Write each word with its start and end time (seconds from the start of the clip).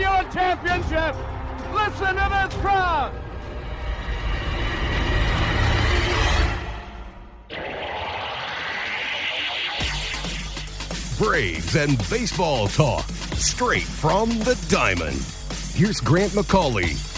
Braves 0.00 0.34
have 0.34 0.64
given 0.64 0.80
you 0.80 0.80
a 0.80 0.86
championship. 0.86 1.16
Listen 1.72 2.14
to 2.16 2.26
this 2.30 2.54
crowd. 2.60 3.12
Braves 11.18 11.76
and 11.76 11.98
baseball 12.08 12.68
talk 12.68 13.06
straight 13.36 13.82
from 13.82 14.30
the 14.40 14.58
diamond. 14.70 15.20
Here's 15.74 16.00
Grant 16.00 16.32
McAuley. 16.32 17.09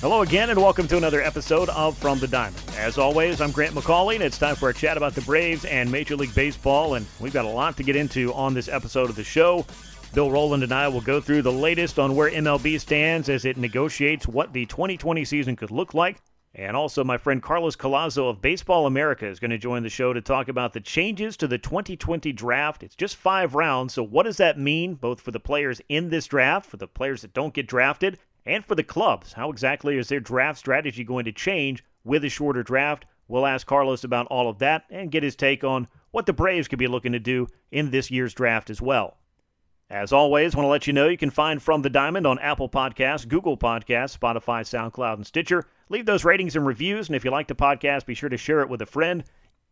Hello 0.00 0.22
again, 0.22 0.50
and 0.50 0.62
welcome 0.62 0.86
to 0.86 0.96
another 0.96 1.20
episode 1.20 1.68
of 1.70 1.98
From 1.98 2.20
the 2.20 2.28
Diamond. 2.28 2.62
As 2.76 2.98
always, 2.98 3.40
I'm 3.40 3.50
Grant 3.50 3.74
McAuley, 3.74 4.14
and 4.14 4.22
it's 4.22 4.38
time 4.38 4.54
for 4.54 4.68
a 4.68 4.74
chat 4.74 4.96
about 4.96 5.16
the 5.16 5.22
Braves 5.22 5.64
and 5.64 5.90
Major 5.90 6.14
League 6.14 6.32
Baseball. 6.36 6.94
And 6.94 7.04
we've 7.18 7.32
got 7.32 7.46
a 7.46 7.48
lot 7.48 7.76
to 7.78 7.82
get 7.82 7.96
into 7.96 8.32
on 8.32 8.54
this 8.54 8.68
episode 8.68 9.10
of 9.10 9.16
the 9.16 9.24
show. 9.24 9.66
Bill 10.14 10.30
Rohland 10.30 10.62
and 10.62 10.70
I 10.70 10.86
will 10.86 11.00
go 11.00 11.20
through 11.20 11.42
the 11.42 11.50
latest 11.50 11.98
on 11.98 12.14
where 12.14 12.30
MLB 12.30 12.78
stands 12.78 13.28
as 13.28 13.44
it 13.44 13.56
negotiates 13.56 14.28
what 14.28 14.52
the 14.52 14.66
2020 14.66 15.24
season 15.24 15.56
could 15.56 15.72
look 15.72 15.94
like. 15.94 16.18
And 16.54 16.76
also, 16.76 17.02
my 17.02 17.18
friend 17.18 17.42
Carlos 17.42 17.74
Collazo 17.74 18.30
of 18.30 18.40
Baseball 18.40 18.86
America 18.86 19.26
is 19.26 19.40
going 19.40 19.50
to 19.50 19.58
join 19.58 19.82
the 19.82 19.88
show 19.88 20.12
to 20.12 20.20
talk 20.20 20.46
about 20.46 20.74
the 20.74 20.80
changes 20.80 21.36
to 21.38 21.48
the 21.48 21.58
2020 21.58 22.32
draft. 22.32 22.84
It's 22.84 22.94
just 22.94 23.16
five 23.16 23.56
rounds, 23.56 23.94
so 23.94 24.04
what 24.04 24.22
does 24.22 24.36
that 24.36 24.60
mean, 24.60 24.94
both 24.94 25.20
for 25.20 25.32
the 25.32 25.40
players 25.40 25.80
in 25.88 26.10
this 26.10 26.28
draft, 26.28 26.70
for 26.70 26.76
the 26.76 26.86
players 26.86 27.22
that 27.22 27.34
don't 27.34 27.52
get 27.52 27.66
drafted, 27.66 28.18
and 28.48 28.64
for 28.64 28.74
the 28.74 28.82
clubs? 28.82 29.34
How 29.34 29.50
exactly 29.50 29.98
is 29.98 30.08
their 30.08 30.20
draft 30.20 30.58
strategy 30.58 31.04
going 31.04 31.26
to 31.26 31.32
change 31.32 31.84
with 32.02 32.24
a 32.24 32.28
shorter 32.28 32.62
draft? 32.62 33.04
We'll 33.28 33.46
ask 33.46 33.66
Carlos 33.66 34.04
about 34.04 34.26
all 34.28 34.48
of 34.48 34.58
that 34.58 34.84
and 34.90 35.10
get 35.10 35.22
his 35.22 35.36
take 35.36 35.62
on 35.62 35.86
what 36.10 36.26
the 36.26 36.32
Braves 36.32 36.66
could 36.66 36.78
be 36.78 36.86
looking 36.86 37.12
to 37.12 37.18
do 37.18 37.46
in 37.70 37.90
this 37.90 38.10
year's 38.10 38.32
draft 38.32 38.70
as 38.70 38.80
well. 38.80 39.18
As 39.90 40.12
always, 40.12 40.56
want 40.56 40.64
to 40.64 40.70
let 40.70 40.86
you 40.86 40.92
know 40.92 41.08
you 41.08 41.16
can 41.16 41.30
find 41.30 41.62
From 41.62 41.82
the 41.82 41.90
Diamond 41.90 42.26
on 42.26 42.38
Apple 42.40 42.68
Podcasts, 42.68 43.28
Google 43.28 43.56
Podcasts, 43.56 44.18
Spotify, 44.18 44.62
SoundCloud, 44.62 45.14
and 45.14 45.26
Stitcher. 45.26 45.64
Leave 45.88 46.04
those 46.04 46.24
ratings 46.24 46.56
and 46.56 46.66
reviews, 46.66 47.08
and 47.08 47.16
if 47.16 47.24
you 47.24 47.30
like 47.30 47.48
the 47.48 47.54
podcast, 47.54 48.04
be 48.04 48.14
sure 48.14 48.28
to 48.28 48.36
share 48.36 48.60
it 48.60 48.68
with 48.68 48.82
a 48.82 48.86
friend. 48.86 49.24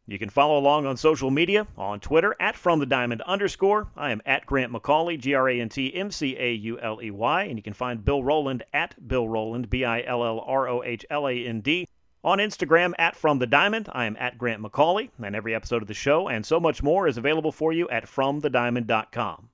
You 0.08 0.20
can 0.20 0.30
follow 0.30 0.56
along 0.56 0.86
on 0.86 0.96
social 0.96 1.32
media 1.32 1.66
on 1.76 1.98
Twitter 1.98 2.36
at 2.38 2.54
From 2.54 2.78
the 2.78 2.86
Diamond 2.86 3.22
underscore. 3.22 3.88
I 3.96 4.12
am 4.12 4.22
at 4.24 4.46
Grant 4.46 4.72
McAuley, 4.72 5.18
G 5.18 5.34
R 5.34 5.48
A 5.48 5.60
N 5.60 5.68
T 5.68 5.92
M 5.92 6.12
C 6.12 6.36
A 6.38 6.52
U 6.52 6.78
L 6.78 7.00
E 7.02 7.10
Y, 7.10 7.42
and 7.42 7.58
you 7.58 7.62
can 7.62 7.72
find 7.72 8.04
Bill 8.04 8.22
Rohland 8.22 8.62
at 8.72 9.08
Bill 9.08 9.27
Rohland, 9.27 9.68
B 9.68 9.84
I 9.84 10.02
L 10.02 10.24
L 10.24 10.44
R 10.46 10.68
O 10.68 10.84
H 10.84 11.04
L 11.10 11.27
A 11.27 11.34
N 11.46 11.60
D. 11.60 11.88
On 12.22 12.38
Instagram 12.38 12.92
at 12.98 13.16
From 13.16 13.40
the 13.40 13.48
Diamond, 13.48 13.88
I 13.92 14.04
am 14.04 14.16
at 14.20 14.38
Grant 14.38 14.62
McAuley, 14.62 15.10
and 15.20 15.34
every 15.34 15.56
episode 15.56 15.82
of 15.82 15.88
the 15.88 15.94
show 15.94 16.28
and 16.28 16.46
so 16.46 16.60
much 16.60 16.84
more 16.84 17.08
is 17.08 17.18
available 17.18 17.52
for 17.52 17.72
you 17.72 17.88
at 17.88 18.06
FromTheDiamond.com. 18.06 19.48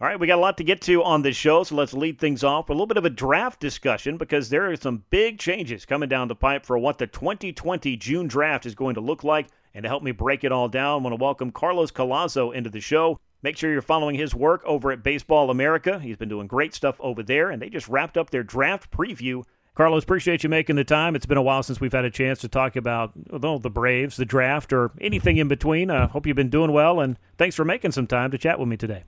All 0.00 0.08
right, 0.08 0.18
we 0.18 0.26
got 0.26 0.38
a 0.38 0.40
lot 0.40 0.56
to 0.58 0.64
get 0.64 0.80
to 0.82 1.02
on 1.02 1.22
this 1.22 1.36
show, 1.36 1.62
so 1.62 1.76
let's 1.76 1.94
lead 1.94 2.18
things 2.18 2.42
off 2.42 2.68
with 2.68 2.74
a 2.74 2.78
little 2.78 2.86
bit 2.86 2.96
of 2.96 3.04
a 3.04 3.10
draft 3.10 3.60
discussion 3.60 4.16
because 4.16 4.48
there 4.48 4.70
are 4.70 4.76
some 4.76 5.04
big 5.10 5.38
changes 5.38 5.86
coming 5.86 6.08
down 6.08 6.28
the 6.28 6.34
pipe 6.34 6.66
for 6.66 6.76
what 6.78 6.98
the 6.98 7.06
2020 7.06 7.96
June 7.96 8.26
draft 8.26 8.66
is 8.66 8.74
going 8.74 8.94
to 8.96 9.00
look 9.00 9.24
like. 9.24 9.48
And 9.74 9.82
to 9.82 9.88
help 9.88 10.02
me 10.02 10.12
break 10.12 10.44
it 10.44 10.52
all 10.52 10.68
down, 10.68 11.00
I 11.00 11.02
want 11.02 11.18
to 11.18 11.22
welcome 11.22 11.50
Carlos 11.50 11.90
Collazo 11.90 12.54
into 12.54 12.70
the 12.70 12.80
show. 12.80 13.18
Make 13.42 13.56
sure 13.56 13.70
you're 13.70 13.82
following 13.82 14.14
his 14.14 14.34
work 14.34 14.62
over 14.64 14.92
at 14.92 15.02
Baseball 15.02 15.50
America. 15.50 15.98
He's 15.98 16.16
been 16.16 16.28
doing 16.28 16.46
great 16.46 16.74
stuff 16.74 16.96
over 17.00 17.22
there, 17.22 17.50
and 17.50 17.60
they 17.60 17.68
just 17.68 17.88
wrapped 17.88 18.16
up 18.16 18.30
their 18.30 18.44
draft 18.44 18.90
preview. 18.90 19.44
Carlos, 19.74 20.04
appreciate 20.04 20.44
you 20.44 20.48
making 20.48 20.76
the 20.76 20.84
time. 20.84 21.16
It's 21.16 21.26
been 21.26 21.36
a 21.36 21.42
while 21.42 21.64
since 21.64 21.80
we've 21.80 21.92
had 21.92 22.04
a 22.04 22.10
chance 22.10 22.38
to 22.40 22.48
talk 22.48 22.76
about 22.76 23.12
well, 23.28 23.58
the 23.58 23.68
Braves, 23.68 24.16
the 24.16 24.24
draft, 24.24 24.72
or 24.72 24.92
anything 25.00 25.36
in 25.36 25.48
between. 25.48 25.90
I 25.90 26.04
uh, 26.04 26.08
hope 26.08 26.26
you've 26.26 26.36
been 26.36 26.48
doing 26.48 26.70
well, 26.70 27.00
and 27.00 27.18
thanks 27.36 27.56
for 27.56 27.64
making 27.64 27.90
some 27.90 28.06
time 28.06 28.30
to 28.30 28.38
chat 28.38 28.60
with 28.60 28.68
me 28.68 28.76
today. 28.76 29.02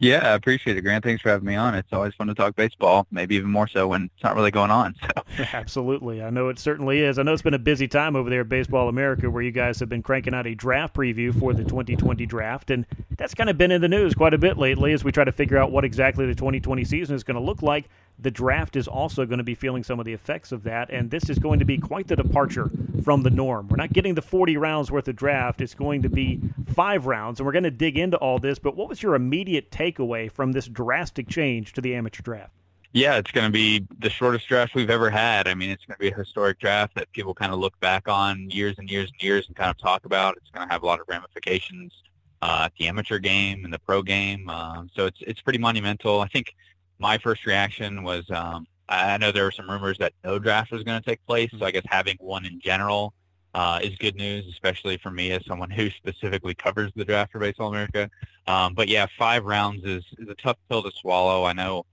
Yeah, 0.00 0.30
I 0.30 0.34
appreciate 0.34 0.76
it, 0.76 0.82
Grant. 0.82 1.04
Thanks 1.04 1.22
for 1.22 1.30
having 1.30 1.46
me 1.46 1.56
on. 1.56 1.74
It's 1.74 1.92
always 1.92 2.14
fun 2.14 2.28
to 2.28 2.34
talk 2.34 2.54
baseball, 2.54 3.06
maybe 3.10 3.34
even 3.34 3.50
more 3.50 3.66
so 3.66 3.88
when 3.88 4.10
it's 4.14 4.22
not 4.22 4.36
really 4.36 4.50
going 4.50 4.70
on. 4.70 4.94
So. 5.08 5.44
Absolutely. 5.52 6.22
I 6.22 6.30
know 6.30 6.48
it 6.48 6.58
certainly 6.58 7.00
is. 7.00 7.18
I 7.18 7.22
know 7.22 7.32
it's 7.32 7.42
been 7.42 7.54
a 7.54 7.58
busy 7.58 7.88
time 7.88 8.16
over 8.16 8.28
there 8.28 8.42
at 8.42 8.48
Baseball 8.48 8.88
America 8.88 9.30
where 9.30 9.42
you 9.42 9.50
guys 9.50 9.80
have 9.80 9.88
been 9.88 10.02
cranking 10.02 10.34
out 10.34 10.46
a 10.46 10.54
draft 10.54 10.94
preview 10.94 11.38
for 11.38 11.54
the 11.54 11.64
2020 11.64 12.26
draft. 12.26 12.70
And 12.70 12.84
that's 13.16 13.34
kind 13.34 13.48
of 13.48 13.56
been 13.56 13.70
in 13.70 13.80
the 13.80 13.88
news 13.88 14.14
quite 14.14 14.34
a 14.34 14.38
bit 14.38 14.58
lately 14.58 14.92
as 14.92 15.04
we 15.04 15.12
try 15.12 15.24
to 15.24 15.32
figure 15.32 15.56
out 15.56 15.70
what 15.72 15.84
exactly 15.84 16.26
the 16.26 16.34
2020 16.34 16.84
season 16.84 17.14
is 17.14 17.24
going 17.24 17.36
to 17.36 17.42
look 17.42 17.62
like. 17.62 17.88
The 18.20 18.30
draft 18.30 18.74
is 18.76 18.88
also 18.88 19.26
going 19.26 19.38
to 19.38 19.44
be 19.44 19.54
feeling 19.54 19.84
some 19.84 20.00
of 20.00 20.04
the 20.04 20.12
effects 20.12 20.50
of 20.50 20.64
that. 20.64 20.90
And 20.90 21.10
this 21.10 21.30
is 21.30 21.38
going 21.38 21.60
to 21.60 21.64
be 21.64 21.78
quite 21.78 22.08
the 22.08 22.16
departure 22.16 22.70
from 23.04 23.22
the 23.22 23.30
norm. 23.30 23.68
We're 23.68 23.76
not 23.76 23.92
getting 23.92 24.14
the 24.14 24.22
40 24.22 24.56
rounds 24.56 24.90
worth 24.90 25.06
of 25.08 25.16
draft, 25.16 25.60
it's 25.60 25.74
going 25.74 26.02
to 26.02 26.08
be 26.08 26.40
five 26.74 27.06
rounds. 27.06 27.38
And 27.38 27.46
we're 27.46 27.52
going 27.52 27.64
to 27.64 27.70
dig 27.70 27.96
into 27.96 28.16
all 28.16 28.38
this. 28.38 28.58
But 28.58 28.76
what 28.76 28.88
was 28.88 29.02
your 29.02 29.14
immediate 29.14 29.70
takeaway 29.70 30.30
from 30.30 30.52
this 30.52 30.66
drastic 30.66 31.28
change 31.28 31.72
to 31.74 31.80
the 31.80 31.94
amateur 31.94 32.22
draft? 32.22 32.52
Yeah, 32.92 33.16
it's 33.16 33.30
going 33.30 33.46
to 33.46 33.52
be 33.52 33.86
the 33.98 34.08
shortest 34.08 34.48
draft 34.48 34.74
we've 34.74 34.90
ever 34.90 35.10
had. 35.10 35.46
I 35.46 35.54
mean, 35.54 35.70
it's 35.70 35.84
going 35.84 35.96
to 35.96 36.00
be 36.00 36.10
a 36.10 36.16
historic 36.16 36.58
draft 36.58 36.94
that 36.94 37.12
people 37.12 37.34
kind 37.34 37.52
of 37.52 37.58
look 37.58 37.78
back 37.80 38.08
on 38.08 38.50
years 38.50 38.76
and 38.78 38.90
years 38.90 39.10
and 39.12 39.22
years 39.22 39.46
and 39.46 39.54
kind 39.54 39.70
of 39.70 39.76
talk 39.76 40.06
about. 40.06 40.36
It's 40.38 40.50
going 40.50 40.66
to 40.66 40.72
have 40.72 40.82
a 40.82 40.86
lot 40.86 40.98
of 40.98 41.06
ramifications 41.06 41.92
uh, 42.40 42.62
at 42.64 42.72
the 42.78 42.88
amateur 42.88 43.18
game 43.18 43.64
and 43.64 43.72
the 43.72 43.78
pro 43.78 44.02
game. 44.02 44.48
Uh, 44.48 44.84
so 44.94 45.06
it's 45.06 45.18
it's 45.20 45.40
pretty 45.40 45.58
monumental. 45.58 46.20
I 46.20 46.28
think 46.28 46.54
my 46.98 47.18
first 47.18 47.46
reaction 47.46 48.02
was 48.02 48.24
um, 48.30 48.66
I 48.88 49.18
know 49.18 49.32
there 49.32 49.44
were 49.44 49.52
some 49.52 49.70
rumors 49.70 49.98
that 49.98 50.12
no 50.24 50.38
draft 50.38 50.72
was 50.72 50.82
going 50.82 51.00
to 51.00 51.06
take 51.06 51.24
place. 51.26 51.50
So 51.58 51.64
I 51.64 51.70
guess 51.70 51.84
having 51.86 52.16
one 52.20 52.46
in 52.46 52.60
general 52.60 53.12
uh, 53.54 53.80
is 53.82 53.96
good 53.96 54.16
news, 54.16 54.46
especially 54.48 54.96
for 54.98 55.10
me 55.10 55.32
as 55.32 55.44
someone 55.46 55.70
who 55.70 55.90
specifically 55.96 56.54
covers 56.54 56.90
the 56.96 57.04
draft 57.04 57.32
for 57.32 57.38
Baseball 57.38 57.68
America. 57.68 58.10
Um, 58.46 58.74
but 58.74 58.88
yeah, 58.88 59.06
five 59.18 59.44
rounds 59.44 59.84
is, 59.84 60.04
is 60.18 60.28
a 60.28 60.34
tough 60.34 60.56
pill 60.68 60.82
to 60.82 60.90
swallow. 60.92 61.44
I 61.44 61.52
know 61.52 61.84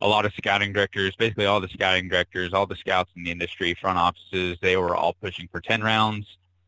a 0.00 0.08
lot 0.08 0.26
of 0.26 0.34
scouting 0.34 0.72
directors, 0.72 1.16
basically 1.16 1.46
all 1.46 1.60
the 1.60 1.68
scouting 1.68 2.08
directors, 2.08 2.52
all 2.52 2.66
the 2.66 2.76
scouts 2.76 3.10
in 3.16 3.24
the 3.24 3.30
industry, 3.30 3.74
front 3.80 3.98
offices, 3.98 4.58
they 4.60 4.76
were 4.76 4.94
all 4.94 5.14
pushing 5.14 5.48
for 5.50 5.60
10 5.60 5.82
rounds. 5.82 6.26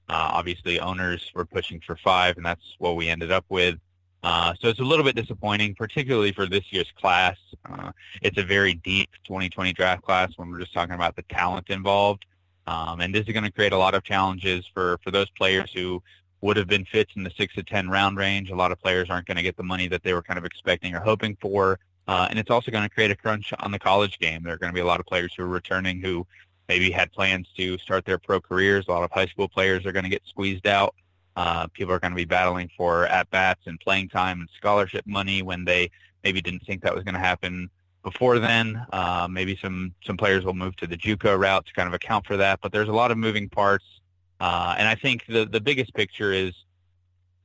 Uh, 0.08 0.30
obviously, 0.32 0.78
owners 0.80 1.30
were 1.34 1.44
pushing 1.44 1.80
for 1.80 1.96
five, 1.96 2.36
and 2.36 2.46
that's 2.46 2.76
what 2.78 2.96
we 2.96 3.08
ended 3.08 3.32
up 3.32 3.44
with. 3.48 3.76
Uh, 4.22 4.54
so 4.60 4.68
it's 4.68 4.80
a 4.80 4.84
little 4.84 5.04
bit 5.04 5.14
disappointing, 5.14 5.74
particularly 5.74 6.32
for 6.32 6.46
this 6.46 6.64
year's 6.72 6.92
class. 6.98 7.36
Uh, 7.70 7.92
it's 8.22 8.38
a 8.38 8.42
very 8.42 8.74
deep 8.74 9.10
2020 9.24 9.72
draft 9.72 10.02
class 10.02 10.32
when 10.36 10.50
we're 10.50 10.58
just 10.58 10.72
talking 10.72 10.94
about 10.94 11.14
the 11.16 11.22
talent 11.22 11.70
involved. 11.70 12.26
Um, 12.66 13.00
and 13.00 13.14
this 13.14 13.26
is 13.26 13.32
going 13.32 13.44
to 13.44 13.52
create 13.52 13.72
a 13.72 13.78
lot 13.78 13.94
of 13.94 14.02
challenges 14.02 14.66
for, 14.74 14.98
for 15.04 15.10
those 15.10 15.30
players 15.30 15.70
who 15.72 16.02
would 16.40 16.56
have 16.56 16.66
been 16.66 16.84
fits 16.84 17.12
in 17.16 17.22
the 17.22 17.30
six 17.36 17.54
to 17.54 17.62
10 17.62 17.88
round 17.88 18.16
range. 18.16 18.50
A 18.50 18.56
lot 18.56 18.72
of 18.72 18.80
players 18.80 19.08
aren't 19.10 19.26
going 19.26 19.36
to 19.36 19.42
get 19.42 19.56
the 19.56 19.62
money 19.62 19.88
that 19.88 20.02
they 20.02 20.12
were 20.12 20.22
kind 20.22 20.38
of 20.38 20.44
expecting 20.44 20.94
or 20.94 21.00
hoping 21.00 21.36
for. 21.40 21.78
Uh, 22.08 22.26
and 22.30 22.38
it's 22.38 22.50
also 22.50 22.70
going 22.70 22.84
to 22.84 22.90
create 22.90 23.10
a 23.10 23.16
crunch 23.16 23.52
on 23.60 23.70
the 23.70 23.78
college 23.78 24.18
game. 24.18 24.42
There 24.42 24.54
are 24.54 24.58
going 24.58 24.70
to 24.70 24.74
be 24.74 24.80
a 24.80 24.86
lot 24.86 25.00
of 25.00 25.06
players 25.06 25.34
who 25.36 25.42
are 25.42 25.48
returning 25.48 26.00
who 26.00 26.26
maybe 26.68 26.90
had 26.90 27.12
plans 27.12 27.48
to 27.56 27.78
start 27.78 28.04
their 28.04 28.18
pro 28.18 28.40
careers. 28.40 28.86
A 28.88 28.90
lot 28.90 29.02
of 29.02 29.10
high 29.10 29.26
school 29.26 29.48
players 29.48 29.86
are 29.86 29.92
going 29.92 30.04
to 30.04 30.10
get 30.10 30.22
squeezed 30.26 30.66
out. 30.66 30.94
Uh, 31.36 31.66
people 31.68 31.92
are 31.92 31.98
going 31.98 32.12
to 32.12 32.16
be 32.16 32.24
battling 32.24 32.70
for 32.76 33.06
at-bats 33.06 33.60
and 33.66 33.78
playing 33.80 34.08
time 34.08 34.40
and 34.40 34.48
scholarship 34.56 35.06
money 35.06 35.42
when 35.42 35.64
they 35.64 35.90
maybe 36.24 36.40
didn't 36.40 36.60
think 36.60 36.82
that 36.82 36.94
was 36.94 37.04
going 37.04 37.14
to 37.14 37.20
happen 37.20 37.68
before 38.02 38.38
then. 38.38 38.84
Uh, 38.92 39.28
maybe 39.30 39.58
some 39.60 39.92
some 40.04 40.16
players 40.16 40.44
will 40.44 40.54
move 40.54 40.74
to 40.76 40.86
the 40.86 40.96
JUCO 40.96 41.38
route 41.38 41.66
to 41.66 41.72
kind 41.74 41.88
of 41.88 41.94
account 41.94 42.26
for 42.26 42.36
that. 42.38 42.60
But 42.62 42.72
there's 42.72 42.88
a 42.88 42.92
lot 42.92 43.10
of 43.10 43.18
moving 43.18 43.48
parts, 43.48 43.84
uh, 44.40 44.74
and 44.78 44.88
I 44.88 44.94
think 44.94 45.26
the 45.28 45.44
the 45.44 45.60
biggest 45.60 45.92
picture 45.92 46.32
is 46.32 46.52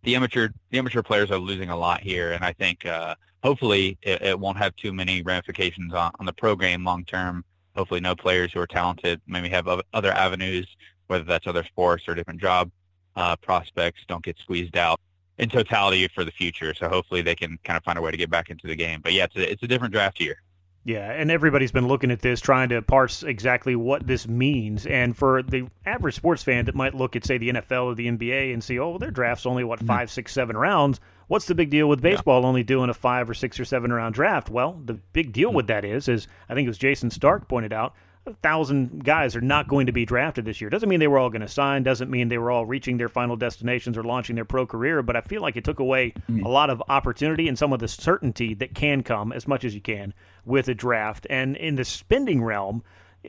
the 0.03 0.15
amateur 0.15 0.49
the 0.69 0.77
amateur 0.77 1.01
players 1.01 1.29
are 1.29 1.37
losing 1.37 1.69
a 1.69 1.75
lot 1.75 2.01
here, 2.01 2.31
and 2.31 2.45
I 2.45 2.53
think 2.53 2.85
uh, 2.85 3.15
hopefully 3.43 3.97
it, 4.01 4.21
it, 4.21 4.39
won't 4.39 4.57
have 4.57 4.75
too 4.75 4.93
many 4.93 5.21
ramifications 5.21 5.93
on, 5.93 6.11
on 6.19 6.25
the 6.25 6.33
pro 6.33 6.55
game 6.55 6.85
long 6.85 7.03
term. 7.05 7.43
Hopefully, 7.75 7.99
no 7.99 8.15
players 8.15 8.53
who 8.53 8.59
are 8.59 8.67
talented 8.67 9.19
maybe 9.27 9.49
have 9.49 9.67
other 9.93 10.11
avenues, 10.11 10.67
whether 11.07 11.23
that's 11.23 11.47
other 11.47 11.63
sports 11.63 12.07
or 12.07 12.13
a 12.13 12.15
different 12.15 12.39
job 12.39 12.71
uh, 13.15 13.35
prospects, 13.37 14.01
don't 14.07 14.23
get 14.23 14.37
squeezed 14.39 14.77
out 14.77 14.99
in 15.37 15.49
totality 15.49 16.07
for 16.13 16.23
the 16.23 16.31
future. 16.31 16.73
So 16.73 16.87
hopefully 16.87 17.21
they 17.21 17.35
can 17.35 17.57
kind 17.63 17.77
of 17.77 17.83
find 17.83 17.97
a 17.97 18.01
way 18.01 18.11
to 18.11 18.17
get 18.17 18.29
back 18.29 18.49
into 18.49 18.67
the 18.67 18.75
game. 18.75 19.01
But 19.01 19.13
yeah, 19.13 19.25
it's 19.25 19.35
a, 19.35 19.51
it's 19.51 19.63
a 19.63 19.67
different 19.67 19.93
draft 19.93 20.19
year. 20.19 20.41
Yeah, 20.83 21.11
and 21.11 21.29
everybody's 21.29 21.71
been 21.71 21.87
looking 21.87 22.09
at 22.09 22.21
this, 22.21 22.41
trying 22.41 22.69
to 22.69 22.81
parse 22.81 23.21
exactly 23.21 23.75
what 23.75 24.07
this 24.07 24.27
means. 24.27 24.87
And 24.87 25.15
for 25.15 25.43
the 25.43 25.67
average 25.85 26.15
sports 26.15 26.41
fan 26.41 26.65
that 26.65 26.73
might 26.73 26.95
look 26.95 27.15
at, 27.15 27.23
say, 27.23 27.37
the 27.37 27.49
NFL 27.49 27.85
or 27.85 27.95
the 27.95 28.07
NBA 28.07 28.51
and 28.51 28.63
see, 28.63 28.79
oh, 28.79 28.89
well, 28.89 28.99
their 28.99 29.11
draft's 29.11 29.45
only, 29.45 29.63
what, 29.63 29.77
mm-hmm. 29.77 29.87
five, 29.87 30.09
six, 30.09 30.33
seven 30.33 30.57
rounds. 30.57 30.99
what's 31.27 31.45
the 31.45 31.53
big 31.53 31.69
deal 31.69 31.87
with 31.87 32.01
baseball 32.01 32.41
yeah. 32.41 32.47
only 32.47 32.63
doing 32.63 32.89
a 32.89 32.95
five 32.95 33.29
or 33.29 33.35
six 33.35 33.59
or 33.59 33.65
seven 33.65 33.93
round 33.93 34.15
draft? 34.15 34.49
Well, 34.49 34.81
the 34.83 34.95
big 34.95 35.33
deal 35.33 35.49
mm-hmm. 35.49 35.57
with 35.57 35.67
that 35.67 35.85
is, 35.85 36.07
is 36.07 36.27
I 36.49 36.55
think 36.55 36.65
it 36.65 36.69
was 36.69 36.79
Jayson 36.79 37.11
Stark 37.11 37.47
pointed 37.47 37.73
out, 37.73 37.93
a 38.25 38.33
thousand 38.35 39.03
guys 39.03 39.35
are 39.35 39.41
not 39.41 39.67
going 39.67 39.87
to 39.87 39.91
be 39.91 40.05
drafted 40.05 40.45
this 40.45 40.61
year. 40.61 40.69
Doesn't 40.69 40.89
mean 40.89 40.99
they 40.99 41.07
were 41.07 41.17
all 41.17 41.31
going 41.31 41.41
to 41.41 41.47
sign. 41.47 41.81
Doesn't 41.81 42.11
mean 42.11 42.27
they 42.27 42.37
were 42.37 42.51
all 42.51 42.65
reaching 42.65 42.97
their 42.97 43.09
final 43.09 43.35
destinations 43.35 43.97
or 43.97 44.03
launching 44.03 44.35
their 44.35 44.45
pro 44.45 44.67
career. 44.67 45.01
But 45.01 45.15
I 45.15 45.21
feel 45.21 45.41
like 45.41 45.57
it 45.57 45.63
took 45.63 45.79
away 45.79 46.13
mm-hmm. 46.29 46.45
a 46.45 46.49
lot 46.49 46.69
of 46.69 46.83
opportunity 46.87 47.47
and 47.47 47.57
some 47.57 47.73
of 47.73 47.79
the 47.79 47.87
certainty 47.87 48.53
that 48.55 48.75
can 48.75 49.01
come 49.01 49.31
as 49.31 49.47
much 49.47 49.63
as 49.63 49.73
you 49.73 49.81
can 49.81 50.13
with 50.45 50.67
a 50.67 50.75
draft. 50.75 51.25
And 51.29 51.57
in 51.57 51.75
the 51.75 51.85
spending 51.85 52.43
realm, 52.43 52.83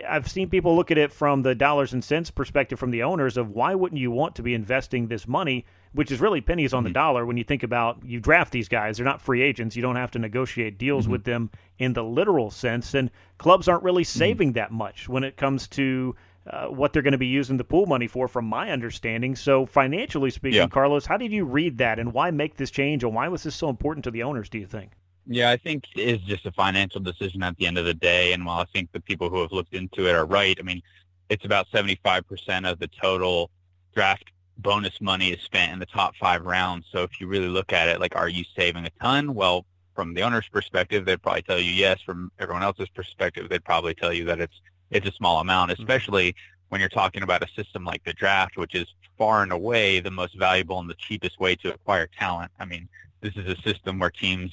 I've 0.06 0.29
seen 0.29 0.50
people 0.50 0.77
look 0.77 0.91
at 0.91 0.99
it 0.99 1.12
from 1.12 1.43
the 1.43 1.55
dollars 1.55 1.94
and 1.94 2.05
cents 2.05 2.31
perspective 2.31 2.79
from 2.79 2.91
the 2.91 3.03
owners 3.03 3.37
of 3.37 3.50
why 3.50 3.75
wouldn't 3.75 4.00
you 4.00 4.11
want 4.11 4.37
to 4.37 4.43
be 4.43 4.55
investing 4.55 5.09
this 5.09 5.27
money, 5.27 5.65
which 5.93 6.11
is 6.11 6.21
really 6.21 6.41
pennies 6.41 6.73
on 6.73 6.85
the 6.85 6.89
mm-hmm. 6.89 6.94
dollar 6.94 7.27
when 7.27 7.37
you 7.37 7.44
think 7.44 7.62
about 7.62 7.99
you 8.05 8.21
draft 8.21 8.53
these 8.53 8.69
guys. 8.69 8.97
They're 8.97 9.06
not 9.06 9.21
free 9.21 9.43
agents. 9.43 9.77
You 9.77 9.83
don't 9.83 9.97
have 9.97 10.11
to 10.12 10.19
negotiate 10.19 10.79
deals 10.79 11.05
mm-hmm. 11.05 11.12
with 11.12 11.25
them 11.25 11.50
in 11.79 11.93
the 11.93 12.05
literal 12.05 12.50
sense. 12.50 12.94
And 12.94 13.11
clubs 13.39 13.69
aren't 13.69 13.83
really 13.83 14.05
mm-hmm. 14.05 14.19
saving 14.19 14.49
mm-hmm. 14.50 14.56
that 14.56 14.73
much 14.73 15.09
when 15.09 15.25
it 15.25 15.37
comes 15.37 15.69
to 15.69 16.15
uh, 16.47 16.67
what 16.67 16.93
they're 16.93 17.03
going 17.03 17.12
to 17.12 17.19
be 17.19 17.27
using 17.27 17.56
the 17.56 17.65
pool 17.65 17.87
money 17.87 18.09
for, 18.09 18.27
from 18.27 18.47
my 18.47 18.71
understanding. 18.71 19.37
So, 19.37 19.65
financially 19.65 20.31
speaking, 20.31 20.59
yeah. 20.59 20.67
Carlos, 20.67 21.06
how 21.06 21.17
did 21.17 21.31
you 21.31 21.44
read 21.44 21.79
that 21.79 21.99
and 21.99 22.12
why 22.12 22.31
make 22.31 22.56
this 22.56 22.71
change 22.71 23.05
and 23.05 23.15
why 23.15 23.29
was 23.29 23.44
this 23.44 23.55
so 23.55 23.69
important 23.69 24.05
to 24.05 24.11
the 24.11 24.25
owners, 24.25 24.49
do 24.49 24.59
you 24.59 24.67
think? 24.67 24.93
Yeah, 25.27 25.50
I 25.50 25.56
think 25.56 25.85
it 25.94 26.09
is 26.09 26.21
just 26.23 26.47
a 26.47 26.53
financial 26.53 27.00
decision 27.00 27.44
at 27.44 27.56
the 27.56 27.67
end 27.67 27.79
of 27.79 27.85
the 27.85 27.94
day. 27.94 28.33
And 28.33 28.44
while 28.44 28.59
I 28.59 28.65
think 28.65 28.91
the 28.91 29.00
people 29.00 29.31
who 29.31 29.41
have 29.41 29.53
looked 29.53 29.73
into 29.73 30.09
it 30.09 30.15
are 30.17 30.27
right, 30.27 30.56
I 30.59 30.62
mean, 30.62 30.83
it's 31.29 31.44
about 31.44 31.69
75% 31.73 32.69
of 32.69 32.81
the 32.81 32.89
total 32.89 33.50
draft 33.94 34.25
bonus 34.58 35.00
money 35.00 35.31
is 35.31 35.40
spent 35.43 35.72
in 35.72 35.78
the 35.78 35.87
top 35.87 36.14
five 36.16 36.43
rounds. 36.44 36.87
So 36.93 37.02
if 37.02 37.20
you 37.20 37.26
really 37.26 37.49
look 37.49 37.72
at 37.72 37.88
it, 37.88 38.00
like, 38.00 38.16
are 38.16 38.28
you 38.28 38.44
saving 38.56 38.87
a 38.87 38.90
ton? 39.00 39.34
Well, 39.34 39.64
from 39.94 40.14
the 40.14 40.22
owner's 40.22 40.49
perspective, 40.49 41.04
they'd 41.04 41.22
probably 41.22 41.43
tell 41.43 41.58
you 41.58 41.70
yes. 41.70 42.00
From 42.00 42.31
everyone 42.38 42.62
else's 42.62 42.88
perspective, 42.88 43.49
they'd 43.49 43.64
probably 43.64 43.94
tell 43.94 44.12
you 44.12 44.25
that 44.25 44.40
it's 44.40 44.60
it's 44.90 45.08
a 45.08 45.12
small 45.12 45.40
amount, 45.40 45.70
mm-hmm. 45.70 45.82
especially 45.82 46.34
when 46.69 46.81
you're 46.81 46.88
talking 46.88 47.22
about 47.22 47.43
a 47.43 47.49
system 47.49 47.84
like 47.84 48.02
the 48.04 48.12
draft, 48.14 48.56
which 48.56 48.75
is 48.75 48.87
far 49.19 49.43
and 49.43 49.52
away 49.52 50.00
the 50.00 50.10
most 50.10 50.38
valuable 50.38 50.78
and 50.78 50.88
the 50.88 50.94
cheapest 50.94 51.38
way 51.38 51.55
to 51.56 51.75
acquire 51.75 52.08
talent. 52.19 52.50
I 52.58 52.64
mean, 52.64 52.88
this 53.20 53.37
is 53.37 53.46
a 53.46 53.60
system 53.60 53.98
where 53.98 54.10
teams 54.10 54.50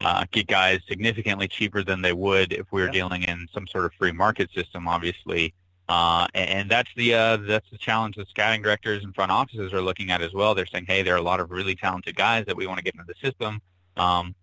uh, 0.00 0.24
get 0.30 0.46
guys 0.46 0.80
significantly 0.88 1.48
cheaper 1.48 1.82
than 1.82 2.02
they 2.02 2.12
would 2.12 2.52
if 2.52 2.66
we 2.70 2.82
were 2.82 2.86
yeah. 2.86 2.92
dealing 2.92 3.22
in 3.24 3.48
some 3.52 3.66
sort 3.66 3.84
of 3.84 3.92
free 3.98 4.12
market 4.12 4.50
system, 4.52 4.86
obviously. 4.86 5.54
Uh, 5.88 6.26
and 6.34 6.68
that's 6.68 6.90
the 6.96 7.14
uh, 7.14 7.36
that's 7.36 7.70
the 7.70 7.78
challenge 7.78 8.16
that 8.16 8.28
scouting 8.28 8.60
directors 8.60 9.04
and 9.04 9.14
front 9.14 9.30
offices 9.30 9.72
are 9.72 9.80
looking 9.80 10.10
at 10.10 10.20
as 10.20 10.32
well. 10.32 10.54
They're 10.54 10.66
saying, 10.66 10.86
hey, 10.86 11.02
there 11.02 11.14
are 11.14 11.18
a 11.18 11.22
lot 11.22 11.38
of 11.38 11.50
really 11.50 11.76
talented 11.76 12.16
guys 12.16 12.44
that 12.46 12.56
we 12.56 12.66
want 12.66 12.78
to 12.78 12.84
get 12.84 12.94
into 12.94 13.06
the 13.06 13.14
system. 13.24 13.60
Um, 13.96 14.34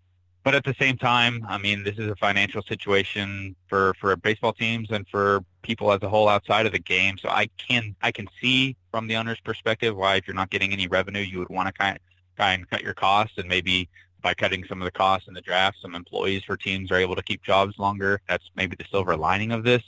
but 0.43 0.55
at 0.55 0.65
the 0.65 0.75
same 0.77 0.97
time, 0.97 1.45
I 1.47 1.57
mean, 1.57 1.83
this 1.83 1.97
is 1.97 2.09
a 2.09 2.15
financial 2.17 2.61
situation 2.63 3.55
for, 3.67 3.93
for 3.99 4.13
baseball 4.17 4.51
teams 4.51 4.89
and 4.91 5.07
for 5.07 5.43
people 5.61 5.91
as 5.93 6.01
a 6.01 6.09
whole 6.09 6.27
outside 6.27 6.65
of 6.65 6.73
the 6.73 6.79
game. 6.79 7.17
So 7.17 7.29
I 7.29 7.49
can 7.57 7.95
I 8.01 8.11
can 8.11 8.27
see 8.41 8.75
from 8.91 9.07
the 9.07 9.15
owner's 9.15 9.39
perspective 9.39 9.95
why 9.95 10.15
if 10.15 10.27
you're 10.27 10.35
not 10.35 10.49
getting 10.49 10.73
any 10.73 10.87
revenue, 10.87 11.21
you 11.21 11.39
would 11.39 11.49
want 11.49 11.67
to 11.67 11.73
kind 11.73 11.97
try 12.35 12.53
and 12.53 12.69
cut 12.69 12.81
your 12.81 12.93
costs 12.93 13.37
and 13.37 13.47
maybe 13.47 13.87
by 14.21 14.33
cutting 14.33 14.65
some 14.65 14.81
of 14.81 14.85
the 14.85 14.91
costs 14.91 15.27
in 15.27 15.33
the 15.33 15.41
draft, 15.41 15.77
some 15.81 15.95
employees 15.95 16.43
for 16.43 16.57
teams 16.57 16.91
are 16.91 16.95
able 16.95 17.15
to 17.15 17.23
keep 17.23 17.43
jobs 17.43 17.77
longer. 17.77 18.21
That's 18.27 18.49
maybe 18.55 18.75
the 18.75 18.85
silver 18.89 19.15
lining 19.15 19.51
of 19.51 19.63
this. 19.63 19.83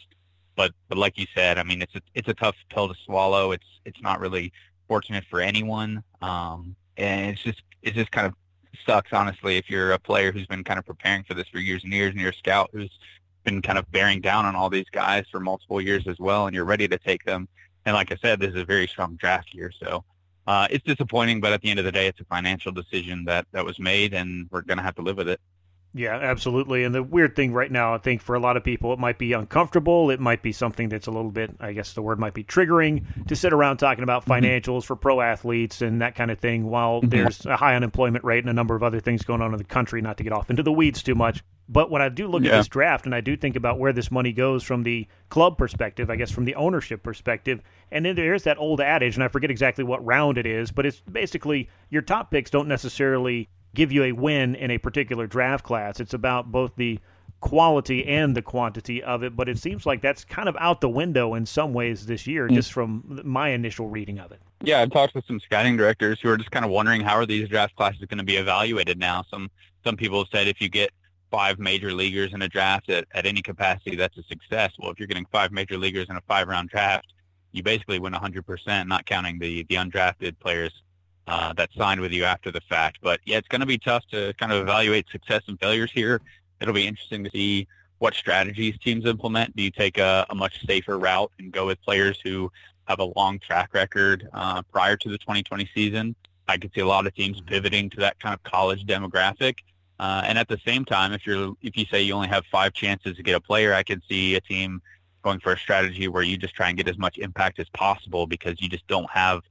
But 0.56 0.72
but 0.88 0.98
like 0.98 1.18
you 1.18 1.26
said, 1.36 1.58
I 1.58 1.64
mean, 1.64 1.82
it's 1.82 1.96
a 1.96 2.02
it's 2.14 2.30
a 2.30 2.34
tough 2.34 2.56
pill 2.70 2.88
to 2.88 2.96
swallow. 3.06 3.52
It's 3.52 3.66
it's 3.86 4.02
not 4.02 4.20
really 4.20 4.52
fortunate 4.88 5.24
for 5.30 5.40
anyone, 5.42 6.04
um, 6.22 6.76
and 6.98 7.32
it's 7.32 7.42
just 7.42 7.62
it 7.82 7.94
just 7.94 8.12
kind 8.12 8.28
of 8.28 8.34
sucks 8.86 9.14
honestly 9.14 9.58
if 9.58 9.70
you're 9.70 9.94
a 9.94 10.00
player 10.00 10.32
who's 10.32 10.48
been 10.48 10.64
kind 10.64 10.78
of 10.78 10.86
preparing 10.86 11.24
for 11.24 11.34
this 11.34 11.48
for 11.48 11.60
years 11.60 11.84
and 11.84 11.94
years, 11.94 12.12
and 12.12 12.20
you're 12.20 12.32
a 12.32 12.36
scout 12.36 12.70
who's 12.74 12.92
been 13.44 13.62
kind 13.62 13.78
of 13.78 13.90
bearing 13.92 14.22
down 14.22 14.46
on 14.46 14.56
all 14.56 14.70
these 14.70 14.90
guys 14.92 15.26
for 15.32 15.40
multiple 15.40 15.80
years 15.82 16.08
as 16.08 16.18
well, 16.20 16.48
and 16.48 16.56
you're 16.56 16.66
ready 16.66 16.88
to 16.88 16.98
take 16.98 17.24
them. 17.26 17.48
And 17.86 17.94
like 17.94 18.12
I 18.12 18.16
said, 18.16 18.40
this 18.40 18.54
is 18.54 18.62
a 18.62 18.66
very 18.66 18.88
strong 18.88 19.16
draft 19.16 19.54
year, 19.54 19.72
so 19.72 20.04
uh, 20.48 20.68
it's 20.70 20.84
disappointing, 20.84 21.42
but 21.42 21.54
at 21.54 21.62
the 21.62 21.70
end 21.70 21.80
of 21.80 21.86
the 21.86 21.92
day, 21.92 22.08
it's 22.08 22.20
a 22.20 22.26
financial 22.26 22.72
decision 22.72 23.26
that, 23.26 23.48
that 23.52 23.66
was 23.66 23.80
made, 23.80 24.14
and 24.14 24.48
we're 24.52 24.62
going 24.62 24.78
to 24.78 24.84
have 24.84 24.96
to 24.96 25.02
live 25.02 25.18
with 25.18 25.30
it. 25.30 25.40
Yeah, 25.98 26.18
absolutely. 26.18 26.84
And 26.84 26.94
the 26.94 27.02
weird 27.02 27.38
thing 27.38 27.54
right 27.54 27.72
now, 27.72 27.96
I 27.96 28.00
think 28.00 28.22
for 28.22 28.36
a 28.36 28.40
lot 28.40 28.58
of 28.58 28.66
people, 28.66 28.92
it 28.92 29.00
might 29.00 29.18
be 29.18 29.32
uncomfortable. 29.32 30.10
It 30.10 30.20
might 30.20 30.42
be 30.42 30.52
something 30.52 30.90
that's 30.90 31.08
a 31.08 31.12
little 31.12 31.32
bit, 31.32 31.56
I 31.62 31.72
guess 31.72 31.94
the 31.94 32.02
word 32.02 32.20
might 32.20 32.34
be 32.34 32.44
triggering 32.44 33.28
to 33.28 33.36
sit 33.36 33.54
around 33.54 33.78
talking 33.78 34.04
about 34.04 34.26
mm-hmm. 34.26 34.46
financials 34.46 34.80
mm-hmm. 34.80 34.88
for 34.88 34.98
pro 34.98 35.22
athletes 35.22 35.82
and 35.82 36.02
that 36.02 36.14
kind 36.14 36.32
of 36.32 36.40
thing 36.40 36.66
while 36.70 37.00
mm-hmm. 37.00 37.08
there's 37.08 37.46
a 37.46 37.56
high 37.56 37.78
unemployment 37.78 38.26
rate 38.26 38.44
and 38.44 38.50
a 38.50 38.54
number 38.54 38.76
of 38.76 38.84
other 38.84 39.00
things 39.00 39.24
going 39.24 39.42
on 39.42 39.54
in 39.54 39.58
the 39.58 39.64
country, 39.64 40.02
not 40.02 40.18
to 40.18 40.24
get 40.24 40.34
off 40.34 40.50
into 40.50 40.64
the 40.64 40.72
weeds 40.72 41.02
too 41.02 41.16
much. 41.16 41.42
But 41.70 41.90
when 41.90 42.02
I 42.02 42.10
do 42.10 42.28
look 42.28 42.44
yeah. 42.44 42.52
at 42.52 42.58
this 42.58 42.68
draft 42.68 43.06
and 43.06 43.16
I 43.16 43.22
do 43.22 43.38
think 43.38 43.56
about 43.56 43.80
where 43.80 43.94
this 43.94 44.12
money 44.12 44.34
goes 44.34 44.64
from 44.64 44.84
the 44.84 45.08
club 45.30 45.58
perspective, 45.58 46.10
I 46.10 46.18
guess 46.18 46.30
from 46.30 46.44
the 46.44 46.56
ownership 46.56 47.04
perspective, 47.04 47.62
and 47.90 48.06
then 48.06 48.18
there's 48.18 48.44
that 48.44 48.58
old 48.58 48.82
adage, 48.82 49.16
and 49.16 49.24
I 49.24 49.30
forget 49.30 49.50
exactly 49.50 49.86
what 49.86 50.06
round 50.06 50.38
it 50.38 50.46
is, 50.46 50.72
but 50.72 50.86
it's 50.86 51.00
basically 51.00 51.70
your 51.90 52.02
top 52.02 52.32
picks 52.32 52.52
don't 52.52 52.68
necessarily 52.68 53.48
give 53.76 53.92
you 53.92 54.04
a 54.04 54.12
win 54.12 54.56
in 54.56 54.72
a 54.72 54.78
particular 54.78 55.28
draft 55.28 55.64
class. 55.64 56.00
It's 56.00 56.14
about 56.14 56.52
both 56.52 56.76
the 56.76 57.00
quality 57.42 58.06
and 58.08 58.36
the 58.36 58.42
quantity 58.42 59.04
of 59.04 59.24
it, 59.24 59.36
but 59.36 59.48
it 59.48 59.60
seems 59.60 59.86
like 59.86 60.02
that's 60.02 60.26
kind 60.26 60.50
of 60.50 60.56
out 60.60 60.82
the 60.82 60.90
window 60.90 61.36
in 61.36 61.46
some 61.46 61.74
ways 61.74 62.08
this 62.08 62.26
year, 62.26 62.48
mm. 62.48 62.56
just 62.56 62.74
from 62.74 63.22
my 63.24 63.50
initial 63.50 63.88
reading 63.88 64.18
of 64.18 64.32
it. 64.32 64.42
Yeah, 64.64 64.82
I've 64.82 64.92
talked 64.92 65.14
with 65.14 65.26
some 65.28 65.40
scouting 65.40 65.78
directors 65.78 66.20
who 66.22 66.30
are 66.30 66.38
just 66.38 66.50
kind 66.50 66.66
of 66.66 66.72
wondering 66.72 67.02
how 67.02 67.16
are 67.16 67.26
these 67.26 67.48
draft 67.48 67.76
classes 67.76 68.02
going 68.08 68.18
to 68.18 68.24
be 68.24 68.38
evaluated 68.38 68.98
now. 68.98 69.24
Some 69.30 69.52
some 69.84 69.96
people 69.96 70.18
have 70.20 70.30
said 70.32 70.48
if 70.48 70.60
you 70.60 70.70
get 70.70 70.90
five 71.30 71.60
major 71.60 71.92
leaguers 71.94 72.34
in 72.34 72.42
a 72.42 72.50
draft 72.50 72.90
at, 72.90 73.06
at 73.12 73.26
any 73.26 73.42
capacity, 73.42 73.96
that's 73.96 74.18
a 74.18 74.24
success. 74.24 74.72
Well, 74.80 74.90
if 74.90 74.98
you're 74.98 75.08
getting 75.08 75.28
five 75.32 75.52
major 75.52 75.78
leaguers 75.78 76.08
in 76.10 76.16
a 76.16 76.22
five-round 76.22 76.70
draft, 76.70 77.14
you 77.52 77.62
basically 77.62 78.00
win 78.00 78.14
100%, 78.14 78.88
not 78.88 79.06
counting 79.06 79.38
the, 79.38 79.64
the 79.70 79.76
undrafted 79.76 80.40
players 80.40 80.74
uh, 81.28 81.54
that 81.54 81.70
signed 81.78 82.02
with 82.02 82.12
you 82.12 82.24
after 82.24 82.52
the 82.52 82.62
fact. 82.62 83.00
But 83.02 83.20
yeah, 83.26 83.38
it's 83.38 83.48
going 83.48 83.62
to 83.62 83.68
be 83.68 83.78
tough 83.78 84.04
to 84.12 84.34
kind 84.40 84.52
of 84.52 84.62
evaluate 84.62 85.08
success 85.10 85.44
and 85.48 85.60
failures 85.60 85.92
here. 85.92 86.22
It'll 86.62 86.74
be 86.74 86.88
interesting 86.88 87.24
to 87.24 87.30
see 87.32 87.68
what 88.00 88.14
strategies 88.14 88.78
teams 88.80 89.06
implement. 89.06 89.56
Do 89.56 89.64
you 89.64 89.72
take 89.72 89.98
a, 89.98 90.26
a 90.30 90.36
much 90.36 90.66
safer 90.66 90.98
route 90.98 91.32
and 91.40 91.52
go 91.52 91.66
with 91.66 91.82
players 91.82 92.20
who 92.24 92.52
have 92.88 93.00
a 93.00 93.06
long 93.16 93.40
track 93.40 93.74
record 93.74 94.28
uh, 94.34 94.62
prior 94.64 94.96
to 94.98 95.10
the 95.10 95.18
2020 95.18 95.70
season? 95.74 96.16
I 96.48 96.58
could 96.58 96.72
see 96.76 96.82
a 96.82 96.86
lot 96.86 97.08
of 97.08 97.16
teams 97.16 97.42
pivoting 97.42 97.90
to 97.92 97.98
that 98.02 98.20
kind 98.20 98.36
of 98.36 98.44
college 98.44 98.86
demographic. 98.86 99.56
Uh, 100.00 100.22
and 100.26 100.38
at 100.38 100.48
the 100.48 100.60
same 100.66 100.84
time, 100.86 101.14
if 101.14 101.26
you're 101.26 101.56
if 101.62 101.78
you 101.78 101.86
say 101.86 102.02
you 102.02 102.14
only 102.14 102.28
have 102.28 102.46
five 102.52 102.74
chances 102.74 103.16
to 103.16 103.24
get 103.24 103.34
a 103.34 103.40
player, 103.40 103.74
I 103.74 103.82
could 103.82 104.02
see 104.08 104.36
a 104.36 104.42
team 104.42 104.82
going 105.24 105.40
for 105.40 105.54
a 105.54 105.58
strategy 105.58 106.08
where 106.08 106.22
you 106.22 106.38
just 106.38 106.54
try 106.54 106.68
and 106.68 106.78
get 106.78 106.88
as 106.88 106.98
much 106.98 107.18
impact 107.18 107.60
as 107.60 107.68
possible 107.70 108.28
because 108.28 108.62
you 108.62 108.70
just 108.70 108.86
don't 108.88 109.10
have 109.10 109.42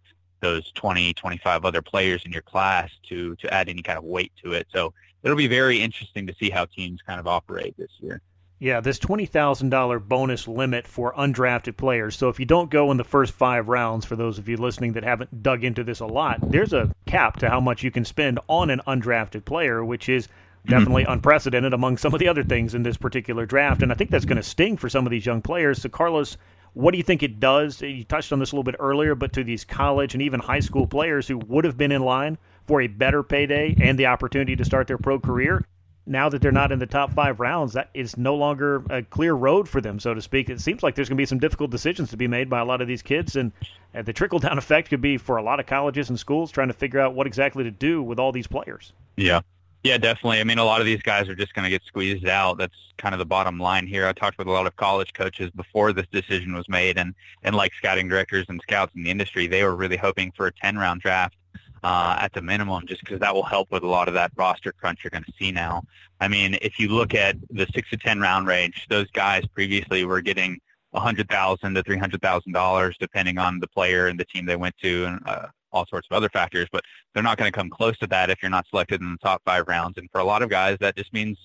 those 0.45 0.71
20, 0.73 1.15
25 1.15 1.65
other 1.65 1.81
players 1.81 2.23
in 2.25 2.33
your 2.33 2.43
class 2.43 2.91
to 3.09 3.35
to 3.37 3.53
add 3.53 3.69
any 3.69 3.83
kind 3.83 3.99
of 3.99 4.05
weight 4.05 4.33
to 4.45 4.53
it. 4.53 4.67
So 4.73 4.93
it'll 5.23 5.37
be 5.37 5.49
very 5.49 5.81
interesting 5.81 6.27
to 6.27 6.35
see 6.35 6.51
how 6.51 6.67
teams 6.67 7.01
kind 7.03 7.19
of 7.19 7.27
operate 7.27 7.75
this 7.79 7.91
year. 8.01 8.21
Yeah, 8.61 8.81
this 8.81 8.99
$20,000 8.99 10.09
bonus 10.09 10.47
limit 10.47 10.87
for 10.87 11.13
undrafted 11.15 11.77
players. 11.77 12.17
So 12.17 12.29
if 12.29 12.39
you 12.39 12.47
don't 12.47 12.71
go 12.71 12.91
in 12.91 12.99
the 12.99 13.05
first 13.05 13.33
five 13.33 13.69
rounds, 13.69 14.07
for 14.07 14.17
those 14.17 14.39
of 14.39 14.49
you 14.49 14.57
listening 14.57 14.93
that 14.93 15.03
haven't 15.03 15.43
dug 15.43 15.65
into 15.65 15.83
this 15.83 16.01
a 16.01 16.07
lot, 16.07 16.39
there's 16.41 16.73
a 16.73 16.95
cap 17.07 17.39
to 17.39 17.51
how 17.51 17.61
much 17.61 17.83
you 17.83 17.91
can 17.91 18.05
spend 18.05 18.39
on 18.49 18.71
an 18.71 18.81
undrafted 18.87 19.45
player, 19.45 19.85
which 19.85 20.09
is 20.09 20.29
definitely 20.67 21.05
unprecedented 21.05 21.75
among 21.75 21.99
some 21.99 22.15
of 22.15 22.21
the 22.21 22.29
other 22.29 22.45
things 22.45 22.75
in 22.75 22.83
this 22.83 22.97
particular 22.97 23.45
draft. 23.45 23.83
And 23.83 23.91
I 23.91 23.97
think 23.97 24.11
that's 24.11 24.25
going 24.25 24.37
to 24.37 24.43
sting 24.43 24.77
for 24.77 24.89
some 24.89 25.07
of 25.07 25.11
these 25.11 25.27
young 25.27 25.43
players. 25.43 25.83
So, 25.83 25.89
Carlos, 25.89 26.37
what 26.75 26.91
do 26.91 26.99
you 26.99 27.05
think 27.05 27.23
it 27.23 27.41
does? 27.41 27.81
You 27.81 28.05
touched 28.05 28.33
on 28.33 28.41
this 28.41 28.53
a 28.53 28.55
little 28.55 28.65
bit 28.65 28.77
earlier, 28.79 29.15
but 29.15 29.33
to 29.35 29.45
these 29.45 29.65
college 29.65 30.15
and 30.15 30.23
even 30.23 30.41
high 30.41 30.61
school 30.61 30.87
players 30.87 31.27
who 31.27 31.39
would 31.39 31.65
have 31.65 31.77
been 31.77 31.93
in 31.93 32.03
line 32.03 32.37
for 32.65 32.83
a 32.83 32.87
better 32.89 33.23
payday 33.23 33.75
and 33.81 33.99
the 33.99 34.07
opportunity 34.07 34.57
to 34.57 34.65
start 34.65 34.89
their 34.89 34.99
pro 34.99 35.19
career, 35.19 35.65
now 36.07 36.29
that 36.29 36.43
they're 36.43 36.53
not 36.53 36.73
in 36.73 36.79
the 36.79 36.87
top 36.87 37.13
five 37.13 37.41
rounds, 37.41 37.73
that 37.73 37.91
is 37.95 38.17
no 38.17 38.35
longer 38.35 38.85
a 38.91 39.03
clear 39.03 39.35
road 39.35 39.69
for 39.69 39.81
them, 39.81 39.99
so 39.99 40.13
to 40.13 40.21
speak. 40.21 40.51
It 40.51 40.61
seems 40.61 40.83
like 40.83 40.95
there's 40.95 41.09
going 41.09 41.17
to 41.17 41.23
be 41.23 41.27
some 41.27 41.39
difficult 41.39 41.71
decisions 41.71 42.11
to 42.11 42.17
be 42.17 42.29
made 42.29 42.51
by 42.51 42.61
a 42.61 42.65
lot 42.65 42.83
of 42.83 42.89
these 42.89 43.03
kids, 43.03 43.37
and 43.37 43.53
uh, 43.95 44.03
the 44.03 44.13
trickle 44.13 44.39
down 44.39 44.59
effect 44.59 44.91
could 44.91 45.01
be 45.01 45.17
for 45.17 45.37
a 45.37 45.43
lot 45.43 45.61
of 45.61 45.67
colleges 45.67 46.11
and 46.11 46.19
schools 46.19 46.51
trying 46.51 46.69
to 46.69 46.75
figure 46.75 47.01
out 47.01 47.15
what 47.15 47.27
exactly 47.27 47.65
to 47.65 47.71
do 47.71 48.03
with 48.03 48.19
all 48.19 48.33
these 48.33 48.47
players. 48.47 48.93
Yeah. 49.17 49.41
Yeah, 49.85 49.99
definitely. 49.99 50.41
I 50.41 50.45
mean, 50.45 50.57
a 50.57 50.65
lot 50.65 50.81
of 50.81 50.87
these 50.87 51.03
guys 51.03 51.29
are 51.29 51.35
just 51.35 51.53
going 51.53 51.65
to 51.65 51.71
get 51.71 51.83
squeezed 51.85 52.27
out. 52.27 52.57
That's 52.57 52.75
kind 52.97 53.15
of 53.15 53.19
the 53.19 53.27
bottom 53.27 53.59
line 53.61 53.87
here. 53.87 54.07
I 54.07 54.15
talked 54.15 54.39
with 54.39 54.47
a 54.47 54.51
lot 54.51 54.67
of 54.67 54.75
college 54.77 55.13
coaches 55.13 55.51
before 55.51 55.93
this 55.93 56.07
decision 56.11 56.55
was 56.55 56.67
made, 56.71 56.97
and, 56.97 57.15
and 57.43 57.55
like 57.55 57.73
scouting 57.75 58.09
directors 58.09 58.47
and 58.49 58.59
scouts 58.63 58.95
in 58.97 59.05
the 59.05 59.11
industry, 59.11 59.47
they 59.47 59.63
were 59.63 59.77
really 59.77 59.99
hoping 59.99 60.33
for 60.35 60.47
a 60.47 60.53
10-round 60.53 61.03
draft 61.03 61.37
uh, 61.83 62.17
at 62.19 62.33
the 62.33 62.41
minimum, 62.41 62.87
just 62.87 63.05
because 63.05 63.21
that 63.21 63.35
will 63.35 63.43
help 63.43 63.71
with 63.71 63.83
a 63.83 63.87
lot 63.87 64.09
of 64.09 64.15
that 64.15 64.33
roster 64.37 64.73
crunch 64.73 65.05
you're 65.05 65.11
going 65.11 65.23
to 65.25 65.33
see 65.39 65.53
now. 65.53 65.83
I 66.19 66.29
mean, 66.29 66.57
if 66.63 66.79
you 66.79 66.89
look 66.89 67.15
at 67.15 67.37
the 67.51 67.67
six 67.75 67.91
to 67.91 67.99
ten 67.99 68.21
round 68.21 68.47
range, 68.47 68.87
those 68.89 69.11
guys 69.11 69.45
previously 69.53 70.07
were 70.07 70.23
getting 70.23 70.59
a 70.95 71.01
hundred 71.01 71.29
thousand 71.29 71.75
to 71.75 71.83
three 71.83 71.99
hundred 71.99 72.23
thousand 72.23 72.53
dollars, 72.53 72.97
depending 72.99 73.37
on 73.37 73.61
the 73.61 73.69
player 73.69 74.07
and 74.07 74.19
the 74.19 74.25
team 74.25 74.47
they 74.47 74.57
went 74.57 74.79
to, 74.79 75.05
and 75.05 75.21
uh, 75.27 75.49
all 75.75 75.85
sorts 75.87 76.09
of 76.11 76.17
other 76.17 76.31
factors, 76.31 76.69
but 76.73 76.83
they're 77.13 77.23
not 77.23 77.37
going 77.37 77.51
to 77.53 77.57
come 77.61 77.69
close 77.69 77.99
to 77.99 78.07
that 78.07 78.31
if 78.31 78.39
you're 78.41 78.51
not 78.51 78.67
selected 78.71 79.03
in 79.03 79.13
the 79.13 79.19
top 79.19 79.43
five 79.45 79.69
rounds. 79.69 79.99
And 79.99 80.09
for 80.11 80.21
a 80.21 80.25
lot 80.25 80.41
of 80.43 80.49
guys, 80.49 80.79
that 80.81 80.97
just 80.97 81.13
means 81.13 81.37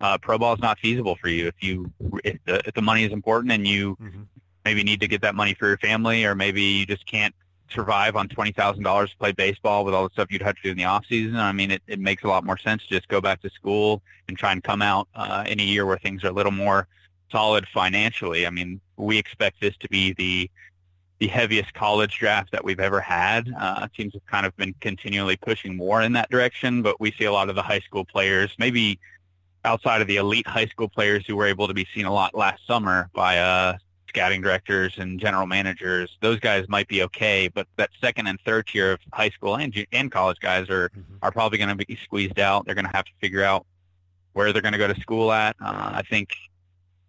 uh, 0.00 0.16
pro 0.18 0.38
ball 0.38 0.54
is 0.54 0.60
not 0.60 0.78
feasible 0.78 1.16
for 1.16 1.28
you 1.28 1.48
if 1.48 1.54
you 1.60 1.90
if 2.24 2.38
the, 2.44 2.60
if 2.68 2.74
the 2.74 2.82
money 2.82 3.04
is 3.04 3.12
important 3.12 3.52
and 3.52 3.66
you 3.66 3.96
mm-hmm. 3.96 4.22
maybe 4.64 4.82
need 4.84 5.00
to 5.00 5.08
get 5.08 5.22
that 5.22 5.34
money 5.34 5.54
for 5.54 5.66
your 5.66 5.78
family, 5.78 6.24
or 6.24 6.34
maybe 6.34 6.62
you 6.62 6.86
just 6.86 7.06
can't 7.06 7.34
survive 7.70 8.16
on 8.16 8.28
twenty 8.28 8.52
thousand 8.52 8.82
dollars 8.82 9.10
to 9.10 9.16
play 9.16 9.32
baseball 9.32 9.84
with 9.84 9.94
all 9.94 10.04
the 10.04 10.12
stuff 10.12 10.28
you'd 10.30 10.42
have 10.42 10.56
to 10.56 10.62
do 10.62 10.70
in 10.70 10.76
the 10.76 10.84
off 10.84 11.04
season. 11.06 11.36
I 11.36 11.52
mean, 11.52 11.70
it, 11.70 11.82
it 11.86 12.00
makes 12.00 12.24
a 12.24 12.28
lot 12.28 12.44
more 12.44 12.58
sense 12.58 12.82
to 12.84 12.88
just 12.88 13.08
go 13.08 13.20
back 13.20 13.40
to 13.42 13.50
school 13.50 14.02
and 14.28 14.36
try 14.36 14.52
and 14.52 14.62
come 14.62 14.82
out 14.82 15.08
uh, 15.14 15.44
in 15.46 15.60
a 15.60 15.62
year 15.62 15.86
where 15.86 15.98
things 15.98 16.24
are 16.24 16.28
a 16.28 16.32
little 16.32 16.52
more 16.52 16.88
solid 17.30 17.66
financially. 17.72 18.46
I 18.46 18.50
mean, 18.50 18.80
we 18.96 19.16
expect 19.18 19.60
this 19.60 19.76
to 19.78 19.88
be 19.88 20.12
the 20.14 20.50
the 21.20 21.28
heaviest 21.28 21.72
college 21.74 22.18
draft 22.18 22.50
that 22.50 22.64
we've 22.64 22.80
ever 22.80 23.00
had. 23.00 23.52
Uh, 23.58 23.86
teams 23.94 24.14
have 24.14 24.24
kind 24.26 24.46
of 24.46 24.56
been 24.56 24.74
continually 24.80 25.36
pushing 25.36 25.76
more 25.76 26.02
in 26.02 26.12
that 26.14 26.30
direction, 26.30 26.82
but 26.82 26.98
we 26.98 27.12
see 27.12 27.24
a 27.24 27.32
lot 27.32 27.48
of 27.50 27.54
the 27.54 27.62
high 27.62 27.80
school 27.80 28.04
players, 28.04 28.50
maybe 28.58 28.98
outside 29.64 30.00
of 30.00 30.08
the 30.08 30.16
elite 30.16 30.46
high 30.46 30.66
school 30.66 30.88
players 30.88 31.24
who 31.26 31.36
were 31.36 31.46
able 31.46 31.68
to 31.68 31.74
be 31.74 31.86
seen 31.94 32.06
a 32.06 32.12
lot 32.12 32.34
last 32.34 32.66
summer 32.66 33.10
by 33.12 33.38
uh, 33.38 33.76
scouting 34.08 34.40
directors 34.40 34.94
and 34.96 35.20
general 35.20 35.46
managers, 35.46 36.16
those 36.20 36.40
guys 36.40 36.66
might 36.68 36.88
be 36.88 37.02
okay, 37.02 37.48
but 37.48 37.66
that 37.76 37.90
second 38.00 38.26
and 38.26 38.40
third 38.40 38.66
tier 38.66 38.92
of 38.92 39.00
high 39.12 39.30
school 39.30 39.56
and, 39.56 39.86
and 39.92 40.10
college 40.10 40.38
guys 40.40 40.68
are, 40.70 40.88
mm-hmm. 40.88 41.16
are 41.22 41.30
probably 41.30 41.58
going 41.58 41.76
to 41.76 41.86
be 41.86 41.98
squeezed 42.02 42.38
out. 42.38 42.64
They're 42.64 42.74
going 42.74 42.86
to 42.86 42.96
have 42.96 43.04
to 43.04 43.12
figure 43.20 43.44
out 43.44 43.66
where 44.32 44.52
they're 44.52 44.62
going 44.62 44.72
to 44.72 44.78
go 44.78 44.92
to 44.92 45.00
school 45.00 45.32
at. 45.32 45.54
Uh, 45.60 45.90
I 45.94 46.02
think 46.02 46.34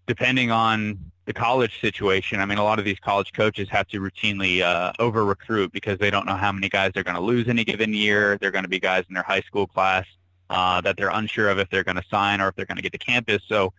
depending 0.06 0.52
on 0.52 1.11
the 1.26 1.34
college 1.34 1.80
situation, 1.80 2.40
I 2.40 2.46
mean, 2.46 2.58
a 2.58 2.64
lot 2.64 2.80
of 2.80 2.86
these 2.86 3.00
college 3.00 3.32
coaches 3.34 3.70
have 3.70 3.88
to 3.90 4.00
routinely 4.00 4.62
uh, 4.62 4.92
over 5.00 5.24
recruit 5.24 5.72
because 5.72 6.00
they 6.00 6.10
don't 6.10 6.26
know 6.26 6.36
how 6.36 6.52
many 6.52 6.68
guys 6.68 6.92
they're 6.94 7.04
going 7.04 7.16
to 7.16 7.22
lose 7.22 7.48
any 7.48 7.64
given 7.64 7.94
year. 7.94 8.38
They're 8.40 8.52
going 8.52 8.64
to 8.64 8.70
be 8.70 8.80
guys 8.80 9.06
in 9.08 9.14
their 9.14 9.24
high 9.24 9.42
school 9.42 9.68
class 9.68 10.06
uh, 10.50 10.82
that 10.82 10.98
they're 10.98 11.10
unsure 11.10 11.50
of 11.50 11.60
if 11.60 11.70
they're 11.70 11.84
going 11.84 11.98
to 11.98 12.04
sign 12.10 12.42
or 12.42 12.48
if 12.48 12.56
they're 12.56 12.66
going 12.66 12.78
to 12.78 12.82
get 12.82 12.92
to 12.94 12.98
campus. 12.98 13.44
So 13.48 13.72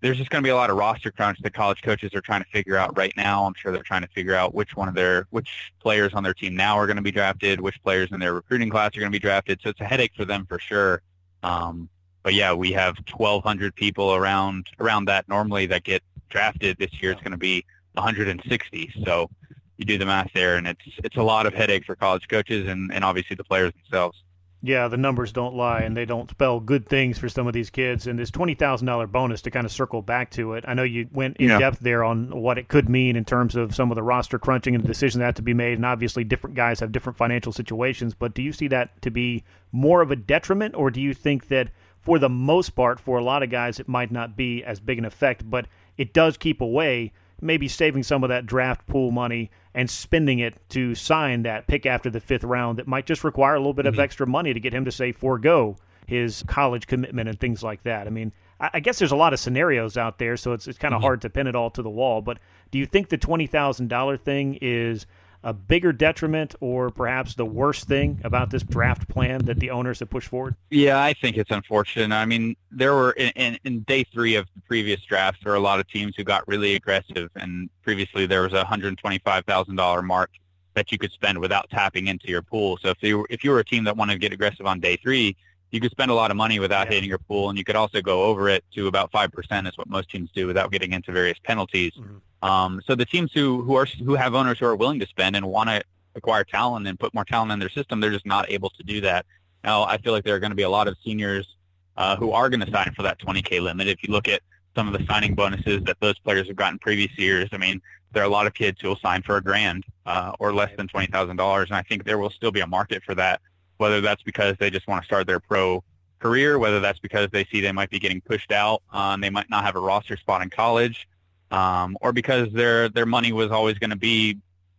there's 0.00 0.16
just 0.16 0.30
going 0.30 0.42
to 0.42 0.46
be 0.46 0.50
a 0.50 0.54
lot 0.54 0.70
of 0.70 0.76
roster 0.76 1.10
crunch 1.10 1.40
that 1.40 1.52
college 1.52 1.82
coaches 1.82 2.14
are 2.14 2.20
trying 2.20 2.42
to 2.42 2.48
figure 2.50 2.76
out 2.76 2.96
right 2.96 3.12
now. 3.16 3.44
I'm 3.44 3.54
sure 3.54 3.72
they're 3.72 3.82
trying 3.82 4.02
to 4.02 4.08
figure 4.08 4.34
out 4.34 4.54
which 4.54 4.76
one 4.76 4.88
of 4.88 4.94
their 4.94 5.26
which 5.30 5.72
players 5.80 6.14
on 6.14 6.22
their 6.22 6.34
team 6.34 6.54
now 6.54 6.78
are 6.78 6.86
going 6.86 6.96
to 6.96 7.02
be 7.02 7.10
drafted, 7.10 7.60
which 7.60 7.82
players 7.82 8.10
in 8.12 8.20
their 8.20 8.34
recruiting 8.34 8.70
class 8.70 8.96
are 8.96 9.00
going 9.00 9.10
to 9.10 9.16
be 9.16 9.20
drafted. 9.20 9.60
So 9.62 9.70
it's 9.70 9.80
a 9.80 9.84
headache 9.84 10.12
for 10.16 10.24
them 10.24 10.46
for 10.46 10.60
sure. 10.60 11.02
Um, 11.42 11.88
but 12.22 12.34
yeah, 12.34 12.52
we 12.52 12.72
have 12.72 12.96
1,200 13.10 13.74
people 13.74 14.14
around 14.14 14.66
around 14.78 15.06
that 15.06 15.28
normally 15.28 15.66
that 15.66 15.84
get 15.84 16.02
drafted. 16.28 16.78
This 16.78 16.90
year 17.00 17.12
it's 17.12 17.20
going 17.22 17.32
to 17.32 17.38
be 17.38 17.64
160. 17.94 18.92
So 19.04 19.30
you 19.76 19.84
do 19.84 19.98
the 19.98 20.06
math 20.06 20.30
there, 20.34 20.56
and 20.56 20.66
it's 20.66 20.82
it's 20.98 21.16
a 21.16 21.22
lot 21.22 21.46
of 21.46 21.54
headache 21.54 21.84
for 21.84 21.96
college 21.96 22.28
coaches 22.28 22.68
and, 22.68 22.92
and 22.92 23.04
obviously 23.04 23.36
the 23.36 23.44
players 23.44 23.72
themselves. 23.74 24.22
Yeah, 24.60 24.88
the 24.88 24.96
numbers 24.96 25.30
don't 25.30 25.54
lie, 25.54 25.82
and 25.82 25.96
they 25.96 26.04
don't 26.04 26.28
spell 26.28 26.58
good 26.58 26.88
things 26.88 27.16
for 27.16 27.28
some 27.28 27.46
of 27.46 27.52
these 27.52 27.70
kids. 27.70 28.08
And 28.08 28.18
this 28.18 28.30
twenty 28.30 28.54
thousand 28.54 28.88
dollar 28.88 29.06
bonus 29.06 29.40
to 29.42 29.52
kind 29.52 29.64
of 29.64 29.70
circle 29.70 30.02
back 30.02 30.32
to 30.32 30.54
it. 30.54 30.64
I 30.66 30.74
know 30.74 30.82
you 30.82 31.08
went 31.12 31.36
in 31.36 31.48
yeah. 31.48 31.60
depth 31.60 31.78
there 31.78 32.02
on 32.02 32.40
what 32.40 32.58
it 32.58 32.66
could 32.66 32.88
mean 32.88 33.14
in 33.14 33.24
terms 33.24 33.54
of 33.54 33.72
some 33.72 33.92
of 33.92 33.94
the 33.94 34.02
roster 34.02 34.36
crunching 34.36 34.74
and 34.74 34.82
the 34.82 34.88
decisions 34.88 35.20
that 35.20 35.26
have 35.26 35.34
to 35.36 35.42
be 35.42 35.54
made. 35.54 35.74
And 35.74 35.86
obviously, 35.86 36.24
different 36.24 36.56
guys 36.56 36.80
have 36.80 36.90
different 36.90 37.16
financial 37.16 37.52
situations. 37.52 38.14
But 38.14 38.34
do 38.34 38.42
you 38.42 38.52
see 38.52 38.66
that 38.66 39.00
to 39.02 39.12
be 39.12 39.44
more 39.70 40.02
of 40.02 40.10
a 40.10 40.16
detriment, 40.16 40.74
or 40.74 40.90
do 40.90 41.00
you 41.00 41.14
think 41.14 41.46
that 41.48 41.68
for 42.00 42.18
the 42.18 42.28
most 42.28 42.70
part, 42.70 42.98
for 42.98 43.16
a 43.16 43.22
lot 43.22 43.44
of 43.44 43.50
guys, 43.50 43.78
it 43.78 43.86
might 43.86 44.10
not 44.10 44.36
be 44.36 44.64
as 44.64 44.80
big 44.80 44.98
an 44.98 45.04
effect, 45.04 45.48
but 45.48 45.66
it 45.98 46.14
does 46.14 46.36
keep 46.36 46.60
away 46.60 47.12
maybe 47.40 47.68
saving 47.68 48.02
some 48.02 48.24
of 48.24 48.28
that 48.28 48.46
draft 48.46 48.86
pool 48.86 49.10
money 49.10 49.50
and 49.74 49.88
spending 49.88 50.38
it 50.38 50.56
to 50.70 50.94
sign 50.94 51.42
that 51.42 51.66
pick 51.66 51.86
after 51.86 52.10
the 52.10 52.20
fifth 52.20 52.44
round 52.44 52.78
that 52.78 52.86
might 52.86 53.06
just 53.06 53.22
require 53.22 53.54
a 53.54 53.58
little 53.58 53.74
bit 53.74 53.84
mm-hmm. 53.84 53.94
of 53.94 54.00
extra 54.00 54.26
money 54.26 54.52
to 54.52 54.60
get 54.60 54.72
him 54.72 54.84
to 54.84 54.90
say 54.90 55.12
forego 55.12 55.76
his 56.06 56.42
college 56.46 56.86
commitment 56.86 57.28
and 57.28 57.38
things 57.38 57.62
like 57.62 57.82
that. 57.82 58.06
I 58.06 58.10
mean, 58.10 58.32
I 58.60 58.80
guess 58.80 58.98
there's 58.98 59.12
a 59.12 59.16
lot 59.16 59.32
of 59.32 59.38
scenarios 59.38 59.96
out 59.96 60.18
there, 60.18 60.36
so 60.36 60.52
it's 60.52 60.66
it's 60.66 60.78
kind 60.78 60.92
of 60.92 60.98
mm-hmm. 60.98 61.04
hard 61.04 61.20
to 61.22 61.30
pin 61.30 61.46
it 61.46 61.54
all 61.54 61.70
to 61.70 61.82
the 61.82 61.90
wall. 61.90 62.22
But 62.22 62.38
do 62.72 62.78
you 62.78 62.86
think 62.86 63.08
the 63.08 63.18
twenty 63.18 63.46
thousand 63.46 63.88
dollar 63.88 64.16
thing 64.16 64.58
is 64.60 65.06
a 65.44 65.52
bigger 65.52 65.92
detriment 65.92 66.54
or 66.60 66.90
perhaps 66.90 67.34
the 67.34 67.44
worst 67.44 67.86
thing 67.86 68.20
about 68.24 68.50
this 68.50 68.62
draft 68.62 69.08
plan 69.08 69.44
that 69.44 69.60
the 69.60 69.70
owners 69.70 70.00
have 70.00 70.10
pushed 70.10 70.28
forward? 70.28 70.54
Yeah, 70.70 71.02
I 71.02 71.14
think 71.14 71.36
it's 71.36 71.50
unfortunate. 71.50 72.14
I 72.14 72.24
mean, 72.24 72.56
there 72.70 72.94
were 72.94 73.12
in, 73.12 73.30
in, 73.36 73.58
in, 73.64 73.80
day 73.80 74.04
three 74.12 74.34
of 74.34 74.46
the 74.54 74.62
previous 74.62 75.00
drafts, 75.02 75.40
there 75.42 75.52
were 75.52 75.56
a 75.56 75.60
lot 75.60 75.80
of 75.80 75.88
teams 75.88 76.14
who 76.16 76.24
got 76.24 76.46
really 76.48 76.74
aggressive, 76.74 77.30
and 77.36 77.70
previously 77.82 78.26
there 78.26 78.42
was 78.42 78.52
a 78.52 78.64
$125,000 78.64 80.04
mark 80.04 80.30
that 80.74 80.92
you 80.92 80.98
could 80.98 81.12
spend 81.12 81.38
without 81.38 81.68
tapping 81.70 82.06
into 82.06 82.28
your 82.28 82.42
pool. 82.42 82.78
So 82.80 82.90
if 82.90 83.02
you 83.02 83.26
if 83.30 83.42
you 83.42 83.50
were 83.50 83.58
a 83.58 83.64
team 83.64 83.84
that 83.84 83.96
wanted 83.96 84.14
to 84.14 84.18
get 84.18 84.32
aggressive 84.32 84.66
on 84.66 84.80
day 84.80 84.96
three, 84.96 85.36
you 85.70 85.80
could 85.80 85.90
spend 85.90 86.10
a 86.10 86.14
lot 86.14 86.30
of 86.30 86.36
money 86.36 86.58
without 86.58 86.86
yeah. 86.86 86.94
hitting 86.94 87.08
your 87.08 87.18
pool, 87.18 87.48
and 87.48 87.58
you 87.58 87.64
could 87.64 87.76
also 87.76 88.00
go 88.00 88.24
over 88.24 88.48
it 88.48 88.64
to 88.74 88.86
about 88.86 89.10
five 89.12 89.32
percent, 89.32 89.66
is 89.66 89.76
what 89.76 89.88
most 89.88 90.10
teams 90.10 90.30
do, 90.34 90.46
without 90.46 90.70
getting 90.72 90.92
into 90.92 91.12
various 91.12 91.38
penalties. 91.44 91.92
Mm-hmm. 91.92 92.48
Um, 92.48 92.80
so 92.86 92.94
the 92.94 93.04
teams 93.04 93.32
who 93.32 93.62
who 93.62 93.74
are 93.74 93.86
who 93.86 94.14
have 94.14 94.34
owners 94.34 94.58
who 94.58 94.66
are 94.66 94.76
willing 94.76 95.00
to 95.00 95.06
spend 95.06 95.36
and 95.36 95.46
want 95.46 95.68
to 95.68 95.82
acquire 96.14 96.44
talent 96.44 96.86
and 96.86 96.98
put 96.98 97.14
more 97.14 97.24
talent 97.24 97.52
in 97.52 97.58
their 97.58 97.68
system, 97.68 98.00
they're 98.00 98.10
just 98.10 98.26
not 98.26 98.50
able 98.50 98.70
to 98.70 98.82
do 98.82 99.00
that. 99.02 99.26
Now, 99.64 99.84
I 99.84 99.98
feel 99.98 100.12
like 100.12 100.24
there 100.24 100.34
are 100.34 100.40
going 100.40 100.50
to 100.50 100.56
be 100.56 100.62
a 100.62 100.70
lot 100.70 100.88
of 100.88 100.96
seniors 101.04 101.56
uh, 101.96 102.16
who 102.16 102.32
are 102.32 102.48
going 102.48 102.60
to 102.60 102.70
sign 102.70 102.92
for 102.94 103.02
that 103.02 103.18
20k 103.18 103.60
limit. 103.60 103.88
If 103.88 104.02
you 104.02 104.12
look 104.12 104.28
at 104.28 104.42
some 104.74 104.92
of 104.92 104.98
the 104.98 105.04
signing 105.06 105.34
bonuses 105.34 105.82
that 105.84 105.96
those 106.00 106.18
players 106.20 106.46
have 106.46 106.56
gotten 106.56 106.78
previous 106.78 107.16
years, 107.18 107.48
I 107.52 107.58
mean, 107.58 107.82
there 108.12 108.22
are 108.22 108.26
a 108.26 108.30
lot 108.30 108.46
of 108.46 108.54
kids 108.54 108.80
who 108.80 108.88
will 108.88 108.96
sign 108.96 109.22
for 109.22 109.36
a 109.36 109.42
grand 109.42 109.84
uh, 110.06 110.32
or 110.38 110.54
less 110.54 110.70
than 110.76 110.88
twenty 110.88 111.08
thousand 111.08 111.36
dollars, 111.36 111.68
and 111.70 111.76
I 111.76 111.82
think 111.82 112.04
there 112.04 112.18
will 112.18 112.30
still 112.30 112.52
be 112.52 112.60
a 112.60 112.66
market 112.66 113.02
for 113.04 113.14
that 113.16 113.40
whether 113.78 114.00
that's 114.00 114.22
because 114.22 114.56
they 114.58 114.70
just 114.70 114.86
want 114.86 115.02
to 115.02 115.06
start 115.06 115.26
their 115.26 115.40
pro 115.40 115.82
career, 116.18 116.58
whether 116.58 116.80
that's 116.80 116.98
because 116.98 117.28
they 117.32 117.44
see 117.46 117.60
they 117.60 117.72
might 117.72 117.90
be 117.90 117.98
getting 117.98 118.20
pushed 118.20 118.52
out 118.52 118.82
uh, 118.92 119.10
and 119.14 119.22
they 119.22 119.30
might 119.30 119.48
not 119.48 119.64
have 119.64 119.76
a 119.76 119.80
roster 119.80 120.16
spot 120.16 120.42
in 120.42 120.50
college, 120.50 121.08
um, 121.50 121.96
or 122.00 122.12
because 122.12 122.52
their 122.52 122.88
their 122.88 123.06
money 123.06 123.32
was 123.32 123.50
always 123.50 123.78
going 123.78 123.90
to 123.90 123.96
be 123.96 124.38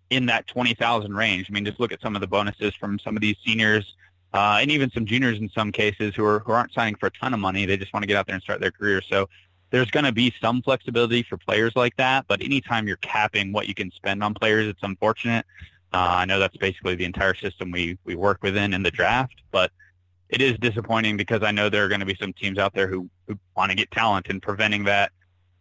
in 0.10 0.26
that 0.28 0.48
twenty 0.48 0.74
thousand 0.74 1.16
range. 1.16 1.48
I 1.50 1.54
mean, 1.54 1.66
just 1.66 1.80
look 1.80 1.92
at 1.92 2.02
some 2.02 2.16
of 2.16 2.22
the 2.22 2.28
bonuses 2.28 2.76
from 2.76 3.00
some 3.00 3.16
of 3.16 3.22
these 3.22 3.38
seniors 3.46 3.96
uh, 4.34 4.58
and 4.62 4.70
even 4.70 4.92
some 4.92 5.06
juniors 5.06 5.40
in 5.40 5.50
some 5.50 5.72
cases 5.72 6.14
who 6.16 6.26
are 6.26 6.40
who 6.40 6.52
aren't 6.52 6.74
signing 6.74 6.96
for 6.96 7.08
a 7.08 7.12
ton 7.12 7.34
of 7.34 7.40
money. 7.40 7.66
They 7.66 7.78
just 7.78 7.94
want 7.94 8.04
to 8.04 8.08
get 8.08 8.18
out 8.18 8.28
there 8.28 8.36
and 8.36 8.44
start 8.44 8.62
their 8.62 8.72
career. 8.72 9.02
So 9.02 9.30
there's 9.72 9.92
going 9.92 10.06
to 10.06 10.12
be 10.12 10.34
some 10.42 10.62
flexibility 10.62 11.24
for 11.24 11.38
players 11.38 11.74
like 11.76 11.96
that, 11.98 12.26
but 12.28 12.44
anytime 12.44 12.88
you're 12.88 12.98
capping 12.98 13.52
what 13.52 13.68
you 13.68 13.76
can 13.76 13.92
spend 13.92 14.24
on 14.24 14.34
players, 14.34 14.68
it's 14.68 14.82
unfortunate. 14.82 15.46
Uh, 15.92 15.98
I 15.98 16.26
know 16.26 16.40
that's 16.40 16.58
basically 16.58 16.96
the 16.96 17.06
entire 17.06 17.34
system 17.34 17.72
we, 17.72 17.98
we 18.04 18.16
work 18.16 18.44
within 18.44 18.74
in 18.74 18.84
the 18.84 18.92
draft, 18.92 19.42
but 19.52 19.72
it 20.30 20.42
is 20.42 20.58
disappointing 20.60 21.18
because 21.18 21.42
I 21.42 21.52
know 21.52 21.70
there 21.70 21.84
are 21.84 21.88
going 21.88 22.02
to 22.02 22.06
be 22.06 22.18
some 22.20 22.34
teams 22.34 22.60
out 22.60 22.74
there 22.74 22.88
who, 22.88 23.10
who 23.28 23.38
want 23.58 23.72
to 23.72 23.76
get 23.76 23.90
talent, 23.90 24.28
and 24.30 24.42
preventing 24.42 24.84
that 24.84 25.12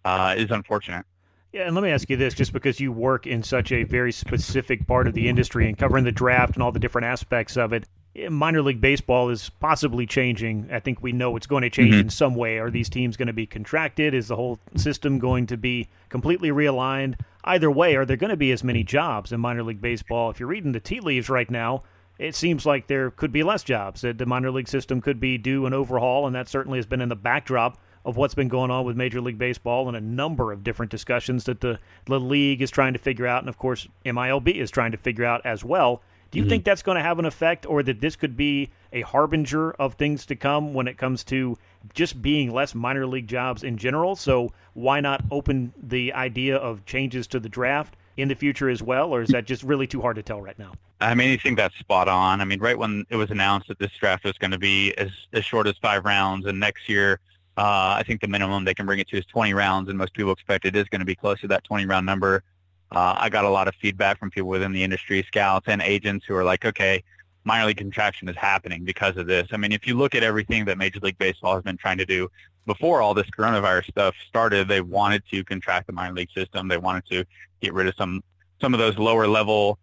uh, 0.05 0.35
is 0.37 0.51
unfortunate. 0.51 1.07
Yeah, 1.53 1.63
and 1.63 1.75
let 1.75 1.83
me 1.83 1.91
ask 1.91 2.11
you 2.11 2.17
this 2.17 2.35
just 2.35 2.53
because 2.53 2.79
you 2.79 2.93
work 2.93 3.27
in 3.27 3.43
such 3.43 3.73
a 3.73 3.85
very 3.85 4.13
specific 4.13 4.87
part 4.87 5.09
of 5.09 5.15
the 5.15 5.29
industry 5.29 5.67
and 5.67 5.79
covering 5.79 6.05
the 6.05 6.13
draft 6.13 6.55
and 6.55 6.63
all 6.63 6.73
the 6.73 6.79
different 6.79 7.07
aspects 7.07 7.57
of 7.57 7.73
it, 7.73 7.87
minor 8.31 8.61
league 8.61 8.83
baseball 8.83 9.31
is 9.31 9.49
possibly 9.61 10.05
changing. 10.07 10.69
I 10.71 10.81
think 10.81 11.03
we 11.03 11.13
know 11.13 11.37
it's 11.37 11.47
going 11.47 11.63
to 11.63 11.71
change 11.71 11.93
mm-hmm. 11.93 12.01
in 12.01 12.11
some 12.11 12.35
way. 12.35 12.59
Are 12.59 12.71
these 12.71 12.91
teams 12.91 13.17
going 13.17 13.29
to 13.29 13.33
be 13.33 13.47
contracted? 13.47 14.13
Is 14.13 14.29
the 14.29 14.37
whole 14.37 14.59
system 14.77 15.19
going 15.19 15.47
to 15.47 15.57
be 15.57 15.89
completely 16.11 16.51
realigned? 16.51 17.19
Either 17.49 17.71
way, 17.71 17.97
are 17.97 18.05
there 18.05 18.19
going 18.19 18.29
to 18.29 18.37
be 18.37 18.53
as 18.53 18.63
many 18.63 18.85
jobs 18.85 19.33
in 19.33 19.41
minor 19.41 19.63
league 19.63 19.81
baseball? 19.81 20.29
If 20.29 20.39
you're 20.39 20.51
reading 20.51 20.73
the 20.73 20.81
tea 20.81 21.01
leaves 21.01 21.31
right 21.31 21.51
now, 21.51 21.83
it 22.19 22.35
seems 22.35 22.67
like 22.67 22.89
there 22.89 23.11
could 23.11 23.33
be 23.33 23.43
less 23.43 23.63
jobs. 23.63 24.03
That 24.03 24.19
the 24.19 24.27
minor 24.27 24.51
league 24.51 24.69
system 24.69 25.01
could 25.01 25.19
be 25.19 25.39
due 25.39 25.65
an 25.65 25.73
overhaul, 25.73 26.27
and 26.27 26.37
that 26.37 26.47
certainly 26.47 26.77
has 26.79 26.85
been 26.85 27.01
in 27.01 27.09
the 27.09 27.17
backdrop 27.17 27.79
of 28.05 28.19
what's 28.19 28.35
been 28.35 28.49
going 28.49 28.71
on 28.71 28.85
with 28.85 28.99
Major 28.99 29.23
League 29.23 29.39
Baseball 29.39 29.89
and 29.89 29.97
a 29.97 30.01
number 30.01 30.53
of 30.53 30.63
different 30.63 30.91
discussions 30.91 31.45
that 31.45 31.63
the, 31.63 31.79
the 32.05 32.21
league 32.21 32.61
is 32.61 32.71
trying 32.71 32.93
to 32.93 32.99
figure 32.99 33.27
out, 33.27 33.43
and 33.43 33.49
of 33.49 33.57
course 33.57 33.89
MILB 34.05 34.55
is 34.55 34.71
trying 34.71 34.93
to 34.93 34.99
figure 34.99 35.25
out 35.25 35.41
as 35.47 35.65
well. 35.65 36.03
Do 36.31 36.39
you 36.39 36.43
mm-hmm. 36.43 36.51
think 36.51 36.65
that's 36.65 36.83
going 36.83 36.97
to 36.97 37.03
have 37.03 37.19
an 37.19 37.25
effect, 37.25 37.65
or 37.65 37.83
that 37.83 38.03
this 38.03 38.15
could 38.15 38.37
be 38.37 38.71
a 38.93 39.01
harbinger 39.01 39.71
of 39.73 39.95
things 39.95 40.27
to 40.27 40.37
come 40.37 40.75
when 40.75 40.87
it 40.87 40.99
comes 40.99 41.25
to 41.25 41.57
just 41.95 42.21
being 42.21 42.53
less 42.53 42.75
minor 42.75 43.07
league 43.07 43.27
jobs 43.27 43.63
in 43.63 43.77
general? 43.77 44.17
So 44.17 44.53
why 44.75 45.01
not 45.01 45.25
open 45.31 45.73
the 45.83 46.13
idea 46.13 46.57
of 46.57 46.85
changes 46.87 47.27
to 47.29 47.41
the 47.41 47.49
draft 47.49 47.97
in 48.17 48.29
the 48.29 48.35
future 48.35 48.69
as 48.69 48.83
well, 48.83 49.15
or 49.15 49.23
is 49.23 49.29
that 49.31 49.45
just 49.45 49.63
really 49.63 49.87
too 49.87 50.01
hard 50.01 50.17
to 50.17 50.23
tell 50.23 50.43
right 50.43 50.59
now? 50.59 50.73
I 51.01 51.15
mean, 51.15 51.31
I 51.31 51.37
think 51.37 51.57
that's 51.57 51.77
spot 51.79 52.09
on. 52.09 52.41
I 52.41 52.45
mean, 52.45 52.59
right 52.59 52.77
when 52.77 53.05
it 53.11 53.17
was 53.17 53.31
announced 53.31 53.69
that 53.69 53.79
this 53.79 53.93
draft 54.01 54.25
was 54.25 54.37
going 54.39 54.51
to 54.51 54.59
be 54.59 54.93
as, 54.99 55.11
as 55.33 55.45
short 55.45 55.69
as 55.69 55.77
five 55.81 56.05
rounds, 56.05 56.47
and 56.47 56.59
next 56.59 56.89
year, 56.89 57.21
uh, 57.57 57.95
I 57.97 58.03
think 58.05 58.21
the 58.21 58.29
minimum 58.29 58.65
they 58.65 58.75
can 58.75 58.87
bring 58.87 58.99
it 58.99 59.09
to 59.09 59.19
is 59.19 59.27
20 59.27 59.55
rounds, 59.55 59.89
and 59.89 59.97
most 59.97 60.15
people 60.15 60.33
expect 60.33 60.65
it 60.65 60.75
is 60.75 60.89
going 60.89 61.01
to 61.01 61.05
be 61.05 61.15
close 61.15 61.41
to 61.41 61.49
that 61.49 61.65
20 61.65 61.87
round 61.87 62.07
number. 62.07 62.43
Uh, 62.91 63.15
I 63.19 63.29
got 63.29 63.45
a 63.45 63.49
lot 63.49 63.69
of 63.69 63.75
feedback 63.77 64.19
from 64.19 64.31
people 64.31 64.49
within 64.49 64.73
the 64.73 64.83
industry, 64.83 65.23
scouts 65.27 65.67
and 65.69 65.83
agents 65.83 66.25
who 66.27 66.35
are 66.35 66.45
like, 66.45 66.65
okay, 66.65 67.05
minor 67.45 67.67
league 67.67 67.77
contraction 67.77 68.29
is 68.29 68.37
happening 68.37 68.85
because 68.85 69.17
of 69.17 69.27
this. 69.27 69.49
I 69.53 69.57
mean, 69.57 69.73
if 69.73 69.87
you 69.87 69.97
look 69.97 70.15
at 70.15 70.23
everything 70.23 70.65
that 70.67 70.79
Major 70.79 71.01
League 71.01 71.19
Baseball 71.19 71.55
has 71.55 71.63
been 71.63 71.77
trying 71.77 71.99
to 71.99 72.07
do 72.07 72.29
before 72.67 73.01
all 73.01 73.15
this 73.15 73.29
coronavirus 73.37 73.89
stuff 73.91 74.15
started, 74.29 74.69
they 74.69 74.81
wanted 74.81 75.23
to 75.31 75.45
contract 75.45 75.87
the 75.87 75.93
minor 75.93 76.15
league 76.15 76.31
system. 76.35 76.69
They 76.69 76.79
wanted 76.79 77.07
to 77.07 77.25
get 77.61 77.73
rid 77.73 77.87
of 77.87 77.95
some 77.97 78.23
some 78.61 78.75
of 78.75 78.81
those 78.81 78.99
lower 78.99 79.27
level 79.27 79.79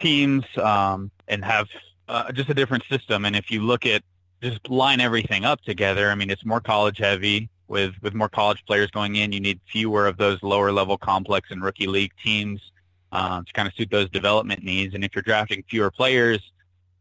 teams 0.00 0.44
um, 0.58 1.10
and 1.28 1.44
have 1.44 1.68
uh, 2.08 2.30
just 2.32 2.50
a 2.50 2.54
different 2.54 2.84
system. 2.90 3.24
And 3.24 3.36
if 3.36 3.50
you 3.50 3.62
look 3.62 3.86
at 3.86 4.02
just 4.42 4.68
line 4.68 5.00
everything 5.00 5.44
up 5.44 5.60
together, 5.62 6.10
I 6.10 6.14
mean, 6.14 6.30
it's 6.30 6.44
more 6.44 6.60
college 6.60 6.98
heavy 6.98 7.48
with 7.68 7.94
with 8.02 8.14
more 8.14 8.28
college 8.28 8.62
players 8.66 8.90
going 8.90 9.16
in. 9.16 9.32
You 9.32 9.40
need 9.40 9.60
fewer 9.70 10.06
of 10.06 10.16
those 10.16 10.42
lower 10.42 10.72
level 10.72 10.98
complex 10.98 11.50
and 11.50 11.62
rookie 11.62 11.86
league 11.86 12.12
teams 12.22 12.60
uh, 13.12 13.42
to 13.42 13.52
kind 13.52 13.66
of 13.66 13.74
suit 13.74 13.90
those 13.90 14.10
development 14.10 14.62
needs. 14.62 14.94
And 14.94 15.04
if 15.04 15.14
you're 15.14 15.22
drafting 15.22 15.64
fewer 15.68 15.90
players, 15.90 16.40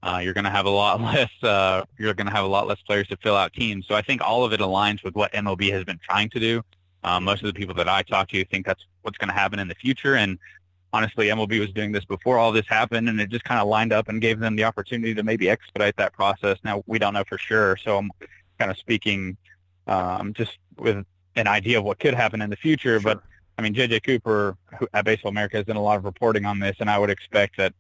uh, 0.06 0.20
you're 0.20 0.34
going 0.34 0.46
to 0.46 0.52
have 0.52 0.68
a 0.68 0.70
lot 0.70 1.02
less. 1.14 1.32
Uh, 1.44 1.84
you're 1.98 2.14
going 2.14 2.28
to 2.28 2.34
have 2.34 2.46
a 2.46 2.48
lot 2.48 2.68
less 2.68 2.82
players 2.84 3.08
to 3.08 3.18
fill 3.18 3.36
out 3.36 3.52
teams. 3.54 3.88
So 3.88 3.96
I 3.96 4.02
think 4.02 4.22
all 4.22 4.46
of 4.46 4.54
it 4.54 4.60
aligns 4.60 5.04
with 5.04 5.16
what 5.16 5.34
MLB 5.34 5.72
has 5.72 5.84
been 5.84 6.00
trying 6.08 6.30
to 6.30 6.40
do. 6.40 6.62
Um, 7.04 7.24
most 7.24 7.44
of 7.44 7.48
the 7.48 7.54
people 7.54 7.76
that 7.76 7.90
I 7.90 8.04
talk 8.04 8.30
to 8.30 8.46
think 8.46 8.66
that's 8.66 8.86
what's 9.02 9.18
going 9.18 9.30
to 9.30 9.34
happen 9.34 9.60
in 9.60 9.68
the 9.68 9.76
future. 9.76 10.16
And 10.16 10.40
honestly, 10.94 11.28
MLB 11.28 11.60
was 11.60 11.72
doing 11.72 11.92
this 11.92 12.06
before 12.06 12.38
all 12.38 12.52
this 12.52 12.68
happened, 12.68 13.10
and 13.10 13.20
it 13.20 13.30
just 13.30 13.44
kind 13.44 13.60
of 13.60 13.68
lined 13.68 13.94
up 13.94 14.08
and 14.08 14.22
gave 14.22 14.40
them 14.40 14.56
the 14.56 14.64
opportunity 14.64 15.14
to 15.14 15.24
maybe 15.24 15.50
expedite 15.50 15.96
that 15.98 16.14
process. 16.14 16.58
Now 16.64 16.84
we 16.88 16.98
don't 16.98 17.14
know 17.14 17.24
for 17.28 17.38
sure, 17.38 17.78
so 17.78 17.98
I'm 17.98 18.12
kind 18.60 18.72
of 18.72 18.78
speaking 18.78 19.38
um, 19.88 20.34
just 20.34 20.58
with 20.78 21.06
an 21.36 21.48
idea 21.48 21.80
of 21.80 21.84
what 21.84 22.00
could 22.00 22.14
happen 22.14 22.42
in 22.42 22.50
the 22.50 22.56
future. 22.56 23.00
Sure. 23.00 23.14
But 23.14 23.24
I 23.58 23.62
mean, 23.62 23.74
JJ 23.74 24.04
Cooper 24.04 24.58
who, 24.80 24.88
at 24.94 25.06
Baseball 25.06 25.30
America 25.30 25.58
has 25.58 25.66
done 25.66 25.76
a 25.76 25.82
lot 25.82 25.98
of 25.98 26.06
reporting 26.06 26.46
on 26.46 26.60
this, 26.60 26.78
and 26.80 26.90
I 26.90 26.98
would 26.98 27.10
expect 27.10 27.58
that 27.58 27.74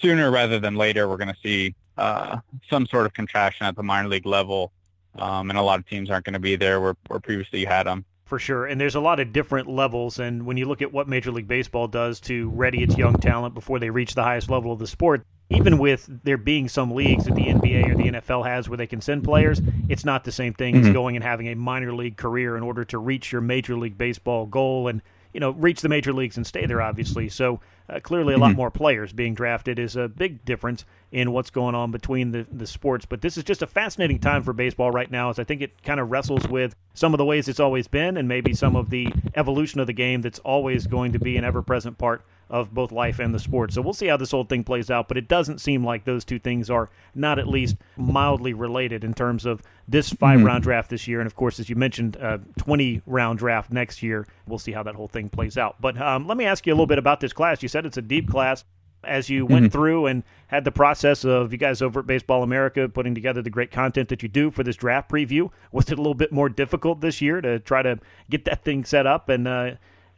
sooner 0.00 0.30
rather 0.30 0.58
than 0.58 0.76
later, 0.76 1.08
we're 1.08 1.16
going 1.16 1.28
to 1.28 1.40
see 1.42 1.74
uh, 1.96 2.38
some 2.68 2.86
sort 2.86 3.06
of 3.06 3.12
contraction 3.12 3.66
at 3.66 3.76
the 3.76 3.82
minor 3.82 4.08
league 4.08 4.26
level, 4.26 4.72
um, 5.16 5.50
and 5.50 5.58
a 5.58 5.62
lot 5.62 5.78
of 5.78 5.86
teams 5.86 6.10
aren't 6.10 6.24
going 6.24 6.34
to 6.34 6.40
be 6.40 6.56
there 6.56 6.80
where, 6.80 6.96
where 7.08 7.20
previously 7.20 7.60
you 7.60 7.66
had 7.66 7.86
them 7.86 8.04
for 8.30 8.38
sure. 8.38 8.64
And 8.64 8.80
there's 8.80 8.94
a 8.94 9.00
lot 9.00 9.18
of 9.18 9.32
different 9.32 9.68
levels. 9.68 10.20
And 10.20 10.46
when 10.46 10.56
you 10.56 10.64
look 10.64 10.80
at 10.80 10.92
what 10.92 11.08
Major 11.08 11.32
League 11.32 11.48
Baseball 11.48 11.88
does 11.88 12.20
to 12.20 12.48
ready 12.50 12.82
its 12.82 12.96
young 12.96 13.14
talent 13.14 13.54
before 13.54 13.80
they 13.80 13.90
reach 13.90 14.14
the 14.14 14.22
highest 14.22 14.48
level 14.48 14.72
of 14.72 14.78
the 14.78 14.86
sport, 14.86 15.26
even 15.50 15.78
with 15.78 16.08
there 16.22 16.36
being 16.36 16.68
some 16.68 16.92
leagues 16.92 17.24
that 17.24 17.34
the 17.34 17.46
NBA 17.46 17.90
or 17.90 17.96
the 17.96 18.04
NFL 18.04 18.46
has 18.46 18.68
where 18.68 18.76
they 18.76 18.86
can 18.86 19.00
send 19.00 19.24
players, 19.24 19.60
it's 19.88 20.04
not 20.04 20.22
the 20.22 20.30
same 20.30 20.54
thing 20.54 20.76
mm-hmm. 20.76 20.86
as 20.86 20.92
going 20.92 21.16
and 21.16 21.24
having 21.24 21.48
a 21.48 21.56
minor 21.56 21.92
league 21.92 22.16
career 22.16 22.56
in 22.56 22.62
order 22.62 22.84
to 22.84 22.98
reach 22.98 23.32
your 23.32 23.40
Major 23.40 23.76
League 23.76 23.98
Baseball 23.98 24.46
goal 24.46 24.86
and 24.86 25.02
you 25.32 25.40
know 25.40 25.50
reach 25.50 25.80
the 25.80 25.88
major 25.88 26.12
leagues 26.12 26.36
and 26.36 26.46
stay 26.46 26.66
there. 26.66 26.80
Obviously, 26.80 27.28
so 27.28 27.60
uh, 27.88 28.00
clearly 28.00 28.34
a 28.34 28.38
lot 28.38 28.48
mm-hmm. 28.48 28.56
more 28.56 28.70
players 28.70 29.12
being 29.12 29.34
drafted 29.34 29.78
is 29.78 29.96
a 29.96 30.08
big 30.08 30.44
difference 30.44 30.84
in 31.12 31.32
what's 31.32 31.50
going 31.50 31.74
on 31.74 31.90
between 31.90 32.30
the, 32.30 32.46
the 32.52 32.66
sports. 32.66 33.04
But 33.04 33.20
this 33.20 33.36
is 33.36 33.44
just 33.44 33.62
a 33.62 33.66
fascinating 33.66 34.18
time 34.18 34.42
for 34.42 34.52
baseball 34.52 34.90
right 34.90 35.10
now, 35.10 35.30
as 35.30 35.38
I 35.38 35.44
think 35.44 35.60
it 35.60 35.82
kind 35.82 35.98
of 36.00 36.10
wrestles 36.10 36.46
with 36.46 36.76
some 36.94 37.14
of 37.14 37.18
the 37.18 37.24
ways 37.24 37.48
it's 37.48 37.60
always 37.60 37.88
been 37.88 38.16
and 38.16 38.28
maybe 38.28 38.54
some 38.54 38.76
of 38.76 38.90
the 38.90 39.12
evolution 39.34 39.80
of 39.80 39.86
the 39.86 39.92
game 39.92 40.22
that's 40.22 40.38
always 40.40 40.86
going 40.86 41.12
to 41.12 41.18
be 41.18 41.36
an 41.36 41.44
ever 41.44 41.62
present 41.62 41.98
part 41.98 42.24
of 42.50 42.74
both 42.74 42.90
life 42.90 43.20
and 43.20 43.32
the 43.32 43.38
sport. 43.38 43.72
So 43.72 43.80
we'll 43.80 43.94
see 43.94 44.08
how 44.08 44.16
this 44.16 44.32
whole 44.32 44.44
thing 44.44 44.64
plays 44.64 44.90
out, 44.90 45.06
but 45.06 45.16
it 45.16 45.28
doesn't 45.28 45.60
seem 45.60 45.84
like 45.84 46.04
those 46.04 46.24
two 46.24 46.40
things 46.40 46.68
are 46.68 46.90
not 47.14 47.38
at 47.38 47.46
least 47.46 47.76
mildly 47.96 48.52
related 48.52 49.04
in 49.04 49.14
terms 49.14 49.46
of 49.46 49.62
this 49.86 50.10
five 50.10 50.38
mm-hmm. 50.38 50.46
round 50.46 50.64
draft 50.64 50.90
this 50.90 51.06
year. 51.06 51.20
And 51.20 51.26
of 51.28 51.36
course, 51.36 51.60
as 51.60 51.70
you 51.70 51.76
mentioned, 51.76 52.16
uh, 52.16 52.38
20 52.58 53.02
round 53.06 53.38
draft 53.38 53.72
next 53.72 54.02
year. 54.02 54.26
We'll 54.46 54.58
see 54.58 54.72
how 54.72 54.82
that 54.82 54.96
whole 54.96 55.08
thing 55.08 55.28
plays 55.28 55.56
out. 55.56 55.80
But 55.80 56.00
um, 56.02 56.26
let 56.26 56.36
me 56.36 56.44
ask 56.44 56.66
you 56.66 56.72
a 56.72 56.74
little 56.74 56.86
bit 56.86 56.98
about 56.98 57.20
this 57.20 57.32
class. 57.32 57.62
You 57.62 57.68
said 57.68 57.86
it's 57.86 57.96
a 57.96 58.02
deep 58.02 58.28
class. 58.28 58.64
As 59.02 59.30
you 59.30 59.46
went 59.46 59.64
mm-hmm. 59.64 59.72
through 59.72 60.06
and 60.06 60.24
had 60.48 60.64
the 60.64 60.70
process 60.70 61.24
of 61.24 61.52
you 61.52 61.58
guys 61.58 61.80
over 61.80 62.00
at 62.00 62.06
Baseball 62.06 62.42
America 62.42 62.86
putting 62.86 63.14
together 63.14 63.40
the 63.40 63.48
great 63.48 63.70
content 63.70 64.10
that 64.10 64.22
you 64.22 64.28
do 64.28 64.50
for 64.50 64.62
this 64.62 64.76
draft 64.76 65.10
preview, 65.10 65.50
was 65.72 65.90
it 65.90 65.94
a 65.94 66.02
little 66.02 66.12
bit 66.12 66.32
more 66.32 66.50
difficult 66.50 67.00
this 67.00 67.22
year 67.22 67.40
to 67.40 67.60
try 67.60 67.80
to 67.80 67.98
get 68.28 68.44
that 68.44 68.62
thing 68.62 68.84
set 68.84 69.06
up 69.06 69.30
and 69.30 69.48
uh, 69.48 69.70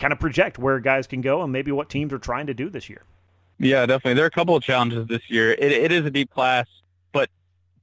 kind 0.02 0.12
of 0.12 0.18
project 0.18 0.58
where 0.58 0.80
guys 0.80 1.06
can 1.06 1.20
go 1.20 1.42
and 1.42 1.52
maybe 1.52 1.70
what 1.70 1.88
teams 1.88 2.12
are 2.12 2.18
trying 2.18 2.48
to 2.48 2.54
do 2.54 2.68
this 2.68 2.90
year. 2.90 3.04
Yeah, 3.58 3.86
definitely. 3.86 4.14
There 4.14 4.24
are 4.24 4.28
a 4.28 4.32
couple 4.32 4.56
of 4.56 4.62
challenges 4.64 5.06
this 5.06 5.22
year. 5.30 5.52
It, 5.52 5.70
it 5.70 5.92
is 5.92 6.04
a 6.04 6.10
deep 6.10 6.28
class, 6.30 6.66
but 7.12 7.30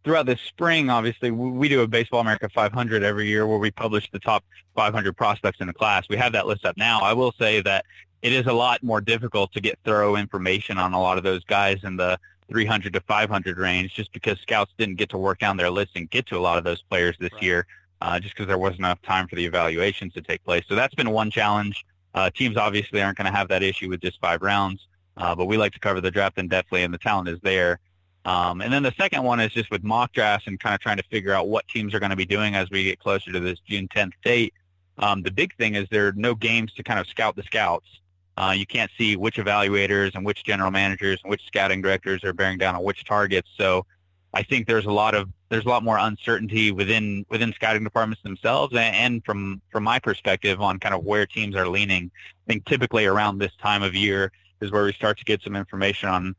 throughout 0.03 0.25
the 0.25 0.35
spring, 0.35 0.89
obviously, 0.89 1.31
we 1.31 1.69
do 1.69 1.81
a 1.81 1.87
Baseball 1.87 2.19
America 2.19 2.49
500 2.49 3.03
every 3.03 3.27
year 3.27 3.47
where 3.47 3.57
we 3.57 3.71
publish 3.71 4.11
the 4.11 4.19
top 4.19 4.43
500 4.75 5.15
prospects 5.15 5.61
in 5.61 5.67
the 5.67 5.73
class. 5.73 6.03
We 6.09 6.17
have 6.17 6.33
that 6.33 6.45
list 6.45 6.65
up 6.65 6.75
now. 6.75 6.99
I 6.99 7.13
will 7.13 7.31
say 7.39 7.61
that 7.61 7.85
it 8.21 8.33
is 8.33 8.47
a 8.47 8.53
lot 8.53 8.83
more 8.83 8.99
difficult 8.99 9.53
to 9.53 9.61
get 9.61 9.79
thorough 9.85 10.17
information 10.17 10.77
on 10.77 10.91
a 10.91 10.99
lot 10.99 11.17
of 11.17 11.23
those 11.23 11.45
guys 11.45 11.77
in 11.85 11.95
the 11.95 12.19
300 12.49 12.91
to 12.91 12.99
500 12.99 13.57
range 13.57 13.93
just 13.93 14.11
because 14.11 14.37
scouts 14.41 14.73
didn't 14.77 14.95
get 14.95 15.07
to 15.11 15.17
work 15.17 15.39
down 15.39 15.55
their 15.55 15.69
list 15.69 15.91
and 15.95 16.09
get 16.09 16.25
to 16.25 16.37
a 16.37 16.41
lot 16.41 16.57
of 16.57 16.65
those 16.65 16.81
players 16.81 17.15
this 17.17 17.31
right. 17.31 17.43
year 17.43 17.67
uh, 18.01 18.19
just 18.19 18.35
because 18.35 18.47
there 18.47 18.57
wasn't 18.57 18.79
enough 18.79 19.01
time 19.03 19.25
for 19.27 19.35
the 19.35 19.45
evaluations 19.45 20.13
to 20.13 20.21
take 20.21 20.43
place. 20.43 20.65
So 20.67 20.75
that's 20.75 20.95
been 20.95 21.11
one 21.11 21.31
challenge. 21.31 21.85
Uh, 22.13 22.29
teams 22.29 22.57
obviously 22.57 23.01
aren't 23.01 23.17
going 23.17 23.31
to 23.31 23.37
have 23.37 23.47
that 23.49 23.63
issue 23.63 23.89
with 23.89 24.01
just 24.01 24.19
five 24.19 24.41
rounds, 24.41 24.87
uh, 25.17 25.35
but 25.35 25.45
we 25.45 25.57
like 25.57 25.73
to 25.73 25.79
cover 25.79 26.01
the 26.01 26.11
draft 26.11 26.37
in 26.37 26.49
depthly, 26.49 26.83
and 26.83 26.93
the 26.93 26.97
talent 26.97 27.29
is 27.29 27.39
there. 27.41 27.79
Um, 28.25 28.61
and 28.61 28.71
then 28.71 28.83
the 28.83 28.93
second 28.97 29.23
one 29.23 29.39
is 29.39 29.51
just 29.51 29.71
with 29.71 29.83
mock 29.83 30.11
drafts 30.11 30.47
and 30.47 30.59
kind 30.59 30.75
of 30.75 30.81
trying 30.81 30.97
to 30.97 31.03
figure 31.03 31.33
out 31.33 31.47
what 31.47 31.67
teams 31.67 31.93
are 31.93 31.99
going 31.99 32.09
to 32.09 32.15
be 32.15 32.25
doing 32.25 32.55
as 32.55 32.69
we 32.69 32.83
get 32.83 32.99
closer 32.99 33.31
to 33.31 33.39
this 33.39 33.59
June 33.59 33.87
10th 33.87 34.13
date. 34.23 34.53
Um, 34.97 35.21
the 35.21 35.31
big 35.31 35.55
thing 35.55 35.75
is 35.75 35.87
there 35.89 36.07
are 36.07 36.13
no 36.13 36.35
games 36.35 36.73
to 36.73 36.83
kind 36.83 36.99
of 36.99 37.07
scout 37.07 37.35
the 37.35 37.43
scouts. 37.43 37.87
Uh, 38.35 38.53
you 38.55 38.65
can't 38.65 38.91
see 38.97 39.15
which 39.15 39.37
evaluators 39.37 40.15
and 40.15 40.25
which 40.25 40.43
general 40.43 40.71
managers 40.71 41.19
and 41.23 41.29
which 41.29 41.45
scouting 41.45 41.81
directors 41.81 42.23
are 42.23 42.33
bearing 42.33 42.57
down 42.57 42.75
on 42.75 42.83
which 42.83 43.03
targets. 43.05 43.49
So 43.57 43.85
I 44.33 44.43
think 44.43 44.67
there's 44.67 44.85
a 44.85 44.91
lot 44.91 45.15
of 45.15 45.29
there's 45.49 45.65
a 45.65 45.69
lot 45.69 45.83
more 45.83 45.97
uncertainty 45.97 46.71
within 46.71 47.25
within 47.29 47.53
scouting 47.53 47.83
departments 47.83 48.21
themselves 48.23 48.73
and, 48.73 48.95
and 48.95 49.25
from 49.25 49.61
from 49.71 49.83
my 49.83 49.99
perspective 49.99 50.61
on 50.61 50.79
kind 50.79 50.93
of 50.93 51.03
where 51.03 51.25
teams 51.25 51.55
are 51.55 51.67
leaning. 51.67 52.11
I 52.47 52.53
think 52.53 52.65
typically 52.65 53.05
around 53.05 53.39
this 53.39 53.51
time 53.61 53.81
of 53.81 53.95
year 53.95 54.31
is 54.61 54.71
where 54.71 54.83
we 54.83 54.93
start 54.93 55.17
to 55.17 55.25
get 55.25 55.41
some 55.41 55.55
information 55.55 56.09
on 56.09 56.35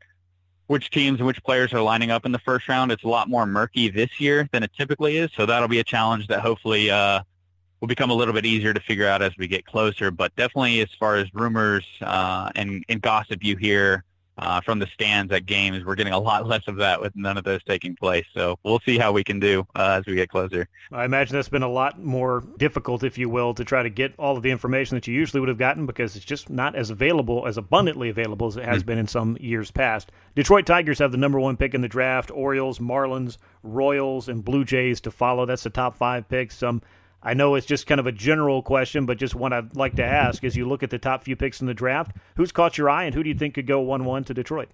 which 0.67 0.89
teams 0.89 1.19
and 1.19 1.27
which 1.27 1.43
players 1.43 1.73
are 1.73 1.81
lining 1.81 2.11
up 2.11 2.25
in 2.25 2.31
the 2.31 2.39
first 2.39 2.69
round. 2.69 2.93
It's 2.93 3.03
a 3.03 3.07
lot 3.07 3.27
more 3.27 3.45
murky 3.45 3.89
this 3.89 4.21
year 4.21 4.47
than 4.53 4.63
it 4.63 4.71
typically 4.77 5.17
is, 5.17 5.29
so 5.35 5.45
that'll 5.45 5.67
be 5.67 5.79
a 5.79 5.83
challenge 5.83 6.27
that 6.27 6.39
hopefully 6.39 6.89
uh, 6.89 7.21
will 7.81 7.89
become 7.89 8.09
a 8.09 8.13
little 8.13 8.33
bit 8.33 8.45
easier 8.45 8.73
to 8.73 8.79
figure 8.79 9.05
out 9.05 9.21
as 9.21 9.33
we 9.37 9.47
get 9.47 9.65
closer. 9.65 10.11
But 10.11 10.33
definitely, 10.37 10.79
as 10.79 10.87
far 10.97 11.17
as 11.17 11.27
rumors 11.33 11.85
uh, 12.01 12.51
and, 12.55 12.85
and 12.87 13.01
gossip 13.01 13.43
you 13.43 13.57
hear 13.57 14.05
uh, 14.37 14.61
from 14.61 14.79
the 14.79 14.87
stands 14.93 15.31
at 15.31 15.45
games. 15.45 15.83
We're 15.85 15.95
getting 15.95 16.13
a 16.13 16.19
lot 16.19 16.47
less 16.51 16.63
of 16.67 16.77
that 16.77 17.01
with 17.01 17.15
none 17.15 17.37
of 17.37 17.43
those 17.43 17.63
taking 17.63 17.95
place. 17.95 18.25
So 18.33 18.57
we'll 18.63 18.79
see 18.85 18.97
how 18.97 19.11
we 19.11 19.23
can 19.23 19.39
do 19.39 19.65
uh, 19.75 19.99
as 19.99 20.05
we 20.05 20.15
get 20.15 20.29
closer. 20.29 20.67
I 20.91 21.05
imagine 21.05 21.35
that's 21.35 21.49
been 21.49 21.63
a 21.63 21.69
lot 21.69 21.99
more 21.99 22.43
difficult, 22.57 23.03
if 23.03 23.17
you 23.17 23.29
will, 23.29 23.53
to 23.53 23.63
try 23.63 23.83
to 23.83 23.89
get 23.89 24.13
all 24.17 24.37
of 24.37 24.43
the 24.43 24.51
information 24.51 24.95
that 24.95 25.07
you 25.07 25.13
usually 25.13 25.39
would 25.39 25.49
have 25.49 25.57
gotten 25.57 25.85
because 25.85 26.15
it's 26.15 26.25
just 26.25 26.49
not 26.49 26.75
as 26.75 26.89
available, 26.89 27.47
as 27.47 27.57
abundantly 27.57 28.09
available 28.09 28.47
as 28.47 28.57
it 28.57 28.65
has 28.65 28.79
mm-hmm. 28.79 28.87
been 28.87 28.97
in 28.97 29.07
some 29.07 29.37
years 29.39 29.71
past. 29.71 30.11
Detroit 30.35 30.65
Tigers 30.65 30.99
have 30.99 31.11
the 31.11 31.17
number 31.17 31.39
one 31.39 31.57
pick 31.57 31.73
in 31.73 31.81
the 31.81 31.87
draft. 31.87 32.31
Orioles, 32.31 32.79
Marlins, 32.79 33.37
Royals, 33.63 34.27
and 34.27 34.43
Blue 34.43 34.65
Jays 34.65 35.01
to 35.01 35.11
follow. 35.11 35.45
That's 35.45 35.63
the 35.63 35.69
top 35.69 35.95
five 35.95 36.27
picks. 36.27 36.63
Um, 36.63 36.81
I 37.23 37.33
know 37.35 37.53
it's 37.55 37.67
just 37.67 37.85
kind 37.85 37.99
of 37.99 38.07
a 38.07 38.11
general 38.11 38.63
question, 38.63 39.05
but 39.05 39.17
just 39.17 39.35
one 39.35 39.53
I'd 39.53 39.75
like 39.75 39.95
to 39.95 40.03
ask 40.03 40.43
as 40.43 40.55
you 40.55 40.67
look 40.67 40.81
at 40.81 40.89
the 40.89 40.97
top 40.97 41.23
few 41.23 41.35
picks 41.35 41.61
in 41.61 41.67
the 41.67 41.73
draft, 41.73 42.15
who's 42.35 42.51
caught 42.51 42.77
your 42.77 42.89
eye 42.89 43.03
and 43.03 43.13
who 43.13 43.21
do 43.21 43.29
you 43.29 43.35
think 43.35 43.53
could 43.53 43.67
go 43.67 43.79
1 43.79 44.05
1 44.05 44.23
to 44.25 44.33
Detroit? 44.33 44.69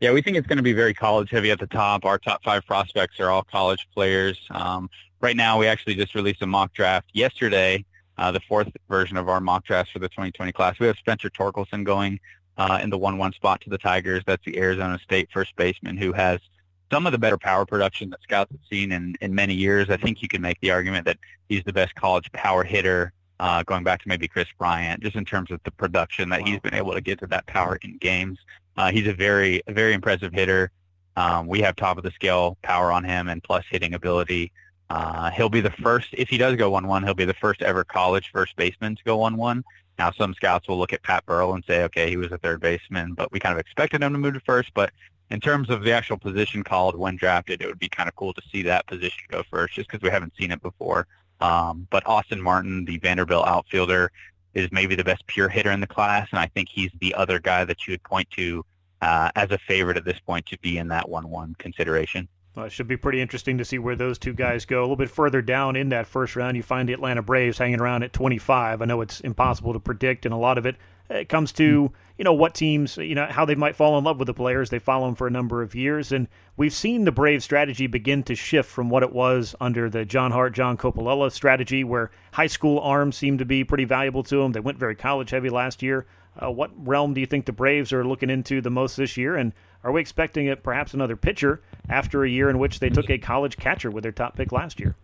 Yeah, 0.00 0.12
we 0.12 0.22
think 0.22 0.38
it's 0.38 0.46
going 0.46 0.56
to 0.56 0.62
be 0.62 0.72
very 0.72 0.94
college 0.94 1.30
heavy 1.30 1.50
at 1.50 1.60
the 1.60 1.66
top. 1.66 2.06
Our 2.06 2.18
top 2.18 2.42
five 2.42 2.64
prospects 2.64 3.20
are 3.20 3.28
all 3.28 3.42
college 3.42 3.86
players. 3.94 4.38
Um, 4.50 4.88
right 5.20 5.36
now, 5.36 5.58
we 5.58 5.66
actually 5.66 5.94
just 5.94 6.14
released 6.14 6.40
a 6.40 6.46
mock 6.46 6.72
draft 6.72 7.10
yesterday, 7.12 7.84
uh, 8.16 8.32
the 8.32 8.40
fourth 8.40 8.68
version 8.88 9.18
of 9.18 9.28
our 9.28 9.40
mock 9.40 9.66
draft 9.66 9.92
for 9.92 9.98
the 9.98 10.08
2020 10.08 10.52
class. 10.52 10.78
We 10.80 10.86
have 10.86 10.96
Spencer 10.96 11.28
Torkelson 11.28 11.84
going 11.84 12.18
uh, 12.56 12.80
in 12.82 12.88
the 12.88 12.98
1-1 12.98 13.34
spot 13.34 13.60
to 13.62 13.70
the 13.70 13.76
Tigers. 13.76 14.22
That's 14.26 14.44
the 14.46 14.58
Arizona 14.58 14.98
State 15.02 15.28
first 15.34 15.54
baseman 15.56 15.98
who 15.98 16.14
has 16.14 16.40
some 16.90 17.06
of 17.06 17.12
the 17.12 17.18
better 17.18 17.38
power 17.38 17.64
production 17.64 18.10
that 18.10 18.22
scouts 18.22 18.50
have 18.50 18.60
seen 18.68 18.92
in, 18.92 19.14
in 19.20 19.34
many 19.34 19.54
years. 19.54 19.90
I 19.90 19.96
think 19.96 20.22
you 20.22 20.28
can 20.28 20.42
make 20.42 20.60
the 20.60 20.70
argument 20.70 21.04
that 21.06 21.18
he's 21.48 21.62
the 21.64 21.72
best 21.72 21.94
college 21.94 22.30
power 22.32 22.64
hitter, 22.64 23.12
uh, 23.38 23.62
going 23.62 23.84
back 23.84 24.02
to 24.02 24.08
maybe 24.08 24.28
Kris 24.28 24.48
Bryant, 24.58 25.02
just 25.02 25.16
in 25.16 25.24
terms 25.24 25.50
of 25.50 25.60
the 25.64 25.70
production 25.70 26.28
that 26.30 26.40
wow. 26.40 26.46
he's 26.46 26.60
been 26.60 26.74
able 26.74 26.92
to 26.92 27.00
get 27.00 27.18
to 27.20 27.26
that 27.28 27.46
power 27.46 27.78
in 27.82 27.96
games. 27.98 28.38
Uh, 28.76 28.90
he's 28.90 29.06
a 29.06 29.14
very, 29.14 29.62
very 29.68 29.92
impressive 29.92 30.32
hitter. 30.32 30.70
Um, 31.16 31.46
we 31.46 31.60
have 31.60 31.76
top 31.76 31.98
of 31.98 32.04
the 32.04 32.10
scale 32.12 32.56
power 32.62 32.92
on 32.92 33.04
him 33.04 33.28
and 33.28 33.42
plus 33.42 33.64
hitting 33.70 33.94
ability. 33.94 34.52
Uh, 34.88 35.30
he'll 35.30 35.48
be 35.48 35.60
the 35.60 35.70
first, 35.70 36.08
if 36.12 36.28
he 36.28 36.38
does 36.38 36.56
go 36.56 36.70
1-1, 36.70 37.04
he'll 37.04 37.14
be 37.14 37.24
the 37.24 37.34
first 37.34 37.62
ever 37.62 37.84
college 37.84 38.30
first 38.32 38.56
baseman 38.56 38.96
to 38.96 39.04
go 39.04 39.18
1-1. 39.18 39.62
Now, 39.98 40.10
some 40.12 40.34
scouts 40.34 40.66
will 40.66 40.78
look 40.78 40.92
at 40.92 41.02
Pat 41.02 41.24
Burrell 41.26 41.54
and 41.54 41.62
say, 41.66 41.82
okay, 41.84 42.08
he 42.08 42.16
was 42.16 42.32
a 42.32 42.38
third 42.38 42.60
baseman, 42.60 43.12
but 43.12 43.30
we 43.30 43.38
kind 43.38 43.52
of 43.52 43.60
expected 43.60 44.02
him 44.02 44.12
to 44.12 44.18
move 44.18 44.34
to 44.34 44.40
first. 44.40 44.72
But 44.74 44.92
in 45.30 45.40
terms 45.40 45.70
of 45.70 45.82
the 45.82 45.92
actual 45.92 46.18
position 46.18 46.64
called 46.64 46.96
when 46.96 47.16
drafted, 47.16 47.62
it 47.62 47.66
would 47.66 47.78
be 47.78 47.88
kind 47.88 48.08
of 48.08 48.16
cool 48.16 48.32
to 48.34 48.42
see 48.50 48.62
that 48.62 48.86
position 48.86 49.22
go 49.30 49.42
first, 49.50 49.74
just 49.74 49.88
because 49.88 50.02
we 50.02 50.10
haven't 50.10 50.34
seen 50.36 50.50
it 50.50 50.60
before. 50.62 51.06
Um, 51.40 51.86
but 51.90 52.06
Austin 52.06 52.40
Martin, 52.40 52.84
the 52.84 52.98
Vanderbilt 52.98 53.46
outfielder, 53.46 54.10
is 54.54 54.68
maybe 54.72 54.94
the 54.94 55.04
best 55.04 55.26
pure 55.26 55.48
hitter 55.48 55.70
in 55.70 55.80
the 55.80 55.86
class, 55.86 56.28
and 56.32 56.40
I 56.40 56.46
think 56.46 56.68
he's 56.68 56.90
the 57.00 57.14
other 57.14 57.38
guy 57.38 57.64
that 57.64 57.86
you 57.86 57.92
would 57.92 58.02
point 58.02 58.28
to 58.32 58.64
uh, 59.00 59.30
as 59.36 59.50
a 59.50 59.58
favorite 59.58 59.96
at 59.96 60.04
this 60.04 60.18
point 60.18 60.46
to 60.46 60.58
be 60.58 60.78
in 60.78 60.88
that 60.88 61.06
1-1 61.06 61.56
consideration. 61.58 62.28
Well, 62.56 62.66
it 62.66 62.72
should 62.72 62.88
be 62.88 62.96
pretty 62.96 63.20
interesting 63.20 63.58
to 63.58 63.64
see 63.64 63.78
where 63.78 63.94
those 63.94 64.18
two 64.18 64.32
guys 64.32 64.64
go. 64.64 64.80
A 64.80 64.82
little 64.82 64.96
bit 64.96 65.08
further 65.08 65.40
down 65.40 65.76
in 65.76 65.90
that 65.90 66.08
first 66.08 66.34
round, 66.34 66.56
you 66.56 66.64
find 66.64 66.88
the 66.88 66.92
Atlanta 66.92 67.22
Braves 67.22 67.58
hanging 67.58 67.80
around 67.80 68.02
at 68.02 68.12
25. 68.12 68.82
I 68.82 68.84
know 68.84 69.00
it's 69.00 69.20
impossible 69.20 69.72
to 69.72 69.80
predict, 69.80 70.26
and 70.26 70.34
a 70.34 70.36
lot 70.36 70.58
of 70.58 70.66
it 70.66 70.76
it 71.10 71.28
comes 71.28 71.52
to 71.52 71.92
you 72.16 72.24
know 72.24 72.32
what 72.32 72.54
teams 72.54 72.96
you 72.96 73.14
know 73.14 73.26
how 73.26 73.44
they 73.44 73.54
might 73.54 73.74
fall 73.74 73.98
in 73.98 74.04
love 74.04 74.18
with 74.18 74.26
the 74.26 74.34
players. 74.34 74.70
They 74.70 74.78
follow 74.78 75.06
them 75.06 75.14
for 75.14 75.26
a 75.26 75.30
number 75.30 75.62
of 75.62 75.74
years. 75.74 76.12
And 76.12 76.28
we've 76.56 76.72
seen 76.72 77.04
the 77.04 77.12
brave 77.12 77.42
strategy 77.42 77.86
begin 77.86 78.22
to 78.24 78.34
shift 78.34 78.70
from 78.70 78.90
what 78.90 79.02
it 79.02 79.12
was 79.12 79.54
under 79.60 79.90
the 79.90 80.04
john 80.04 80.30
hart 80.30 80.54
john 80.54 80.76
coppolella 80.76 81.32
strategy 81.32 81.82
where 81.82 82.10
high 82.32 82.46
school 82.46 82.78
arms 82.80 83.16
seemed 83.16 83.40
to 83.40 83.44
be 83.44 83.64
pretty 83.64 83.84
valuable 83.84 84.22
to 84.24 84.36
them 84.36 84.52
they 84.52 84.60
went 84.60 84.78
very 84.78 84.94
college 84.94 85.30
heavy 85.30 85.50
last 85.50 85.82
year. 85.82 86.06
Uh, 86.40 86.50
what 86.50 86.70
realm 86.86 87.12
do 87.12 87.20
you 87.20 87.26
think 87.26 87.44
the 87.44 87.52
braves 87.52 87.92
are 87.92 88.04
looking 88.04 88.30
into 88.30 88.60
the 88.60 88.70
most 88.70 88.96
this 88.96 89.16
year? 89.16 89.36
And 89.36 89.52
are 89.82 89.90
we 89.90 90.00
expecting 90.00 90.46
it 90.46 90.62
perhaps 90.62 90.94
another 90.94 91.16
pitcher 91.16 91.60
after 91.88 92.22
a 92.22 92.30
year 92.30 92.48
in 92.48 92.58
which 92.58 92.78
they 92.78 92.88
took 92.88 93.10
a 93.10 93.18
college 93.18 93.56
catcher 93.56 93.90
with 93.90 94.02
their 94.02 94.12
top 94.12 94.36
pick 94.36 94.52
last 94.52 94.78
year 94.78 94.94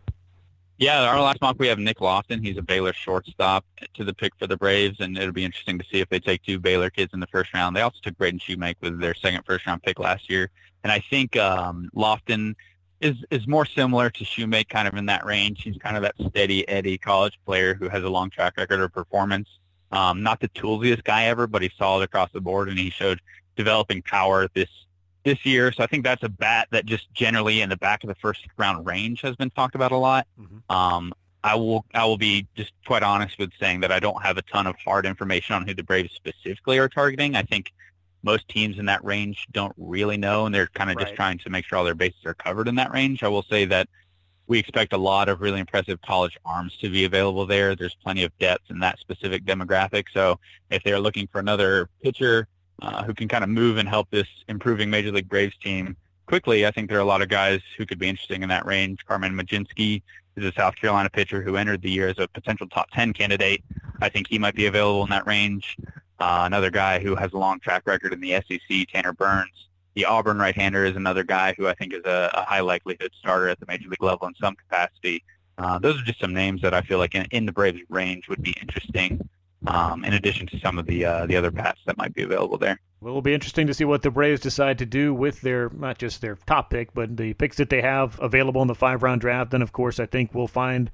yeah, 0.78 1.02
our 1.02 1.20
last 1.20 1.40
mock 1.40 1.56
we 1.58 1.68
have 1.68 1.78
Nick 1.78 2.00
Loftin. 2.00 2.42
He's 2.42 2.58
a 2.58 2.62
Baylor 2.62 2.92
shortstop 2.92 3.64
to 3.94 4.04
the 4.04 4.12
pick 4.12 4.34
for 4.38 4.46
the 4.46 4.56
Braves, 4.56 5.00
and 5.00 5.16
it'll 5.16 5.32
be 5.32 5.44
interesting 5.44 5.78
to 5.78 5.84
see 5.90 6.00
if 6.00 6.08
they 6.08 6.20
take 6.20 6.42
two 6.42 6.58
Baylor 6.58 6.90
kids 6.90 7.14
in 7.14 7.20
the 7.20 7.26
first 7.28 7.54
round. 7.54 7.74
They 7.74 7.80
also 7.80 7.98
took 8.02 8.16
Braden 8.18 8.40
Shewmake 8.40 8.76
with 8.80 9.00
their 9.00 9.14
second 9.14 9.44
first 9.46 9.66
round 9.66 9.82
pick 9.82 9.98
last 9.98 10.28
year, 10.28 10.50
and 10.84 10.92
I 10.92 11.02
think 11.10 11.36
um, 11.36 11.88
Loftin 11.94 12.54
is 13.00 13.16
is 13.30 13.46
more 13.46 13.64
similar 13.64 14.10
to 14.10 14.24
Shewmake, 14.24 14.68
kind 14.68 14.86
of 14.86 14.94
in 14.94 15.06
that 15.06 15.24
range. 15.24 15.62
He's 15.62 15.78
kind 15.78 15.96
of 15.96 16.02
that 16.02 16.14
steady 16.28 16.68
Eddie 16.68 16.98
college 16.98 17.38
player 17.46 17.74
who 17.74 17.88
has 17.88 18.04
a 18.04 18.08
long 18.08 18.30
track 18.30 18.56
record 18.56 18.80
of 18.80 18.92
performance. 18.92 19.48
Um, 19.92 20.22
not 20.22 20.40
the 20.40 20.48
toolsiest 20.48 21.04
guy 21.04 21.24
ever, 21.24 21.46
but 21.46 21.62
he's 21.62 21.72
solid 21.78 22.02
across 22.02 22.30
the 22.32 22.40
board, 22.40 22.68
and 22.68 22.78
he 22.78 22.90
showed 22.90 23.20
developing 23.56 24.02
power 24.02 24.48
this 24.54 24.68
this 25.26 25.44
year. 25.44 25.72
So 25.72 25.82
I 25.82 25.86
think 25.88 26.04
that's 26.04 26.22
a 26.22 26.28
bat 26.28 26.68
that 26.70 26.86
just 26.86 27.12
generally 27.12 27.60
in 27.60 27.68
the 27.68 27.76
back 27.76 28.04
of 28.04 28.08
the 28.08 28.14
first 28.14 28.46
round 28.56 28.86
range 28.86 29.20
has 29.22 29.34
been 29.34 29.50
talked 29.50 29.74
about 29.74 29.90
a 29.92 29.96
lot. 29.96 30.26
Mm-hmm. 30.40 30.74
Um, 30.74 31.12
I 31.42 31.56
will 31.56 31.84
I 31.94 32.04
will 32.06 32.16
be 32.16 32.46
just 32.56 32.72
quite 32.86 33.02
honest 33.02 33.38
with 33.38 33.50
saying 33.60 33.80
that 33.80 33.92
I 33.92 33.98
don't 33.98 34.22
have 34.22 34.38
a 34.38 34.42
ton 34.42 34.66
of 34.66 34.76
hard 34.84 35.04
information 35.04 35.56
on 35.56 35.66
who 35.66 35.74
the 35.74 35.82
Braves 35.82 36.12
specifically 36.14 36.78
are 36.78 36.88
targeting. 36.88 37.34
I 37.34 37.42
think 37.42 37.72
most 38.22 38.48
teams 38.48 38.78
in 38.78 38.86
that 38.86 39.04
range 39.04 39.46
don't 39.52 39.74
really 39.76 40.16
know, 40.16 40.46
and 40.46 40.54
they're 40.54 40.68
kind 40.68 40.90
of 40.90 40.96
right. 40.96 41.06
just 41.06 41.16
trying 41.16 41.38
to 41.38 41.50
make 41.50 41.66
sure 41.66 41.78
all 41.78 41.84
their 41.84 41.94
bases 41.94 42.24
are 42.24 42.34
covered 42.34 42.68
in 42.68 42.76
that 42.76 42.92
range. 42.92 43.22
I 43.22 43.28
will 43.28 43.44
say 43.44 43.64
that 43.66 43.88
we 44.46 44.60
expect 44.60 44.92
a 44.92 44.98
lot 44.98 45.28
of 45.28 45.40
really 45.40 45.58
impressive 45.58 46.00
college 46.02 46.38
arms 46.44 46.76
to 46.78 46.88
be 46.88 47.04
available 47.04 47.46
there. 47.46 47.74
There's 47.74 47.96
plenty 47.96 48.22
of 48.22 48.36
depth 48.38 48.70
in 48.70 48.78
that 48.78 49.00
specific 49.00 49.44
demographic. 49.44 50.06
So 50.12 50.38
if 50.70 50.84
they're 50.84 51.00
looking 51.00 51.26
for 51.26 51.40
another 51.40 51.88
pitcher 52.02 52.46
uh, 52.82 53.04
who 53.04 53.14
can 53.14 53.28
kind 53.28 53.44
of 53.44 53.50
move 53.50 53.78
and 53.78 53.88
help 53.88 54.10
this 54.10 54.28
improving 54.48 54.90
Major 54.90 55.12
League 55.12 55.28
Braves 55.28 55.56
team 55.58 55.96
quickly. 56.26 56.66
I 56.66 56.70
think 56.70 56.88
there 56.88 56.98
are 56.98 57.02
a 57.02 57.06
lot 57.06 57.22
of 57.22 57.28
guys 57.28 57.60
who 57.76 57.86
could 57.86 57.98
be 57.98 58.08
interesting 58.08 58.42
in 58.42 58.48
that 58.48 58.66
range. 58.66 59.04
Carmen 59.06 59.32
Mlodzinski 59.32 60.02
is 60.36 60.44
a 60.44 60.52
South 60.52 60.76
Carolina 60.76 61.08
pitcher 61.08 61.42
who 61.42 61.56
entered 61.56 61.82
the 61.82 61.90
year 61.90 62.08
as 62.08 62.18
a 62.18 62.28
potential 62.28 62.66
top 62.68 62.90
10 62.92 63.12
candidate. 63.12 63.62
I 64.00 64.08
think 64.08 64.28
he 64.28 64.38
might 64.38 64.54
be 64.54 64.66
available 64.66 65.02
in 65.04 65.10
that 65.10 65.26
range. 65.26 65.76
Uh, 66.18 66.42
another 66.44 66.70
guy 66.70 66.98
who 66.98 67.14
has 67.14 67.32
a 67.32 67.38
long 67.38 67.60
track 67.60 67.82
record 67.86 68.12
in 68.12 68.20
the 68.20 68.32
SEC, 68.32 68.88
Tanner 68.92 69.12
Burns. 69.12 69.68
The 69.94 70.04
Auburn 70.04 70.38
right-hander 70.38 70.84
is 70.84 70.94
another 70.94 71.24
guy 71.24 71.54
who 71.56 71.68
I 71.68 71.74
think 71.74 71.94
is 71.94 72.04
a, 72.04 72.30
a 72.34 72.44
high 72.44 72.60
likelihood 72.60 73.12
starter 73.18 73.48
at 73.48 73.58
the 73.60 73.66
major 73.66 73.88
league 73.88 74.02
level 74.02 74.28
in 74.28 74.34
some 74.34 74.54
capacity. 74.54 75.24
Uh, 75.56 75.78
those 75.78 75.98
are 75.98 76.04
just 76.04 76.20
some 76.20 76.34
names 76.34 76.60
that 76.60 76.74
I 76.74 76.82
feel 76.82 76.98
like 76.98 77.14
in, 77.14 77.24
in 77.30 77.46
the 77.46 77.52
Braves 77.52 77.80
range 77.88 78.28
would 78.28 78.42
be 78.42 78.54
interesting 78.60 79.26
um, 79.66 80.04
in 80.04 80.14
addition 80.14 80.46
to 80.48 80.58
some 80.60 80.78
of 80.78 80.86
the 80.86 81.04
uh, 81.04 81.26
the 81.26 81.36
other 81.36 81.50
bats 81.50 81.80
that 81.86 81.96
might 81.96 82.14
be 82.14 82.22
available 82.22 82.58
there. 82.58 82.80
Well, 83.00 83.12
it'll 83.12 83.22
be 83.22 83.34
interesting 83.34 83.66
to 83.66 83.74
see 83.74 83.84
what 83.84 84.02
the 84.02 84.10
Braves 84.10 84.40
decide 84.40 84.78
to 84.78 84.86
do 84.86 85.14
with 85.14 85.40
their 85.40 85.70
not 85.70 85.98
just 85.98 86.20
their 86.20 86.36
top 86.46 86.70
pick, 86.70 86.94
but 86.94 87.16
the 87.16 87.34
picks 87.34 87.56
that 87.56 87.70
they 87.70 87.82
have 87.82 88.18
available 88.20 88.62
in 88.62 88.68
the 88.68 88.74
five 88.74 89.02
round 89.02 89.20
draft. 89.20 89.54
And 89.54 89.62
of 89.62 89.72
course, 89.72 90.00
I 90.00 90.06
think 90.06 90.34
we'll 90.34 90.46
find 90.46 90.90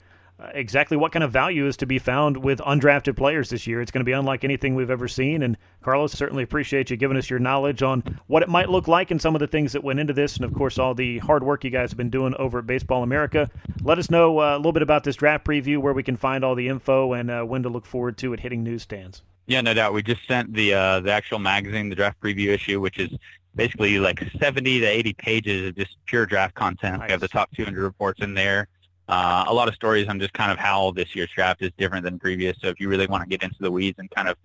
exactly 0.55 0.97
what 0.97 1.13
kind 1.13 1.23
of 1.23 1.31
value 1.31 1.67
is 1.67 1.77
to 1.79 1.87
be 1.87 1.99
found 1.99 2.37
with 2.37 2.59
undrafted 2.61 3.17
players 3.17 3.51
this 3.51 3.67
year. 3.67 3.81
It's 3.81 3.91
going 3.91 4.01
to 4.01 4.05
be 4.05 4.13
unlike 4.13 4.45
anything 4.45 4.75
we've 4.75 4.91
ever 4.91 5.09
seen. 5.09 5.43
And 5.43 5.57
Carlos, 5.83 6.13
certainly 6.13 6.43
appreciate 6.43 6.91
you 6.91 6.97
giving 6.97 7.17
us 7.17 7.31
your 7.31 7.39
knowledge 7.39 7.83
on 7.83 8.21
what 8.27 8.43
it 8.43 8.49
might 8.49 8.71
look 8.71 8.89
like 8.89 9.11
and 9.11 9.21
some 9.21 9.35
of 9.35 9.41
the 9.41 9.47
things 9.47 9.73
that 9.73 9.85
went 9.85 10.01
into 10.01 10.13
this, 10.13 10.37
and 10.37 10.45
of 10.45 10.55
course 10.55 10.79
all 10.79 10.95
the 10.95 11.19
hard 11.19 11.43
work 11.43 11.65
you 11.65 11.71
guys 11.71 11.91
have 11.91 11.97
been 11.97 12.11
doing 12.11 12.35
over 12.37 12.59
at 12.61 12.67
Baseball 12.67 13.03
America. 13.03 13.51
Let 13.83 13.99
us 13.99 14.11
know 14.11 14.41
uh, 14.41 14.57
a 14.57 14.59
little 14.59 14.73
bit 14.73 14.83
about 14.83 15.05
this 15.05 15.17
draft 15.17 15.45
preview, 15.45 15.79
where 15.79 15.93
we 15.93 16.03
can 16.03 16.17
find 16.17 16.45
all 16.45 16.55
the 16.55 16.69
info, 16.69 17.13
and 17.13 17.31
uh, 17.31 17.43
when 17.43 17.63
to 17.63 17.69
look 17.69 17.87
forward 17.87 18.17
to 18.19 18.33
it 18.33 18.41
hitting 18.41 18.63
newsstands. 18.63 19.23
Yeah, 19.47 19.61
no 19.61 19.75
doubt. 19.75 19.93
We 19.93 20.03
just 20.03 20.27
sent 20.27 20.55
the 20.55 20.75
uh, 20.75 21.01
the 21.01 21.11
actual 21.11 21.39
magazine, 21.39 21.89
the 21.89 21.97
draft 21.97 22.21
preview 22.21 22.49
issue, 22.49 22.81
which 22.81 22.99
is 22.99 23.11
basically 23.55 23.99
like 23.99 24.23
70 24.41 24.81
to 24.81 24.87
80 24.87 25.13
pages 25.15 25.69
of 25.69 25.77
just 25.77 25.97
pure 26.07 26.27
draft 26.27 26.55
content. 26.55 27.01
Nice. 27.01 27.09
We 27.09 27.13
have 27.13 27.21
the 27.21 27.29
top 27.29 27.51
200 27.55 27.83
reports 27.83 28.23
in 28.23 28.35
there. 28.35 28.69
Uh, 29.09 29.45
a 29.47 29.53
lot 29.53 29.69
of 29.69 29.75
stories 29.75 30.09
on 30.09 30.19
just 30.19 30.33
kind 30.33 30.53
of 30.53 30.59
how 30.59 30.91
this 30.93 31.15
year's 31.15 31.31
draft 31.35 31.63
is 31.63 31.71
different 31.77 32.05
than 32.05 32.19
previous. 32.19 32.57
So 32.61 32.69
if 32.69 32.81
you 32.81 32.89
really 32.89 33.07
want 33.07 33.23
to 33.23 33.29
get 33.29 33.43
into 33.43 33.57
the 33.61 33.71
weeds 33.71 33.99
and 33.99 34.11
kind 34.11 34.29
of 34.29 34.37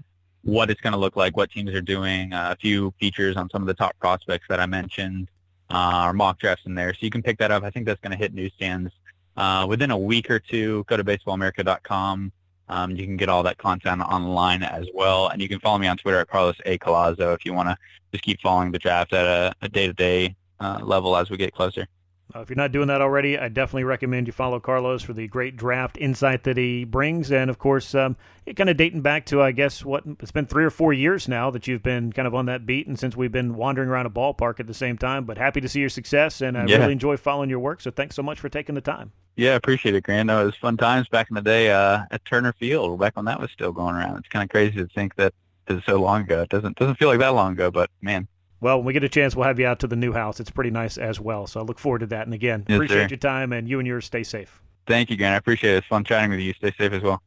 what 0.43 0.69
it's 0.69 0.81
going 0.81 0.93
to 0.93 0.99
look 0.99 1.15
like, 1.15 1.37
what 1.37 1.51
teams 1.51 1.71
are 1.71 1.81
doing, 1.81 2.33
uh, 2.33 2.49
a 2.53 2.55
few 2.55 2.93
features 2.99 3.35
on 3.37 3.49
some 3.49 3.61
of 3.61 3.67
the 3.67 3.73
top 3.73 3.97
prospects 3.99 4.45
that 4.49 4.59
I 4.59 4.65
mentioned, 4.65 5.29
uh, 5.69 6.11
mock 6.13 6.39
drafts 6.39 6.65
in 6.65 6.75
there. 6.75 6.93
So 6.93 6.99
you 7.01 7.09
can 7.09 7.21
pick 7.21 7.37
that 7.39 7.51
up. 7.51 7.63
I 7.63 7.69
think 7.69 7.85
that's 7.85 7.99
going 8.01 8.11
to 8.11 8.17
hit 8.17 8.33
newsstands 8.33 8.91
uh, 9.35 9.65
within 9.67 9.91
a 9.91 9.97
week 9.97 10.31
or 10.31 10.39
two. 10.39 10.83
Go 10.87 10.97
to 10.97 11.03
baseballamerica.com. 11.03 12.31
Um, 12.69 12.91
you 12.91 13.05
can 13.05 13.17
get 13.17 13.29
all 13.29 13.43
that 13.43 13.57
content 13.57 14.01
online 14.01 14.63
as 14.63 14.87
well. 14.93 15.29
And 15.29 15.41
you 15.41 15.47
can 15.47 15.59
follow 15.59 15.77
me 15.77 15.87
on 15.87 15.97
Twitter 15.97 16.19
at 16.19 16.27
Carlos 16.27 16.55
A. 16.65 16.77
Collazo 16.77 17.33
if 17.33 17.45
you 17.45 17.53
want 17.53 17.69
to 17.69 17.77
just 18.11 18.23
keep 18.23 18.41
following 18.41 18.71
the 18.71 18.79
draft 18.79 19.13
at 19.13 19.25
a, 19.25 19.53
a 19.61 19.69
day-to-day 19.69 20.35
uh, 20.59 20.79
level 20.81 21.15
as 21.15 21.29
we 21.29 21.37
get 21.37 21.53
closer. 21.53 21.87
Uh, 22.35 22.41
if 22.41 22.49
you're 22.49 22.57
not 22.57 22.73
doing 22.73 22.89
that 22.89 23.01
already, 23.01 23.37
I 23.37 23.47
definitely 23.47 23.85
recommend 23.85 24.27
you 24.27 24.33
follow 24.33 24.59
Carlos 24.59 25.01
for 25.01 25.13
the 25.13 25.27
great 25.27 25.55
draft 25.55 25.97
insight 25.97 26.43
that 26.43 26.57
he 26.57 26.83
brings. 26.83 27.31
And 27.31 27.49
of 27.49 27.57
course, 27.57 27.95
um, 27.95 28.17
kind 28.55 28.69
of 28.69 28.75
dating 28.75 29.01
back 29.01 29.25
to, 29.27 29.41
I 29.41 29.53
guess, 29.53 29.85
what 29.85 30.03
it's 30.19 30.31
been 30.31 30.45
three 30.45 30.65
or 30.65 30.69
four 30.69 30.91
years 30.91 31.27
now 31.29 31.49
that 31.51 31.67
you've 31.67 31.83
been 31.83 32.11
kind 32.11 32.27
of 32.27 32.35
on 32.35 32.45
that 32.47 32.65
beat, 32.65 32.85
and 32.85 32.99
since 32.99 33.15
we've 33.15 33.31
been 33.31 33.55
wandering 33.55 33.87
around 33.87 34.07
a 34.07 34.09
ballpark 34.09 34.59
at 34.59 34.67
the 34.67 34.73
same 34.73 34.97
time. 34.97 35.23
But 35.23 35.37
happy 35.37 35.61
to 35.61 35.69
see 35.69 35.79
your 35.79 35.89
success, 35.89 36.41
and 36.41 36.57
I 36.57 36.65
yeah. 36.65 36.77
really 36.77 36.91
enjoy 36.91 37.15
following 37.15 37.49
your 37.49 37.59
work. 37.59 37.79
So 37.79 37.91
thanks 37.91 38.15
so 38.15 38.23
much 38.23 38.39
for 38.39 38.49
taking 38.49 38.75
the 38.75 38.81
time. 38.81 39.13
Yeah, 39.37 39.55
appreciate 39.55 39.95
it, 39.95 40.03
Grant. 40.03 40.27
No, 40.27 40.41
it 40.41 40.45
was 40.45 40.55
fun 40.55 40.77
times 40.77 41.07
back 41.07 41.29
in 41.29 41.35
the 41.35 41.41
day 41.41 41.71
uh, 41.71 42.01
at 42.11 42.25
Turner 42.25 42.53
Field, 42.53 42.99
back 42.99 43.15
when 43.15 43.25
that 43.25 43.39
was 43.39 43.51
still 43.51 43.71
going 43.71 43.95
around. 43.95 44.17
It's 44.17 44.27
kind 44.27 44.43
of 44.43 44.49
crazy 44.49 44.77
to 44.77 44.87
think 44.87 45.15
that 45.15 45.33
it's 45.67 45.85
so 45.85 46.01
long 46.01 46.23
ago. 46.23 46.41
It 46.41 46.49
doesn't 46.49 46.77
doesn't 46.77 46.95
feel 46.95 47.07
like 47.07 47.19
that 47.19 47.29
long 47.29 47.53
ago, 47.53 47.71
but 47.71 47.89
man, 48.01 48.27
well, 48.59 48.77
when 48.77 48.85
we 48.85 48.93
get 48.93 49.03
a 49.03 49.09
chance, 49.09 49.35
we'll 49.35 49.47
have 49.47 49.59
you 49.59 49.67
out 49.67 49.79
to 49.79 49.87
the 49.87 49.95
new 49.95 50.13
house. 50.13 50.39
It's 50.39 50.49
pretty 50.49 50.71
nice 50.71 50.97
as 50.97 51.19
well. 51.19 51.47
So 51.47 51.59
I 51.59 51.63
look 51.63 51.79
forward 51.79 51.99
to 51.99 52.07
that. 52.07 52.25
And 52.25 52.33
again, 52.33 52.65
yes, 52.67 52.75
appreciate 52.75 53.05
sir. 53.05 53.09
your 53.09 53.17
time 53.17 53.53
and 53.53 53.67
you 53.67 53.79
and 53.79 53.87
yours 53.87 54.05
stay 54.05 54.23
safe. 54.23 54.61
Thank 54.87 55.09
you, 55.09 55.17
Grant. 55.17 55.33
I 55.33 55.37
appreciate 55.37 55.73
it. 55.73 55.77
It's 55.77 55.87
fun 55.87 56.03
chatting 56.03 56.31
with 56.31 56.39
you. 56.39 56.53
Stay 56.53 56.73
safe 56.77 56.93
as 56.93 57.03
well. 57.03 57.21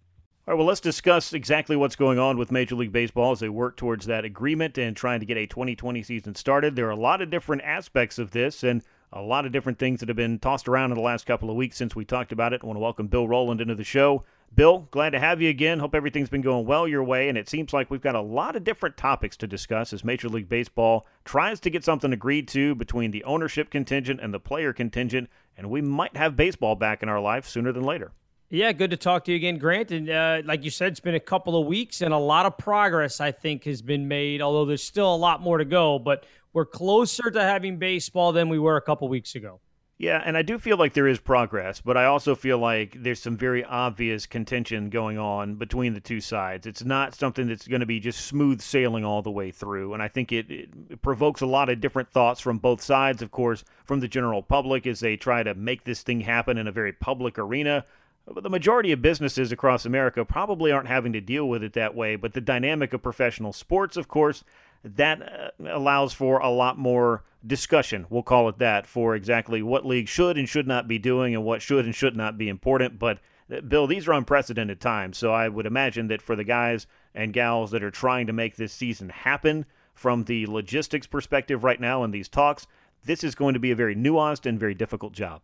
All 0.50 0.54
right, 0.54 0.58
well, 0.58 0.66
let's 0.66 0.80
discuss 0.80 1.32
exactly 1.32 1.76
what's 1.76 1.94
going 1.94 2.18
on 2.18 2.36
with 2.38 2.50
Major 2.50 2.74
League 2.74 2.90
Baseball 2.90 3.32
as 3.32 3.40
they 3.40 3.48
work 3.48 3.76
towards 3.76 4.06
that 4.06 4.24
agreement 4.24 4.78
and 4.78 4.96
trying 4.96 5.20
to 5.20 5.26
get 5.26 5.36
a 5.36 5.46
2020 5.46 6.02
season 6.02 6.34
started. 6.34 6.74
There 6.74 6.88
are 6.88 6.90
a 6.90 6.96
lot 6.96 7.22
of 7.22 7.30
different 7.30 7.62
aspects 7.62 8.18
of 8.18 8.32
this 8.32 8.64
and 8.64 8.82
a 9.12 9.20
lot 9.20 9.44
of 9.44 9.52
different 9.52 9.78
things 9.78 10.00
that 10.00 10.08
have 10.08 10.16
been 10.16 10.38
tossed 10.38 10.66
around 10.66 10.90
in 10.90 10.96
the 10.96 11.02
last 11.02 11.26
couple 11.26 11.50
of 11.50 11.56
weeks 11.56 11.76
since 11.76 11.94
we 11.94 12.04
talked 12.04 12.32
about 12.32 12.52
it. 12.52 12.62
I 12.62 12.66
want 12.66 12.76
to 12.76 12.80
welcome 12.80 13.06
Bill 13.06 13.28
Rohland 13.28 13.60
into 13.60 13.74
the 13.74 13.84
show. 13.84 14.24
Bill, 14.52 14.88
glad 14.90 15.10
to 15.10 15.20
have 15.20 15.40
you 15.40 15.48
again. 15.48 15.78
Hope 15.78 15.94
everything's 15.94 16.28
been 16.28 16.40
going 16.40 16.66
well 16.66 16.88
your 16.88 17.04
way. 17.04 17.28
And 17.28 17.38
it 17.38 17.48
seems 17.48 17.72
like 17.72 17.88
we've 17.88 18.00
got 18.00 18.16
a 18.16 18.20
lot 18.20 18.56
of 18.56 18.64
different 18.64 18.96
topics 18.96 19.36
to 19.38 19.46
discuss 19.46 19.92
as 19.92 20.04
Major 20.04 20.28
League 20.28 20.48
Baseball 20.48 21.06
tries 21.24 21.60
to 21.60 21.70
get 21.70 21.84
something 21.84 22.12
agreed 22.12 22.48
to 22.48 22.74
between 22.74 23.12
the 23.12 23.22
ownership 23.24 23.70
contingent 23.70 24.20
and 24.20 24.34
the 24.34 24.40
player 24.40 24.72
contingent. 24.72 25.30
And 25.56 25.70
we 25.70 25.80
might 25.80 26.16
have 26.16 26.34
baseball 26.34 26.74
back 26.74 27.02
in 27.02 27.08
our 27.08 27.20
life 27.20 27.46
sooner 27.46 27.72
than 27.72 27.84
later. 27.84 28.10
Yeah, 28.52 28.72
good 28.72 28.90
to 28.90 28.96
talk 28.96 29.24
to 29.26 29.30
you 29.30 29.36
again, 29.36 29.58
Grant. 29.58 29.92
And 29.92 30.10
uh, 30.10 30.42
like 30.44 30.64
you 30.64 30.70
said, 30.72 30.88
it's 30.88 31.00
been 31.00 31.14
a 31.14 31.20
couple 31.20 31.56
of 31.56 31.68
weeks 31.68 32.00
and 32.00 32.12
a 32.12 32.18
lot 32.18 32.46
of 32.46 32.58
progress, 32.58 33.20
I 33.20 33.30
think, 33.30 33.62
has 33.64 33.80
been 33.80 34.08
made, 34.08 34.42
although 34.42 34.64
there's 34.64 34.82
still 34.82 35.14
a 35.14 35.16
lot 35.16 35.40
more 35.40 35.58
to 35.58 35.64
go. 35.64 36.00
But 36.00 36.26
we're 36.52 36.66
closer 36.66 37.30
to 37.30 37.40
having 37.40 37.78
baseball 37.78 38.32
than 38.32 38.48
we 38.48 38.58
were 38.58 38.76
a 38.76 38.82
couple 38.82 39.08
weeks 39.08 39.36
ago. 39.36 39.60
Yeah, 40.00 40.22
and 40.24 40.34
I 40.34 40.40
do 40.40 40.58
feel 40.58 40.78
like 40.78 40.94
there 40.94 41.06
is 41.06 41.20
progress, 41.20 41.82
but 41.82 41.98
I 41.98 42.06
also 42.06 42.34
feel 42.34 42.56
like 42.56 43.02
there's 43.02 43.20
some 43.20 43.36
very 43.36 43.62
obvious 43.62 44.24
contention 44.24 44.88
going 44.88 45.18
on 45.18 45.56
between 45.56 45.92
the 45.92 46.00
two 46.00 46.22
sides. 46.22 46.66
It's 46.66 46.82
not 46.82 47.14
something 47.14 47.46
that's 47.46 47.68
going 47.68 47.80
to 47.80 47.86
be 47.86 48.00
just 48.00 48.24
smooth 48.24 48.62
sailing 48.62 49.04
all 49.04 49.20
the 49.20 49.30
way 49.30 49.50
through, 49.50 49.92
and 49.92 50.02
I 50.02 50.08
think 50.08 50.32
it, 50.32 50.50
it, 50.50 51.02
provokes 51.02 51.42
a 51.42 51.46
lot 51.46 51.68
of 51.68 51.82
different 51.82 52.08
thoughts 52.08 52.40
from 52.40 52.56
both 52.56 52.80
sides, 52.80 53.20
of 53.20 53.30
course, 53.30 53.62
from 53.84 54.00
the 54.00 54.08
general 54.08 54.40
public 54.40 54.86
as 54.86 55.00
they 55.00 55.18
try 55.18 55.42
to 55.42 55.54
make 55.54 55.84
this 55.84 56.02
thing 56.02 56.22
happen 56.22 56.56
in 56.56 56.66
a 56.66 56.72
very 56.72 56.94
public 56.94 57.38
arena. 57.38 57.84
But 58.26 58.42
the 58.42 58.48
majority 58.48 58.92
of 58.92 59.02
businesses 59.02 59.52
across 59.52 59.84
America 59.84 60.24
probably 60.24 60.72
aren't 60.72 60.88
having 60.88 61.12
to 61.12 61.20
deal 61.20 61.46
with 61.46 61.62
it 61.62 61.74
that 61.74 61.94
way, 61.94 62.16
but 62.16 62.32
the 62.32 62.40
dynamic 62.40 62.94
of 62.94 63.02
professional 63.02 63.52
sports, 63.52 63.98
of 63.98 64.08
course, 64.08 64.44
that 64.82 65.22
uh, 65.22 65.76
allows 65.76 66.12
for 66.12 66.38
a 66.38 66.50
lot 66.50 66.78
more 66.78 67.24
discussion, 67.46 68.06
we'll 68.10 68.22
call 68.22 68.48
it 68.48 68.58
that, 68.58 68.86
for 68.86 69.14
exactly 69.14 69.62
what 69.62 69.86
league 69.86 70.08
should 70.08 70.36
and 70.36 70.48
should 70.48 70.66
not 70.66 70.88
be 70.88 70.98
doing 70.98 71.34
and 71.34 71.44
what 71.44 71.62
should 71.62 71.84
and 71.84 71.94
should 71.94 72.16
not 72.16 72.38
be 72.38 72.48
important. 72.48 72.98
But, 72.98 73.18
uh, 73.52 73.60
Bill, 73.60 73.86
these 73.86 74.08
are 74.08 74.12
unprecedented 74.12 74.80
times. 74.80 75.18
So 75.18 75.32
I 75.32 75.48
would 75.48 75.66
imagine 75.66 76.08
that 76.08 76.22
for 76.22 76.36
the 76.36 76.44
guys 76.44 76.86
and 77.14 77.32
gals 77.32 77.70
that 77.70 77.82
are 77.82 77.90
trying 77.90 78.26
to 78.26 78.32
make 78.32 78.56
this 78.56 78.72
season 78.72 79.08
happen 79.08 79.66
from 79.94 80.24
the 80.24 80.46
logistics 80.46 81.06
perspective 81.06 81.64
right 81.64 81.80
now 81.80 82.04
in 82.04 82.10
these 82.10 82.28
talks, 82.28 82.66
this 83.04 83.24
is 83.24 83.34
going 83.34 83.54
to 83.54 83.60
be 83.60 83.70
a 83.70 83.76
very 83.76 83.96
nuanced 83.96 84.46
and 84.46 84.58
very 84.58 84.74
difficult 84.74 85.12
job. 85.12 85.42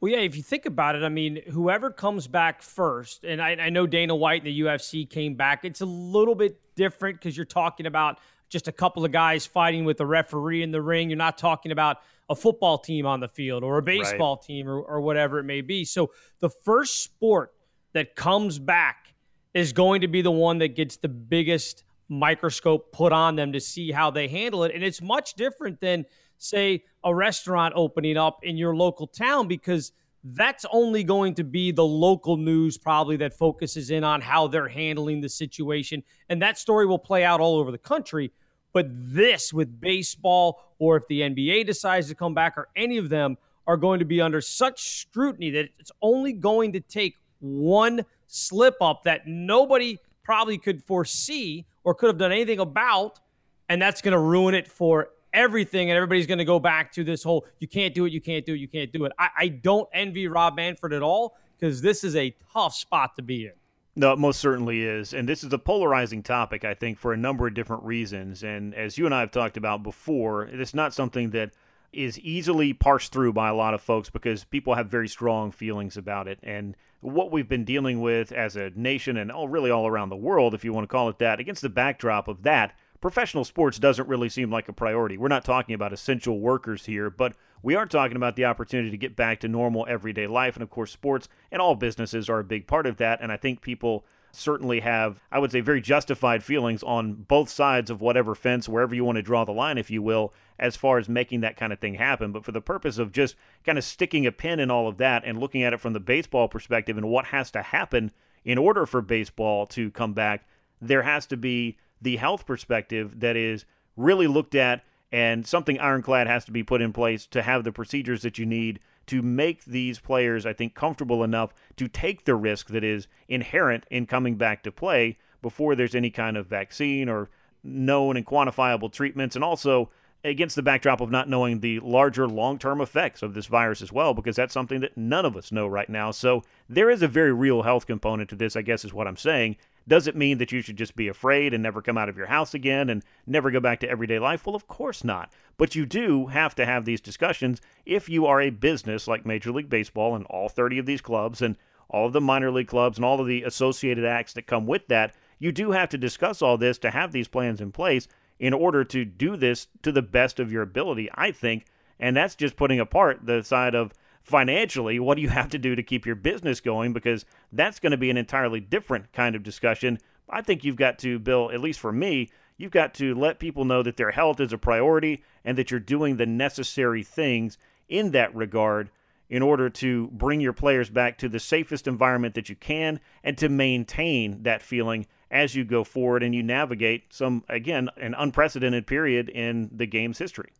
Well, 0.00 0.12
yeah, 0.12 0.18
if 0.18 0.36
you 0.36 0.42
think 0.42 0.66
about 0.66 0.96
it, 0.96 1.02
I 1.02 1.08
mean, 1.08 1.40
whoever 1.50 1.90
comes 1.90 2.26
back 2.26 2.60
first, 2.60 3.24
and 3.24 3.40
I, 3.40 3.52
I 3.52 3.70
know 3.70 3.86
Dana 3.86 4.14
White 4.14 4.42
and 4.42 4.46
the 4.46 4.60
UFC 4.60 5.08
came 5.08 5.34
back, 5.34 5.64
it's 5.64 5.80
a 5.80 5.86
little 5.86 6.34
bit 6.34 6.60
different 6.74 7.18
because 7.18 7.36
you're 7.36 7.46
talking 7.46 7.86
about 7.86 8.18
just 8.54 8.68
a 8.68 8.72
couple 8.72 9.04
of 9.04 9.10
guys 9.10 9.44
fighting 9.44 9.84
with 9.84 10.00
a 10.00 10.06
referee 10.06 10.62
in 10.62 10.70
the 10.70 10.80
ring. 10.80 11.10
You're 11.10 11.16
not 11.16 11.36
talking 11.36 11.72
about 11.72 11.98
a 12.30 12.36
football 12.36 12.78
team 12.78 13.04
on 13.04 13.18
the 13.18 13.26
field 13.26 13.64
or 13.64 13.78
a 13.78 13.82
baseball 13.82 14.36
right. 14.36 14.46
team 14.46 14.68
or, 14.68 14.80
or 14.80 15.00
whatever 15.00 15.40
it 15.40 15.44
may 15.44 15.60
be. 15.60 15.84
So 15.84 16.12
the 16.38 16.48
first 16.48 17.02
sport 17.02 17.52
that 17.94 18.14
comes 18.14 18.60
back 18.60 19.12
is 19.54 19.72
going 19.72 20.02
to 20.02 20.08
be 20.08 20.22
the 20.22 20.30
one 20.30 20.58
that 20.58 20.76
gets 20.76 20.96
the 20.96 21.08
biggest 21.08 21.82
microscope 22.08 22.92
put 22.92 23.12
on 23.12 23.34
them 23.34 23.52
to 23.52 23.60
see 23.60 23.90
how 23.90 24.12
they 24.12 24.28
handle 24.28 24.62
it. 24.62 24.72
And 24.72 24.84
it's 24.84 25.02
much 25.02 25.34
different 25.34 25.80
than, 25.80 26.06
say, 26.38 26.84
a 27.02 27.12
restaurant 27.12 27.74
opening 27.76 28.16
up 28.16 28.38
in 28.44 28.56
your 28.56 28.76
local 28.76 29.08
town 29.08 29.48
because 29.48 29.90
that's 30.24 30.64
only 30.72 31.04
going 31.04 31.34
to 31.34 31.44
be 31.44 31.70
the 31.70 31.84
local 31.84 32.36
news 32.36 32.78
probably 32.78 33.16
that 33.16 33.34
focuses 33.34 33.90
in 33.90 34.04
on 34.04 34.20
how 34.22 34.46
they're 34.46 34.68
handling 34.68 35.20
the 35.20 35.28
situation. 35.28 36.02
And 36.28 36.40
that 36.40 36.56
story 36.56 36.86
will 36.86 36.98
play 36.98 37.24
out 37.24 37.40
all 37.40 37.56
over 37.56 37.70
the 37.70 37.78
country. 37.78 38.32
But 38.74 38.88
this 38.90 39.54
with 39.54 39.80
baseball, 39.80 40.74
or 40.78 40.98
if 40.98 41.08
the 41.08 41.22
NBA 41.22 41.64
decides 41.64 42.08
to 42.08 42.14
come 42.14 42.34
back, 42.34 42.58
or 42.58 42.68
any 42.76 42.98
of 42.98 43.08
them 43.08 43.38
are 43.66 43.78
going 43.78 44.00
to 44.00 44.04
be 44.04 44.20
under 44.20 44.42
such 44.42 44.98
scrutiny 44.98 45.50
that 45.50 45.70
it's 45.78 45.92
only 46.02 46.34
going 46.34 46.72
to 46.72 46.80
take 46.80 47.16
one 47.40 48.04
slip 48.26 48.74
up 48.82 49.04
that 49.04 49.26
nobody 49.26 49.98
probably 50.22 50.58
could 50.58 50.82
foresee 50.82 51.64
or 51.84 51.94
could 51.94 52.08
have 52.08 52.18
done 52.18 52.32
anything 52.32 52.58
about. 52.58 53.20
And 53.68 53.80
that's 53.80 54.02
going 54.02 54.12
to 54.12 54.18
ruin 54.18 54.54
it 54.54 54.68
for 54.68 55.10
everything. 55.32 55.90
And 55.90 55.96
everybody's 55.96 56.26
going 56.26 56.38
to 56.38 56.44
go 56.44 56.58
back 56.58 56.92
to 56.92 57.04
this 57.04 57.22
whole 57.22 57.46
you 57.60 57.68
can't 57.68 57.94
do 57.94 58.04
it, 58.04 58.12
you 58.12 58.20
can't 58.20 58.44
do 58.44 58.54
it, 58.54 58.58
you 58.58 58.68
can't 58.68 58.92
do 58.92 59.04
it. 59.04 59.12
I, 59.18 59.28
I 59.38 59.48
don't 59.48 59.88
envy 59.92 60.26
Rob 60.26 60.56
Manfred 60.56 60.92
at 60.92 61.02
all 61.02 61.36
because 61.58 61.80
this 61.80 62.04
is 62.04 62.16
a 62.16 62.34
tough 62.52 62.74
spot 62.74 63.16
to 63.16 63.22
be 63.22 63.46
in. 63.46 63.52
No, 63.96 64.12
it 64.12 64.18
most 64.18 64.40
certainly 64.40 64.82
is. 64.82 65.14
And 65.14 65.28
this 65.28 65.44
is 65.44 65.52
a 65.52 65.58
polarizing 65.58 66.22
topic, 66.22 66.64
I 66.64 66.74
think, 66.74 66.98
for 66.98 67.12
a 67.12 67.16
number 67.16 67.46
of 67.46 67.54
different 67.54 67.84
reasons. 67.84 68.42
And 68.42 68.74
as 68.74 68.98
you 68.98 69.06
and 69.06 69.14
I 69.14 69.20
have 69.20 69.30
talked 69.30 69.56
about 69.56 69.82
before, 69.84 70.44
it's 70.44 70.74
not 70.74 70.92
something 70.92 71.30
that 71.30 71.52
is 71.92 72.18
easily 72.18 72.72
parsed 72.72 73.12
through 73.12 73.32
by 73.32 73.48
a 73.48 73.54
lot 73.54 73.72
of 73.72 73.80
folks 73.80 74.10
because 74.10 74.42
people 74.42 74.74
have 74.74 74.88
very 74.88 75.06
strong 75.06 75.52
feelings 75.52 75.96
about 75.96 76.26
it. 76.26 76.40
And 76.42 76.76
what 77.00 77.30
we've 77.30 77.48
been 77.48 77.64
dealing 77.64 78.00
with 78.00 78.32
as 78.32 78.56
a 78.56 78.70
nation 78.70 79.16
and 79.16 79.30
all, 79.30 79.46
really 79.46 79.70
all 79.70 79.86
around 79.86 80.08
the 80.08 80.16
world, 80.16 80.54
if 80.54 80.64
you 80.64 80.72
want 80.72 80.84
to 80.84 80.92
call 80.92 81.08
it 81.08 81.18
that, 81.20 81.38
against 81.38 81.62
the 81.62 81.68
backdrop 81.68 82.26
of 82.26 82.42
that, 82.42 82.76
professional 83.04 83.44
sports 83.44 83.78
doesn't 83.78 84.08
really 84.08 84.30
seem 84.30 84.50
like 84.50 84.66
a 84.66 84.72
priority. 84.72 85.18
We're 85.18 85.28
not 85.28 85.44
talking 85.44 85.74
about 85.74 85.92
essential 85.92 86.40
workers 86.40 86.86
here, 86.86 87.10
but 87.10 87.34
we 87.62 87.74
are 87.74 87.84
talking 87.84 88.16
about 88.16 88.34
the 88.34 88.46
opportunity 88.46 88.90
to 88.90 88.96
get 88.96 89.14
back 89.14 89.40
to 89.40 89.48
normal 89.48 89.84
everyday 89.86 90.26
life. 90.26 90.56
And 90.56 90.62
of 90.62 90.70
course, 90.70 90.90
sports 90.90 91.28
and 91.52 91.60
all 91.60 91.74
businesses 91.74 92.30
are 92.30 92.38
a 92.38 92.44
big 92.44 92.66
part 92.66 92.86
of 92.86 92.96
that. 92.96 93.20
And 93.20 93.30
I 93.30 93.36
think 93.36 93.60
people 93.60 94.06
certainly 94.32 94.80
have, 94.80 95.20
I 95.30 95.38
would 95.38 95.52
say, 95.52 95.60
very 95.60 95.82
justified 95.82 96.42
feelings 96.42 96.82
on 96.82 97.12
both 97.12 97.50
sides 97.50 97.90
of 97.90 98.00
whatever 98.00 98.34
fence, 98.34 98.70
wherever 98.70 98.94
you 98.94 99.04
want 99.04 99.16
to 99.16 99.22
draw 99.22 99.44
the 99.44 99.52
line, 99.52 99.76
if 99.76 99.90
you 99.90 100.00
will, 100.00 100.32
as 100.58 100.74
far 100.74 100.96
as 100.96 101.06
making 101.06 101.42
that 101.42 101.58
kind 101.58 101.74
of 101.74 101.80
thing 101.80 101.96
happen. 101.96 102.32
But 102.32 102.46
for 102.46 102.52
the 102.52 102.62
purpose 102.62 102.96
of 102.96 103.12
just 103.12 103.36
kind 103.66 103.76
of 103.76 103.84
sticking 103.84 104.24
a 104.24 104.32
pin 104.32 104.60
in 104.60 104.70
all 104.70 104.88
of 104.88 104.96
that 104.96 105.24
and 105.26 105.38
looking 105.38 105.62
at 105.62 105.74
it 105.74 105.80
from 105.80 105.92
the 105.92 106.00
baseball 106.00 106.48
perspective 106.48 106.96
and 106.96 107.10
what 107.10 107.26
has 107.26 107.50
to 107.50 107.60
happen 107.60 108.12
in 108.46 108.56
order 108.56 108.86
for 108.86 109.02
baseball 109.02 109.66
to 109.66 109.90
come 109.90 110.14
back, 110.14 110.48
there 110.80 111.02
has 111.02 111.26
to 111.26 111.36
be 111.36 111.76
the 112.04 112.16
health 112.16 112.46
perspective 112.46 113.20
that 113.20 113.36
is 113.36 113.64
really 113.96 114.26
looked 114.26 114.54
at 114.54 114.84
and 115.10 115.46
something 115.46 115.78
ironclad 115.78 116.26
has 116.26 116.44
to 116.44 116.52
be 116.52 116.62
put 116.62 116.82
in 116.82 116.92
place 116.92 117.26
to 117.26 117.42
have 117.42 117.64
the 117.64 117.72
procedures 117.72 118.22
that 118.22 118.38
you 118.38 118.44
need 118.44 118.80
to 119.06 119.22
make 119.22 119.64
these 119.64 119.98
players, 119.98 120.46
I 120.46 120.52
think, 120.52 120.74
comfortable 120.74 121.22
enough 121.22 121.54
to 121.76 121.88
take 121.88 122.24
the 122.24 122.34
risk 122.34 122.68
that 122.68 122.84
is 122.84 123.06
inherent 123.28 123.86
in 123.90 124.06
coming 124.06 124.36
back 124.36 124.62
to 124.64 124.72
play 124.72 125.18
before 125.42 125.74
there's 125.74 125.94
any 125.94 126.10
kind 126.10 126.36
of 126.36 126.46
vaccine 126.46 127.08
or 127.08 127.30
known 127.62 128.16
and 128.16 128.26
quantifiable 128.26 128.90
treatments. 128.90 129.36
And 129.36 129.44
also, 129.44 129.90
against 130.24 130.56
the 130.56 130.62
backdrop 130.62 131.00
of 131.00 131.10
not 131.10 131.28
knowing 131.28 131.60
the 131.60 131.78
larger 131.80 132.26
long 132.26 132.58
term 132.58 132.80
effects 132.80 133.22
of 133.22 133.34
this 133.34 133.46
virus 133.46 133.82
as 133.82 133.92
well, 133.92 134.14
because 134.14 134.36
that's 134.36 134.54
something 134.54 134.80
that 134.80 134.96
none 134.96 135.26
of 135.26 135.36
us 135.36 135.52
know 135.52 135.66
right 135.66 135.88
now. 135.88 136.10
So 136.10 136.42
there 136.68 136.90
is 136.90 137.02
a 137.02 137.08
very 137.08 137.32
real 137.32 137.62
health 137.62 137.86
component 137.86 138.30
to 138.30 138.36
this, 138.36 138.56
I 138.56 138.62
guess, 138.62 138.84
is 138.84 138.94
what 138.94 139.06
I'm 139.06 139.16
saying. 139.16 139.56
Does 139.86 140.06
it 140.06 140.16
mean 140.16 140.38
that 140.38 140.50
you 140.50 140.62
should 140.62 140.76
just 140.76 140.96
be 140.96 141.08
afraid 141.08 141.52
and 141.52 141.62
never 141.62 141.82
come 141.82 141.98
out 141.98 142.08
of 142.08 142.16
your 142.16 142.26
house 142.26 142.54
again 142.54 142.88
and 142.88 143.04
never 143.26 143.50
go 143.50 143.60
back 143.60 143.80
to 143.80 143.88
everyday 143.88 144.18
life? 144.18 144.46
Well, 144.46 144.56
of 144.56 144.66
course 144.66 145.04
not. 145.04 145.32
But 145.56 145.74
you 145.74 145.84
do 145.84 146.26
have 146.26 146.54
to 146.54 146.64
have 146.64 146.84
these 146.84 147.00
discussions 147.00 147.60
if 147.84 148.08
you 148.08 148.26
are 148.26 148.40
a 148.40 148.50
business 148.50 149.06
like 149.06 149.26
Major 149.26 149.52
League 149.52 149.68
Baseball 149.68 150.14
and 150.14 150.24
all 150.26 150.48
30 150.48 150.78
of 150.78 150.86
these 150.86 151.02
clubs 151.02 151.42
and 151.42 151.56
all 151.90 152.06
of 152.06 152.12
the 152.12 152.20
minor 152.20 152.50
league 152.50 152.68
clubs 152.68 152.96
and 152.96 153.04
all 153.04 153.20
of 153.20 153.26
the 153.26 153.42
associated 153.42 154.04
acts 154.04 154.32
that 154.32 154.46
come 154.46 154.66
with 154.66 154.88
that. 154.88 155.14
You 155.38 155.52
do 155.52 155.72
have 155.72 155.90
to 155.90 155.98
discuss 155.98 156.40
all 156.40 156.56
this 156.56 156.78
to 156.78 156.90
have 156.90 157.12
these 157.12 157.28
plans 157.28 157.60
in 157.60 157.70
place 157.70 158.08
in 158.38 158.52
order 158.52 158.84
to 158.84 159.04
do 159.04 159.36
this 159.36 159.68
to 159.82 159.92
the 159.92 160.02
best 160.02 160.40
of 160.40 160.50
your 160.50 160.62
ability, 160.62 161.08
I 161.14 161.30
think. 161.30 161.66
And 162.00 162.16
that's 162.16 162.34
just 162.34 162.56
putting 162.56 162.80
apart 162.80 163.20
the 163.24 163.42
side 163.42 163.74
of 163.74 163.92
financially, 164.24 164.98
what 164.98 165.16
do 165.16 165.22
you 165.22 165.28
have 165.28 165.50
to 165.50 165.58
do 165.58 165.76
to 165.76 165.82
keep 165.82 166.06
your 166.06 166.16
business 166.16 166.60
going? 166.60 166.92
Because 166.92 167.24
that's 167.52 167.78
going 167.78 167.92
to 167.92 167.98
be 167.98 168.10
an 168.10 168.16
entirely 168.16 168.60
different 168.60 169.12
kind 169.12 169.36
of 169.36 169.42
discussion. 169.42 169.98
I 170.28 170.42
think 170.42 170.64
you've 170.64 170.76
got 170.76 170.98
to, 171.00 171.18
Bill, 171.18 171.50
at 171.52 171.60
least 171.60 171.78
for 171.78 171.92
me, 171.92 172.30
you've 172.56 172.72
got 172.72 172.94
to 172.94 173.14
let 173.14 173.38
people 173.38 173.64
know 173.64 173.82
that 173.82 173.96
their 173.96 174.10
health 174.10 174.40
is 174.40 174.52
a 174.52 174.58
priority 174.58 175.22
and 175.44 175.58
that 175.58 175.70
you're 175.70 175.78
doing 175.78 176.16
the 176.16 176.26
necessary 176.26 177.02
things 177.02 177.58
in 177.88 178.12
that 178.12 178.34
regard 178.34 178.90
in 179.28 179.42
order 179.42 179.68
to 179.68 180.08
bring 180.12 180.40
your 180.40 180.52
players 180.52 180.90
back 180.90 181.18
to 181.18 181.28
the 181.28 181.40
safest 181.40 181.86
environment 181.86 182.34
that 182.34 182.48
you 182.48 182.56
can 182.56 183.00
and 183.22 183.36
to 183.38 183.48
maintain 183.48 184.42
that 184.42 184.62
feeling 184.62 185.06
as 185.30 185.54
you 185.54 185.64
go 185.64 185.82
forward 185.82 186.22
and 186.22 186.34
you 186.34 186.42
navigate 186.42 187.12
some, 187.12 187.42
again, 187.48 187.88
an 187.96 188.14
unprecedented 188.16 188.86
period 188.86 189.28
in 189.28 189.68
the 189.72 189.86
game's 189.86 190.18
history. 190.18 190.50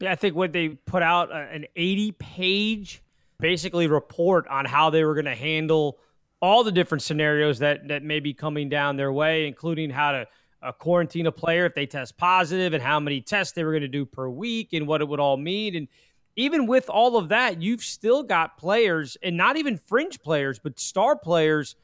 Yeah, 0.00 0.12
I 0.12 0.16
think 0.16 0.34
when 0.34 0.52
they 0.52 0.70
put 0.70 1.02
out 1.02 1.30
uh, 1.30 1.46
an 1.50 1.66
80 1.76 2.12
page 2.12 3.02
basically 3.38 3.86
report 3.86 4.46
on 4.48 4.64
how 4.64 4.90
they 4.90 5.04
were 5.04 5.14
going 5.14 5.24
to 5.24 5.34
handle 5.34 5.98
all 6.40 6.64
the 6.64 6.72
different 6.72 7.02
scenarios 7.02 7.58
that 7.60 7.88
that 7.88 8.02
may 8.02 8.20
be 8.20 8.34
coming 8.34 8.68
down 8.68 8.96
their 8.96 9.12
way, 9.12 9.46
including 9.46 9.90
how 9.90 10.12
to 10.12 10.26
uh, 10.62 10.72
quarantine 10.72 11.26
a 11.26 11.32
player 11.32 11.66
if 11.66 11.74
they 11.74 11.86
test 11.86 12.16
positive 12.16 12.72
and 12.72 12.82
how 12.82 12.98
many 12.98 13.20
tests 13.20 13.52
they 13.52 13.64
were 13.64 13.72
going 13.72 13.82
to 13.82 13.88
do 13.88 14.04
per 14.04 14.28
week 14.28 14.72
and 14.72 14.86
what 14.86 15.00
it 15.00 15.08
would 15.08 15.20
all 15.20 15.36
mean. 15.36 15.76
And 15.76 15.88
even 16.36 16.66
with 16.66 16.88
all 16.88 17.16
of 17.16 17.28
that, 17.28 17.62
you've 17.62 17.82
still 17.82 18.22
got 18.22 18.56
players 18.56 19.16
and 19.22 19.36
not 19.36 19.56
even 19.56 19.76
fringe 19.76 20.20
players, 20.20 20.58
but 20.58 20.80
star 20.80 21.16
players 21.16 21.76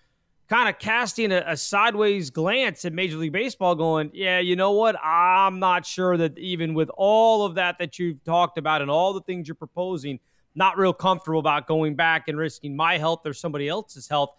kind 0.49 0.69
of 0.69 0.79
casting 0.81 1.31
a, 1.31 1.45
a, 1.47 1.57
sideways 1.57 2.31
glance 2.31 2.85
at 2.85 2.93
Major 2.93 3.17
League 3.19 3.33
Baseball, 3.33 3.77
going, 3.77 4.11
Yeah, 4.13 4.41
you 4.41 4.57
know 4.57 4.73
what? 4.73 4.97
I'm 5.03 5.61
not 5.61 5.87
sure 5.87 6.17
that 6.17 6.37
even 6.39 6.75
with 6.75 6.91
all 6.97 7.47
of 7.47 7.55
that 7.55 7.79
that 7.79 7.99
you've 8.01 8.25
talked 8.25 8.59
about 8.59 8.83
and 8.83 8.91
all 8.91 9.13
the 9.13 9.21
things 9.21 9.47
you're 9.47 9.55
proposing, 9.55 10.19
not 10.55 10.79
real 10.79 10.93
comfortable 10.93 11.41
about 11.41 11.67
going 11.67 11.95
back 11.95 12.29
and 12.29 12.37
risking 12.37 12.77
my 12.77 12.99
health 12.99 13.21
or 13.25 13.33
somebody 13.33 13.69
else's 13.69 14.09
health. 14.09 14.31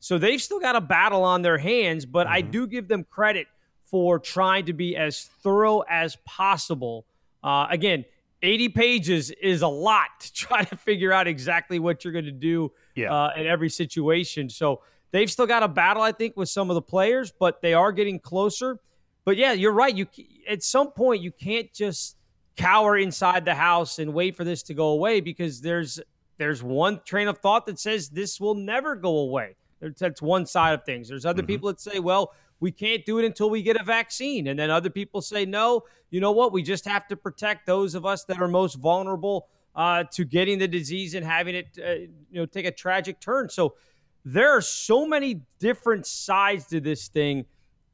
So 0.00 0.18
they've 0.18 0.40
still 0.40 0.60
got 0.60 0.76
a 0.76 0.80
battle 0.80 1.24
on 1.24 1.42
their 1.42 1.58
hands, 1.58 2.06
but 2.06 2.26
mm-hmm. 2.26 2.36
I 2.36 2.40
do 2.40 2.66
give 2.66 2.88
them 2.88 3.04
credit 3.04 3.46
for 3.84 4.18
trying 4.18 4.66
to 4.66 4.72
be 4.72 4.96
as 4.96 5.24
thorough 5.42 5.80
as 5.88 6.16
possible. 6.24 7.06
Uh, 7.42 7.66
again, 7.70 8.04
80 8.42 8.68
pages 8.70 9.30
is 9.30 9.62
a 9.62 9.68
lot 9.68 10.08
to 10.20 10.32
try 10.32 10.64
to 10.64 10.76
figure 10.76 11.12
out 11.12 11.26
exactly 11.26 11.78
what 11.78 12.04
you're 12.04 12.12
going 12.12 12.26
to 12.26 12.30
do 12.30 12.72
yeah. 12.94 13.12
uh, 13.12 13.32
in 13.36 13.46
every 13.46 13.70
situation. 13.70 14.48
So 14.48 14.82
they've 15.10 15.30
still 15.30 15.46
got 15.46 15.62
a 15.62 15.68
battle, 15.68 16.02
I 16.02 16.12
think, 16.12 16.36
with 16.36 16.48
some 16.48 16.70
of 16.70 16.74
the 16.74 16.82
players, 16.82 17.32
but 17.32 17.60
they 17.62 17.74
are 17.74 17.92
getting 17.92 18.20
closer. 18.20 18.78
But 19.24 19.36
yeah, 19.36 19.52
you're 19.52 19.72
right. 19.72 19.94
You 19.94 20.06
at 20.48 20.62
some 20.62 20.92
point 20.92 21.22
you 21.22 21.32
can't 21.32 21.72
just 21.74 22.16
cower 22.58 22.98
inside 22.98 23.44
the 23.44 23.54
house 23.54 23.98
and 23.98 24.12
wait 24.12 24.36
for 24.36 24.44
this 24.44 24.62
to 24.64 24.74
go 24.74 24.88
away 24.88 25.20
because 25.20 25.60
there's 25.60 26.00
there's 26.36 26.62
one 26.62 27.00
train 27.04 27.28
of 27.28 27.38
thought 27.38 27.66
that 27.66 27.78
says 27.78 28.10
this 28.10 28.40
will 28.40 28.54
never 28.54 28.94
go 28.94 29.18
away. 29.18 29.56
That's 29.80 30.20
one 30.20 30.44
side 30.46 30.74
of 30.74 30.84
things. 30.84 31.08
There's 31.08 31.24
other 31.24 31.42
mm-hmm. 31.42 31.46
people 31.46 31.68
that 31.68 31.80
say, 31.80 31.98
well, 31.98 32.32
we 32.60 32.72
can't 32.72 33.04
do 33.06 33.18
it 33.18 33.24
until 33.24 33.50
we 33.50 33.62
get 33.62 33.76
a 33.80 33.84
vaccine. 33.84 34.48
And 34.48 34.58
then 34.58 34.70
other 34.70 34.90
people 34.90 35.20
say, 35.20 35.44
no, 35.44 35.82
you 36.10 36.20
know 36.20 36.32
what? 36.32 36.52
We 36.52 36.62
just 36.62 36.84
have 36.86 37.06
to 37.08 37.16
protect 37.16 37.66
those 37.66 37.94
of 37.94 38.04
us 38.04 38.24
that 38.24 38.40
are 38.40 38.48
most 38.48 38.74
vulnerable 38.74 39.48
uh, 39.74 40.04
to 40.12 40.24
getting 40.24 40.58
the 40.58 40.66
disease 40.68 41.14
and 41.14 41.24
having 41.24 41.54
it, 41.54 41.78
uh, 41.78 41.92
you 41.92 42.10
know, 42.32 42.46
take 42.46 42.66
a 42.66 42.72
tragic 42.72 43.20
turn. 43.20 43.48
So 43.48 43.74
there 44.24 44.50
are 44.50 44.60
so 44.60 45.06
many 45.06 45.42
different 45.60 46.06
sides 46.06 46.66
to 46.68 46.80
this 46.80 47.08
thing. 47.08 47.46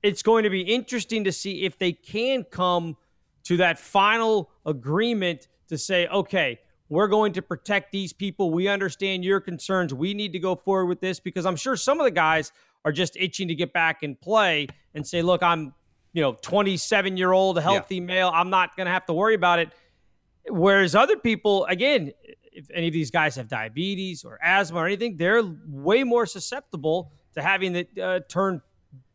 It's 0.03 0.23
going 0.23 0.45
to 0.45 0.51
be 0.51 0.63
interesting 0.63 1.25
to 1.25 1.33
see 1.33 1.65
if 1.65 1.79
they 1.79 1.93
can 1.93 2.45
come 2.45 2.97
to 3.45 3.59
that 3.59 3.79
final 3.79 4.51
agreement 4.67 5.49
to 5.69 5.79
say, 5.79 6.07
okay, 6.09 6.59
we're 6.89 7.09
going 7.09 7.33
to 7.33 7.43
protect 7.43 7.93
these 7.93 8.13
people. 8.13 8.51
We 8.51 8.69
understand 8.69 9.25
your 9.25 9.41
concerns. 9.41 9.95
We 9.95 10.15
need 10.15 10.33
to 10.33 10.39
go 10.39 10.55
forward 10.55 10.87
with 10.87 11.01
this 11.01 11.21
because 11.21 11.47
I'm 11.47 11.57
sure 11.57 11.77
some 11.77 12.01
of 12.01 12.05
the 12.05 12.11
guys 12.11 12.53
are 12.85 12.93
just 12.93 13.17
itching 13.17 13.49
to 13.49 13.55
get 13.55 13.73
back 13.73 14.03
and 14.03 14.21
play 14.21 14.69
and 14.95 15.07
say, 15.07 15.23
look, 15.23 15.43
I'm, 15.43 15.75
you 16.13 16.23
know, 16.23 16.37
27 16.43 17.17
year 17.17 17.33
old, 17.33 17.61
healthy 17.61 17.97
yeah. 17.97 18.03
male. 18.03 18.31
I'm 18.33 18.51
not 18.51 18.77
going 18.77 18.87
to 18.87 18.93
have 18.93 19.07
to 19.07 19.13
worry 19.13 19.35
about 19.35 19.59
it. 19.59 19.71
Whereas 20.49 20.95
other 20.95 21.17
people, 21.17 21.65
again, 21.67 22.13
if 22.53 22.71
any 22.73 22.87
of 22.87 22.93
these 22.93 23.11
guys 23.11 23.37
have 23.37 23.49
diabetes 23.49 24.25
or 24.25 24.39
asthma 24.43 24.81
or 24.81 24.87
anything, 24.87 25.17
they're 25.17 25.43
way 25.67 26.05
more 26.05 26.27
susceptible 26.27 27.13
to 27.35 27.43
having 27.43 27.75
it 27.75 27.99
uh, 27.99 28.21
turn 28.29 28.61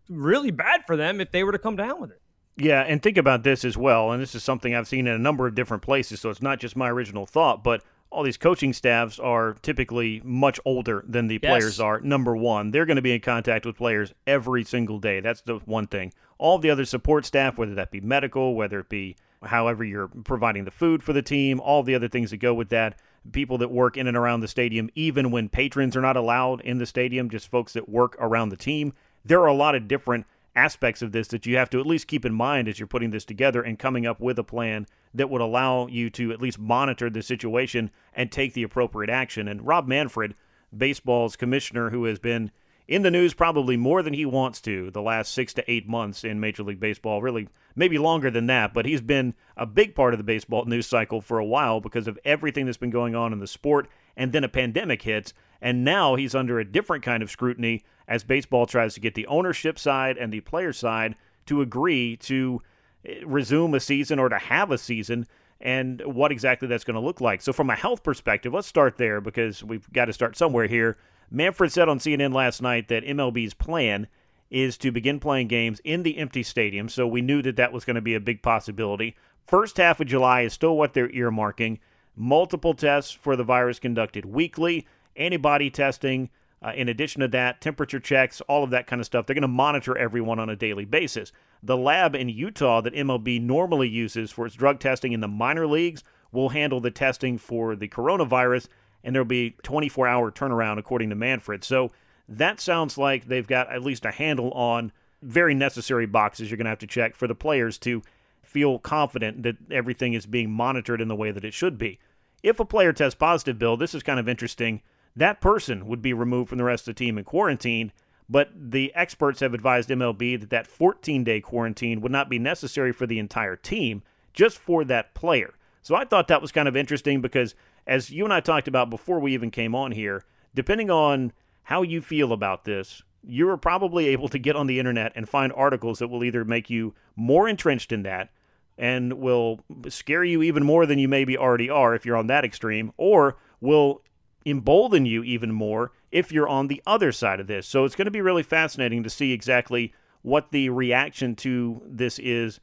really 0.09 0.51
bad 0.51 0.81
for 0.87 0.97
them 0.97 1.21
if 1.21 1.31
they 1.31 1.43
were 1.43 1.51
to 1.51 1.59
come 1.59 1.75
down 1.75 2.01
with 2.01 2.11
it. 2.11 2.18
Yeah, 2.60 2.82
and 2.82 3.02
think 3.02 3.17
about 3.17 3.43
this 3.43 3.63
as 3.63 3.78
well. 3.78 4.12
And 4.12 4.22
this 4.22 4.36
is 4.36 4.43
something 4.43 4.76
I've 4.76 4.88
seen 4.88 5.08
in 5.08 5.13
a 5.13 5.19
number 5.19 5.48
of 5.48 5.56
different 5.56 5.82
places, 5.82 6.19
so 6.19 6.30
it's 6.30 6.41
not 6.41 6.60
just 6.60 6.76
my 6.76 6.89
original 6.89 7.26
thought, 7.26 7.63
but 7.63 7.84
all 8.12 8.24
these 8.24 8.38
coaching 8.38 8.74
staffs 8.74 9.19
are 9.19 9.54
typically 9.62 10.22
much 10.26 10.60
older 10.65 11.04
than 11.08 11.28
the 11.28 11.39
yes. 11.41 11.50
players 11.50 11.80
are. 11.80 12.02
Number 12.02 12.36
one, 12.36 12.72
they're 12.72 12.86
going 12.86 12.98
to 12.98 13.02
be 13.02 13.13
in 13.13 13.22
contact 13.22 13.65
with 13.65 13.78
players 13.78 14.13
every 14.28 14.63
single 14.63 15.00
day. 15.00 15.19
That's 15.19 15.41
the 15.41 15.60
one 15.65 15.88
thing. 15.88 16.12
All 16.38 16.58
the 16.58 16.69
other 16.69 16.86
support 16.86 17.26
staff, 17.26 17.58
whether 17.58 17.76
that 17.76 17.91
be 17.91 18.02
medical, 18.02 18.56
whether 18.56 18.80
it 18.80 18.89
be 18.89 19.15
however 19.43 19.84
you're 19.84 20.08
providing 20.08 20.65
the 20.65 20.72
food 20.72 21.02
for 21.02 21.13
the 21.13 21.22
team, 21.22 21.62
all 21.62 21.84
the 21.84 21.95
other 21.95 22.10
things 22.10 22.32
that 22.32 22.38
go 22.38 22.54
with 22.54 22.69
that, 22.69 23.00
people 23.32 23.58
that 23.60 23.72
work 23.72 23.95
in 23.95 24.08
and 24.08 24.17
around 24.17 24.41
the 24.41 24.48
stadium, 24.48 24.89
even 24.95 25.32
when 25.32 25.48
patrons 25.48 25.95
are 25.95 26.02
not 26.02 26.17
allowed 26.17 26.62
in 26.62 26.78
the 26.78 26.86
stadium, 26.86 27.30
just 27.30 27.50
folks 27.50 27.74
that 27.74 27.88
work 27.88 28.17
around 28.19 28.50
the 28.50 28.58
team. 28.58 28.93
There 29.24 29.41
are 29.41 29.48
a 29.48 29.54
lot 29.54 29.76
of 29.76 29.88
different 29.88 30.26
aspects 30.55 31.01
of 31.01 31.12
this 31.12 31.27
that 31.29 31.45
you 31.45 31.57
have 31.57 31.69
to 31.69 31.79
at 31.79 31.85
least 31.85 32.07
keep 32.07 32.25
in 32.25 32.33
mind 32.33 32.67
as 32.67 32.79
you're 32.79 32.88
putting 32.88 33.12
this 33.12 33.25
together 33.25 33.62
and 33.62 33.79
coming 33.79 34.05
up 34.05 34.19
with 34.19 34.39
a 34.39 34.43
plan 34.43 34.85
that 35.13 35.29
would 35.29 35.41
allow 35.41 35.88
you 35.88 36.09
to 36.09 36.31
at 36.31 36.41
least 36.41 36.59
monitor 36.59 37.09
the 37.09 37.21
situation 37.21 37.91
and 38.13 38.31
take 38.31 38.53
the 38.53 38.63
appropriate 38.63 39.09
action. 39.09 39.47
And 39.47 39.65
Rob 39.65 39.88
Manfred, 39.88 40.35
baseball's 40.75 41.35
commissioner, 41.35 41.89
who 41.89 42.05
has 42.05 42.19
been 42.19 42.51
in 42.88 43.03
the 43.03 43.12
news 43.12 43.35
probably 43.35 43.77
more 43.77 44.01
than 44.01 44.15
he 44.15 44.25
wants 44.25 44.59
to 44.62 44.89
the 44.89 45.01
last 45.01 45.31
six 45.31 45.53
to 45.53 45.71
eight 45.71 45.88
months 45.88 46.23
in 46.23 46.39
Major 46.39 46.63
League 46.63 46.79
Baseball, 46.79 47.21
really 47.21 47.47
maybe 47.75 47.99
longer 47.99 48.31
than 48.31 48.47
that, 48.47 48.73
but 48.73 48.85
he's 48.85 49.01
been 49.01 49.35
a 49.55 49.65
big 49.65 49.93
part 49.93 50.13
of 50.13 50.17
the 50.17 50.23
baseball 50.23 50.65
news 50.65 50.88
cycle 50.88 51.21
for 51.21 51.38
a 51.38 51.45
while 51.45 51.79
because 51.79 52.07
of 52.07 52.17
everything 52.25 52.65
that's 52.65 52.77
been 52.77 52.89
going 52.89 53.15
on 53.15 53.31
in 53.31 53.39
the 53.39 53.47
sport. 53.47 53.88
And 54.17 54.31
then 54.31 54.43
a 54.43 54.49
pandemic 54.49 55.03
hits, 55.03 55.33
and 55.62 55.84
now 55.84 56.15
he's 56.15 56.36
under 56.36 56.60
a 56.60 56.65
different 56.65 57.04
kind 57.04 57.22
of 57.22 57.32
scrutiny 57.32 57.84
as 58.08 58.24
baseball 58.24 58.65
tries 58.65 58.93
to 58.93 59.00
get 59.00 59.15
the 59.15 59.28
ownership 59.28 59.78
side 59.78 60.17
and 60.17 60.32
the 60.32 60.41
player 60.41 60.74
side 60.74 61.15
to 61.45 61.62
agree 61.62 62.15
to 62.17 62.62
eh, 63.06 63.22
resume 63.26 63.74
a 63.74 63.80
season 63.80 64.19
or 64.19 64.30
to 64.30 64.38
have 64.38 64.72
a 64.72 64.78
season 64.78 65.28
and 65.62 66.02
what 66.06 66.32
exactly 66.32 66.67
that's 66.67 66.84
going 66.84 66.95
to 66.95 67.02
look 67.02 67.22
like. 67.22 67.41
So, 67.41 67.52
from 67.52 67.69
a 67.69 67.76
health 67.76 68.04
perspective, 68.04 68.54
let's 68.54 68.67
start 68.67 68.98
there 68.98 69.19
because 69.19 69.63
we've 69.63 69.91
got 69.91 70.06
to 70.06 70.13
start 70.13 70.38
somewhere 70.38 70.67
here. 70.67 70.98
Manfred 71.32 71.72
said 71.72 71.89
on 71.89 72.00
CNN 72.00 72.34
last 72.34 72.62
night 72.62 72.88
that 72.88 73.04
MLB's 73.04 73.54
plan 73.54 74.08
is 74.50 74.78
to 74.80 74.91
begin 74.91 75.19
playing 75.19 75.48
games 75.48 75.80
in 75.84 76.04
the 76.04 76.17
empty 76.17 76.41
stadium, 76.41 76.89
so 76.89 77.06
we 77.06 77.22
knew 77.22 77.41
that 77.41 77.56
that 77.58 77.72
was 77.72 77.86
going 77.86 77.95
to 77.95 78.02
be 78.02 78.15
a 78.15 78.19
big 78.19 78.41
possibility. 78.41 79.15
First 79.45 79.78
half 79.78 80.00
of 80.00 80.08
July 80.08 80.41
is 80.41 80.54
still 80.54 80.76
what 80.76 80.93
they're 80.93 81.10
earmarking. 81.10 81.80
Multiple 82.15 82.74
tests 82.74 83.12
for 83.12 83.36
the 83.36 83.43
virus 83.43 83.80
conducted 83.80 84.26
weekly, 84.26 84.88
antibody 85.19 85.69
testing, 85.69 86.29
uh, 86.62 86.71
in 86.75 86.89
addition 86.89 87.21
to 87.21 87.27
that, 87.29 87.62
temperature 87.62 87.99
checks, 87.99 88.41
all 88.41 88.63
of 88.63 88.69
that 88.71 88.88
kind 88.88 88.99
of 88.99 89.05
stuff. 89.05 89.25
They're 89.25 89.34
going 89.34 89.41
to 89.41 89.47
monitor 89.47 89.97
everyone 89.97 90.39
on 90.39 90.49
a 90.49 90.55
daily 90.55 90.86
basis. 90.86 91.32
The 91.63 91.77
lab 91.77 92.15
in 92.15 92.29
Utah 92.29 92.82
that 92.82 92.93
MLB 92.93 93.41
normally 93.41 93.88
uses 93.88 94.32
for 94.32 94.45
its 94.45 94.55
drug 94.55 94.79
testing 94.79 95.12
in 95.12 95.19
the 95.19 95.27
minor 95.27 95.67
leagues 95.67 96.03
will 96.32 96.49
handle 96.49 96.79
the 96.79 96.91
testing 96.91 97.38
for 97.38 97.75
the 97.75 97.88
coronavirus, 97.88 98.67
and 99.03 99.15
there'll 99.15 99.25
be 99.25 99.55
24 99.63 100.08
hour 100.08 100.32
turnaround, 100.32 100.77
according 100.77 101.10
to 101.10 101.15
Manfred. 101.15 101.63
So 101.63 101.91
that 102.27 102.60
sounds 102.60 102.97
like 102.97 103.25
they've 103.25 103.47
got 103.47 103.71
at 103.71 103.84
least 103.84 104.05
a 104.05 104.12
handle 104.12 104.51
on 104.51 104.91
very 105.21 105.53
necessary 105.53 106.05
boxes 106.05 106.49
you're 106.49 106.58
going 106.58 106.65
to 106.65 106.69
have 106.69 106.79
to 106.79 106.88
check 106.88 107.15
for 107.15 107.27
the 107.27 107.36
players 107.36 107.77
to 107.79 108.01
feel 108.43 108.79
confident 108.79 109.43
that 109.43 109.58
everything 109.69 110.13
is 110.13 110.25
being 110.25 110.49
monitored 110.49 111.01
in 111.01 111.08
the 111.08 111.15
way 111.15 111.32
that 111.32 111.45
it 111.45 111.53
should 111.53 111.77
be. 111.77 111.99
If 112.41 112.60
a 112.60 112.65
player 112.65 112.93
tests 112.93 113.17
positive, 113.17 113.60
Bill, 113.60 113.77
this 113.77 113.93
is 113.93 114.03
kind 114.03 114.19
of 114.19 114.29
interesting 114.29 114.82
that 115.15 115.41
person 115.41 115.88
would 115.88 116.02
be 116.02 116.13
removed 116.13 116.50
from 116.50 116.58
the 116.58 116.63
rest 116.63 116.88
of 116.88 116.95
the 116.95 117.00
team 117.00 117.17
and 117.17 117.26
quarantined. 117.26 117.91
But 118.30 118.52
the 118.56 118.93
experts 118.93 119.39
have 119.39 119.56
advised 119.56 119.89
MLB 119.89 120.39
that 120.39 120.52
that 120.52 120.67
14 120.67 121.24
day 121.24 121.41
quarantine 121.41 122.00
would 122.02 122.12
not 122.12 122.30
be 122.30 122.38
necessary 122.38 122.91
for 122.91 123.08
the 123.08 123.17
entire 123.17 123.56
team, 123.56 124.04
just 124.34 124.60
for 124.60 124.84
that 124.86 125.15
player. 125.15 125.56
So 125.82 125.95
I 125.95 126.06
thought 126.06 126.28
that 126.28 126.41
was 126.41 126.52
kind 126.52 126.67
of 126.67 126.78
interesting 126.78 127.22
because, 127.22 127.56
as 127.88 128.12
you 128.12 128.24
and 128.24 128.34
I 128.34 128.39
talked 128.39 128.67
about 128.67 128.91
before 128.91 129.19
we 129.19 129.34
even 129.34 129.50
came 129.50 129.74
on 129.74 129.91
here, 129.91 130.24
depending 130.54 130.91
on 130.91 131.34
how 131.63 131.82
you 131.82 132.02
feel 132.02 132.32
about 132.32 132.65
this, 132.65 133.02
you're 133.24 133.58
probably 133.58 134.08
able 134.08 134.30
to 134.30 134.39
get 134.39 134.56
on 134.56 134.67
the 134.67 134.80
internet 134.80 135.12
and 135.15 135.28
find 135.28 135.52
articles 135.54 136.00
that 136.00 136.08
will 136.08 136.24
either 136.24 136.45
make 136.45 136.69
you 136.69 136.93
more 137.15 137.50
entrenched 137.50 137.91
in 137.91 138.04
that 138.04 138.30
and 138.78 139.13
will 139.13 139.60
scare 139.89 140.24
you 140.24 140.41
even 140.41 140.63
more 140.63 140.86
than 140.86 141.00
you 141.00 141.08
maybe 141.08 141.38
already 141.38 141.69
are 141.69 141.93
if 141.93 142.06
you're 142.06 142.15
on 142.15 142.28
that 142.28 142.45
extreme, 142.45 142.93
or 142.95 143.38
will 143.60 144.02
embolden 144.49 145.05
you 145.05 145.23
even 145.23 145.51
more 145.51 145.91
if 146.12 146.31
you're 146.31 146.47
on 146.47 146.67
the 146.67 146.81
other 146.85 147.12
side 147.12 147.39
of 147.39 147.47
this. 147.47 147.67
So 147.67 147.85
it's 147.85 147.95
going 147.95 148.05
to 148.05 148.12
be 148.12 148.21
really 148.21 148.43
fascinating 148.43 149.03
to 149.03 149.09
see 149.09 149.31
exactly 149.31 149.93
what 150.21 150.51
the 150.51 150.69
reaction 150.69 151.35
to 151.38 151.81
this 151.85 152.19
is 152.19 152.59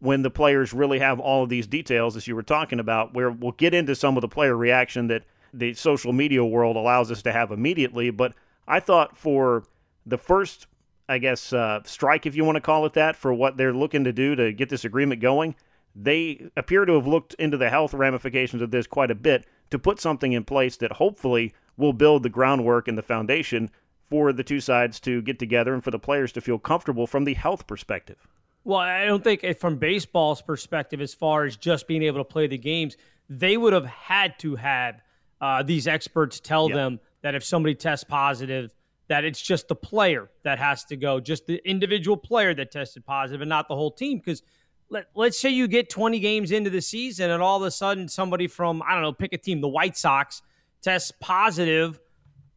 when 0.00 0.22
the 0.22 0.30
players 0.30 0.72
really 0.72 1.00
have 1.00 1.18
all 1.18 1.42
of 1.42 1.48
these 1.48 1.66
details, 1.66 2.16
as 2.16 2.28
you 2.28 2.36
were 2.36 2.42
talking 2.42 2.78
about, 2.78 3.14
where 3.14 3.30
we'll 3.30 3.52
get 3.52 3.74
into 3.74 3.94
some 3.94 4.16
of 4.16 4.20
the 4.20 4.28
player 4.28 4.56
reaction 4.56 5.08
that 5.08 5.24
the 5.52 5.74
social 5.74 6.12
media 6.12 6.44
world 6.44 6.76
allows 6.76 7.10
us 7.10 7.22
to 7.22 7.32
have 7.32 7.50
immediately. 7.50 8.10
But 8.10 8.34
I 8.66 8.80
thought 8.80 9.16
for 9.16 9.64
the 10.06 10.18
first, 10.18 10.66
I 11.08 11.18
guess, 11.18 11.52
uh, 11.52 11.80
strike, 11.84 12.26
if 12.26 12.36
you 12.36 12.44
want 12.44 12.56
to 12.56 12.60
call 12.60 12.86
it 12.86 12.92
that, 12.92 13.16
for 13.16 13.32
what 13.34 13.56
they're 13.56 13.72
looking 13.72 14.04
to 14.04 14.12
do 14.12 14.36
to 14.36 14.52
get 14.52 14.68
this 14.68 14.84
agreement 14.84 15.20
going, 15.20 15.56
they 15.96 16.48
appear 16.56 16.84
to 16.84 16.94
have 16.94 17.06
looked 17.06 17.34
into 17.34 17.56
the 17.56 17.70
health 17.70 17.92
ramifications 17.92 18.62
of 18.62 18.70
this 18.70 18.86
quite 18.86 19.10
a 19.10 19.16
bit 19.16 19.46
to 19.70 19.78
put 19.78 20.00
something 20.00 20.32
in 20.32 20.44
place 20.44 20.76
that 20.76 20.92
hopefully 20.92 21.54
will 21.76 21.92
build 21.92 22.22
the 22.22 22.28
groundwork 22.28 22.88
and 22.88 22.98
the 22.98 23.02
foundation 23.02 23.70
for 24.02 24.32
the 24.32 24.42
two 24.42 24.60
sides 24.60 24.98
to 25.00 25.22
get 25.22 25.38
together 25.38 25.74
and 25.74 25.84
for 25.84 25.90
the 25.90 25.98
players 25.98 26.32
to 26.32 26.40
feel 26.40 26.58
comfortable 26.58 27.06
from 27.06 27.24
the 27.24 27.34
health 27.34 27.66
perspective. 27.66 28.26
Well, 28.64 28.78
I 28.78 29.04
don't 29.04 29.22
think 29.22 29.44
from 29.58 29.76
baseball's 29.76 30.42
perspective, 30.42 31.00
as 31.00 31.14
far 31.14 31.44
as 31.44 31.56
just 31.56 31.86
being 31.86 32.02
able 32.02 32.18
to 32.18 32.24
play 32.24 32.46
the 32.46 32.58
games, 32.58 32.96
they 33.28 33.56
would 33.56 33.72
have 33.72 33.86
had 33.86 34.38
to 34.40 34.56
have 34.56 35.02
uh, 35.40 35.62
these 35.62 35.86
experts 35.86 36.40
tell 36.40 36.68
yep. 36.68 36.74
them 36.74 37.00
that 37.22 37.34
if 37.34 37.44
somebody 37.44 37.74
tests 37.74 38.04
positive, 38.04 38.74
that 39.08 39.24
it's 39.24 39.40
just 39.40 39.68
the 39.68 39.74
player 39.74 40.28
that 40.42 40.58
has 40.58 40.84
to 40.84 40.96
go, 40.96 41.20
just 41.20 41.46
the 41.46 41.66
individual 41.68 42.16
player 42.16 42.54
that 42.54 42.70
tested 42.70 43.04
positive, 43.04 43.40
and 43.40 43.48
not 43.48 43.68
the 43.68 43.74
whole 43.74 43.90
team. 43.90 44.18
Because 44.18 44.42
let, 44.90 45.06
let's 45.14 45.38
say 45.38 45.50
you 45.50 45.68
get 45.68 45.90
20 45.90 46.18
games 46.18 46.50
into 46.50 46.70
the 46.70 46.80
season 46.80 47.30
and 47.30 47.42
all 47.42 47.58
of 47.58 47.62
a 47.62 47.70
sudden 47.70 48.08
somebody 48.08 48.46
from, 48.46 48.82
I 48.82 48.94
don't 48.94 49.02
know, 49.02 49.12
pick 49.12 49.32
a 49.32 49.38
team, 49.38 49.60
the 49.60 49.68
White 49.68 49.96
Sox, 49.96 50.42
tests 50.82 51.12
positive. 51.20 52.00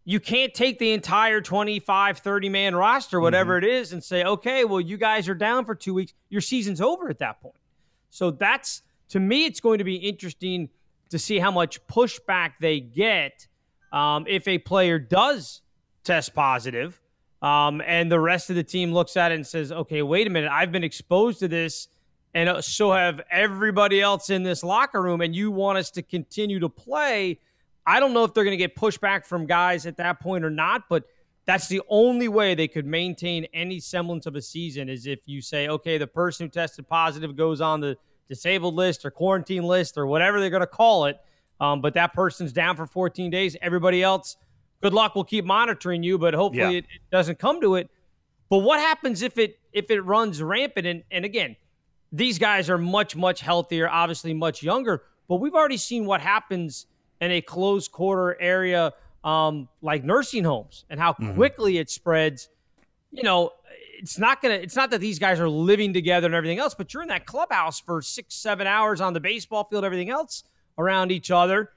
You 0.05 0.19
can't 0.19 0.53
take 0.53 0.79
the 0.79 0.91
entire 0.91 1.41
25, 1.41 2.19
30 2.19 2.49
man 2.49 2.75
roster, 2.75 3.19
whatever 3.19 3.57
mm-hmm. 3.57 3.65
it 3.65 3.73
is, 3.73 3.93
and 3.93 4.03
say, 4.03 4.23
okay, 4.23 4.65
well, 4.65 4.81
you 4.81 4.97
guys 4.97 5.27
are 5.29 5.35
down 5.35 5.65
for 5.65 5.75
two 5.75 5.93
weeks. 5.93 6.13
Your 6.29 6.41
season's 6.41 6.81
over 6.81 7.09
at 7.09 7.19
that 7.19 7.41
point. 7.41 7.55
So 8.09 8.31
that's, 8.31 8.81
to 9.09 9.19
me, 9.19 9.45
it's 9.45 9.59
going 9.59 9.77
to 9.77 9.83
be 9.83 9.95
interesting 9.95 10.69
to 11.09 11.19
see 11.19 11.39
how 11.39 11.51
much 11.51 11.85
pushback 11.87 12.53
they 12.59 12.79
get 12.79 13.47
um, 13.91 14.25
if 14.27 14.47
a 14.47 14.57
player 14.57 14.97
does 14.97 15.61
test 16.03 16.33
positive, 16.33 16.99
um, 17.41 17.81
and 17.85 18.11
the 18.11 18.19
rest 18.19 18.49
of 18.49 18.55
the 18.55 18.63
team 18.63 18.93
looks 18.93 19.17
at 19.17 19.31
it 19.31 19.35
and 19.35 19.45
says, 19.45 19.71
okay, 19.71 20.01
wait 20.01 20.27
a 20.27 20.29
minute, 20.29 20.49
I've 20.51 20.71
been 20.71 20.83
exposed 20.83 21.39
to 21.39 21.47
this 21.47 21.89
and 22.33 22.49
uh, 22.49 22.61
so 22.61 22.91
have 22.91 23.21
everybody 23.29 24.01
else 24.01 24.29
in 24.29 24.43
this 24.43 24.63
locker 24.63 25.01
room, 25.01 25.21
and 25.21 25.35
you 25.35 25.51
want 25.51 25.77
us 25.77 25.91
to 25.91 26.01
continue 26.01 26.59
to 26.59 26.69
play. 26.69 27.39
I 27.85 27.99
don't 27.99 28.13
know 28.13 28.23
if 28.23 28.33
they're 28.33 28.43
going 28.43 28.57
to 28.57 28.57
get 28.57 28.75
pushback 28.75 29.25
from 29.25 29.45
guys 29.45 29.85
at 29.85 29.97
that 29.97 30.19
point 30.19 30.45
or 30.45 30.49
not, 30.49 30.83
but 30.87 31.03
that's 31.45 31.67
the 31.67 31.81
only 31.89 32.27
way 32.27 32.55
they 32.55 32.67
could 32.67 32.85
maintain 32.85 33.45
any 33.53 33.79
semblance 33.79 34.25
of 34.25 34.35
a 34.35 34.41
season 34.41 34.87
is 34.89 35.07
if 35.07 35.19
you 35.25 35.41
say, 35.41 35.67
okay, 35.67 35.97
the 35.97 36.07
person 36.07 36.45
who 36.45 36.49
tested 36.49 36.87
positive 36.87 37.35
goes 37.35 37.59
on 37.61 37.81
the 37.81 37.97
disabled 38.29 38.75
list 38.75 39.03
or 39.03 39.11
quarantine 39.11 39.63
list 39.63 39.97
or 39.97 40.05
whatever 40.05 40.39
they're 40.39 40.49
going 40.49 40.61
to 40.61 40.67
call 40.67 41.05
it. 41.05 41.17
Um, 41.59 41.81
but 41.81 41.93
that 41.95 42.13
person's 42.13 42.53
down 42.53 42.75
for 42.75 42.85
14 42.85 43.29
days. 43.29 43.57
Everybody 43.61 44.01
else, 44.01 44.37
good 44.81 44.93
luck. 44.93 45.15
We'll 45.15 45.23
keep 45.23 45.45
monitoring 45.45 46.03
you, 46.03 46.17
but 46.17 46.33
hopefully 46.33 46.73
yeah. 46.73 46.79
it, 46.79 46.85
it 46.85 47.01
doesn't 47.11 47.39
come 47.39 47.59
to 47.61 47.75
it. 47.75 47.89
But 48.49 48.59
what 48.59 48.79
happens 48.79 49.21
if 49.21 49.37
it 49.37 49.59
if 49.71 49.89
it 49.89 50.01
runs 50.01 50.41
rampant? 50.41 50.85
And, 50.85 51.03
and 51.11 51.23
again, 51.23 51.55
these 52.11 52.37
guys 52.37 52.69
are 52.69 52.77
much, 52.77 53.15
much 53.15 53.41
healthier, 53.41 53.89
obviously 53.89 54.33
much 54.33 54.63
younger, 54.63 55.03
but 55.27 55.37
we've 55.37 55.53
already 55.53 55.77
seen 55.77 56.05
what 56.05 56.21
happens 56.21 56.87
in 57.21 57.31
a 57.31 57.41
closed 57.41 57.91
quarter 57.91 58.39
area 58.41 58.93
um, 59.23 59.69
like 59.81 60.03
nursing 60.03 60.43
homes 60.43 60.85
and 60.89 60.99
how 60.99 61.13
mm-hmm. 61.13 61.35
quickly 61.35 61.77
it 61.77 61.89
spreads. 61.89 62.49
You 63.11 63.23
know, 63.23 63.51
it's 63.99 64.17
not 64.17 64.41
gonna. 64.41 64.55
It's 64.55 64.75
not 64.75 64.89
that 64.91 64.99
these 64.99 65.19
guys 65.19 65.39
are 65.39 65.49
living 65.49 65.93
together 65.93 66.25
and 66.25 66.35
everything 66.35 66.59
else, 66.59 66.73
but 66.73 66.93
you're 66.93 67.03
in 67.03 67.09
that 67.09 67.25
clubhouse 67.25 67.79
for 67.79 68.01
six, 68.01 68.35
seven 68.35 68.65
hours 68.65 68.99
on 68.99 69.13
the 69.13 69.19
baseball 69.19 69.65
field, 69.65 69.85
everything 69.85 70.09
else 70.09 70.43
around 70.77 71.11
each 71.11 71.29
other, 71.29 71.71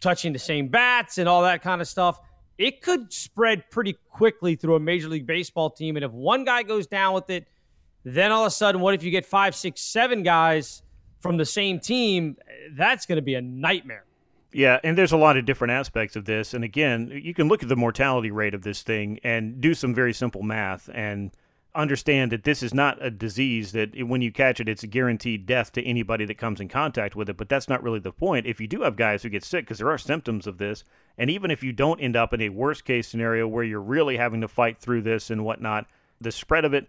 touching 0.00 0.32
the 0.32 0.38
same 0.38 0.68
bats 0.68 1.18
and 1.18 1.28
all 1.28 1.42
that 1.42 1.62
kind 1.62 1.80
of 1.80 1.86
stuff. 1.86 2.18
It 2.58 2.82
could 2.82 3.12
spread 3.12 3.70
pretty 3.70 3.96
quickly 4.10 4.56
through 4.56 4.74
a 4.74 4.80
major 4.80 5.08
league 5.08 5.26
baseball 5.26 5.70
team, 5.70 5.96
and 5.96 6.04
if 6.04 6.10
one 6.10 6.44
guy 6.44 6.62
goes 6.62 6.86
down 6.86 7.14
with 7.14 7.30
it, 7.30 7.46
then 8.04 8.32
all 8.32 8.42
of 8.42 8.48
a 8.48 8.50
sudden, 8.50 8.80
what 8.80 8.94
if 8.94 9.02
you 9.02 9.10
get 9.10 9.26
five, 9.26 9.54
six, 9.54 9.80
seven 9.80 10.22
guys 10.22 10.82
from 11.20 11.36
the 11.36 11.44
same 11.44 11.80
team? 11.80 12.36
That's 12.72 13.06
going 13.06 13.16
to 13.16 13.22
be 13.22 13.34
a 13.34 13.42
nightmare. 13.42 14.04
Yeah, 14.52 14.80
and 14.82 14.98
there's 14.98 15.12
a 15.12 15.16
lot 15.16 15.36
of 15.36 15.44
different 15.44 15.72
aspects 15.72 16.16
of 16.16 16.24
this. 16.24 16.54
And 16.54 16.64
again, 16.64 17.10
you 17.22 17.34
can 17.34 17.48
look 17.48 17.62
at 17.62 17.68
the 17.68 17.76
mortality 17.76 18.30
rate 18.30 18.54
of 18.54 18.62
this 18.62 18.82
thing 18.82 19.20
and 19.22 19.60
do 19.60 19.74
some 19.74 19.94
very 19.94 20.12
simple 20.12 20.42
math 20.42 20.90
and 20.92 21.30
understand 21.72 22.32
that 22.32 22.42
this 22.42 22.64
is 22.64 22.74
not 22.74 22.98
a 23.00 23.12
disease 23.12 23.70
that 23.70 23.90
when 24.02 24.22
you 24.22 24.32
catch 24.32 24.58
it, 24.58 24.68
it's 24.68 24.82
a 24.82 24.88
guaranteed 24.88 25.46
death 25.46 25.70
to 25.70 25.84
anybody 25.84 26.24
that 26.24 26.36
comes 26.36 26.60
in 26.60 26.68
contact 26.68 27.14
with 27.14 27.28
it. 27.28 27.36
But 27.36 27.48
that's 27.48 27.68
not 27.68 27.80
really 27.80 28.00
the 28.00 28.10
point. 28.10 28.46
If 28.46 28.60
you 28.60 28.66
do 28.66 28.82
have 28.82 28.96
guys 28.96 29.22
who 29.22 29.28
get 29.28 29.44
sick, 29.44 29.66
because 29.66 29.78
there 29.78 29.90
are 29.90 29.98
symptoms 29.98 30.48
of 30.48 30.58
this, 30.58 30.82
and 31.16 31.30
even 31.30 31.52
if 31.52 31.62
you 31.62 31.72
don't 31.72 32.00
end 32.00 32.16
up 32.16 32.32
in 32.34 32.40
a 32.40 32.48
worst 32.48 32.84
case 32.84 33.06
scenario 33.06 33.46
where 33.46 33.62
you're 33.62 33.80
really 33.80 34.16
having 34.16 34.40
to 34.40 34.48
fight 34.48 34.78
through 34.78 35.02
this 35.02 35.30
and 35.30 35.44
whatnot, 35.44 35.86
the 36.20 36.32
spread 36.32 36.64
of 36.64 36.74
it, 36.74 36.88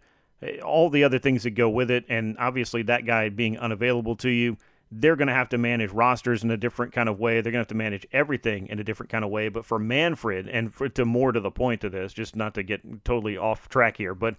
all 0.64 0.90
the 0.90 1.04
other 1.04 1.20
things 1.20 1.44
that 1.44 1.52
go 1.52 1.70
with 1.70 1.92
it, 1.92 2.06
and 2.10 2.36
obviously 2.40 2.82
that 2.84 3.06
guy 3.06 3.30
being 3.30 3.58
unavailable 3.58 4.16
to 4.18 4.30
you, 4.30 4.58
they're 4.92 5.16
going 5.16 5.28
to 5.28 5.34
have 5.34 5.50
to 5.50 5.58
manage 5.58 5.92
rosters 5.92 6.44
in 6.44 6.52
a 6.52 6.58
different 6.58 6.92
kind 6.92 7.08
of 7.08 7.20
way. 7.20 7.36
They're 7.36 7.52
going 7.52 7.64
to 7.64 7.66
have 7.66 7.68
to 7.68 7.76
manage 7.76 8.06
everything 8.12 8.68
in 8.68 8.80
a 8.80 8.84
different 8.84 9.10
kind 9.10 9.24
of 9.24 9.32
way. 9.32 9.48
But 9.50 9.66
for 9.66 9.80
Manfred, 9.80 10.50
and 10.50 10.74
for, 10.74 10.90
to 10.90 11.06
more 11.06 11.32
to 11.32 11.40
the 11.40 11.52
point 11.52 11.84
of 11.84 11.92
this, 11.92 12.12
just 12.12 12.36
not 12.36 12.56
to 12.56 12.64
get 12.64 13.06
totally 13.06 13.38
off 13.38 13.70
track 13.70 13.98
here, 13.98 14.14
but 14.14 14.36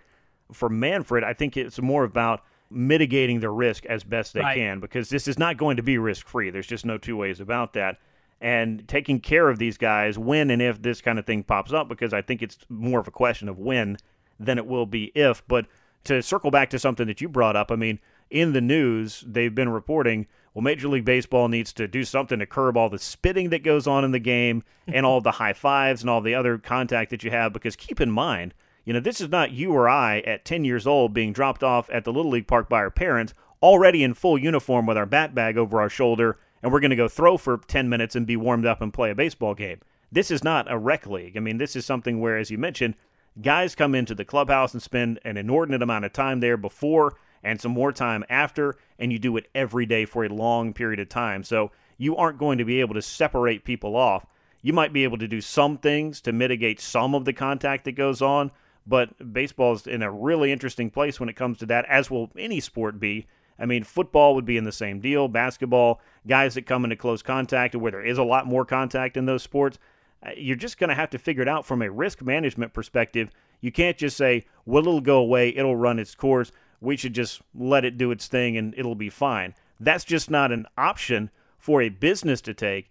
for 0.53 0.69
Manfred, 0.69 1.25
I 1.25 1.33
think 1.33 1.57
it's 1.57 1.81
more 1.81 2.05
about 2.05 2.45
mitigating 2.71 3.41
the 3.41 3.51
risk 3.51 3.87
as 3.87 4.05
best 4.05 4.33
they 4.33 4.41
right. 4.41 4.57
can 4.57 4.81
because 4.81 5.09
this 5.09 5.29
is 5.29 5.39
not 5.39 5.57
going 5.57 5.77
to 5.77 5.83
be 5.83 5.99
risk 5.99 6.27
free. 6.27 6.51
There's 6.51 6.67
just 6.67 6.87
no 6.87 6.99
two 6.99 7.17
ways 7.17 7.41
about 7.41 7.73
that. 7.75 7.99
And 8.41 8.87
taking 8.89 9.21
care 9.21 9.49
of 9.49 9.59
these 9.59 9.79
guys 9.79 10.19
when 10.19 10.51
and 10.51 10.61
if 10.61 10.83
this 10.83 11.01
kind 11.01 11.19
of 11.19 11.25
thing 11.25 11.45
pops 11.45 11.73
up, 11.73 11.89
because 11.89 12.13
I 12.13 12.23
think 12.23 12.43
it's 12.43 12.59
more 12.69 12.99
of 12.99 13.07
a 13.07 13.13
question 13.13 13.49
of 13.49 13.59
when 13.59 13.99
than 14.41 14.59
it 14.59 14.67
will 14.67 14.87
be 14.87 15.13
if. 15.15 15.47
But 15.47 15.67
to 16.05 16.23
circle 16.23 16.51
back 16.51 16.71
to 16.71 16.79
something 16.79 17.07
that 17.07 17.21
you 17.21 17.29
brought 17.29 17.57
up, 17.57 17.71
I 17.71 17.77
mean, 17.77 17.99
in 18.31 18.53
the 18.53 18.61
news, 18.61 19.25
they've 19.27 19.55
been 19.55 19.69
reporting 19.69 20.27
well, 20.55 20.63
Major 20.63 20.89
League 20.89 21.07
Baseball 21.07 21.49
needs 21.49 21.73
to 21.75 21.89
do 21.89 22.05
something 22.05 22.39
to 22.39 22.47
curb 22.47 22.77
all 22.77 22.91
the 22.91 22.99
spitting 22.99 23.49
that 23.51 23.63
goes 23.63 23.87
on 23.87 24.05
in 24.05 24.11
the 24.11 24.19
game 24.19 24.65
and 24.87 25.07
all 25.07 25.21
the 25.21 25.31
high 25.33 25.55
fives 25.55 26.03
and 26.03 26.11
all 26.11 26.21
the 26.21 26.35
other 26.35 26.59
contact 26.59 27.11
that 27.11 27.25
you 27.25 27.31
have. 27.31 27.53
Because 27.53 27.75
keep 27.75 28.01
in 28.01 28.11
mind, 28.11 28.53
you 28.85 28.93
know, 28.93 29.01
this 29.01 29.21
is 29.21 29.31
not 29.31 29.53
you 29.53 29.73
or 29.73 29.89
I 29.89 30.21
at 30.21 30.45
10 30.45 30.65
years 30.65 30.87
old 30.87 31.15
being 31.15 31.33
dropped 31.33 31.63
off 31.63 31.89
at 31.91 32.05
the 32.05 32.13
Little 32.13 32.31
League 32.31 32.47
Park 32.49 32.69
by 32.69 32.79
our 32.79 32.91
parents, 32.91 33.33
already 33.63 34.03
in 34.03 34.13
full 34.13 34.37
uniform 34.37 34.85
with 34.85 34.99
our 34.99 35.07
bat 35.07 35.35
bag 35.35 35.57
over 35.57 35.81
our 35.81 35.89
shoulder, 35.89 36.39
and 36.63 36.71
we're 36.71 36.81
going 36.81 36.91
to 36.91 36.97
go 36.97 37.09
throw 37.09 37.39
for 37.39 37.57
10 37.57 37.89
minutes 37.89 38.15
and 38.15 38.27
be 38.27 38.37
warmed 38.37 38.67
up 38.67 38.83
and 38.83 38.93
play 38.93 39.11
a 39.11 39.15
baseball 39.15 39.55
game. 39.55 39.81
This 40.11 40.31
is 40.31 40.45
not 40.45 40.71
a 40.71 40.77
rec 40.77 41.07
league. 41.07 41.37
I 41.37 41.41
mean, 41.41 41.57
this 41.57 41.75
is 41.75 41.87
something 41.87 42.21
where, 42.21 42.37
as 42.37 42.51
you 42.51 42.59
mentioned, 42.59 42.95
guys 43.41 43.75
come 43.75 43.95
into 43.95 44.15
the 44.15 44.25
clubhouse 44.25 44.73
and 44.73 44.83
spend 44.83 45.21
an 45.25 45.37
inordinate 45.37 45.83
amount 45.83 46.05
of 46.05 46.13
time 46.13 46.41
there 46.41 46.57
before 46.57 47.15
and 47.43 47.61
some 47.61 47.73
more 47.73 47.93
time 47.93 48.25
after, 48.29 48.77
and 48.99 49.13
you 49.13 49.19
do 49.19 49.37
it 49.37 49.49
every 49.55 49.87
day 49.87 50.05
for 50.05 50.25
a 50.25 50.29
long 50.29 50.73
period 50.73 51.01
of 51.01 51.09
time. 51.09 51.43
So 51.43 51.73
you 51.99 52.17
aren't 52.17 52.39
going 52.39 52.59
to 52.59 52.65
be 52.65 52.81
able 52.81 52.95
to 52.95 53.03
separate 53.03 53.65
people 53.65 53.97
off. 53.97 54.27
You 54.61 54.73
might 54.73 54.93
be 54.93 55.05
able 55.05 55.19
to 55.19 55.27
do 55.27 55.41
some 55.41 55.79
things 55.79 56.21
to 56.21 56.33
mitigate 56.33 56.81
some 56.81 57.15
of 57.15 57.25
the 57.25 57.33
contact 57.33 57.85
that 57.85 57.93
goes 57.93 58.23
on, 58.23 58.53
but 58.87 59.33
baseball 59.33 59.73
is 59.73 59.87
in 59.87 60.03
a 60.03 60.11
really 60.11 60.53
interesting 60.53 60.91
place 60.91 61.19
when 61.19 61.29
it 61.29 61.37
comes 61.37 61.59
to 61.59 61.67
that, 61.67 61.85
as 61.87 62.11
will 62.11 62.31
any 62.39 62.61
sport 62.61 63.01
be. 63.01 63.27
I 63.59 63.67
mean, 63.67 63.85
football 63.85 64.35
would 64.35 64.45
be 64.45 64.57
in 64.57 64.65
the 64.65 64.73
same 64.73 65.01
deal. 65.01 65.29
Basketball, 65.29 66.01
guys 66.27 66.55
that 66.55 66.67
come 66.67 66.85
into 66.85 66.97
close 66.97 67.23
contact, 67.23 67.75
where 67.75 67.93
there 67.93 68.05
is 68.05 68.19
a 68.19 68.25
lot 68.25 68.47
more 68.47 68.65
contact 68.65 69.17
in 69.17 69.27
those 69.27 69.43
sports, 69.43 69.79
Uh, 70.25 70.31
you're 70.37 70.57
just 70.57 70.79
going 70.79 70.89
to 70.89 70.95
have 70.95 71.11
to 71.11 71.19
figure 71.19 71.43
it 71.43 71.49
out 71.49 71.67
from 71.67 71.83
a 71.83 71.91
risk 71.91 72.23
management 72.23 72.73
perspective. 72.73 73.31
You 73.61 73.73
can't 73.73 73.97
just 73.97 74.17
say, 74.17 74.45
well, 74.65 74.83
it'll 74.83 75.01
go 75.01 75.19
away, 75.19 75.51
it'll 75.57 75.77
run 75.77 75.99
its 75.99 76.15
course. 76.15 76.53
We 76.81 76.97
should 76.97 77.15
just 77.15 77.43
let 77.55 77.85
it 77.85 77.97
do 77.97 78.11
its 78.11 78.27
thing 78.27 78.57
and 78.57 78.75
it'll 78.77 78.95
be 78.95 79.11
fine. 79.11 79.55
That's 79.79 80.05
just 80.05 80.31
not 80.31 80.53
an 80.53 80.67
option 80.77 81.31
for 81.59 81.81
a 81.81 81.89
business 81.89 82.41
to 82.43 82.55
take 82.55 82.91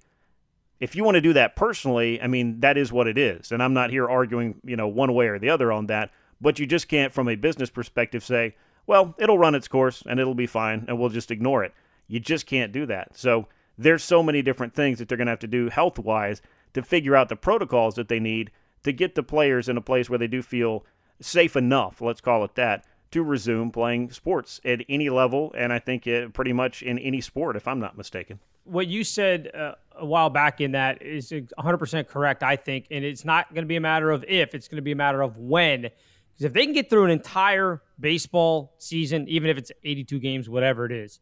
if 0.82 0.96
you 0.96 1.04
want 1.04 1.16
to 1.16 1.22
do 1.22 1.34
that 1.34 1.56
personally, 1.56 2.20
I 2.20 2.26
mean, 2.26 2.60
that 2.62 2.76
is 2.76 2.92
what 2.92 3.08
it 3.08 3.18
is. 3.18 3.52
And 3.52 3.62
I'm 3.62 3.74
not 3.74 3.92
here 3.92 4.10
arguing, 4.10 4.56
you 4.66 4.76
know, 4.76 4.88
one 4.88 5.14
way 5.14 5.28
or 5.28 5.38
the 5.38 5.52
other 5.52 5.72
on 5.72 5.86
that. 5.86 6.12
But 6.42 6.58
you 6.58 6.66
just 6.66 6.88
can't, 6.88 7.14
from 7.14 7.30
a 7.30 7.36
business 7.36 7.70
perspective, 7.70 8.24
say, 8.24 8.56
well, 8.88 9.14
it'll 9.20 9.38
run 9.38 9.54
its 9.54 9.68
course 9.68 10.02
and 10.08 10.20
it'll 10.20 10.34
be 10.34 10.48
fine 10.48 10.86
and 10.88 11.00
we'll 11.00 11.10
just 11.10 11.30
ignore 11.30 11.64
it. 11.64 11.74
You 12.08 12.20
just 12.20 12.48
can't 12.48 12.72
do 12.72 12.88
that. 12.88 13.16
So 13.16 13.48
there's 13.78 14.04
so 14.04 14.24
many 14.24 14.42
different 14.42 14.74
things 14.74 14.98
that 14.98 15.08
they're 15.08 15.20
going 15.20 15.28
to 15.28 15.32
have 15.32 15.40
to 15.40 15.48
do 15.48 15.70
health 15.70 16.00
wise 16.00 16.42
to 16.74 16.82
figure 16.82 17.16
out 17.16 17.30
the 17.30 17.36
protocols 17.36 17.96
that 17.96 18.08
they 18.08 18.20
need 18.20 18.52
to 18.84 18.92
get 18.92 19.16
the 19.16 19.24
players 19.24 19.70
in 19.70 19.78
a 19.78 19.82
place 19.82 20.10
where 20.10 20.20
they 20.20 20.28
do 20.28 20.42
feel 20.42 20.86
safe 21.20 21.56
enough, 21.56 22.02
let's 22.02 22.22
call 22.22 22.44
it 22.44 22.56
that, 22.56 22.86
to 23.12 23.24
resume 23.24 23.72
playing 23.72 24.12
sports 24.12 24.60
at 24.66 24.82
any 24.90 25.10
level. 25.10 25.54
And 25.56 25.72
I 25.72 25.80
think 25.80 26.08
it, 26.08 26.34
pretty 26.34 26.54
much 26.54 26.82
in 26.82 26.98
any 26.98 27.22
sport, 27.22 27.56
if 27.56 27.68
I'm 27.68 27.80
not 27.80 27.98
mistaken 27.98 28.40
what 28.64 28.88
you 28.88 29.04
said 29.04 29.52
uh, 29.54 29.74
a 29.96 30.06
while 30.06 30.30
back 30.30 30.62
in 30.62 30.72
that 30.72 31.02
is 31.02 31.32
100% 31.32 32.08
correct, 32.08 32.44
I 32.44 32.56
think. 32.56 32.88
And 32.92 33.04
it's 33.04 33.26
not 33.26 33.54
going 33.54 33.64
to 33.64 33.68
be 33.68 33.76
a 33.76 33.82
matter 33.82 34.12
of 34.12 34.24
if, 34.28 34.54
it's 34.56 34.68
going 34.68 34.78
to 34.78 34.82
be 34.82 34.92
a 34.92 34.96
matter 34.96 35.22
of 35.22 35.38
when. 35.38 35.82
Because 35.82 36.46
if 36.46 36.54
they 36.54 36.66
can 36.66 36.74
get 36.74 36.90
through 36.90 37.06
an 37.06 37.12
entire 37.12 37.82
baseball 38.00 38.74
season, 38.78 39.28
even 39.28 39.50
if 39.50 39.58
it's 39.58 39.72
82 39.84 40.20
games, 40.20 40.50
whatever 40.50 40.86
it 40.86 40.92
is, 40.92 41.20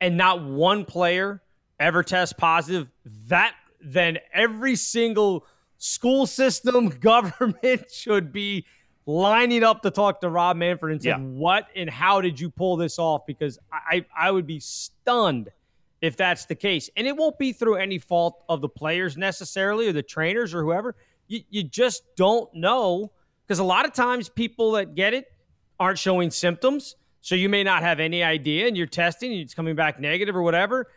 and 0.00 0.16
not 0.16 0.42
one 0.42 0.84
player 0.84 1.42
ever 1.78 2.02
tests 2.02 2.34
positive, 2.36 2.88
that 3.28 3.54
then 3.82 4.18
every 4.32 4.76
single 4.76 5.46
school 5.78 6.26
system, 6.26 6.88
government 7.00 7.90
should 7.90 8.32
be 8.32 8.66
lining 9.06 9.64
up 9.64 9.82
to 9.82 9.90
talk 9.90 10.20
to 10.20 10.28
Rob 10.28 10.56
Manfred 10.56 10.92
and 10.92 11.02
say, 11.02 11.10
yeah. 11.10 11.18
what 11.18 11.66
and 11.74 11.90
how 11.90 12.20
did 12.20 12.38
you 12.38 12.50
pull 12.50 12.76
this 12.76 12.98
off? 12.98 13.26
Because 13.26 13.58
I, 13.72 14.04
I 14.16 14.30
would 14.30 14.46
be 14.46 14.60
stunned 14.60 15.50
if 16.00 16.16
that's 16.16 16.46
the 16.46 16.54
case. 16.54 16.88
And 16.96 17.06
it 17.06 17.16
won't 17.16 17.38
be 17.38 17.52
through 17.52 17.76
any 17.76 17.98
fault 17.98 18.42
of 18.48 18.60
the 18.60 18.68
players 18.68 19.16
necessarily 19.16 19.88
or 19.88 19.92
the 19.92 20.02
trainers 20.02 20.54
or 20.54 20.62
whoever. 20.62 20.96
You, 21.28 21.40
you 21.50 21.62
just 21.62 22.02
don't 22.16 22.52
know 22.54 23.12
because 23.46 23.58
a 23.58 23.64
lot 23.64 23.84
of 23.84 23.92
times 23.92 24.28
people 24.28 24.72
that 24.72 24.94
get 24.94 25.14
it 25.14 25.26
aren't 25.78 25.98
showing 25.98 26.30
symptoms. 26.30 26.96
So 27.22 27.34
you 27.34 27.48
may 27.48 27.62
not 27.62 27.82
have 27.82 28.00
any 28.00 28.22
idea 28.22 28.66
and 28.66 28.76
you're 28.76 28.86
testing 28.86 29.32
and 29.32 29.40
it's 29.40 29.54
coming 29.54 29.74
back 29.74 30.00
negative 30.00 30.34
or 30.34 30.42
whatever, 30.42 30.88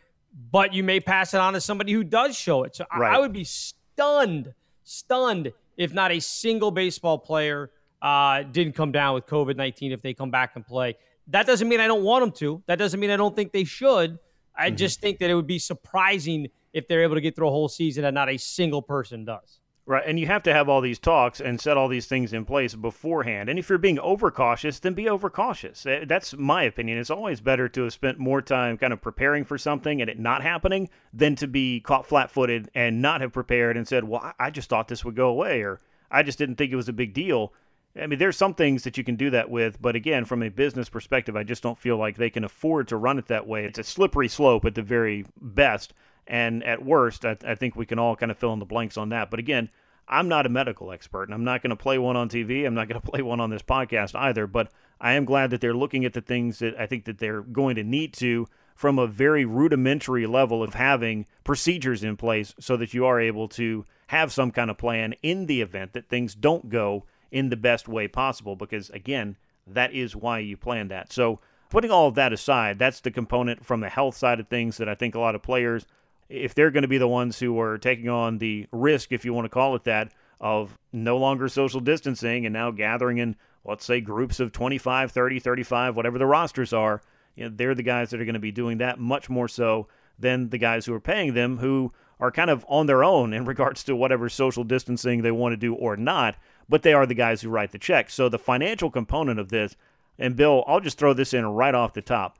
but 0.52 0.74
you 0.74 0.84
may 0.84 1.00
pass 1.00 1.34
it 1.34 1.40
on 1.40 1.54
to 1.54 1.62
somebody 1.62 1.92
who 1.92 2.04
does 2.04 2.36
show 2.36 2.64
it. 2.64 2.76
So 2.76 2.86
right. 2.96 3.14
I, 3.14 3.18
I 3.18 3.20
would 3.20 3.34
be 3.34 3.44
stunned, 3.44 4.54
stunned 4.84 5.52
if 5.78 5.94
not 5.94 6.12
a 6.12 6.20
single 6.20 6.72
baseball 6.72 7.18
player 7.18 7.72
uh, 8.02 8.44
didn't 8.44 8.74
come 8.74 8.92
down 8.92 9.14
with 9.16 9.26
COVID 9.28 9.56
19 9.56 9.92
if 9.92 10.02
they 10.02 10.14
come 10.14 10.32
back 10.32 10.52
and 10.56 10.66
play. 10.66 10.96
That 11.28 11.46
doesn't 11.46 11.68
mean 11.70 11.80
I 11.80 11.88
don't 11.88 12.04
want 12.04 12.24
them 12.24 12.32
to. 12.34 12.62
That 12.68 12.78
doesn't 12.78 13.00
mean 13.00 13.10
I 13.10 13.18
don't 13.18 13.36
think 13.36 13.52
they 13.52 13.64
should. 13.64 14.20
I 14.56 14.68
mm-hmm. 14.68 14.76
just 14.76 15.00
think 15.00 15.20
that 15.20 15.30
it 15.30 15.36
would 15.36 15.48
be 15.48 15.60
surprising 15.60 16.48
if 16.74 16.88
they're 16.88 17.04
able 17.04 17.16
to 17.16 17.22
get 17.22 17.36
through 17.36 17.48
a 17.48 17.52
whole 17.52 17.70
season 17.70 18.04
and 18.04 18.14
not 18.14 18.30
a 18.30 18.38
single 18.38 18.82
person 18.82 19.26
does. 19.26 19.60
Right, 19.86 20.04
and 20.06 20.18
you 20.18 20.28
have 20.28 20.44
to 20.44 20.54
have 20.54 20.70
all 20.70 20.80
these 20.80 20.98
talks 20.98 21.42
and 21.42 21.60
set 21.60 21.76
all 21.76 21.90
these 21.90 22.06
things 22.06 22.32
in 22.32 22.46
place 22.46 22.74
beforehand. 22.74 23.50
And 23.50 23.60
if 23.60 23.68
you're 23.68 23.78
being 23.78 24.00
overcautious, 24.00 24.80
then 24.80 24.94
be 24.94 25.10
overcautious. 25.10 25.86
Eh, 25.86 26.06
that's 26.08 26.38
my 26.38 26.64
opinion. 26.64 26.98
It's 26.98 27.10
always 27.10 27.42
better 27.42 27.68
to 27.68 27.84
have 27.84 27.92
spent 27.92 28.18
more 28.18 28.42
time 28.42 28.78
kind 28.78 28.94
of 28.94 29.02
preparing 29.02 29.44
for 29.44 29.58
something 29.58 30.00
and 30.00 30.10
it 30.10 30.18
not 30.18 30.42
happening 30.42 30.90
than 31.12 31.36
to 31.36 31.48
be 31.48 31.82
caught 31.82 32.06
flat-footed 32.06 32.72
and 32.74 33.02
not 33.02 33.20
have 33.20 33.34
prepared 33.34 33.76
and 33.76 33.86
said, 33.86 34.06
"Well, 34.06 34.34
I 34.40 34.52
just 34.52 34.70
thought 34.70 34.88
this 34.88 35.04
would 35.04 35.16
go 35.16 35.28
away," 35.28 35.62
or 35.64 35.82
"I 36.10 36.24
just 36.24 36.38
didn't 36.38 36.56
think 36.56 36.72
it 36.72 36.78
was 36.78 36.88
a 36.88 36.94
big 36.94 37.14
deal." 37.14 37.54
I 38.02 38.08
mean, 38.08 38.20
there's 38.20 38.38
some 38.38 38.54
things 38.54 38.86
that 38.86 38.98
you 38.98 39.04
can 39.04 39.18
do 39.18 39.30
that 39.32 39.50
with, 39.50 39.82
but 39.82 39.98
again, 39.98 40.24
from 40.24 40.42
a 40.44 40.50
business 40.50 40.88
perspective, 40.88 41.36
I 41.36 41.44
just 41.44 41.62
don't 41.62 41.78
feel 41.78 41.98
like 41.98 42.16
they 42.16 42.30
can 42.30 42.46
afford 42.46 42.88
to 42.88 42.98
run 42.98 43.20
it 43.20 43.28
that 43.28 43.48
way. 43.48 43.66
It's 43.66 43.80
a 43.80 43.84
slippery 43.84 44.30
slope 44.30 44.64
at 44.64 44.76
the 44.76 44.82
very 44.82 45.26
best, 45.42 45.94
and 46.28 46.63
at 46.63 46.84
worst, 46.84 47.26
I, 47.26 47.38
I 47.45 47.55
think 47.55 47.76
we 47.76 47.86
can 47.86 47.99
all 47.99 48.15
kind 48.15 48.32
of 48.32 48.38
fill 48.38 48.53
in 48.53 48.59
the 48.59 48.65
blanks 48.65 48.97
on 48.97 49.09
that. 49.09 49.30
But 49.30 49.39
again, 49.39 49.69
I'm 50.07 50.28
not 50.28 50.45
a 50.45 50.49
medical 50.49 50.91
expert, 50.91 51.24
and 51.24 51.34
I'm 51.34 51.43
not 51.43 51.61
going 51.61 51.69
to 51.69 51.76
play 51.76 51.97
one 51.97 52.15
on 52.15 52.30
TV. 52.30 52.65
I'm 52.65 52.74
not 52.74 52.88
going 52.88 53.01
to 53.01 53.07
play 53.07 53.21
one 53.21 53.39
on 53.39 53.49
this 53.49 53.61
podcast 53.61 54.15
either. 54.15 54.47
But 54.47 54.71
I 54.99 55.13
am 55.13 55.26
glad 55.26 55.49
that 55.49 55.61
they're 55.61 55.74
looking 55.74 56.05
at 56.05 56.13
the 56.13 56.21
things 56.21 56.59
that 56.59 56.80
I 56.80 56.86
think 56.86 57.05
that 57.05 57.19
they're 57.19 57.41
going 57.41 57.76
to 57.76 57.84
need 57.84 58.13
to 58.15 58.47
from 58.76 58.97
a 58.97 59.07
very 59.07 59.45
rudimentary 59.45 60.26
level 60.26 60.63
of 60.63 60.74
having 60.74 61.26
procedures 61.43 62.03
in 62.03 62.17
place 62.17 62.55
so 62.59 62.76
that 62.78 62.93
you 62.93 63.05
are 63.05 63.19
able 63.19 63.47
to 63.47 63.86
have 64.07 64.32
some 64.32 64.51
kind 64.51 64.69
of 64.69 64.78
plan 64.78 65.13
in 65.21 65.45
the 65.45 65.61
event 65.61 65.93
that 65.93 66.09
things 66.09 66.36
don't 66.36 66.69
go 66.69 67.05
in 67.32 67.49
the 67.49 67.57
best 67.57 67.88
way 67.88 68.07
possible 68.07 68.55
because, 68.55 68.89
again, 68.91 69.38
that 69.65 69.93
is 69.93 70.15
why 70.15 70.39
you 70.39 70.57
plan 70.57 70.88
that. 70.88 71.11
So, 71.11 71.39
putting 71.69 71.91
all 71.91 72.07
of 72.07 72.15
that 72.15 72.34
aside, 72.34 72.78
that's 72.78 72.99
the 72.99 73.09
component 73.09 73.65
from 73.65 73.80
the 73.80 73.89
health 73.89 74.15
side 74.15 74.39
of 74.39 74.47
things 74.47 74.78
that 74.78 74.89
I 74.89 74.95
think 74.95 75.15
a 75.15 75.19
lot 75.19 75.34
of 75.34 75.41
players, 75.41 75.86
if 76.30 76.53
they're 76.53 76.71
going 76.71 76.84
to 76.84 76.88
be 76.88 76.97
the 76.97 77.07
ones 77.07 77.39
who 77.39 77.59
are 77.59 77.78
taking 77.78 78.09
on 78.09 78.38
the 78.38 78.67
risk, 78.71 79.11
if 79.11 79.26
you 79.26 79.34
want 79.34 79.45
to 79.45 79.49
call 79.49 79.76
it 79.76 79.84
that, 79.86 80.11
of 80.39 80.78
no 80.91 81.17
longer 81.17 81.47
social 81.47 81.80
distancing 81.80 82.45
and 82.45 82.53
now 82.53 82.71
gathering 82.71 83.17
in, 83.17 83.36
let's 83.63 83.86
say, 83.86 84.01
groups 84.01 84.39
of 84.39 84.51
25, 84.51 85.11
30, 85.11 85.39
35, 85.39 85.95
whatever 85.95 86.17
the 86.17 86.26
rosters 86.26 86.74
are, 86.74 87.01
you 87.36 87.45
know, 87.45 87.51
they're 87.55 87.76
the 87.76 87.84
guys 87.84 88.09
that 88.09 88.19
are 88.21 88.26
going 88.26 88.34
to 88.34 88.39
be 88.39 88.51
doing 88.51 88.78
that 88.80 88.99
much 88.99 89.30
more 89.30 89.47
so 89.47 89.88
than 90.19 90.49
the 90.49 90.57
guys 90.57 90.86
who 90.86 90.93
are 90.93 90.99
paying 90.99 91.34
them 91.34 91.57
who 91.57 91.91
are 92.19 92.32
kind 92.32 92.49
of 92.49 92.65
on 92.67 92.86
their 92.86 93.03
own 93.03 93.34
in 93.34 93.45
regards 93.45 93.84
to 93.84 93.95
whatever 93.95 94.30
social 94.30 94.63
distancing 94.63 95.21
they 95.21 95.32
want 95.32 95.53
to 95.53 95.57
do 95.57 95.74
or 95.74 95.95
not 95.95 96.36
but 96.69 96.84
they 96.84 96.93
are 96.93 97.05
the 97.05 97.13
guys 97.13 97.41
who 97.41 97.49
write 97.49 97.71
the 97.71 97.78
checks. 97.78 98.13
So 98.13 98.30
the 98.30 98.39
financial 98.39 98.89
component 98.89 99.39
of 99.39 99.49
this, 99.49 99.76
and 100.17 100.36
Bill, 100.36 100.63
I'll 100.67 100.80
just 100.80 100.97
throw 100.97 101.13
this 101.13 101.34
in 101.34 101.45
right 101.45 101.76
off 101.76 101.93
the 101.93 102.01
top. 102.01 102.39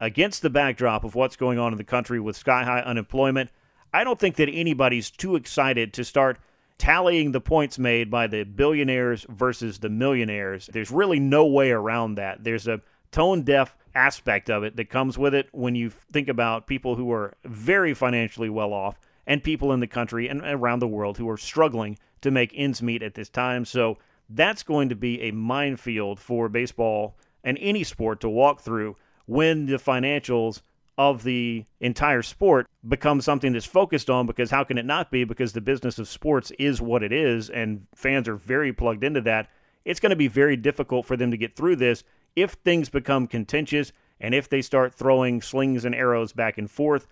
Against 0.00 0.42
the 0.42 0.50
backdrop 0.50 1.04
of 1.04 1.14
what's 1.14 1.36
going 1.36 1.58
on 1.58 1.72
in 1.72 1.78
the 1.78 1.84
country 1.84 2.20
with 2.20 2.36
sky 2.36 2.64
high 2.64 2.80
unemployment, 2.80 3.50
I 3.92 4.04
don't 4.04 4.18
think 4.18 4.36
that 4.36 4.48
anybody's 4.48 5.10
too 5.10 5.36
excited 5.36 5.92
to 5.94 6.04
start 6.04 6.38
tallying 6.78 7.32
the 7.32 7.40
points 7.40 7.78
made 7.78 8.10
by 8.10 8.26
the 8.26 8.42
billionaires 8.42 9.24
versus 9.28 9.78
the 9.78 9.88
millionaires. 9.88 10.68
There's 10.72 10.90
really 10.90 11.20
no 11.20 11.46
way 11.46 11.70
around 11.70 12.16
that. 12.16 12.42
There's 12.42 12.66
a 12.66 12.80
tone 13.12 13.42
deaf 13.42 13.76
aspect 13.94 14.50
of 14.50 14.64
it 14.64 14.74
that 14.76 14.90
comes 14.90 15.16
with 15.16 15.34
it 15.34 15.48
when 15.52 15.76
you 15.76 15.90
think 15.90 16.28
about 16.28 16.66
people 16.66 16.96
who 16.96 17.12
are 17.12 17.34
very 17.44 17.94
financially 17.94 18.50
well 18.50 18.72
off 18.72 18.98
and 19.26 19.42
people 19.42 19.72
in 19.72 19.80
the 19.80 19.86
country 19.86 20.28
and 20.28 20.40
around 20.42 20.80
the 20.80 20.88
world 20.88 21.16
who 21.16 21.30
are 21.30 21.36
struggling 21.36 21.96
to 22.20 22.32
make 22.32 22.52
ends 22.56 22.82
meet 22.82 23.02
at 23.02 23.14
this 23.14 23.28
time. 23.28 23.64
So 23.64 23.98
that's 24.28 24.64
going 24.64 24.88
to 24.88 24.96
be 24.96 25.22
a 25.22 25.30
minefield 25.30 26.18
for 26.18 26.48
baseball 26.48 27.16
and 27.44 27.56
any 27.60 27.84
sport 27.84 28.20
to 28.22 28.28
walk 28.28 28.60
through 28.60 28.96
when 29.26 29.66
the 29.66 29.76
financials 29.76 30.60
of 30.96 31.24
the 31.24 31.64
entire 31.80 32.22
sport 32.22 32.68
become 32.86 33.20
something 33.20 33.52
that's 33.52 33.66
focused 33.66 34.08
on 34.08 34.26
because 34.26 34.50
how 34.50 34.62
can 34.62 34.78
it 34.78 34.84
not 34.84 35.10
be? 35.10 35.24
Because 35.24 35.52
the 35.52 35.60
business 35.60 35.98
of 35.98 36.08
sports 36.08 36.52
is 36.58 36.80
what 36.80 37.02
it 37.02 37.12
is 37.12 37.50
and 37.50 37.86
fans 37.94 38.28
are 38.28 38.36
very 38.36 38.72
plugged 38.72 39.02
into 39.02 39.20
that. 39.22 39.48
It's 39.84 40.00
going 40.00 40.10
to 40.10 40.16
be 40.16 40.28
very 40.28 40.56
difficult 40.56 41.04
for 41.04 41.16
them 41.16 41.30
to 41.30 41.36
get 41.36 41.56
through 41.56 41.76
this 41.76 42.04
if 42.36 42.52
things 42.52 42.88
become 42.88 43.26
contentious 43.26 43.92
and 44.20 44.34
if 44.34 44.48
they 44.48 44.62
start 44.62 44.94
throwing 44.94 45.42
slings 45.42 45.84
and 45.84 45.94
arrows 45.94 46.32
back 46.32 46.58
and 46.58 46.70
forth. 46.70 47.06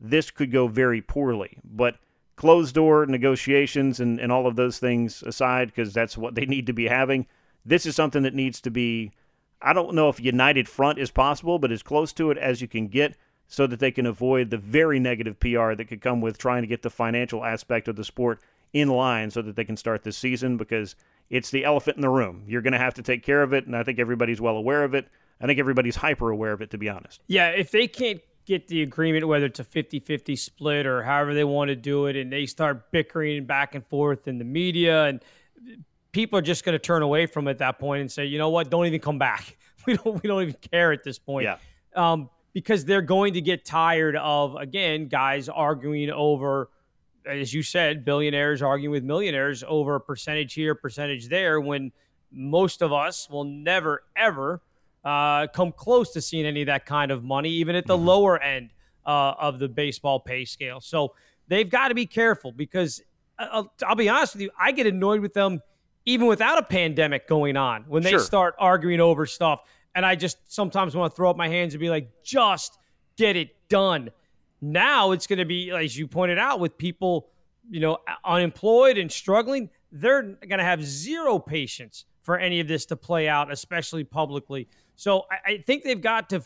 This 0.00 0.30
could 0.30 0.50
go 0.50 0.68
very 0.68 1.02
poorly. 1.02 1.58
But 1.64 1.96
closed 2.36 2.74
door 2.74 3.04
negotiations 3.04 4.00
and, 4.00 4.18
and 4.20 4.32
all 4.32 4.46
of 4.46 4.56
those 4.56 4.78
things 4.78 5.22
aside 5.22 5.68
because 5.68 5.92
that's 5.92 6.16
what 6.16 6.34
they 6.34 6.46
need 6.46 6.66
to 6.66 6.72
be 6.72 6.86
having 6.86 7.26
this 7.68 7.84
is 7.84 7.94
something 7.94 8.22
that 8.22 8.34
needs 8.34 8.60
to 8.62 8.70
be 8.70 9.12
I 9.60 9.72
don't 9.72 9.94
know 9.94 10.08
if 10.08 10.20
united 10.20 10.68
front 10.68 10.98
is 10.98 11.10
possible, 11.10 11.58
but 11.58 11.72
as 11.72 11.82
close 11.82 12.12
to 12.14 12.30
it 12.30 12.38
as 12.38 12.60
you 12.60 12.68
can 12.68 12.88
get 12.88 13.16
so 13.48 13.66
that 13.66 13.80
they 13.80 13.90
can 13.90 14.06
avoid 14.06 14.50
the 14.50 14.58
very 14.58 15.00
negative 15.00 15.40
PR 15.40 15.74
that 15.74 15.86
could 15.88 16.00
come 16.00 16.20
with 16.20 16.38
trying 16.38 16.62
to 16.62 16.68
get 16.68 16.82
the 16.82 16.90
financial 16.90 17.44
aspect 17.44 17.88
of 17.88 17.96
the 17.96 18.04
sport 18.04 18.40
in 18.72 18.88
line 18.88 19.30
so 19.30 19.42
that 19.42 19.56
they 19.56 19.64
can 19.64 19.76
start 19.76 20.02
this 20.02 20.18
season 20.18 20.56
because 20.56 20.94
it's 21.30 21.50
the 21.50 21.64
elephant 21.64 21.96
in 21.96 22.02
the 22.02 22.08
room. 22.08 22.44
You're 22.46 22.62
going 22.62 22.72
to 22.72 22.78
have 22.78 22.94
to 22.94 23.02
take 23.02 23.22
care 23.22 23.42
of 23.42 23.52
it, 23.52 23.66
and 23.66 23.74
I 23.74 23.82
think 23.82 23.98
everybody's 23.98 24.40
well 24.40 24.56
aware 24.56 24.84
of 24.84 24.94
it. 24.94 25.08
I 25.40 25.46
think 25.46 25.58
everybody's 25.58 25.96
hyper 25.96 26.30
aware 26.30 26.52
of 26.52 26.60
it, 26.60 26.70
to 26.70 26.78
be 26.78 26.88
honest. 26.88 27.22
Yeah, 27.26 27.48
if 27.48 27.70
they 27.70 27.86
can't 27.86 28.20
get 28.44 28.68
the 28.68 28.82
agreement, 28.82 29.26
whether 29.28 29.46
it's 29.46 29.60
a 29.60 29.64
50 29.64 30.00
50 30.00 30.36
split 30.36 30.86
or 30.86 31.02
however 31.02 31.34
they 31.34 31.44
want 31.44 31.68
to 31.68 31.76
do 31.76 32.06
it, 32.06 32.16
and 32.16 32.32
they 32.32 32.46
start 32.46 32.90
bickering 32.90 33.44
back 33.44 33.74
and 33.74 33.86
forth 33.86 34.26
in 34.28 34.38
the 34.38 34.44
media 34.44 35.04
and 35.04 35.22
people 36.12 36.38
are 36.38 36.42
just 36.42 36.64
going 36.64 36.74
to 36.74 36.78
turn 36.78 37.02
away 37.02 37.26
from 37.26 37.48
it 37.48 37.52
at 37.52 37.58
that 37.58 37.78
point 37.78 38.00
and 38.00 38.10
say, 38.10 38.26
you 38.26 38.38
know 38.38 38.50
what, 38.50 38.70
don't 38.70 38.86
even 38.86 39.00
come 39.00 39.18
back. 39.18 39.56
We 39.86 39.96
don't 39.96 40.22
we 40.22 40.28
don't 40.28 40.42
even 40.42 40.56
care 40.70 40.92
at 40.92 41.02
this 41.02 41.18
point. 41.18 41.44
Yeah. 41.44 41.56
Um, 41.94 42.28
because 42.52 42.84
they're 42.84 43.00
going 43.00 43.32
to 43.34 43.40
get 43.40 43.64
tired 43.64 44.16
of 44.16 44.54
again 44.56 45.08
guys 45.08 45.48
arguing 45.48 46.10
over, 46.10 46.68
as 47.24 47.54
you 47.54 47.62
said, 47.62 48.04
billionaires 48.04 48.60
arguing 48.60 48.90
with 48.90 49.02
millionaires 49.04 49.64
over 49.66 49.94
a 49.94 50.00
percentage 50.00 50.52
here, 50.52 50.74
percentage 50.74 51.28
there, 51.28 51.58
when 51.58 51.90
most 52.30 52.82
of 52.82 52.92
us 52.92 53.30
will 53.30 53.44
never 53.44 54.02
ever 54.14 54.60
uh, 55.04 55.46
come 55.46 55.72
close 55.72 56.12
to 56.12 56.20
seeing 56.20 56.44
any 56.44 56.62
of 56.62 56.66
that 56.66 56.84
kind 56.84 57.10
of 57.10 57.24
money, 57.24 57.48
even 57.48 57.74
at 57.74 57.86
the 57.86 57.96
mm-hmm. 57.96 58.08
lower 58.08 58.42
end 58.42 58.70
uh, 59.06 59.32
of 59.38 59.58
the 59.58 59.68
baseball 59.68 60.20
pay 60.20 60.44
scale. 60.44 60.80
So 60.80 61.14
they've 61.46 61.68
got 61.68 61.88
to 61.88 61.94
be 61.94 62.04
careful 62.04 62.52
because 62.52 63.00
uh, 63.38 63.46
I'll, 63.50 63.72
I'll 63.86 63.96
be 63.96 64.08
honest 64.08 64.34
with 64.34 64.42
you, 64.42 64.50
I 64.58 64.72
get 64.72 64.86
annoyed 64.86 65.20
with 65.20 65.32
them 65.32 65.62
even 66.08 66.26
without 66.26 66.56
a 66.56 66.62
pandemic 66.62 67.28
going 67.28 67.54
on, 67.56 67.84
when 67.86 68.02
they 68.02 68.10
sure. 68.10 68.20
start 68.20 68.54
arguing 68.58 68.98
over 68.98 69.26
stuff. 69.26 69.60
And 69.94 70.06
I 70.06 70.14
just 70.14 70.38
sometimes 70.50 70.96
want 70.96 71.12
to 71.12 71.16
throw 71.16 71.28
up 71.28 71.36
my 71.36 71.48
hands 71.48 71.74
and 71.74 71.80
be 71.80 71.90
like, 71.90 72.22
just 72.22 72.78
get 73.18 73.36
it 73.36 73.50
done. 73.68 74.10
Now 74.62 75.12
it's 75.12 75.26
going 75.26 75.38
to 75.38 75.44
be, 75.44 75.70
as 75.70 75.98
you 75.98 76.08
pointed 76.08 76.38
out, 76.38 76.60
with 76.60 76.78
people, 76.78 77.28
you 77.68 77.80
know, 77.80 77.98
unemployed 78.24 78.96
and 78.96 79.12
struggling, 79.12 79.68
they're 79.92 80.22
going 80.22 80.58
to 80.58 80.64
have 80.64 80.82
zero 80.82 81.38
patience 81.38 82.06
for 82.22 82.38
any 82.38 82.60
of 82.60 82.68
this 82.68 82.86
to 82.86 82.96
play 82.96 83.28
out, 83.28 83.52
especially 83.52 84.04
publicly. 84.04 84.66
So 84.96 85.26
I, 85.30 85.52
I 85.52 85.64
think 85.66 85.84
they've 85.84 86.00
got 86.00 86.30
to 86.30 86.42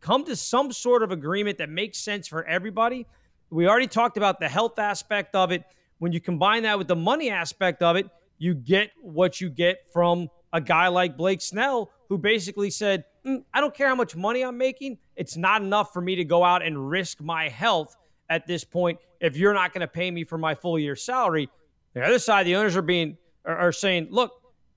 come 0.00 0.24
to 0.24 0.34
some 0.34 0.72
sort 0.72 1.04
of 1.04 1.12
agreement 1.12 1.58
that 1.58 1.68
makes 1.68 1.98
sense 1.98 2.26
for 2.26 2.44
everybody. 2.44 3.06
We 3.50 3.68
already 3.68 3.86
talked 3.86 4.16
about 4.16 4.40
the 4.40 4.48
health 4.48 4.78
aspect 4.80 5.36
of 5.36 5.52
it. 5.52 5.62
When 5.98 6.12
you 6.12 6.20
combine 6.20 6.64
that 6.64 6.78
with 6.78 6.88
the 6.88 6.96
money 6.96 7.30
aspect 7.30 7.80
of 7.80 7.94
it, 7.94 8.08
you 8.38 8.54
get 8.54 8.90
what 9.00 9.40
you 9.40 9.50
get 9.50 9.90
from 9.92 10.28
a 10.52 10.60
guy 10.60 10.88
like 10.88 11.16
Blake 11.16 11.40
Snell, 11.40 11.90
who 12.08 12.18
basically 12.18 12.70
said, 12.70 13.04
mm, 13.26 13.42
I 13.52 13.60
don't 13.60 13.74
care 13.74 13.88
how 13.88 13.94
much 13.94 14.14
money 14.14 14.42
I'm 14.42 14.58
making. 14.58 14.98
It's 15.16 15.36
not 15.36 15.62
enough 15.62 15.92
for 15.92 16.00
me 16.00 16.16
to 16.16 16.24
go 16.24 16.44
out 16.44 16.62
and 16.64 16.88
risk 16.88 17.20
my 17.20 17.48
health 17.48 17.96
at 18.28 18.46
this 18.46 18.64
point 18.64 18.98
if 19.20 19.36
you're 19.36 19.54
not 19.54 19.72
going 19.72 19.80
to 19.80 19.88
pay 19.88 20.10
me 20.10 20.24
for 20.24 20.38
my 20.38 20.54
full 20.54 20.78
year 20.78 20.96
salary. 20.96 21.48
The 21.94 22.02
other 22.02 22.18
side, 22.18 22.46
the 22.46 22.56
owners 22.56 22.76
are 22.76 22.82
being 22.82 23.16
are, 23.44 23.56
are 23.56 23.72
saying, 23.72 24.08
look, 24.10 24.32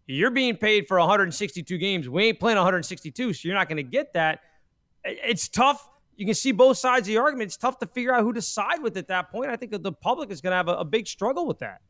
you're 0.08 0.32
being 0.32 0.55
paid 0.55 0.88
for 0.88 0.97
162 0.99 1.78
games. 1.78 2.08
We 2.08 2.26
ain't 2.26 2.39
playing 2.39 2.58
162, 2.58 3.34
so 3.34 3.47
you're 3.47 3.55
not 3.55 3.68
going 3.68 3.78
to 3.78 3.84
get 3.84 4.14
that. 4.14 4.39
It's 5.03 5.47
tough. 5.47 5.88
You 6.16 6.26
can 6.26 6.36
see 6.36 6.51
both 6.51 6.78
sides 6.78 7.08
of 7.08 7.14
the 7.14 7.18
argument. 7.18 7.49
It's 7.49 7.58
tough 7.58 7.78
to 7.80 7.88
figure 7.88 8.14
out 8.14 8.24
who 8.24 8.34
to 8.34 8.41
side 8.41 8.82
with 8.82 8.97
at 8.97 9.08
that 9.10 9.30
point. 9.32 9.51
I 9.51 9.55
think 9.55 9.72
that 9.72 9.84
the 9.84 9.91
public 9.91 10.32
is 10.32 10.41
going 10.41 10.51
to 10.51 10.58
have 10.58 10.70
a, 10.70 10.78
a 10.78 10.86
big 10.86 11.08
struggle 11.08 11.45
with 11.45 11.60
that. 11.60 11.82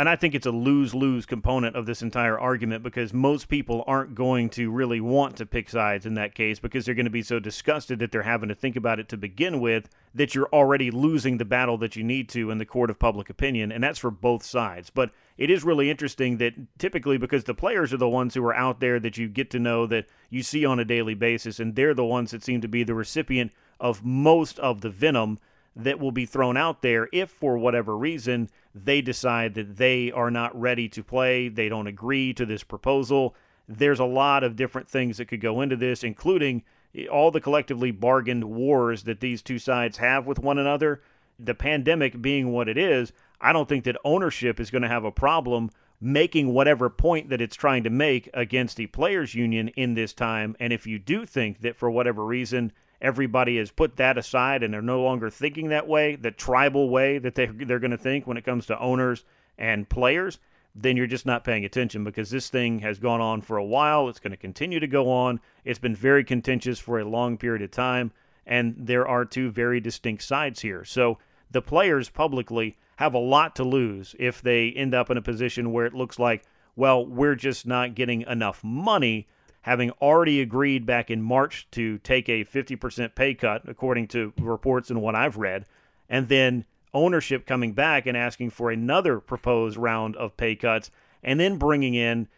And 0.00 0.08
I 0.08 0.16
think 0.16 0.34
it's 0.34 0.46
a 0.46 0.50
lose 0.50 0.94
lose 0.94 1.26
component 1.26 1.76
of 1.76 1.84
this 1.84 2.00
entire 2.00 2.40
argument 2.40 2.82
because 2.82 3.12
most 3.12 3.50
people 3.50 3.84
aren't 3.86 4.14
going 4.14 4.48
to 4.48 4.70
really 4.70 4.98
want 4.98 5.36
to 5.36 5.44
pick 5.44 5.68
sides 5.68 6.06
in 6.06 6.14
that 6.14 6.34
case 6.34 6.58
because 6.58 6.86
they're 6.86 6.94
going 6.94 7.04
to 7.04 7.10
be 7.10 7.20
so 7.20 7.38
disgusted 7.38 7.98
that 7.98 8.10
they're 8.10 8.22
having 8.22 8.48
to 8.48 8.54
think 8.54 8.76
about 8.76 8.98
it 8.98 9.10
to 9.10 9.18
begin 9.18 9.60
with 9.60 9.90
that 10.14 10.34
you're 10.34 10.48
already 10.54 10.90
losing 10.90 11.36
the 11.36 11.44
battle 11.44 11.76
that 11.76 11.96
you 11.96 12.02
need 12.02 12.30
to 12.30 12.50
in 12.50 12.56
the 12.56 12.64
court 12.64 12.88
of 12.88 12.98
public 12.98 13.28
opinion. 13.28 13.70
And 13.70 13.84
that's 13.84 13.98
for 13.98 14.10
both 14.10 14.42
sides. 14.42 14.88
But 14.88 15.10
it 15.36 15.50
is 15.50 15.64
really 15.64 15.90
interesting 15.90 16.38
that 16.38 16.54
typically 16.78 17.18
because 17.18 17.44
the 17.44 17.52
players 17.52 17.92
are 17.92 17.98
the 17.98 18.08
ones 18.08 18.32
who 18.32 18.44
are 18.46 18.56
out 18.56 18.80
there 18.80 19.00
that 19.00 19.18
you 19.18 19.28
get 19.28 19.50
to 19.50 19.58
know 19.58 19.84
that 19.88 20.06
you 20.30 20.42
see 20.42 20.64
on 20.64 20.80
a 20.80 20.84
daily 20.86 21.12
basis, 21.12 21.60
and 21.60 21.76
they're 21.76 21.92
the 21.92 22.06
ones 22.06 22.30
that 22.30 22.42
seem 22.42 22.62
to 22.62 22.68
be 22.68 22.84
the 22.84 22.94
recipient 22.94 23.52
of 23.78 24.02
most 24.02 24.58
of 24.60 24.80
the 24.80 24.88
venom 24.88 25.38
that 25.76 26.00
will 26.00 26.10
be 26.10 26.24
thrown 26.24 26.56
out 26.56 26.80
there 26.80 27.06
if, 27.12 27.28
for 27.28 27.58
whatever 27.58 27.96
reason, 27.96 28.48
they 28.74 29.00
decide 29.00 29.54
that 29.54 29.76
they 29.76 30.12
are 30.12 30.30
not 30.30 30.58
ready 30.58 30.88
to 30.88 31.02
play, 31.02 31.48
they 31.48 31.68
don't 31.68 31.86
agree 31.86 32.32
to 32.34 32.46
this 32.46 32.62
proposal. 32.62 33.34
There's 33.68 34.00
a 34.00 34.04
lot 34.04 34.44
of 34.44 34.56
different 34.56 34.88
things 34.88 35.18
that 35.18 35.26
could 35.26 35.40
go 35.40 35.60
into 35.60 35.76
this, 35.76 36.02
including 36.04 36.62
all 37.10 37.30
the 37.30 37.40
collectively 37.40 37.90
bargained 37.90 38.44
wars 38.44 39.04
that 39.04 39.20
these 39.20 39.42
two 39.42 39.58
sides 39.58 39.98
have 39.98 40.26
with 40.26 40.38
one 40.38 40.58
another. 40.58 41.02
The 41.38 41.54
pandemic 41.54 42.20
being 42.20 42.52
what 42.52 42.68
it 42.68 42.76
is, 42.76 43.12
I 43.40 43.52
don't 43.52 43.68
think 43.68 43.84
that 43.84 43.96
ownership 44.04 44.60
is 44.60 44.70
going 44.70 44.82
to 44.82 44.88
have 44.88 45.04
a 45.04 45.12
problem 45.12 45.70
making 46.00 46.52
whatever 46.52 46.88
point 46.88 47.28
that 47.28 47.40
it's 47.40 47.56
trying 47.56 47.84
to 47.84 47.90
make 47.90 48.28
against 48.32 48.76
the 48.76 48.86
players' 48.86 49.34
union 49.34 49.68
in 49.68 49.94
this 49.94 50.12
time. 50.12 50.56
And 50.58 50.72
if 50.72 50.86
you 50.86 50.98
do 50.98 51.26
think 51.26 51.60
that 51.60 51.76
for 51.76 51.90
whatever 51.90 52.24
reason, 52.24 52.72
everybody 53.00 53.56
has 53.58 53.70
put 53.70 53.96
that 53.96 54.18
aside 54.18 54.62
and 54.62 54.72
they're 54.72 54.82
no 54.82 55.02
longer 55.02 55.30
thinking 55.30 55.68
that 55.68 55.88
way, 55.88 56.16
the 56.16 56.30
tribal 56.30 56.88
way 56.90 57.18
that 57.18 57.34
they, 57.34 57.46
they're 57.46 57.78
going 57.78 57.90
to 57.90 57.98
think 57.98 58.26
when 58.26 58.36
it 58.36 58.44
comes 58.44 58.66
to 58.66 58.78
owners 58.78 59.24
and 59.58 59.88
players, 59.88 60.38
then 60.74 60.96
you're 60.96 61.06
just 61.06 61.26
not 61.26 61.44
paying 61.44 61.64
attention 61.64 62.04
because 62.04 62.30
this 62.30 62.48
thing 62.48 62.78
has 62.80 62.98
gone 62.98 63.20
on 63.20 63.40
for 63.40 63.56
a 63.56 63.64
while. 63.64 64.08
It's 64.08 64.20
going 64.20 64.30
to 64.30 64.36
continue 64.36 64.80
to 64.80 64.86
go 64.86 65.10
on. 65.10 65.40
It's 65.64 65.78
been 65.78 65.96
very 65.96 66.24
contentious 66.24 66.78
for 66.78 66.98
a 66.98 67.04
long 67.04 67.36
period 67.36 67.62
of 67.62 67.70
time, 67.70 68.12
and 68.46 68.74
there 68.78 69.06
are 69.06 69.24
two 69.24 69.50
very 69.50 69.80
distinct 69.80 70.22
sides 70.22 70.60
here. 70.60 70.84
So 70.84 71.18
the 71.50 71.62
players 71.62 72.08
publicly 72.08 72.76
have 72.96 73.14
a 73.14 73.18
lot 73.18 73.56
to 73.56 73.64
lose 73.64 74.14
if 74.18 74.42
they 74.42 74.70
end 74.70 74.94
up 74.94 75.10
in 75.10 75.16
a 75.16 75.22
position 75.22 75.72
where 75.72 75.86
it 75.86 75.94
looks 75.94 76.18
like, 76.18 76.44
well, 76.76 77.04
we're 77.04 77.34
just 77.34 77.66
not 77.66 77.94
getting 77.94 78.22
enough 78.22 78.62
money 78.62 79.26
having 79.62 79.90
already 79.92 80.40
agreed 80.40 80.86
back 80.86 81.10
in 81.10 81.22
March 81.22 81.68
to 81.72 81.98
take 81.98 82.28
a 82.28 82.44
50% 82.44 83.14
pay 83.14 83.34
cut, 83.34 83.62
according 83.68 84.08
to 84.08 84.32
reports 84.40 84.90
and 84.90 85.02
what 85.02 85.14
I've 85.14 85.36
read, 85.36 85.66
and 86.08 86.28
then 86.28 86.64
ownership 86.92 87.46
coming 87.46 87.72
back 87.72 88.06
and 88.06 88.16
asking 88.16 88.50
for 88.50 88.70
another 88.70 89.20
proposed 89.20 89.76
round 89.76 90.16
of 90.16 90.36
pay 90.36 90.56
cuts, 90.56 90.90
and 91.22 91.38
then 91.38 91.58
bringing 91.58 91.94
in 91.94 92.28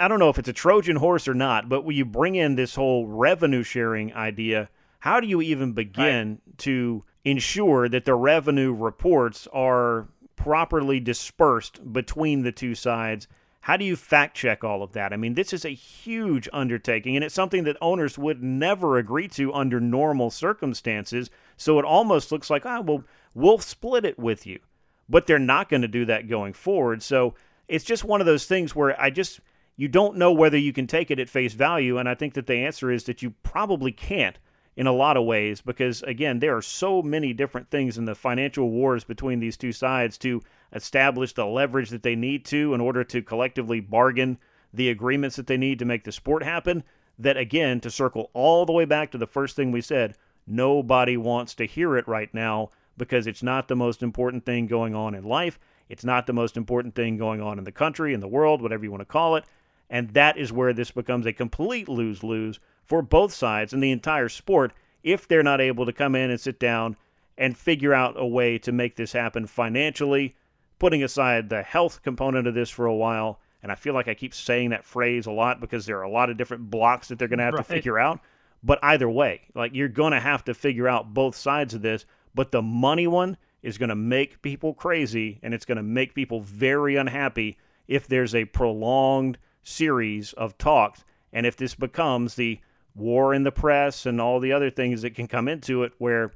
I 0.00 0.08
don't 0.08 0.18
know 0.18 0.30
if 0.30 0.38
it's 0.38 0.48
a 0.48 0.54
Trojan 0.54 0.96
horse 0.96 1.28
or 1.28 1.34
not, 1.34 1.68
but 1.68 1.84
when 1.84 1.94
you 1.94 2.06
bring 2.06 2.34
in 2.34 2.54
this 2.54 2.74
whole 2.74 3.06
revenue 3.06 3.62
sharing 3.62 4.14
idea, 4.14 4.70
how 5.00 5.20
do 5.20 5.26
you 5.26 5.42
even 5.42 5.74
begin 5.74 6.40
right. 6.46 6.58
to 6.58 7.04
ensure 7.22 7.86
that 7.86 8.06
the 8.06 8.14
revenue 8.14 8.72
reports 8.72 9.46
are 9.52 10.08
properly 10.36 11.00
dispersed 11.00 11.92
between 11.92 12.42
the 12.42 12.52
two 12.52 12.74
sides 12.74 13.28
how 13.60 13.76
do 13.76 13.84
you 13.84 13.94
fact 13.94 14.36
check 14.36 14.64
all 14.64 14.82
of 14.82 14.92
that? 14.92 15.12
I 15.12 15.16
mean, 15.16 15.34
this 15.34 15.52
is 15.52 15.64
a 15.64 15.70
huge 15.70 16.48
undertaking, 16.52 17.14
and 17.14 17.24
it's 17.24 17.34
something 17.34 17.64
that 17.64 17.76
owners 17.80 18.16
would 18.16 18.42
never 18.42 18.96
agree 18.96 19.28
to 19.28 19.52
under 19.52 19.80
normal 19.80 20.30
circumstances. 20.30 21.30
So 21.56 21.78
it 21.78 21.84
almost 21.84 22.32
looks 22.32 22.48
like, 22.48 22.64
ah, 22.64 22.80
well, 22.80 23.04
we'll 23.34 23.58
split 23.58 24.06
it 24.06 24.18
with 24.18 24.46
you. 24.46 24.60
But 25.08 25.26
they're 25.26 25.38
not 25.38 25.68
going 25.68 25.82
to 25.82 25.88
do 25.88 26.06
that 26.06 26.28
going 26.28 26.54
forward. 26.54 27.02
So 27.02 27.34
it's 27.68 27.84
just 27.84 28.04
one 28.04 28.20
of 28.20 28.26
those 28.26 28.46
things 28.46 28.74
where 28.74 28.98
I 29.00 29.10
just, 29.10 29.40
you 29.76 29.88
don't 29.88 30.16
know 30.16 30.32
whether 30.32 30.56
you 30.56 30.72
can 30.72 30.86
take 30.86 31.10
it 31.10 31.18
at 31.18 31.28
face 31.28 31.52
value. 31.52 31.98
And 31.98 32.08
I 32.08 32.14
think 32.14 32.34
that 32.34 32.46
the 32.46 32.54
answer 32.54 32.90
is 32.90 33.04
that 33.04 33.20
you 33.20 33.34
probably 33.42 33.92
can't 33.92 34.38
in 34.80 34.86
a 34.86 34.92
lot 34.94 35.18
of 35.18 35.26
ways 35.26 35.60
because, 35.60 36.02
again, 36.04 36.38
there 36.38 36.56
are 36.56 36.62
so 36.62 37.02
many 37.02 37.34
different 37.34 37.68
things 37.68 37.98
in 37.98 38.06
the 38.06 38.14
financial 38.14 38.70
wars 38.70 39.04
between 39.04 39.38
these 39.38 39.58
two 39.58 39.72
sides 39.72 40.16
to 40.16 40.40
establish 40.72 41.34
the 41.34 41.44
leverage 41.44 41.90
that 41.90 42.02
they 42.02 42.16
need 42.16 42.46
to 42.46 42.72
in 42.72 42.80
order 42.80 43.04
to 43.04 43.20
collectively 43.20 43.78
bargain 43.78 44.38
the 44.72 44.88
agreements 44.88 45.36
that 45.36 45.46
they 45.46 45.58
need 45.58 45.78
to 45.78 45.84
make 45.84 46.04
the 46.04 46.10
sport 46.10 46.42
happen. 46.42 46.82
That, 47.18 47.36
again, 47.36 47.80
to 47.80 47.90
circle 47.90 48.30
all 48.32 48.64
the 48.64 48.72
way 48.72 48.86
back 48.86 49.10
to 49.10 49.18
the 49.18 49.26
first 49.26 49.54
thing 49.54 49.70
we 49.70 49.82
said, 49.82 50.16
nobody 50.46 51.18
wants 51.18 51.54
to 51.56 51.66
hear 51.66 51.98
it 51.98 52.08
right 52.08 52.32
now 52.32 52.70
because 52.96 53.26
it's 53.26 53.42
not 53.42 53.68
the 53.68 53.76
most 53.76 54.02
important 54.02 54.46
thing 54.46 54.66
going 54.66 54.94
on 54.94 55.14
in 55.14 55.24
life. 55.24 55.58
It's 55.90 56.04
not 56.04 56.26
the 56.26 56.32
most 56.32 56.56
important 56.56 56.94
thing 56.94 57.18
going 57.18 57.42
on 57.42 57.58
in 57.58 57.64
the 57.64 57.70
country, 57.70 58.14
in 58.14 58.20
the 58.20 58.28
world, 58.28 58.62
whatever 58.62 58.84
you 58.84 58.90
want 58.90 59.02
to 59.02 59.04
call 59.04 59.36
it. 59.36 59.44
And 59.90 60.08
that 60.14 60.38
is 60.38 60.50
where 60.50 60.72
this 60.72 60.90
becomes 60.90 61.26
a 61.26 61.34
complete 61.34 61.86
lose 61.86 62.22
lose 62.22 62.58
for 62.90 63.02
both 63.02 63.32
sides 63.32 63.72
and 63.72 63.80
the 63.80 63.92
entire 63.92 64.28
sport 64.28 64.72
if 65.04 65.28
they're 65.28 65.44
not 65.44 65.60
able 65.60 65.86
to 65.86 65.92
come 65.92 66.16
in 66.16 66.28
and 66.28 66.40
sit 66.40 66.58
down 66.58 66.96
and 67.38 67.56
figure 67.56 67.94
out 67.94 68.20
a 68.20 68.26
way 68.26 68.58
to 68.58 68.72
make 68.72 68.96
this 68.96 69.12
happen 69.12 69.46
financially, 69.46 70.34
putting 70.80 71.00
aside 71.04 71.48
the 71.48 71.62
health 71.62 72.02
component 72.02 72.48
of 72.48 72.54
this 72.54 72.68
for 72.68 72.86
a 72.86 72.94
while. 72.94 73.38
And 73.62 73.70
I 73.70 73.76
feel 73.76 73.94
like 73.94 74.08
I 74.08 74.14
keep 74.14 74.34
saying 74.34 74.70
that 74.70 74.84
phrase 74.84 75.26
a 75.26 75.30
lot 75.30 75.60
because 75.60 75.86
there 75.86 75.98
are 75.98 76.02
a 76.02 76.10
lot 76.10 76.30
of 76.30 76.36
different 76.36 76.68
blocks 76.68 77.06
that 77.08 77.18
they're 77.20 77.28
going 77.28 77.38
to 77.38 77.44
have 77.44 77.54
right. 77.54 77.64
to 77.64 77.72
figure 77.72 77.96
out. 77.96 78.18
But 78.60 78.80
either 78.82 79.08
way, 79.08 79.42
like 79.54 79.72
you're 79.72 79.86
going 79.86 80.12
to 80.12 80.20
have 80.20 80.44
to 80.46 80.52
figure 80.52 80.88
out 80.88 81.14
both 81.14 81.36
sides 81.36 81.74
of 81.74 81.82
this. 81.82 82.04
But 82.34 82.50
the 82.50 82.60
money 82.60 83.06
one 83.06 83.36
is 83.62 83.78
going 83.78 83.90
to 83.90 83.94
make 83.94 84.42
people 84.42 84.74
crazy 84.74 85.38
and 85.44 85.54
it's 85.54 85.64
going 85.64 85.76
to 85.76 85.82
make 85.84 86.12
people 86.12 86.40
very 86.40 86.96
unhappy 86.96 87.56
if 87.86 88.08
there's 88.08 88.34
a 88.34 88.46
prolonged 88.46 89.38
series 89.62 90.32
of 90.32 90.58
talks 90.58 91.04
and 91.32 91.46
if 91.46 91.56
this 91.56 91.76
becomes 91.76 92.34
the 92.34 92.58
war 92.94 93.34
in 93.34 93.42
the 93.42 93.52
press 93.52 94.06
and 94.06 94.20
all 94.20 94.40
the 94.40 94.52
other 94.52 94.70
things 94.70 95.02
that 95.02 95.14
can 95.14 95.26
come 95.26 95.48
into 95.48 95.82
it 95.82 95.92
where 95.98 96.32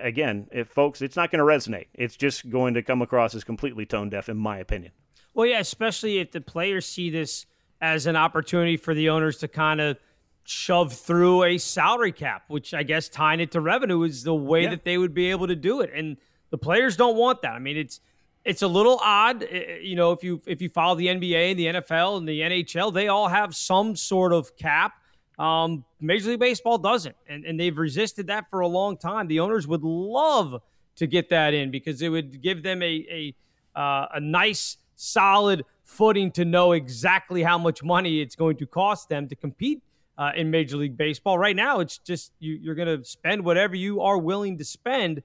again 0.00 0.48
if 0.50 0.68
folks 0.68 1.00
it's 1.00 1.16
not 1.16 1.30
going 1.30 1.38
to 1.38 1.44
resonate 1.44 1.86
it's 1.94 2.16
just 2.16 2.50
going 2.50 2.74
to 2.74 2.82
come 2.82 3.00
across 3.00 3.34
as 3.34 3.44
completely 3.44 3.86
tone 3.86 4.08
deaf 4.08 4.28
in 4.28 4.36
my 4.36 4.58
opinion 4.58 4.90
well 5.34 5.46
yeah 5.46 5.60
especially 5.60 6.18
if 6.18 6.32
the 6.32 6.40
players 6.40 6.84
see 6.84 7.10
this 7.10 7.46
as 7.80 8.06
an 8.06 8.16
opportunity 8.16 8.76
for 8.76 8.92
the 8.92 9.08
owners 9.08 9.38
to 9.38 9.46
kind 9.46 9.80
of 9.80 9.96
shove 10.42 10.92
through 10.92 11.44
a 11.44 11.58
salary 11.58 12.10
cap 12.10 12.42
which 12.48 12.74
i 12.74 12.82
guess 12.82 13.08
tying 13.08 13.38
it 13.38 13.52
to 13.52 13.60
revenue 13.60 14.02
is 14.02 14.24
the 14.24 14.34
way 14.34 14.64
yeah. 14.64 14.70
that 14.70 14.84
they 14.84 14.98
would 14.98 15.14
be 15.14 15.30
able 15.30 15.46
to 15.46 15.56
do 15.56 15.80
it 15.80 15.90
and 15.94 16.16
the 16.50 16.58
players 16.58 16.96
don't 16.96 17.16
want 17.16 17.40
that 17.42 17.52
i 17.52 17.58
mean 17.58 17.76
it's 17.76 18.00
it's 18.48 18.62
a 18.62 18.68
little 18.68 18.98
odd, 19.02 19.42
eh, 19.42 19.46
eh, 19.50 19.78
you 19.82 19.94
know, 19.94 20.12
if 20.12 20.24
you 20.24 20.40
if 20.46 20.62
you 20.62 20.70
follow 20.70 20.94
the 20.94 21.06
NBA, 21.06 21.50
and 21.50 21.58
the 21.58 21.66
NFL, 21.66 22.16
and 22.16 22.28
the 22.28 22.40
NHL, 22.40 22.92
they 22.92 23.08
all 23.08 23.28
have 23.28 23.54
some 23.54 23.94
sort 23.94 24.32
of 24.32 24.56
cap. 24.56 24.97
Um, 25.38 25.84
Major 26.00 26.30
League 26.30 26.40
Baseball 26.40 26.78
doesn't, 26.78 27.14
and, 27.28 27.44
and 27.44 27.58
they've 27.58 27.76
resisted 27.76 28.26
that 28.26 28.50
for 28.50 28.60
a 28.60 28.66
long 28.66 28.96
time. 28.96 29.28
The 29.28 29.40
owners 29.40 29.66
would 29.68 29.82
love 29.82 30.60
to 30.96 31.06
get 31.06 31.30
that 31.30 31.54
in 31.54 31.70
because 31.70 32.02
it 32.02 32.08
would 32.08 32.42
give 32.42 32.62
them 32.62 32.82
a 32.82 33.34
a, 33.76 33.78
uh, 33.78 34.06
a 34.14 34.20
nice, 34.20 34.78
solid 34.96 35.64
footing 35.84 36.30
to 36.32 36.44
know 36.44 36.72
exactly 36.72 37.42
how 37.42 37.56
much 37.56 37.82
money 37.82 38.20
it's 38.20 38.34
going 38.34 38.56
to 38.56 38.66
cost 38.66 39.08
them 39.08 39.28
to 39.28 39.36
compete 39.36 39.80
uh, 40.18 40.32
in 40.34 40.50
Major 40.50 40.76
League 40.76 40.96
Baseball. 40.96 41.38
Right 41.38 41.56
now, 41.56 41.80
it's 41.80 41.98
just 41.98 42.32
you, 42.40 42.54
you're 42.54 42.74
going 42.74 42.98
to 42.98 43.04
spend 43.04 43.44
whatever 43.44 43.76
you 43.76 44.00
are 44.00 44.18
willing 44.18 44.58
to 44.58 44.64
spend 44.64 45.22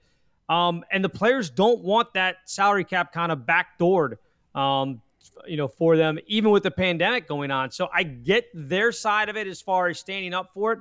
um, 0.50 0.84
and 0.92 1.04
the 1.04 1.10
players 1.10 1.50
don't 1.50 1.82
want 1.82 2.14
that 2.14 2.38
salary 2.46 2.84
cap 2.84 3.14
kind 3.14 3.32
of 3.32 3.40
backdoored, 3.40 4.18
um, 4.54 5.02
you 5.48 5.58
know, 5.58 5.68
for 5.68 5.98
them, 5.98 6.20
even 6.28 6.52
with 6.52 6.64
the 6.64 6.72
pandemic 6.72 7.28
going 7.28 7.52
on. 7.52 7.72
So 7.72 7.90
I 7.94 8.04
get 8.04 8.46
their 8.54 8.92
side 8.92 9.30
of 9.30 9.38
it 9.38 9.48
as 9.48 9.62
far 9.62 9.88
as 9.88 10.00
standing 10.00 10.34
up 10.34 10.54
for 10.54 10.74
it. 10.74 10.80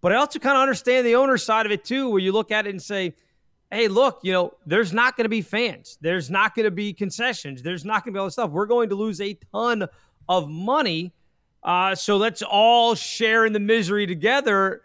But 0.00 0.12
I 0.12 0.16
also 0.16 0.38
kind 0.38 0.56
of 0.56 0.62
understand 0.62 1.06
the 1.06 1.16
owner's 1.16 1.44
side 1.44 1.66
of 1.66 1.72
it 1.72 1.84
too, 1.84 2.10
where 2.10 2.20
you 2.20 2.32
look 2.32 2.50
at 2.50 2.66
it 2.66 2.70
and 2.70 2.82
say, 2.82 3.14
hey, 3.70 3.88
look, 3.88 4.20
you 4.22 4.32
know, 4.32 4.54
there's 4.66 4.92
not 4.92 5.16
going 5.16 5.24
to 5.24 5.30
be 5.30 5.42
fans. 5.42 5.98
There's 6.00 6.30
not 6.30 6.54
going 6.54 6.64
to 6.64 6.70
be 6.70 6.92
concessions. 6.92 7.62
There's 7.62 7.84
not 7.84 8.04
going 8.04 8.12
to 8.12 8.16
be 8.16 8.20
all 8.20 8.26
this 8.26 8.34
stuff. 8.34 8.50
We're 8.50 8.66
going 8.66 8.90
to 8.90 8.94
lose 8.94 9.20
a 9.20 9.38
ton 9.52 9.86
of 10.28 10.48
money. 10.48 11.12
Uh, 11.62 11.94
so 11.94 12.16
let's 12.16 12.42
all 12.42 12.94
share 12.94 13.46
in 13.46 13.52
the 13.52 13.60
misery 13.60 14.06
together. 14.06 14.82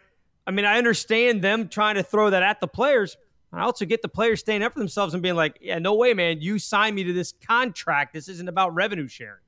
I 0.48 0.52
mean, 0.52 0.66
I 0.66 0.78
understand 0.78 1.42
them 1.44 1.68
trying 1.68 1.96
to 1.96 2.04
throw 2.04 2.30
that 2.30 2.42
at 2.42 2.60
the 2.62 2.68
players, 2.68 3.18
I 3.52 3.62
also 3.62 3.86
get 3.86 4.02
the 4.02 4.10
players 4.10 4.40
staying 4.42 4.62
up 4.62 4.74
for 4.74 4.80
themselves 4.80 5.14
and 5.14 5.24
being 5.24 5.36
like, 5.36 5.58
yeah, 5.62 5.80
no 5.80 5.96
way, 5.96 6.14
man. 6.14 6.42
You 6.42 6.60
signed 6.60 6.96
me 6.96 7.04
to 7.06 7.14
this 7.14 7.34
contract. 7.46 8.14
This 8.14 8.30
isn't 8.30 8.48
about 8.48 8.76
revenue 8.76 9.08
sharing. 9.08 9.42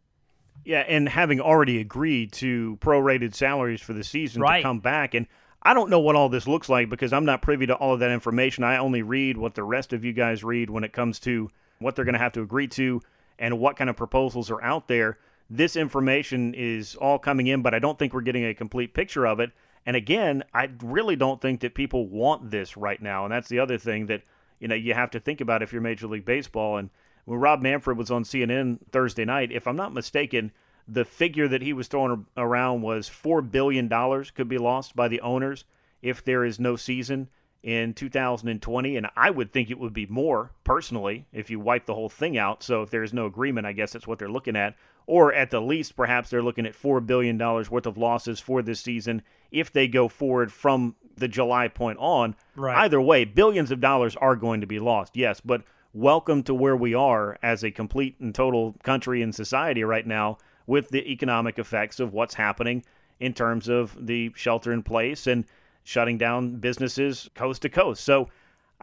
Yeah, 0.66 0.80
and 0.80 1.08
having 1.08 1.39
already 1.39 1.80
agreed 1.80 2.32
to 2.34 2.78
prorated 2.82 3.34
salaries 3.36 3.82
for 3.82 3.93
the 3.93 4.04
season 4.04 4.41
right. 4.41 4.58
to 4.58 4.64
come 4.64 4.80
back. 4.80 5.14
And 5.14 5.28
I 5.64 5.74
don't 5.74 5.89
know 5.89 5.99
what 5.99 6.16
all 6.16 6.30
this 6.30 6.47
looks 6.47 6.70
like 6.70 6.89
because 6.89 7.14
I'm 7.14 7.26
not 7.26 7.41
privy 7.41 7.68
to 7.68 7.76
all 7.76 7.93
of 7.93 7.99
that 7.99 8.12
information. 8.12 8.64
I 8.64 8.78
only 8.78 9.04
read 9.04 9.38
what 9.38 9.54
the 9.54 9.64
rest 9.64 9.93
of 9.93 10.04
you 10.04 10.14
guys 10.14 10.43
read 10.43 10.70
when 10.70 10.84
it 10.84 10.93
comes 10.93 11.20
to 11.22 11.49
what 11.80 11.95
they're 11.95 12.06
going 12.06 12.14
to 12.14 12.20
have 12.20 12.34
to 12.34 12.41
agree 12.41 12.68
to 12.70 13.02
and 13.38 13.60
what 13.60 13.76
kind 13.76 13.89
of 13.89 13.95
proposals 13.95 14.49
are 14.49 14.62
out 14.64 14.88
there. 14.88 15.18
This 15.49 15.76
information 15.76 16.54
is 16.54 16.95
all 16.95 17.20
coming 17.20 17.47
in, 17.47 17.62
but 17.62 17.74
I 17.74 17.80
don't 17.80 17.99
think 17.99 18.14
we're 18.14 18.22
getting 18.22 18.45
a 18.45 18.54
complete 18.54 18.93
picture 18.93 19.28
of 19.28 19.39
it. 19.39 19.52
And 19.86 19.96
again, 19.96 20.44
I 20.54 20.70
really 20.84 21.16
don't 21.16 21.42
think 21.42 21.62
that 21.62 21.74
people 21.74 22.08
want 22.08 22.52
this 22.52 22.78
right 22.78 23.02
now. 23.02 23.26
And 23.26 23.34
that's 23.34 23.50
the 23.50 23.60
other 23.60 23.78
thing 23.78 24.06
that, 24.08 24.22
you 24.60 24.68
know, 24.68 24.76
you 24.76 24.94
have 24.94 25.12
to 25.12 25.20
think 25.20 25.42
about 25.42 25.64
if 25.64 25.74
you're 25.74 25.82
Major 25.82 26.08
League 26.08 26.26
Baseball. 26.26 26.78
And 26.78 26.90
when 27.26 27.40
Rob 27.40 27.62
Manfred 27.62 27.98
was 27.98 28.12
on 28.12 28.24
CNN 28.24 28.80
Thursday 28.92 29.26
night, 29.26 29.52
if 29.52 29.68
I'm 29.68 29.76
not 29.76 29.94
mistaken, 29.94 30.52
the 30.88 31.06
figure 31.06 31.48
that 31.48 31.62
he 31.62 31.74
was 31.74 31.88
throwing 31.88 32.26
around 32.38 32.82
was 32.82 33.10
$4 33.10 33.50
billion 33.50 33.90
could 34.36 34.48
be 34.48 34.58
lost 34.58 34.96
by 34.96 35.08
the 35.08 35.22
owners 35.22 35.66
if 36.02 36.24
there 36.24 36.44
is 36.44 36.60
no 36.60 36.76
season 36.76 37.30
in 37.64 37.94
2020. 37.94 38.98
And 38.98 39.08
I 39.16 39.30
would 39.30 39.52
think 39.52 39.70
it 39.70 39.80
would 39.80 39.94
be 39.94 40.06
more, 40.06 40.52
personally, 40.64 41.26
if 41.32 41.50
you 41.50 41.60
wipe 41.60 41.86
the 41.86 41.96
whole 41.96 42.10
thing 42.10 42.38
out. 42.38 42.62
So 42.62 42.84
if 42.84 42.90
there 42.92 43.04
is 43.04 43.14
no 43.14 43.26
agreement, 43.26 43.68
I 43.68 43.74
guess 43.74 43.94
that's 43.94 44.08
what 44.08 44.20
they're 44.20 44.30
looking 44.30 44.56
at 44.56 44.76
or 45.08 45.34
at 45.34 45.52
the 45.52 45.60
least, 45.60 45.96
perhaps 45.96 46.30
they're 46.30 46.44
looking 46.44 46.66
at 46.66 46.80
$4 46.80 47.06
billion 47.06 47.38
worth 47.38 47.86
of 47.86 47.98
losses 47.98 48.40
for 48.40 48.62
this 48.62 48.80
season 48.80 49.22
if 49.52 49.72
they 49.72 49.88
go 49.88 50.08
forward 50.08 50.52
from 50.52 50.95
the 51.18 51.28
July 51.28 51.68
point 51.68 51.99
on. 51.99 52.36
Right. 52.56 52.78
Either 52.78 53.02
way, 53.02 53.26
billions 53.26 53.72
of 53.72 53.80
dollars 53.80 54.16
are 54.16 54.36
going 54.36 54.62
to 54.62 54.68
be 54.68 54.80
lost, 54.80 55.16
yes, 55.16 55.41
but 55.41 55.64
welcome 55.93 56.41
to 56.43 56.54
where 56.54 56.76
we 56.76 56.93
are 56.93 57.38
as 57.43 57.64
a 57.64 57.72
complete 57.72 58.16
and 58.20 58.34
total 58.34 58.76
country 58.84 59.22
and 59.22 59.36
society 59.36 59.84
right 59.84 60.08
now 60.08 60.38
with 60.68 60.89
the 60.89 61.12
economic 61.12 61.60
effects 61.60 61.99
of 61.99 62.14
what's 62.14 62.34
happening 62.34 62.84
in 63.20 63.34
terms 63.34 63.68
of 63.68 63.95
the 63.99 64.32
shelter 64.36 64.72
in 64.72 64.82
place 64.82 65.28
and 65.28 65.45
shutting 65.84 66.18
down 66.18 66.56
businesses 66.56 67.30
coast 67.36 67.62
to 67.62 67.70
coast. 67.70 68.04
So, 68.04 68.30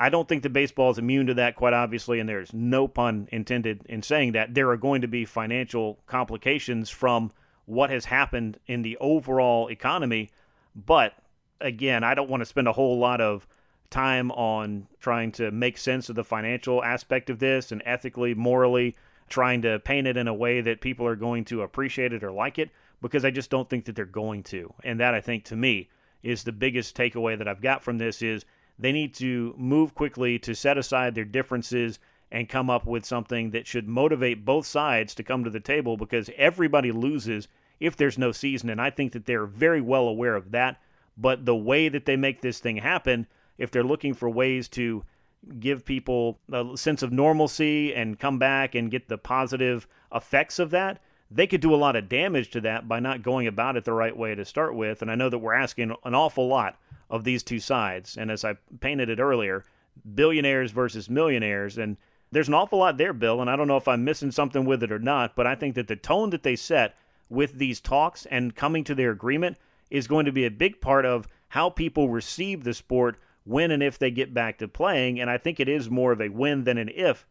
I 0.00 0.10
don't 0.10 0.28
think 0.28 0.44
the 0.44 0.48
baseball 0.48 0.92
is 0.92 0.98
immune 0.98 1.26
to 1.26 1.34
that, 1.34 1.56
quite 1.56 1.72
obviously, 1.72 2.20
and 2.20 2.28
there's 2.28 2.54
no 2.54 2.86
pun 2.86 3.28
intended 3.32 3.82
in 3.88 4.00
saying 4.02 4.32
that. 4.32 4.54
There 4.54 4.70
are 4.70 4.76
going 4.76 5.00
to 5.00 5.08
be 5.08 5.24
financial 5.24 5.98
complications 6.06 6.88
from 6.88 7.32
what 7.66 7.90
has 7.90 8.04
happened 8.04 8.60
in 8.68 8.82
the 8.82 8.96
overall 8.98 9.66
economy. 9.68 10.30
But 10.86 11.14
again, 11.60 12.04
I 12.04 12.14
don't 12.14 12.30
want 12.30 12.40
to 12.40 12.46
spend 12.46 12.68
a 12.68 12.72
whole 12.72 12.98
lot 12.98 13.20
of 13.20 13.46
time 13.90 14.30
on 14.32 14.86
trying 15.00 15.32
to 15.32 15.50
make 15.50 15.78
sense 15.78 16.08
of 16.08 16.14
the 16.14 16.24
financial 16.24 16.84
aspect 16.84 17.30
of 17.30 17.38
this 17.38 17.72
and 17.72 17.82
ethically, 17.84 18.34
morally, 18.34 18.96
trying 19.28 19.62
to 19.62 19.78
paint 19.80 20.06
it 20.06 20.16
in 20.16 20.28
a 20.28 20.34
way 20.34 20.60
that 20.60 20.80
people 20.80 21.06
are 21.06 21.16
going 21.16 21.44
to 21.46 21.62
appreciate 21.62 22.12
it 22.12 22.22
or 22.22 22.30
like 22.30 22.58
it 22.58 22.70
because 23.00 23.24
I 23.24 23.30
just 23.30 23.50
don't 23.50 23.68
think 23.68 23.84
that 23.84 23.96
they're 23.96 24.04
going 24.04 24.42
to. 24.44 24.72
And 24.84 25.00
that 25.00 25.14
I 25.14 25.20
think 25.20 25.44
to 25.44 25.56
me 25.56 25.88
is 26.22 26.42
the 26.42 26.52
biggest 26.52 26.96
takeaway 26.96 27.36
that 27.38 27.48
I've 27.48 27.60
got 27.60 27.82
from 27.82 27.98
this 27.98 28.22
is 28.22 28.44
they 28.78 28.92
need 28.92 29.14
to 29.14 29.54
move 29.56 29.94
quickly 29.94 30.38
to 30.40 30.54
set 30.54 30.78
aside 30.78 31.14
their 31.14 31.24
differences 31.24 31.98
and 32.30 32.48
come 32.48 32.68
up 32.68 32.86
with 32.86 33.04
something 33.04 33.50
that 33.50 33.66
should 33.66 33.88
motivate 33.88 34.44
both 34.44 34.66
sides 34.66 35.14
to 35.14 35.22
come 35.22 35.44
to 35.44 35.50
the 35.50 35.60
table 35.60 35.96
because 35.96 36.30
everybody 36.36 36.92
loses 36.92 37.48
if 37.80 37.96
there's 37.96 38.18
no 38.18 38.32
season. 38.32 38.70
And 38.70 38.80
I 38.80 38.90
think 38.90 39.12
that 39.12 39.26
they're 39.26 39.46
very 39.46 39.80
well 39.80 40.08
aware 40.08 40.34
of 40.34 40.50
that. 40.52 40.80
But 41.16 41.44
the 41.44 41.56
way 41.56 41.88
that 41.88 42.04
they 42.04 42.16
make 42.16 42.40
this 42.40 42.60
thing 42.60 42.76
happen, 42.76 43.26
if 43.58 43.70
they're 43.70 43.82
looking 43.82 44.14
for 44.14 44.30
ways 44.30 44.68
to 44.68 45.04
give 45.60 45.84
people 45.84 46.38
a 46.52 46.76
sense 46.76 47.02
of 47.02 47.12
normalcy 47.12 47.94
and 47.94 48.18
come 48.18 48.38
back 48.38 48.74
and 48.74 48.90
get 48.90 49.08
the 49.08 49.18
positive 49.18 49.86
effects 50.14 50.58
of 50.58 50.70
that, 50.70 51.00
they 51.30 51.46
could 51.46 51.60
do 51.60 51.74
a 51.74 51.76
lot 51.76 51.96
of 51.96 52.08
damage 52.08 52.50
to 52.50 52.60
that 52.62 52.88
by 52.88 53.00
not 53.00 53.22
going 53.22 53.46
about 53.46 53.76
it 53.76 53.84
the 53.84 53.92
right 53.92 54.16
way 54.16 54.34
to 54.34 54.44
start 54.44 54.74
with. 54.74 55.02
And 55.02 55.10
I 55.10 55.14
know 55.14 55.28
that 55.28 55.38
we're 55.38 55.54
asking 55.54 55.94
an 56.04 56.14
awful 56.14 56.48
lot 56.48 56.78
of 57.10 57.24
these 57.24 57.42
two 57.42 57.60
sides. 57.60 58.16
And 58.16 58.30
as 58.30 58.44
I 58.44 58.54
painted 58.80 59.10
it 59.10 59.20
earlier, 59.20 59.64
billionaires 60.14 60.70
versus 60.70 61.10
millionaires. 61.10 61.78
And 61.78 61.96
there's 62.30 62.48
an 62.48 62.54
awful 62.54 62.78
lot 62.78 62.96
there, 62.96 63.12
Bill. 63.12 63.40
And 63.40 63.50
I 63.50 63.56
don't 63.56 63.68
know 63.68 63.76
if 63.76 63.88
I'm 63.88 64.04
missing 64.04 64.30
something 64.30 64.64
with 64.64 64.82
it 64.82 64.92
or 64.92 64.98
not, 64.98 65.36
but 65.36 65.46
I 65.46 65.54
think 65.54 65.74
that 65.74 65.88
the 65.88 65.96
tone 65.96 66.30
that 66.30 66.42
they 66.42 66.56
set 66.56 66.94
with 67.28 67.58
these 67.58 67.80
talks 67.80 68.26
and 68.26 68.54
coming 68.54 68.84
to 68.84 68.94
their 68.94 69.10
agreement 69.10 69.56
is 69.90 70.06
going 70.06 70.26
to 70.26 70.32
be 70.32 70.44
a 70.44 70.50
big 70.50 70.80
part 70.80 71.04
of 71.04 71.26
how 71.48 71.70
people 71.70 72.08
receive 72.08 72.64
the 72.64 72.74
sport 72.74 73.16
when 73.44 73.70
and 73.70 73.82
if 73.82 73.98
they 73.98 74.10
get 74.10 74.34
back 74.34 74.58
to 74.58 74.68
playing. 74.68 75.20
And 75.20 75.30
I 75.30 75.38
think 75.38 75.60
it 75.60 75.68
is 75.68 75.90
more 75.90 76.12
of 76.12 76.20
a 76.20 76.28
when 76.28 76.64
than 76.64 76.78
an 76.78 76.90
if 76.94 77.26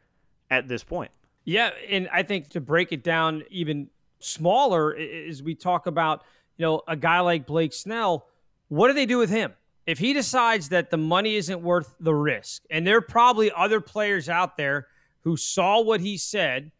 at 0.50 0.68
this 0.68 0.84
point. 0.84 1.12
Yeah. 1.46 1.72
And 1.90 2.10
I 2.12 2.24
think 2.24 2.50
to 2.50 2.62
break 2.62 2.92
it 2.92 3.04
down 3.04 3.44
even 3.50 3.90
smaller 4.20 4.94
is 4.94 5.44
we 5.44 5.56
talk 5.56 5.88
about, 5.88 6.24
you 6.58 6.66
know, 6.66 6.82
a 6.88 6.96
guy 6.96 7.20
like 7.20 7.46
Blake 7.46 7.74
Snell. 7.74 8.28
What 8.70 8.88
do 8.88 8.94
they 8.94 9.06
do 9.06 9.18
with 9.18 9.30
him? 9.30 9.54
if 9.88 10.00
he 10.00 10.12
decides 10.14 10.70
that 10.70 10.92
the 10.92 10.98
money 10.98 11.38
isn't 11.38 11.62
worth 11.62 11.96
the 12.00 12.14
risk, 12.14 12.64
and 12.70 12.86
there 12.86 12.98
are 12.98 13.02
probably 13.02 13.50
other 13.56 13.80
players 13.80 14.28
out 14.28 14.58
there 14.58 14.88
who 15.22 15.38
saw 15.38 15.82
what 15.82 16.02
he 16.02 16.18
said 16.18 16.72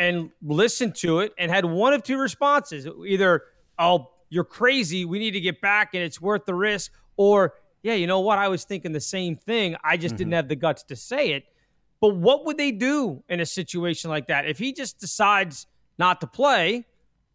and 0.00 0.30
listened 0.42 0.94
to 0.96 1.20
it 1.20 1.34
and 1.36 1.52
had 1.52 1.66
one 1.66 1.92
of 1.92 2.02
two 2.02 2.18
responses 2.18 2.88
either, 3.06 3.42
oh, 3.78 4.10
you're 4.30 4.44
crazy, 4.44 5.04
we 5.04 5.18
need 5.18 5.32
to 5.32 5.40
get 5.40 5.60
back 5.60 5.90
and 5.92 6.02
it's 6.02 6.20
worth 6.20 6.46
the 6.46 6.54
risk, 6.54 6.90
or, 7.18 7.52
yeah, 7.82 7.92
you 7.92 8.06
know 8.06 8.20
what, 8.20 8.38
I 8.38 8.48
was 8.48 8.64
thinking 8.64 8.92
the 8.92 9.00
same 9.00 9.36
thing, 9.36 9.76
I 9.84 9.98
just 9.98 10.14
mm-hmm. 10.14 10.18
didn't 10.18 10.32
have 10.32 10.48
the 10.48 10.56
guts 10.56 10.82
to 10.84 10.96
say 10.96 11.32
it. 11.32 11.44
But 12.00 12.16
what 12.16 12.46
would 12.46 12.56
they 12.56 12.72
do 12.72 13.22
in 13.28 13.40
a 13.40 13.46
situation 13.46 14.08
like 14.08 14.28
that? 14.28 14.46
If 14.46 14.58
he 14.58 14.72
just 14.72 14.98
decides 14.98 15.66
not 15.98 16.22
to 16.22 16.26
play, 16.26 16.86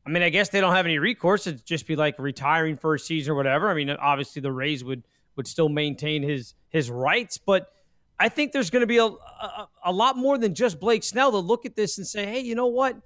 I 0.03 0.09
mean, 0.09 0.23
I 0.23 0.29
guess 0.29 0.49
they 0.49 0.59
don't 0.59 0.73
have 0.73 0.87
any 0.87 0.97
recourse. 0.97 1.45
It'd 1.45 1.63
just 1.65 1.85
be 1.85 1.95
like 1.95 2.17
retiring 2.17 2.77
for 2.77 2.95
a 2.95 2.99
season 2.99 3.33
or 3.33 3.35
whatever. 3.35 3.69
I 3.69 3.75
mean, 3.75 3.91
obviously 3.91 4.41
the 4.41 4.51
Rays 4.51 4.83
would 4.83 5.03
would 5.35 5.47
still 5.47 5.69
maintain 5.69 6.23
his 6.23 6.55
his 6.69 6.89
rights, 6.89 7.37
but 7.37 7.71
I 8.19 8.29
think 8.29 8.51
there's 8.51 8.69
going 8.69 8.81
to 8.81 8.87
be 8.87 8.97
a, 8.97 9.05
a, 9.05 9.69
a 9.85 9.91
lot 9.91 10.17
more 10.17 10.37
than 10.37 10.53
just 10.53 10.79
Blake 10.79 11.03
Snell 11.03 11.31
to 11.31 11.37
look 11.37 11.65
at 11.65 11.75
this 11.75 11.97
and 11.97 12.07
say, 12.07 12.25
hey, 12.25 12.39
you 12.39 12.55
know 12.55 12.67
what? 12.67 12.97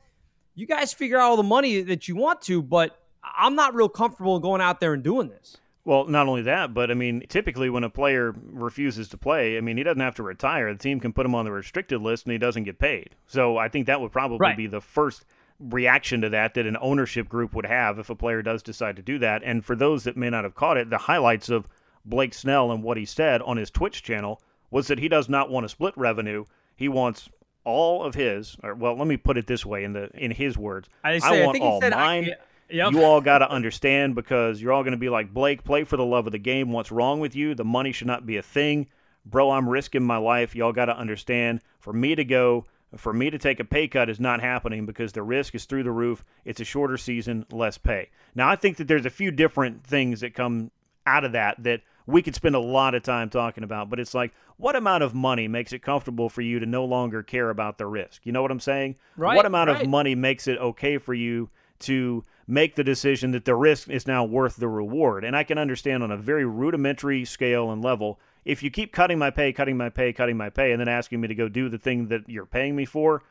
You 0.55 0.67
guys 0.67 0.93
figure 0.93 1.17
out 1.17 1.29
all 1.29 1.37
the 1.37 1.43
money 1.43 1.81
that 1.81 2.07
you 2.07 2.15
want 2.15 2.41
to, 2.43 2.61
but 2.61 2.99
I'm 3.23 3.55
not 3.55 3.73
real 3.73 3.89
comfortable 3.89 4.39
going 4.39 4.61
out 4.61 4.79
there 4.79 4.93
and 4.93 5.03
doing 5.03 5.29
this. 5.29 5.57
Well, 5.85 6.05
not 6.05 6.27
only 6.27 6.43
that, 6.43 6.73
but 6.73 6.91
I 6.91 6.93
mean, 6.93 7.23
typically 7.29 7.69
when 7.69 7.83
a 7.83 7.89
player 7.89 8.35
refuses 8.51 9.07
to 9.09 9.17
play, 9.17 9.57
I 9.57 9.61
mean, 9.61 9.77
he 9.77 9.83
doesn't 9.83 10.01
have 10.01 10.15
to 10.15 10.23
retire. 10.23 10.71
The 10.71 10.77
team 10.77 10.99
can 10.99 11.13
put 11.13 11.25
him 11.25 11.33
on 11.33 11.45
the 11.45 11.51
restricted 11.51 12.01
list 12.01 12.25
and 12.25 12.33
he 12.33 12.37
doesn't 12.37 12.65
get 12.65 12.77
paid. 12.77 13.15
So 13.25 13.57
I 13.57 13.69
think 13.69 13.87
that 13.87 13.99
would 13.99 14.11
probably 14.11 14.37
right. 14.39 14.57
be 14.57 14.67
the 14.67 14.81
first 14.81 15.25
reaction 15.59 16.21
to 16.21 16.29
that 16.29 16.53
that 16.53 16.65
an 16.65 16.77
ownership 16.79 17.27
group 17.27 17.53
would 17.53 17.65
have 17.65 17.97
if 17.97 18.09
a 18.09 18.15
player 18.15 18.41
does 18.41 18.61
decide 18.61 18.97
to 18.97 19.01
do 19.01 19.17
that. 19.19 19.41
And 19.43 19.65
for 19.65 19.75
those 19.75 20.03
that 20.03 20.15
may 20.15 20.29
not 20.29 20.43
have 20.43 20.55
caught 20.55 20.77
it, 20.77 20.89
the 20.89 20.97
highlights 20.97 21.49
of 21.49 21.67
Blake 22.05 22.33
Snell 22.33 22.71
and 22.71 22.83
what 22.83 22.97
he 22.97 23.05
said 23.05 23.41
on 23.41 23.57
his 23.57 23.71
Twitch 23.71 24.03
channel 24.03 24.41
was 24.71 24.87
that 24.87 24.99
he 24.99 25.07
does 25.07 25.29
not 25.29 25.49
want 25.49 25.63
to 25.65 25.69
split 25.69 25.93
revenue. 25.97 26.45
He 26.75 26.87
wants 26.87 27.29
all 27.63 28.03
of 28.03 28.15
his, 28.15 28.57
or 28.63 28.73
well, 28.75 28.97
let 28.97 29.07
me 29.07 29.17
put 29.17 29.37
it 29.37 29.47
this 29.47 29.65
way 29.65 29.83
in 29.83 29.93
the 29.93 30.09
in 30.13 30.31
his 30.31 30.57
words. 30.57 30.89
I, 31.03 31.19
say, 31.19 31.43
I 31.43 31.45
want 31.45 31.61
I 31.61 31.65
all 31.65 31.81
said, 31.81 31.93
mine. 31.93 32.25
I, 32.25 32.73
yep. 32.73 32.91
You 32.93 33.03
all 33.03 33.21
got 33.21 33.39
to 33.39 33.49
understand 33.49 34.15
because 34.15 34.61
you're 34.61 34.71
all 34.71 34.83
going 34.83 34.91
to 34.91 34.97
be 34.97 35.09
like 35.09 35.33
Blake. 35.33 35.63
Play 35.63 35.83
for 35.83 35.97
the 35.97 36.05
love 36.05 36.25
of 36.25 36.31
the 36.31 36.39
game. 36.39 36.71
What's 36.71 36.91
wrong 36.91 37.19
with 37.19 37.35
you? 37.35 37.55
The 37.55 37.65
money 37.65 37.91
should 37.91 38.07
not 38.07 38.25
be 38.25 38.37
a 38.37 38.41
thing, 38.41 38.87
bro. 39.25 39.51
I'm 39.51 39.67
risking 39.67 40.03
my 40.03 40.17
life. 40.17 40.55
Y'all 40.55 40.73
got 40.73 40.85
to 40.85 40.97
understand. 40.97 41.61
For 41.79 41.93
me 41.93 42.15
to 42.15 42.23
go 42.23 42.65
for 42.95 43.13
me 43.13 43.29
to 43.29 43.37
take 43.37 43.59
a 43.59 43.65
pay 43.65 43.87
cut 43.87 44.09
is 44.09 44.19
not 44.19 44.41
happening 44.41 44.85
because 44.85 45.11
the 45.11 45.21
risk 45.21 45.53
is 45.53 45.65
through 45.65 45.83
the 45.83 45.91
roof. 45.91 46.23
It's 46.45 46.59
a 46.59 46.65
shorter 46.65 46.97
season, 46.97 47.45
less 47.51 47.77
pay. 47.77 48.09
Now, 48.33 48.49
I 48.49 48.55
think 48.55 48.77
that 48.77 48.87
there's 48.87 49.05
a 49.05 49.11
few 49.11 49.31
different 49.31 49.83
things 49.83 50.21
that 50.21 50.33
come 50.33 50.71
out 51.05 51.23
of 51.23 51.33
that 51.33 51.63
that 51.63 51.81
we 52.09 52.21
could 52.21 52.35
spend 52.35 52.55
a 52.55 52.59
lot 52.59 52.95
of 52.95 53.03
time 53.03 53.29
talking 53.29 53.63
about, 53.63 53.89
but 53.89 53.99
it's 53.99 54.13
like, 54.13 54.33
what 54.57 54.75
amount 54.75 55.03
of 55.03 55.13
money 55.13 55.47
makes 55.47 55.71
it 55.73 55.81
comfortable 55.81 56.29
for 56.29 56.41
you 56.41 56.59
to 56.59 56.65
no 56.65 56.83
longer 56.83 57.21
care 57.23 57.49
about 57.49 57.77
the 57.77 57.85
risk? 57.85 58.25
You 58.25 58.31
know 58.31 58.41
what 58.41 58.51
I'm 58.51 58.59
saying? 58.59 58.95
Right. 59.15 59.35
What 59.35 59.45
amount 59.45 59.69
right. 59.69 59.81
of 59.81 59.87
money 59.87 60.15
makes 60.15 60.47
it 60.47 60.57
okay 60.57 60.97
for 60.97 61.13
you 61.13 61.49
to 61.79 62.25
make 62.47 62.75
the 62.75 62.83
decision 62.83 63.31
that 63.31 63.45
the 63.45 63.55
risk 63.55 63.89
is 63.89 64.07
now 64.07 64.25
worth 64.25 64.55
the 64.55 64.67
reward? 64.67 65.23
And 65.23 65.35
I 65.35 65.43
can 65.43 65.57
understand 65.57 66.03
on 66.03 66.11
a 66.11 66.17
very 66.17 66.45
rudimentary 66.45 67.25
scale 67.25 67.71
and 67.71 67.83
level 67.83 68.19
if 68.45 68.63
you 68.63 68.71
keep 68.71 68.91
cutting 68.91 69.19
my 69.19 69.29
pay, 69.29 69.53
cutting 69.53 69.77
my 69.77 69.89
pay, 69.89 70.11
cutting 70.13 70.37
my 70.37 70.49
pay, 70.49 70.71
and 70.71 70.79
then 70.79 70.87
asking 70.87 71.21
me 71.21 71.27
to 71.27 71.35
go 71.35 71.49
do 71.49 71.69
the 71.69 71.77
thing 71.77 72.07
that 72.07 72.27
you're 72.27 72.45
paying 72.45 72.75
me 72.75 72.85
for, 72.85 73.21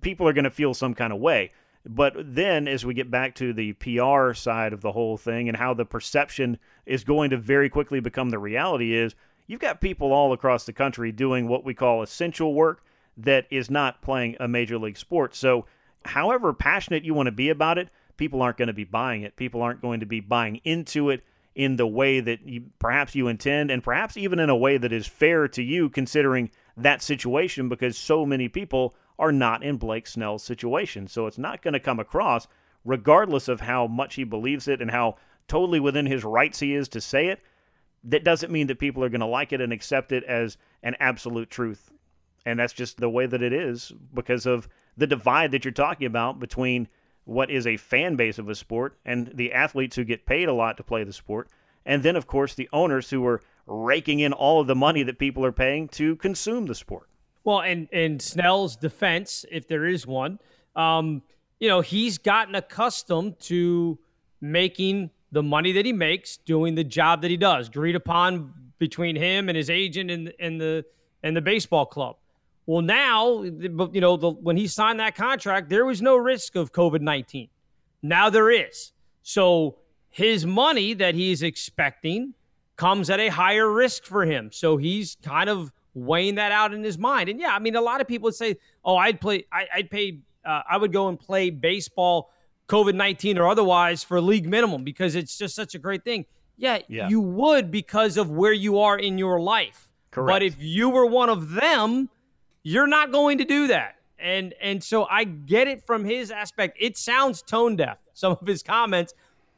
people 0.00 0.28
are 0.28 0.32
going 0.32 0.44
to 0.44 0.50
feel 0.50 0.74
some 0.74 0.94
kind 0.94 1.12
of 1.12 1.18
way. 1.18 1.50
But 1.84 2.14
then, 2.16 2.68
as 2.68 2.86
we 2.86 2.94
get 2.94 3.10
back 3.10 3.34
to 3.36 3.52
the 3.52 3.72
PR 3.72 4.34
side 4.34 4.72
of 4.72 4.82
the 4.82 4.92
whole 4.92 5.16
thing 5.16 5.48
and 5.48 5.56
how 5.56 5.74
the 5.74 5.84
perception 5.84 6.58
is 6.86 7.02
going 7.02 7.30
to 7.30 7.36
very 7.36 7.68
quickly 7.68 7.98
become 7.98 8.30
the 8.30 8.38
reality, 8.38 8.94
is 8.94 9.14
you've 9.48 9.60
got 9.60 9.80
people 9.80 10.12
all 10.12 10.32
across 10.32 10.64
the 10.64 10.72
country 10.72 11.10
doing 11.10 11.48
what 11.48 11.64
we 11.64 11.74
call 11.74 12.02
essential 12.02 12.54
work 12.54 12.84
that 13.16 13.46
is 13.50 13.68
not 13.68 14.00
playing 14.00 14.36
a 14.38 14.46
major 14.46 14.78
league 14.78 14.96
sport. 14.96 15.34
So, 15.34 15.66
however 16.04 16.52
passionate 16.52 17.04
you 17.04 17.14
want 17.14 17.26
to 17.26 17.32
be 17.32 17.48
about 17.48 17.78
it, 17.78 17.88
people 18.16 18.42
aren't 18.42 18.58
going 18.58 18.68
to 18.68 18.72
be 18.72 18.84
buying 18.84 19.22
it. 19.22 19.36
People 19.36 19.60
aren't 19.60 19.82
going 19.82 20.00
to 20.00 20.06
be 20.06 20.20
buying 20.20 20.60
into 20.64 21.10
it 21.10 21.24
in 21.54 21.76
the 21.76 21.86
way 21.86 22.20
that 22.20 22.46
you, 22.46 22.64
perhaps 22.78 23.14
you 23.14 23.28
intend, 23.28 23.70
and 23.70 23.82
perhaps 23.82 24.16
even 24.16 24.38
in 24.38 24.48
a 24.48 24.56
way 24.56 24.78
that 24.78 24.92
is 24.92 25.06
fair 25.06 25.48
to 25.48 25.62
you, 25.62 25.88
considering 25.90 26.50
that 26.76 27.02
situation, 27.02 27.68
because 27.68 27.98
so 27.98 28.24
many 28.24 28.48
people 28.48 28.94
are 29.18 29.32
not 29.32 29.62
in 29.62 29.76
Blake 29.76 30.06
Snell's 30.06 30.42
situation. 30.42 31.06
So 31.06 31.26
it's 31.26 31.38
not 31.38 31.62
going 31.62 31.74
to 31.74 31.80
come 31.80 32.00
across, 32.00 32.46
regardless 32.84 33.48
of 33.48 33.60
how 33.60 33.86
much 33.86 34.14
he 34.14 34.24
believes 34.24 34.68
it 34.68 34.80
and 34.80 34.90
how 34.90 35.16
totally 35.48 35.80
within 35.80 36.06
his 36.06 36.24
rights 36.24 36.60
he 36.60 36.74
is 36.74 36.88
to 36.88 37.00
say 37.00 37.28
it. 37.28 37.40
That 38.04 38.24
doesn't 38.24 38.52
mean 38.52 38.66
that 38.66 38.78
people 38.78 39.04
are 39.04 39.08
going 39.08 39.20
to 39.20 39.26
like 39.26 39.52
it 39.52 39.60
and 39.60 39.72
accept 39.72 40.12
it 40.12 40.24
as 40.24 40.56
an 40.82 40.96
absolute 40.98 41.50
truth. 41.50 41.92
And 42.44 42.58
that's 42.58 42.72
just 42.72 42.98
the 42.98 43.10
way 43.10 43.26
that 43.26 43.42
it 43.42 43.52
is 43.52 43.92
because 44.12 44.46
of 44.46 44.68
the 44.96 45.06
divide 45.06 45.52
that 45.52 45.64
you're 45.64 45.72
talking 45.72 46.06
about 46.06 46.40
between 46.40 46.88
what 47.24 47.50
is 47.50 47.66
a 47.66 47.76
fan 47.76 48.16
base 48.16 48.38
of 48.38 48.48
a 48.48 48.54
sport 48.54 48.98
and 49.04 49.30
the 49.34 49.52
athletes 49.52 49.94
who 49.94 50.04
get 50.04 50.26
paid 50.26 50.48
a 50.48 50.52
lot 50.52 50.76
to 50.76 50.82
play 50.82 51.04
the 51.04 51.12
sport. 51.12 51.48
And 51.86 52.02
then, 52.02 52.16
of 52.16 52.26
course, 52.26 52.54
the 52.54 52.68
owners 52.72 53.10
who 53.10 53.24
are 53.26 53.42
raking 53.66 54.20
in 54.20 54.32
all 54.32 54.60
of 54.60 54.66
the 54.66 54.74
money 54.74 55.02
that 55.04 55.18
people 55.18 55.44
are 55.44 55.52
paying 55.52 55.88
to 55.88 56.16
consume 56.16 56.66
the 56.66 56.74
sport. 56.74 57.08
Well, 57.44 57.60
and 57.60 57.88
in 57.90 58.20
Snell's 58.20 58.76
defense, 58.76 59.44
if 59.50 59.66
there 59.66 59.86
is 59.86 60.06
one, 60.06 60.38
um, 60.76 61.22
you 61.58 61.68
know, 61.68 61.80
he's 61.80 62.18
gotten 62.18 62.54
accustomed 62.54 63.38
to 63.40 63.98
making 64.40 65.10
the 65.32 65.42
money 65.42 65.72
that 65.72 65.86
he 65.86 65.92
makes, 65.92 66.36
doing 66.36 66.74
the 66.74 66.84
job 66.84 67.22
that 67.22 67.30
he 67.30 67.36
does, 67.36 67.68
agreed 67.68 67.96
upon 67.96 68.52
between 68.78 69.16
him 69.16 69.48
and 69.48 69.56
his 69.56 69.70
agent 69.70 70.10
and, 70.10 70.32
and 70.38 70.60
the 70.60 70.84
and 71.22 71.36
the 71.36 71.40
baseball 71.40 71.86
club. 71.86 72.16
Well, 72.66 72.82
now, 72.82 73.42
you 73.42 74.00
know, 74.00 74.16
the, 74.16 74.30
when 74.30 74.56
he 74.56 74.66
signed 74.66 75.00
that 75.00 75.14
contract, 75.14 75.68
there 75.68 75.84
was 75.84 76.02
no 76.02 76.16
risk 76.16 76.56
of 76.56 76.72
COVID 76.72 77.00
19. 77.00 77.48
Now 78.02 78.30
there 78.30 78.50
is. 78.50 78.92
So 79.22 79.78
his 80.10 80.44
money 80.44 80.94
that 80.94 81.14
he's 81.14 81.42
expecting 81.42 82.34
comes 82.76 83.10
at 83.10 83.20
a 83.20 83.28
higher 83.28 83.70
risk 83.70 84.04
for 84.04 84.24
him. 84.24 84.50
So 84.52 84.76
he's 84.76 85.16
kind 85.22 85.48
of 85.48 85.72
weighing 85.94 86.36
that 86.36 86.52
out 86.52 86.72
in 86.72 86.82
his 86.82 86.98
mind. 86.98 87.28
And 87.28 87.40
yeah, 87.40 87.54
I 87.54 87.58
mean, 87.58 87.76
a 87.76 87.80
lot 87.80 88.00
of 88.00 88.08
people 88.08 88.26
would 88.26 88.34
say, 88.34 88.56
oh, 88.84 88.96
I'd 88.96 89.20
play, 89.20 89.46
I, 89.52 89.66
would 89.76 89.90
pay, 89.90 90.18
uh, 90.44 90.62
I 90.68 90.76
would 90.76 90.92
go 90.92 91.08
and 91.08 91.18
play 91.18 91.50
baseball, 91.50 92.30
COVID 92.68 92.94
19 92.94 93.38
or 93.38 93.48
otherwise, 93.48 94.02
for 94.02 94.20
league 94.20 94.48
minimum 94.48 94.84
because 94.84 95.14
it's 95.14 95.36
just 95.36 95.54
such 95.54 95.74
a 95.74 95.78
great 95.78 96.04
thing. 96.04 96.24
Yeah, 96.56 96.78
yeah, 96.88 97.08
you 97.08 97.20
would 97.20 97.70
because 97.70 98.16
of 98.16 98.30
where 98.30 98.52
you 98.52 98.78
are 98.78 98.98
in 98.98 99.18
your 99.18 99.40
life. 99.40 99.88
Correct. 100.10 100.34
But 100.34 100.42
if 100.42 100.56
you 100.58 100.90
were 100.90 101.06
one 101.06 101.28
of 101.28 101.52
them, 101.52 102.08
you're 102.62 102.86
not 102.86 103.10
going 103.10 103.38
to 103.38 103.44
do 103.44 103.66
that. 103.68 103.96
And 104.18 104.54
and 104.60 104.82
so 104.82 105.06
I 105.10 105.24
get 105.24 105.66
it 105.66 105.84
from 105.86 106.04
his 106.04 106.30
aspect. 106.30 106.76
It 106.80 106.96
sounds 106.96 107.42
tone 107.42 107.76
deaf, 107.76 107.98
some 108.14 108.32
of 108.40 108.46
his 108.46 108.62
comments, 108.62 109.14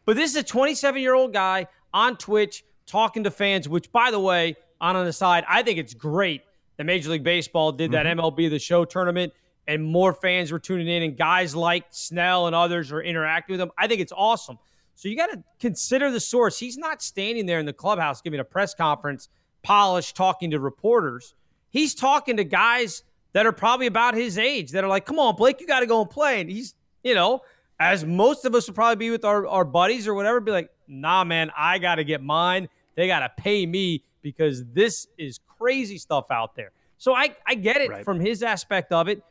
but 0.07 0.17
this 0.17 0.31
is 0.31 0.37
a 0.37 0.43
27 0.43 1.01
year 1.01 1.15
old 1.15 1.33
guy 1.33 1.67
on 1.93 2.17
Twitch 2.17 2.65
talking 2.87 3.25
to 3.25 3.31
fans, 3.31 3.69
which 3.69 3.91
by 3.93 4.11
the 4.11 4.21
way, 4.21 4.57
on 4.85 4.97
an 4.97 5.07
aside, 5.07 5.45
I 5.49 5.63
think 5.63 5.79
it's 5.79 5.95
great 5.95 6.43
that 6.77 6.85
Major 6.85 7.11
League 7.11 7.25
Baseball 7.25 7.73
did 7.73 7.93
that 7.93 8.05
mm-hmm. 8.05 8.21
MLB 8.21 8.51
the 8.51 8.59
show 8.59 8.85
tournament 8.85 9.33
and 9.67 9.83
more 9.83 10.13
fans 10.13 10.53
were 10.53 10.59
tuning 10.59 10.89
in 10.89 11.03
and 11.03 11.17
guys 11.17 11.57
like 11.57 11.87
Snell 11.91 12.47
and 12.47 12.55
others 12.55 12.93
are 12.93 13.01
interacting 13.01 13.55
with 13.55 13.61
them. 13.61 13.71
I 13.79 13.87
think 13.87 14.01
it's 14.01 14.13
awesome. 14.15 14.59
So 14.95 15.09
you 15.09 15.17
got 15.17 15.31
to 15.33 15.43
consider 15.59 16.11
the 16.11 16.21
source. 16.21 16.59
He's 16.59 16.77
not 16.77 17.03
standing 17.03 17.47
there 17.47 17.59
in 17.59 17.67
the 17.67 17.73
clubhouse 17.73 18.21
giving 18.21 18.41
a 18.41 18.45
press 18.45 18.75
conference, 18.75 19.29
polished, 19.63 20.17
talking 20.17 20.51
to 20.51 20.61
reporters. 20.61 21.35
He's 21.71 21.95
talking 21.95 22.37
to 22.37 22.45
guys 22.45 23.03
that 23.33 23.47
are 23.47 23.53
probably 23.53 23.87
about 23.87 24.15
his 24.15 24.37
age 24.37 24.73
that 24.73 24.85
are 24.85 24.89
like, 24.89 25.07
come 25.07 25.19
on, 25.19 25.35
Blake, 25.35 25.61
you 25.61 25.67
got 25.67 25.81
to 25.81 25.87
go 25.87 26.03
and 26.03 26.11
play. 26.11 26.41
And 26.43 26.51
he's, 26.51 26.75
you 27.03 27.15
know, 27.15 27.41
as 27.81 28.05
most 28.05 28.45
of 28.45 28.55
us 28.55 28.69
would 28.69 28.77
probably 28.77 28.97
be 28.97 29.11
with 29.11 29.25
our, 29.25 29.47
our 29.47 29.65
buddies 29.65 30.07
or 30.07 30.15
whatever, 30.15 30.41
be 30.41 30.53
like, 30.53 30.71
nah, 30.87 31.25
man, 31.25 31.51
I 31.57 31.79
got 31.79 31.97
to 31.97 32.05
get 32.05 32.23
mine. 32.23 32.69
They 32.95 33.07
got 33.07 33.21
to 33.21 33.43
pay 33.43 33.67
me 33.67 34.05
because 34.25 34.65
this 34.73 35.07
is 35.19 35.39
crazy 35.59 35.99
stuff 35.99 36.31
out 36.31 36.57
there. 36.57 36.73
So 36.97 37.15
I, 37.15 37.37
I 37.47 37.55
get 37.55 37.77
it 37.77 37.91
right. 37.91 38.05
from 38.05 38.19
his 38.19 38.43
aspect 38.43 38.91
of 38.91 39.07
it. 39.07 39.23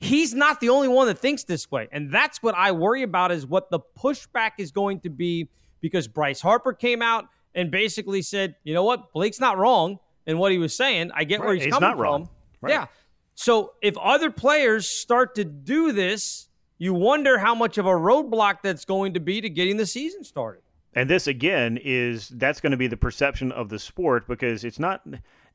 He's 0.00 0.32
not 0.32 0.60
the 0.60 0.70
only 0.70 0.88
one 0.88 1.06
that 1.08 1.18
thinks 1.18 1.44
this 1.44 1.70
way. 1.70 1.88
And 1.92 2.10
that's 2.10 2.42
what 2.42 2.54
I 2.56 2.72
worry 2.72 3.02
about 3.02 3.30
is 3.30 3.46
what 3.46 3.70
the 3.70 3.80
pushback 3.96 4.52
is 4.58 4.72
going 4.72 5.00
to 5.00 5.10
be 5.10 5.48
because 5.80 6.08
Bryce 6.08 6.40
Harper 6.40 6.72
came 6.72 7.02
out 7.02 7.26
and 7.54 7.70
basically 7.70 8.22
said, 8.22 8.56
you 8.64 8.72
know 8.72 8.84
what, 8.84 9.12
Blake's 9.12 9.38
not 9.38 9.58
wrong 9.58 9.98
in 10.26 10.38
what 10.38 10.50
he 10.50 10.58
was 10.58 10.74
saying. 10.74 11.10
I 11.14 11.24
get 11.24 11.40
right. 11.40 11.46
where 11.46 11.54
he's, 11.54 11.64
he's 11.64 11.74
coming 11.74 11.90
not 11.90 11.96
from. 11.96 12.02
Wrong. 12.02 12.28
Right. 12.62 12.72
Yeah. 12.72 12.86
So 13.34 13.74
if 13.82 13.98
other 13.98 14.30
players 14.30 14.88
start 14.88 15.34
to 15.34 15.44
do 15.44 15.92
this, 15.92 16.48
you 16.78 16.94
wonder 16.94 17.38
how 17.38 17.54
much 17.54 17.76
of 17.76 17.84
a 17.84 17.90
roadblock 17.90 18.62
that's 18.62 18.84
going 18.84 19.14
to 19.14 19.20
be 19.20 19.40
to 19.42 19.50
getting 19.50 19.76
the 19.76 19.86
season 19.86 20.24
started. 20.24 20.62
And 20.98 21.08
this 21.08 21.28
again 21.28 21.78
is 21.80 22.28
that's 22.28 22.60
going 22.60 22.72
to 22.72 22.76
be 22.76 22.88
the 22.88 22.96
perception 22.96 23.52
of 23.52 23.68
the 23.68 23.78
sport 23.78 24.26
because 24.26 24.64
it's 24.64 24.80
not 24.80 25.06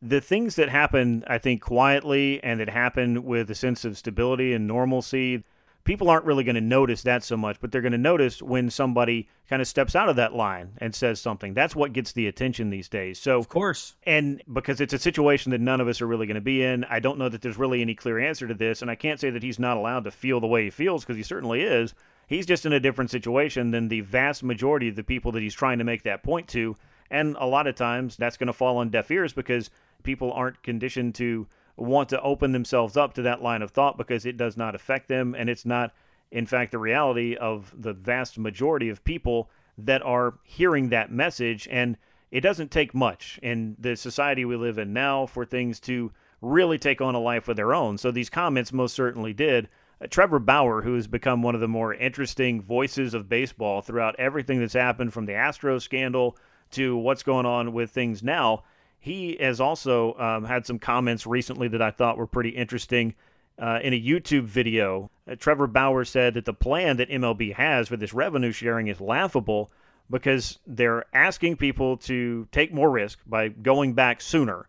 the 0.01 0.21
things 0.21 0.55
that 0.55 0.69
happen 0.69 1.25
I 1.27 1.37
think 1.37 1.61
quietly 1.61 2.41
and 2.41 2.61
that 2.61 2.69
happen 2.69 3.25
with 3.25 3.51
a 3.51 3.55
sense 3.55 3.83
of 3.83 3.97
stability 3.97 4.53
and 4.53 4.65
normalcy 4.65 5.43
people 5.83 6.09
aren't 6.09 6.23
really 6.23 6.45
going 6.45 6.55
to 6.55 6.61
notice 6.61 7.03
that 7.03 7.25
so 7.25 7.35
much, 7.35 7.57
but 7.59 7.71
they're 7.71 7.81
going 7.81 7.91
to 7.91 7.97
notice 7.97 8.41
when 8.41 8.69
somebody 8.69 9.27
kind 9.49 9.61
of 9.61 9.67
steps 9.67 9.97
out 9.97 10.07
of 10.07 10.15
that 10.15 10.33
line 10.33 10.71
and 10.77 10.95
says 10.95 11.19
something. 11.19 11.53
That's 11.53 11.75
what 11.75 11.91
gets 11.91 12.13
the 12.13 12.27
attention 12.27 12.69
these 12.69 12.87
days. 12.87 13.19
So, 13.19 13.37
of 13.37 13.49
course, 13.49 13.95
and 14.03 14.41
because 14.53 14.79
it's 14.79 14.93
a 14.93 14.99
situation 14.99 15.51
that 15.51 15.59
none 15.59 15.81
of 15.81 15.89
us 15.89 16.01
are 16.01 16.07
really 16.07 16.25
going 16.25 16.35
to 16.35 16.41
be 16.41 16.63
in, 16.63 16.85
I 16.85 16.99
don't 16.99 17.17
know 17.17 17.27
that 17.27 17.41
there's 17.41 17.57
really 17.57 17.81
any 17.81 17.95
clear 17.95 18.17
answer 18.17 18.47
to 18.47 18.53
this, 18.53 18.81
and 18.81 18.89
I 18.89 18.95
can't 18.95 19.19
say 19.19 19.29
that 19.29 19.43
he's 19.43 19.59
not 19.59 19.75
allowed 19.75 20.05
to 20.05 20.11
feel 20.11 20.39
the 20.39 20.47
way 20.47 20.63
he 20.63 20.69
feels 20.69 21.03
because 21.03 21.17
he 21.17 21.23
certainly 21.23 21.63
is. 21.63 21.93
He's 22.27 22.45
just 22.45 22.65
in 22.65 22.73
a 22.73 22.79
different 22.79 23.11
situation 23.11 23.71
than 23.71 23.89
the 23.89 24.01
vast 24.01 24.43
majority 24.43 24.87
of 24.87 24.95
the 24.95 25.03
people 25.03 25.31
that 25.33 25.41
he's 25.41 25.53
trying 25.53 25.77
to 25.79 25.83
make 25.83 26.03
that 26.03 26.23
point 26.23 26.47
to. 26.49 26.75
And 27.09 27.35
a 27.39 27.45
lot 27.45 27.67
of 27.67 27.75
times 27.75 28.17
that's 28.17 28.37
going 28.37 28.47
to 28.47 28.53
fall 28.53 28.77
on 28.77 28.89
deaf 28.89 29.11
ears 29.11 29.33
because 29.33 29.69
people 30.03 30.31
aren't 30.31 30.63
conditioned 30.63 31.15
to 31.15 31.47
want 31.75 32.09
to 32.09 32.21
open 32.21 32.51
themselves 32.51 32.97
up 32.97 33.13
to 33.15 33.21
that 33.23 33.41
line 33.41 33.61
of 33.61 33.71
thought 33.71 33.97
because 33.97 34.25
it 34.25 34.37
does 34.37 34.57
not 34.57 34.75
affect 34.75 35.07
them. 35.07 35.35
And 35.37 35.49
it's 35.49 35.65
not 35.65 35.93
in 36.31 36.45
fact 36.45 36.71
the 36.71 36.79
reality 36.79 37.35
of 37.35 37.73
the 37.77 37.93
vast 37.93 38.37
majority 38.37 38.89
of 38.89 39.03
people 39.03 39.49
that 39.77 40.01
are 40.01 40.35
hearing 40.43 40.89
that 40.89 41.11
message. 41.11 41.67
And 41.69 41.97
it 42.31 42.41
doesn't 42.41 42.71
take 42.71 42.95
much 42.95 43.39
in 43.43 43.75
the 43.79 43.95
society 43.95 44.45
we 44.45 44.55
live 44.55 44.77
in 44.77 44.93
now 44.93 45.25
for 45.25 45.45
things 45.45 45.79
to 45.81 46.11
really 46.41 46.77
take 46.77 46.99
on 46.99 47.15
a 47.15 47.19
life 47.19 47.47
of 47.47 47.55
their 47.55 47.73
own. 47.73 47.97
So 47.97 48.11
these 48.11 48.29
comments 48.29 48.73
most 48.73 48.95
certainly 48.95 49.33
did 49.33 49.69
Trevor 50.09 50.39
Bauer, 50.39 50.81
who 50.81 50.95
has 50.95 51.07
become 51.07 51.41
one 51.41 51.55
of 51.55 51.61
the 51.61 51.67
more 51.67 51.93
interesting 51.93 52.61
voices 52.61 53.13
of 53.13 53.29
baseball 53.29 53.81
throughout 53.81 54.15
everything 54.17 54.59
that's 54.59 54.73
happened 54.73 55.13
from 55.13 55.25
the 55.25 55.33
Astros 55.33 55.81
scandal 55.81 56.37
to 56.71 56.97
what's 56.97 57.23
going 57.23 57.45
on 57.45 57.73
with 57.73 57.91
things 57.91 58.23
now, 58.23 58.63
he 58.99 59.37
has 59.39 59.59
also 59.59 60.13
um, 60.15 60.45
had 60.45 60.65
some 60.65 60.79
comments 60.79 61.27
recently 61.27 61.67
that 61.67 61.81
I 61.81 61.91
thought 61.91 62.17
were 62.17 62.27
pretty 62.27 62.49
interesting. 62.49 63.15
Uh, 63.59 63.79
in 63.83 63.93
a 63.93 64.01
YouTube 64.01 64.45
video, 64.45 65.11
uh, 65.29 65.35
Trevor 65.35 65.67
Bauer 65.67 66.05
said 66.05 66.33
that 66.33 66.45
the 66.45 66.53
plan 66.53 66.97
that 66.97 67.09
MLB 67.09 67.53
has 67.53 67.87
for 67.87 67.97
this 67.97 68.13
revenue 68.13 68.51
sharing 68.51 68.87
is 68.87 68.99
laughable 68.99 69.71
because 70.09 70.57
they're 70.65 71.05
asking 71.13 71.57
people 71.57 71.97
to 71.97 72.47
take 72.51 72.73
more 72.73 72.89
risk 72.89 73.19
by 73.27 73.49
going 73.49 73.93
back 73.93 74.21
sooner 74.21 74.65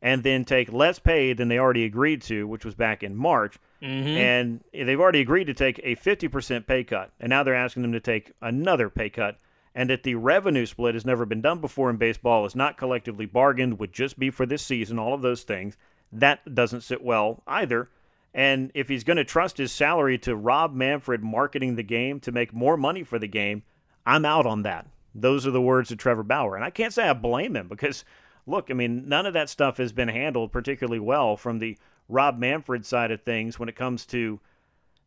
and 0.00 0.22
then 0.22 0.44
take 0.44 0.72
less 0.72 0.98
pay 0.98 1.32
than 1.32 1.48
they 1.48 1.58
already 1.58 1.84
agreed 1.84 2.22
to, 2.22 2.46
which 2.46 2.64
was 2.64 2.74
back 2.74 3.02
in 3.02 3.16
March. 3.16 3.58
Mm-hmm. 3.82 4.08
And 4.08 4.64
they've 4.72 5.00
already 5.00 5.20
agreed 5.20 5.46
to 5.46 5.54
take 5.54 5.80
a 5.82 5.96
50% 5.96 6.66
pay 6.66 6.84
cut. 6.84 7.10
And 7.20 7.30
now 7.30 7.42
they're 7.42 7.54
asking 7.54 7.82
them 7.82 7.92
to 7.92 8.00
take 8.00 8.32
another 8.40 8.90
pay 8.90 9.10
cut 9.10 9.38
and 9.74 9.90
that 9.90 10.02
the 10.02 10.14
revenue 10.14 10.66
split 10.66 10.94
has 10.94 11.06
never 11.06 11.24
been 11.24 11.40
done 11.40 11.60
before 11.60 11.90
in 11.90 11.96
baseball, 11.96 12.44
is 12.44 12.56
not 12.56 12.76
collectively 12.76 13.26
bargained, 13.26 13.78
would 13.78 13.92
just 13.92 14.18
be 14.18 14.30
for 14.30 14.46
this 14.46 14.62
season, 14.62 14.98
all 14.98 15.14
of 15.14 15.22
those 15.22 15.42
things. 15.42 15.76
That 16.12 16.54
doesn't 16.54 16.80
sit 16.80 17.02
well 17.02 17.42
either. 17.46 17.88
And 18.34 18.70
if 18.74 18.88
he's 18.88 19.04
going 19.04 19.16
to 19.18 19.24
trust 19.24 19.58
his 19.58 19.72
salary 19.72 20.18
to 20.18 20.36
Rob 20.36 20.74
Manfred 20.74 21.22
marketing 21.22 21.76
the 21.76 21.82
game 21.82 22.20
to 22.20 22.32
make 22.32 22.52
more 22.52 22.76
money 22.76 23.02
for 23.02 23.18
the 23.18 23.28
game, 23.28 23.62
I'm 24.06 24.24
out 24.24 24.46
on 24.46 24.62
that. 24.62 24.86
Those 25.14 25.46
are 25.46 25.50
the 25.50 25.60
words 25.60 25.90
of 25.90 25.98
Trevor 25.98 26.22
Bauer. 26.22 26.56
And 26.56 26.64
I 26.64 26.70
can't 26.70 26.92
say 26.92 27.08
I 27.08 27.12
blame 27.12 27.56
him 27.56 27.68
because, 27.68 28.04
look, 28.48 28.70
I 28.70 28.74
mean, 28.74 29.08
none 29.08 29.26
of 29.26 29.34
that 29.34 29.48
stuff 29.48 29.76
has 29.76 29.92
been 29.92 30.08
handled 30.08 30.52
particularly 30.52 31.00
well 31.00 31.36
from 31.36 31.58
the 31.58 31.76
Rob 32.08 32.38
Manfred 32.38 32.86
side 32.86 33.10
of 33.10 33.22
things 33.22 33.58
when 33.58 33.68
it 33.68 33.76
comes 33.76 34.06
to 34.06 34.40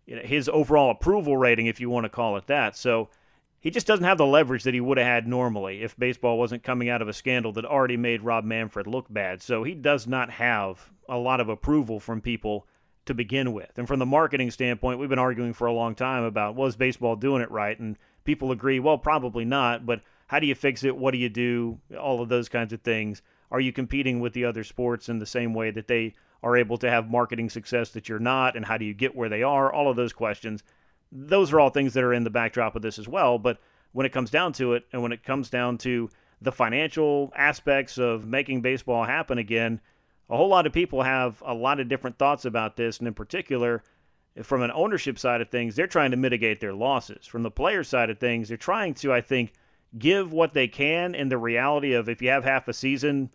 you 0.05 0.15
know, 0.15 0.21
his 0.21 0.49
overall 0.49 0.91
approval 0.91 1.37
rating, 1.37 1.65
if 1.65 1.79
you 1.79 1.89
want 1.89 2.05
to 2.05 2.09
call 2.09 2.37
it 2.37 2.47
that. 2.47 2.77
So, 2.77 3.09
he 3.61 3.69
just 3.69 3.85
doesn't 3.85 4.05
have 4.05 4.17
the 4.17 4.25
leverage 4.25 4.63
that 4.63 4.73
he 4.73 4.81
would 4.81 4.97
have 4.97 5.05
had 5.05 5.27
normally 5.27 5.83
if 5.83 5.97
baseball 5.97 6.39
wasn't 6.39 6.63
coming 6.63 6.89
out 6.89 7.01
of 7.01 7.07
a 7.07 7.13
scandal 7.13 7.53
that 7.53 7.63
already 7.63 7.95
made 7.95 8.23
Rob 8.23 8.43
Manfred 8.43 8.87
look 8.87 9.05
bad. 9.07 9.41
So 9.41 9.63
he 9.63 9.75
does 9.75 10.07
not 10.07 10.31
have 10.31 10.89
a 11.07 11.17
lot 11.17 11.39
of 11.39 11.47
approval 11.47 11.99
from 11.99 12.21
people 12.21 12.65
to 13.05 13.13
begin 13.13 13.53
with. 13.53 13.77
And 13.77 13.87
from 13.87 13.99
the 13.99 14.05
marketing 14.05 14.49
standpoint, 14.49 14.99
we've 14.99 15.09
been 15.09 15.19
arguing 15.19 15.53
for 15.53 15.67
a 15.67 15.73
long 15.73 15.93
time 15.93 16.23
about 16.23 16.55
was 16.55 16.75
baseball 16.75 17.15
doing 17.15 17.43
it 17.43 17.51
right? 17.51 17.79
And 17.79 17.97
people 18.23 18.51
agree, 18.51 18.79
well, 18.79 18.97
probably 18.97 19.45
not, 19.45 19.85
but 19.85 20.01
how 20.31 20.39
do 20.39 20.47
you 20.47 20.55
fix 20.55 20.83
it? 20.83 20.95
What 20.95 21.11
do 21.11 21.17
you 21.17 21.29
do? 21.29 21.77
All 21.99 22.21
of 22.21 22.29
those 22.29 22.49
kinds 22.49 22.73
of 22.73 22.81
things. 22.81 23.21
Are 23.51 23.59
you 23.59 23.71
competing 23.71 24.19
with 24.19 24.33
the 24.33 24.45
other 24.45 24.63
sports 24.63 25.09
in 25.09 25.19
the 25.19 25.25
same 25.25 25.53
way 25.53 25.71
that 25.71 25.87
they 25.87 26.15
are 26.41 26.57
able 26.57 26.77
to 26.77 26.89
have 26.89 27.11
marketing 27.11 27.49
success 27.49 27.89
that 27.91 28.09
you're 28.09 28.17
not? 28.17 28.55
And 28.55 28.65
how 28.65 28.77
do 28.77 28.85
you 28.85 28.93
get 28.93 29.15
where 29.15 29.29
they 29.29 29.43
are? 29.43 29.71
All 29.71 29.89
of 29.89 29.95
those 29.95 30.13
questions 30.13 30.63
those 31.11 31.51
are 31.51 31.59
all 31.59 31.69
things 31.69 31.93
that 31.93 32.03
are 32.03 32.13
in 32.13 32.23
the 32.23 32.29
backdrop 32.29 32.75
of 32.75 32.81
this 32.81 32.97
as 32.97 33.07
well. 33.07 33.37
But 33.37 33.59
when 33.91 34.05
it 34.05 34.11
comes 34.11 34.31
down 34.31 34.53
to 34.53 34.73
it, 34.73 34.85
and 34.93 35.01
when 35.01 35.11
it 35.11 35.23
comes 35.23 35.49
down 35.49 35.77
to 35.79 36.09
the 36.41 36.51
financial 36.51 37.31
aspects 37.35 37.97
of 37.97 38.25
making 38.25 38.61
baseball 38.61 39.03
happen 39.03 39.37
again, 39.37 39.81
a 40.29 40.37
whole 40.37 40.47
lot 40.47 40.65
of 40.65 40.73
people 40.73 41.03
have 41.03 41.41
a 41.45 41.53
lot 41.53 41.79
of 41.79 41.89
different 41.89 42.17
thoughts 42.17 42.45
about 42.45 42.77
this. 42.77 42.99
And 42.99 43.07
in 43.07 43.13
particular, 43.13 43.83
from 44.41 44.61
an 44.61 44.71
ownership 44.71 45.19
side 45.19 45.41
of 45.41 45.49
things, 45.49 45.75
they're 45.75 45.87
trying 45.87 46.11
to 46.11 46.17
mitigate 46.17 46.61
their 46.61 46.73
losses. 46.73 47.27
From 47.27 47.43
the 47.43 47.51
player 47.51 47.83
side 47.83 48.09
of 48.09 48.17
things, 48.17 48.47
they're 48.47 48.57
trying 48.57 48.93
to, 48.95 49.11
I 49.11 49.19
think, 49.19 49.53
give 49.97 50.31
what 50.31 50.53
they 50.53 50.67
can 50.67 51.15
and 51.15 51.31
the 51.31 51.37
reality 51.37 51.93
of 51.93 52.07
if 52.07 52.21
you 52.21 52.29
have 52.29 52.43
half 52.43 52.67
a 52.67 52.73
season, 52.73 53.29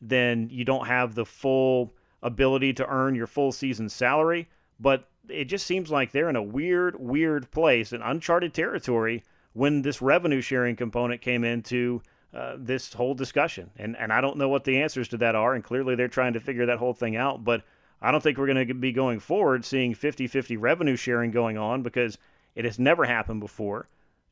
then 0.00 0.48
you 0.50 0.64
don't 0.64 0.86
have 0.86 1.14
the 1.14 1.26
full 1.26 1.92
ability 2.22 2.72
to 2.74 2.86
earn 2.86 3.14
your 3.14 3.26
full 3.26 3.52
season 3.52 3.88
salary. 3.88 4.48
But 4.80 5.08
it 5.28 5.44
just 5.44 5.66
seems 5.66 5.90
like 5.90 6.12
they're 6.12 6.30
in 6.30 6.36
a 6.36 6.42
weird, 6.42 6.98
weird 6.98 7.50
place, 7.50 7.92
an 7.92 8.02
uncharted 8.02 8.54
territory 8.54 9.24
when 9.52 9.82
this 9.82 10.00
revenue 10.00 10.40
sharing 10.40 10.76
component 10.76 11.20
came 11.20 11.44
into 11.44 12.02
uh, 12.32 12.56
this 12.58 12.92
whole 12.92 13.14
discussion. 13.14 13.70
And 13.76 13.96
and 13.96 14.12
I 14.12 14.20
don't 14.20 14.36
know 14.36 14.48
what 14.48 14.64
the 14.64 14.80
answers 14.80 15.08
to 15.08 15.16
that 15.18 15.34
are. 15.34 15.54
And 15.54 15.64
clearly 15.64 15.94
they're 15.94 16.08
trying 16.08 16.34
to 16.34 16.40
figure 16.40 16.66
that 16.66 16.78
whole 16.78 16.94
thing 16.94 17.16
out. 17.16 17.44
But 17.44 17.62
I 18.00 18.10
don't 18.10 18.22
think 18.22 18.38
we're 18.38 18.46
going 18.46 18.68
to 18.68 18.74
be 18.74 18.92
going 18.92 19.20
forward 19.20 19.64
seeing 19.64 19.94
50 19.94 20.26
50 20.26 20.56
revenue 20.56 20.96
sharing 20.96 21.30
going 21.30 21.58
on 21.58 21.82
because 21.82 22.18
it 22.54 22.64
has 22.64 22.78
never 22.78 23.04
happened 23.04 23.40
before. 23.40 23.88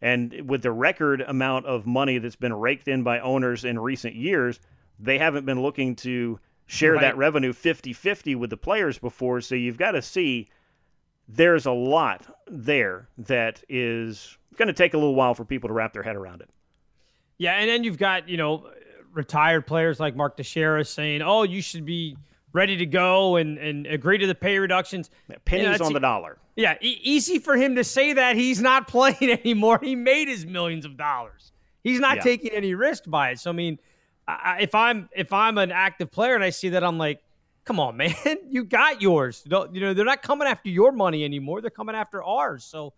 And 0.07 0.48
with 0.48 0.62
the 0.62 0.70
record 0.70 1.20
amount 1.20 1.66
of 1.66 1.84
money 1.84 2.18
that's 2.18 2.36
been 2.36 2.54
raked 2.54 2.86
in 2.86 3.02
by 3.02 3.18
owners 3.18 3.64
in 3.64 3.76
recent 3.76 4.14
years, 4.14 4.61
they 5.00 5.18
haven't 5.18 5.46
been 5.46 5.61
looking 5.61 5.96
to 5.96 6.38
share 6.66 6.92
right. 6.92 7.00
that 7.00 7.16
revenue 7.16 7.52
50 7.52 7.92
50 7.92 8.36
with 8.36 8.50
the 8.50 8.57
players 8.57 9.00
before. 9.00 9.40
So 9.40 9.57
you've 9.57 9.78
got 9.78 9.92
to 9.92 10.02
see 10.02 10.48
there's 11.26 11.66
a 11.66 11.72
lot 11.72 12.24
there 12.46 13.09
that 13.18 13.64
is 13.68 14.38
going 14.54 14.68
to 14.68 14.72
take 14.72 14.94
a 14.94 14.96
little 14.96 15.16
while 15.16 15.34
for 15.34 15.44
people 15.44 15.66
to 15.66 15.74
wrap 15.74 15.92
their 15.92 16.04
head 16.04 16.14
around 16.14 16.40
it. 16.40 16.50
Yeah, 17.36 17.54
and 17.54 17.68
then 17.68 17.82
you've 17.82 17.98
got 17.98 18.28
you 18.28 18.36
know 18.36 18.70
retired 19.12 19.66
players 19.66 19.98
like 19.98 20.14
Mark 20.14 20.36
Teixeira 20.36 20.84
saying, 20.84 21.20
"Oh, 21.20 21.42
you 21.42 21.61
should 21.61 21.84
be 21.84 22.16
ready 22.53 22.76
to 22.76 22.86
go 22.86 23.36
and 23.36 23.59
and 23.59 23.86
agree 23.86 24.18
to 24.18 24.26
the 24.26 24.34
pay 24.34 24.59
reductions." 24.59 25.11
Pennies 25.44 25.64
you 25.64 25.78
know, 25.78 25.86
on 25.86 25.92
the 25.92 26.01
dollar. 26.01 26.38
Yeah, 26.57 26.76
e- 26.80 27.01
easy 27.03 27.38
for 27.38 27.57
him 27.57 27.76
to 27.76 27.84
say 27.84 28.14
that 28.14 28.36
he's 28.36 28.61
not 28.61 28.88
playing 28.88 29.30
anymore. 29.30 29.78
He 29.82 29.94
made 29.94 30.28
his 30.28 30.47
millions 30.47 30.84
of 30.84 30.97
dollars. 30.97 31.53
He's 31.82 32.01
not 32.01 32.16
yeah. 32.16 32.22
taking 32.22 32.51
any 32.53 32.74
risk 32.74 33.05
by 33.07 33.30
it. 33.30 33.38
So 33.38 33.51
I 33.51 33.53
mean, 33.53 33.78
I, 34.26 34.59
if 34.61 34.74
I'm 34.74 35.09
if 35.14 35.32
I'm 35.32 35.59
an 35.59 35.70
active 35.70 36.11
player 36.11 36.34
and 36.34 36.42
I 36.42 36.51
see 36.51 36.70
that, 36.70 36.82
I'm 36.82 36.99
like, 36.99 37.22
come 37.64 37.78
on, 37.78 37.97
man, 37.99 38.14
you 38.49 38.64
got 38.64 39.03
yours. 39.03 39.42
You 39.47 39.80
know, 39.80 39.94
they're 39.94 40.05
not 40.05 40.22
coming 40.22 40.49
after 40.49 40.68
your 40.68 40.92
money 40.92 41.24
anymore. 41.24 41.61
They're 41.61 41.70
coming 41.70 41.94
after 41.94 42.22
ours. 42.22 42.64
So 42.64 42.94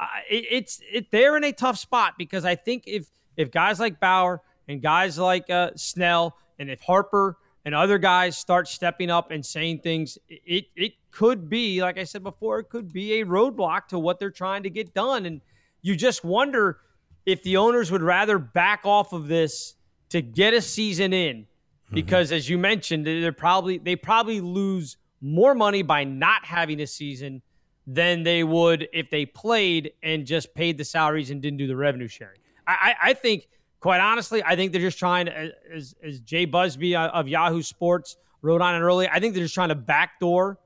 uh, 0.00 0.06
it, 0.30 0.44
it's 0.50 0.80
it 0.90 1.10
they're 1.10 1.36
in 1.36 1.44
a 1.44 1.52
tough 1.52 1.78
spot 1.78 2.14
because 2.16 2.44
I 2.44 2.54
think 2.54 2.84
if 2.86 3.10
if 3.36 3.50
guys 3.50 3.80
like 3.80 4.00
Bauer 4.00 4.40
and 4.68 4.80
guys 4.80 5.18
like 5.18 5.50
uh, 5.50 5.72
Snell 5.76 6.36
and 6.58 6.70
if 6.70 6.80
Harper 6.80 7.36
and 7.64 7.74
other 7.74 7.98
guys 7.98 8.36
start 8.36 8.68
stepping 8.68 9.10
up 9.10 9.30
and 9.30 9.44
saying 9.44 9.80
things, 9.80 10.18
it 10.28 10.66
it 10.76 10.92
could 11.10 11.48
be 11.48 11.82
like 11.82 11.98
I 11.98 12.04
said 12.04 12.22
before, 12.22 12.60
it 12.60 12.68
could 12.68 12.92
be 12.92 13.20
a 13.20 13.26
roadblock 13.26 13.88
to 13.88 13.98
what 13.98 14.18
they're 14.18 14.30
trying 14.30 14.62
to 14.62 14.70
get 14.70 14.94
done, 14.94 15.26
and 15.26 15.40
you 15.82 15.96
just 15.96 16.24
wonder 16.24 16.78
if 17.26 17.42
the 17.42 17.56
owners 17.56 17.90
would 17.90 18.02
rather 18.02 18.38
back 18.38 18.80
off 18.84 19.12
of 19.12 19.28
this 19.28 19.74
to 20.08 20.22
get 20.22 20.54
a 20.54 20.60
season 20.60 21.12
in 21.12 21.46
Mm-hmm. 21.90 21.96
because 21.96 22.28
mm-hmm. 22.28 22.36
as 22.36 22.48
you 22.48 22.56
mentioned, 22.56 23.04
they're 23.04 23.32
probably 23.32 23.78
they 23.78 23.96
probably 23.96 24.40
lose 24.40 24.96
more 25.20 25.54
money 25.54 25.82
by 25.82 26.04
not 26.04 26.44
having 26.44 26.80
a 26.80 26.86
season 26.86 27.42
than 27.86 28.22
they 28.22 28.44
would 28.44 28.88
if 28.92 29.10
they 29.10 29.26
played 29.26 29.92
and 30.02 30.24
just 30.24 30.54
paid 30.54 30.78
the 30.78 30.84
salaries 30.84 31.30
and 31.30 31.42
didn't 31.42 31.58
do 31.58 31.66
the 31.66 31.76
revenue 31.76 32.06
sharing. 32.06 32.38
I, 32.66 32.94
I 33.02 33.14
think, 33.14 33.48
quite 33.80 34.00
honestly, 34.00 34.42
I 34.44 34.56
think 34.56 34.72
they're 34.72 34.80
just 34.80 34.98
trying 34.98 35.26
to, 35.26 35.52
as, 35.72 35.94
as 36.02 36.20
Jay 36.20 36.46
Busbee 36.46 36.94
of 36.94 37.28
Yahoo 37.28 37.62
Sports 37.62 38.16
wrote 38.42 38.60
on 38.60 38.74
it 38.74 38.80
earlier, 38.80 39.08
I 39.12 39.20
think 39.20 39.34
they're 39.34 39.44
just 39.44 39.54
trying 39.54 39.70
to 39.70 39.74
backdoor 39.74 40.58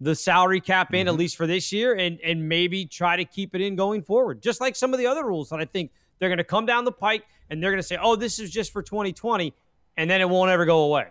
the 0.00 0.14
salary 0.16 0.60
cap 0.60 0.92
in, 0.92 1.00
mm-hmm. 1.00 1.08
at 1.08 1.14
least 1.16 1.36
for 1.36 1.46
this 1.46 1.72
year, 1.72 1.94
and, 1.94 2.18
and 2.24 2.48
maybe 2.48 2.86
try 2.86 3.16
to 3.16 3.24
keep 3.24 3.54
it 3.54 3.60
in 3.60 3.76
going 3.76 4.02
forward. 4.02 4.42
Just 4.42 4.60
like 4.60 4.74
some 4.74 4.92
of 4.92 4.98
the 4.98 5.06
other 5.06 5.24
rules 5.24 5.50
that 5.50 5.60
I 5.60 5.64
think 5.64 5.92
they're 6.18 6.28
going 6.28 6.38
to 6.38 6.44
come 6.44 6.66
down 6.66 6.84
the 6.84 6.92
pike 6.92 7.24
and 7.48 7.62
they're 7.62 7.70
going 7.70 7.82
to 7.82 7.86
say, 7.86 7.98
oh, 8.00 8.16
this 8.16 8.38
is 8.40 8.50
just 8.50 8.72
for 8.72 8.82
2020 8.82 9.54
and 9.96 10.10
then 10.10 10.20
it 10.20 10.28
won't 10.28 10.50
ever 10.50 10.64
go 10.64 10.84
away. 10.84 11.08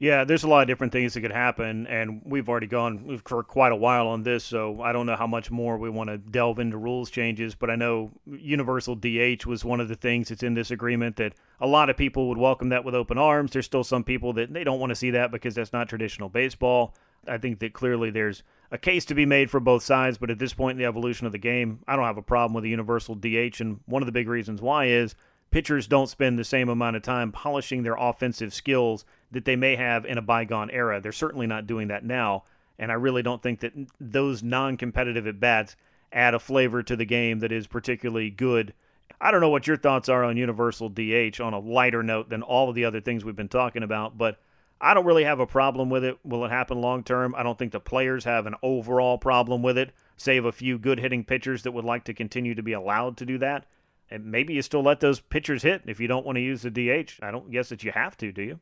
Yeah, 0.00 0.24
there's 0.24 0.42
a 0.42 0.48
lot 0.48 0.62
of 0.62 0.66
different 0.66 0.92
things 0.92 1.14
that 1.14 1.20
could 1.20 1.32
happen, 1.32 1.86
and 1.86 2.20
we've 2.24 2.48
already 2.48 2.66
gone 2.66 3.20
for 3.24 3.44
quite 3.44 3.70
a 3.70 3.76
while 3.76 4.08
on 4.08 4.24
this, 4.24 4.44
so 4.44 4.82
I 4.82 4.92
don't 4.92 5.06
know 5.06 5.14
how 5.14 5.28
much 5.28 5.52
more 5.52 5.78
we 5.78 5.88
want 5.88 6.10
to 6.10 6.18
delve 6.18 6.58
into 6.58 6.76
rules 6.76 7.10
changes. 7.10 7.54
But 7.54 7.70
I 7.70 7.76
know 7.76 8.10
universal 8.26 8.96
DH 8.96 9.46
was 9.46 9.64
one 9.64 9.80
of 9.80 9.88
the 9.88 9.94
things 9.94 10.28
that's 10.28 10.42
in 10.42 10.54
this 10.54 10.72
agreement 10.72 11.16
that 11.16 11.34
a 11.60 11.66
lot 11.66 11.90
of 11.90 11.96
people 11.96 12.28
would 12.28 12.38
welcome 12.38 12.70
that 12.70 12.84
with 12.84 12.94
open 12.94 13.18
arms. 13.18 13.52
There's 13.52 13.66
still 13.66 13.84
some 13.84 14.02
people 14.02 14.32
that 14.34 14.52
they 14.52 14.64
don't 14.64 14.80
want 14.80 14.90
to 14.90 14.96
see 14.96 15.12
that 15.12 15.30
because 15.30 15.54
that's 15.54 15.72
not 15.72 15.88
traditional 15.88 16.28
baseball. 16.28 16.94
I 17.28 17.38
think 17.38 17.60
that 17.60 17.72
clearly 17.72 18.10
there's 18.10 18.42
a 18.72 18.78
case 18.78 19.04
to 19.06 19.14
be 19.14 19.26
made 19.26 19.48
for 19.48 19.60
both 19.60 19.84
sides, 19.84 20.18
but 20.18 20.30
at 20.30 20.38
this 20.38 20.52
point 20.52 20.76
in 20.76 20.82
the 20.82 20.88
evolution 20.88 21.26
of 21.26 21.32
the 21.32 21.38
game, 21.38 21.80
I 21.86 21.94
don't 21.94 22.04
have 22.04 22.18
a 22.18 22.22
problem 22.22 22.54
with 22.54 22.64
a 22.64 22.68
universal 22.68 23.14
DH. 23.14 23.60
And 23.60 23.80
one 23.86 24.02
of 24.02 24.06
the 24.06 24.12
big 24.12 24.28
reasons 24.28 24.60
why 24.60 24.86
is 24.86 25.14
pitchers 25.50 25.86
don't 25.86 26.08
spend 26.08 26.36
the 26.36 26.44
same 26.44 26.68
amount 26.68 26.96
of 26.96 27.02
time 27.02 27.30
polishing 27.30 27.84
their 27.84 27.94
offensive 27.94 28.52
skills 28.52 29.04
that 29.34 29.44
they 29.44 29.56
may 29.56 29.76
have 29.76 30.04
in 30.04 30.18
a 30.18 30.22
bygone 30.22 30.70
era. 30.70 31.00
They're 31.00 31.12
certainly 31.12 31.46
not 31.46 31.66
doing 31.66 31.88
that 31.88 32.04
now. 32.04 32.44
And 32.78 32.90
I 32.90 32.94
really 32.94 33.22
don't 33.22 33.42
think 33.42 33.60
that 33.60 33.72
those 34.00 34.42
non 34.42 34.76
competitive 34.76 35.26
at 35.26 35.38
bats 35.38 35.76
add 36.12 36.34
a 36.34 36.38
flavor 36.38 36.82
to 36.82 36.96
the 36.96 37.04
game 37.04 37.40
that 37.40 37.52
is 37.52 37.66
particularly 37.66 38.30
good. 38.30 38.72
I 39.20 39.30
don't 39.30 39.40
know 39.40 39.50
what 39.50 39.66
your 39.66 39.76
thoughts 39.76 40.08
are 40.08 40.24
on 40.24 40.36
universal 40.36 40.88
DH 40.88 41.40
on 41.40 41.54
a 41.54 41.58
lighter 41.58 42.02
note 42.02 42.28
than 42.28 42.42
all 42.42 42.68
of 42.68 42.74
the 42.74 42.84
other 42.84 43.00
things 43.00 43.24
we've 43.24 43.36
been 43.36 43.48
talking 43.48 43.82
about, 43.82 44.18
but 44.18 44.38
I 44.80 44.92
don't 44.92 45.06
really 45.06 45.24
have 45.24 45.40
a 45.40 45.46
problem 45.46 45.88
with 45.88 46.04
it. 46.04 46.18
Will 46.24 46.44
it 46.44 46.50
happen 46.50 46.80
long 46.80 47.04
term? 47.04 47.34
I 47.36 47.42
don't 47.42 47.58
think 47.58 47.72
the 47.72 47.80
players 47.80 48.24
have 48.24 48.46
an 48.46 48.54
overall 48.62 49.18
problem 49.18 49.62
with 49.62 49.78
it, 49.78 49.92
save 50.16 50.44
a 50.44 50.52
few 50.52 50.78
good 50.78 50.98
hitting 50.98 51.24
pitchers 51.24 51.62
that 51.62 51.72
would 51.72 51.84
like 51.84 52.04
to 52.04 52.14
continue 52.14 52.54
to 52.54 52.62
be 52.62 52.72
allowed 52.72 53.16
to 53.18 53.26
do 53.26 53.38
that. 53.38 53.66
And 54.10 54.26
maybe 54.26 54.54
you 54.54 54.62
still 54.62 54.82
let 54.82 55.00
those 55.00 55.20
pitchers 55.20 55.62
hit 55.62 55.82
if 55.86 56.00
you 56.00 56.06
don't 56.06 56.26
want 56.26 56.36
to 56.36 56.42
use 56.42 56.62
the 56.62 56.70
DH. 56.70 57.22
I 57.22 57.30
don't 57.30 57.50
guess 57.50 57.70
that 57.70 57.82
you 57.82 57.92
have 57.92 58.16
to, 58.18 58.30
do 58.30 58.42
you? 58.42 58.60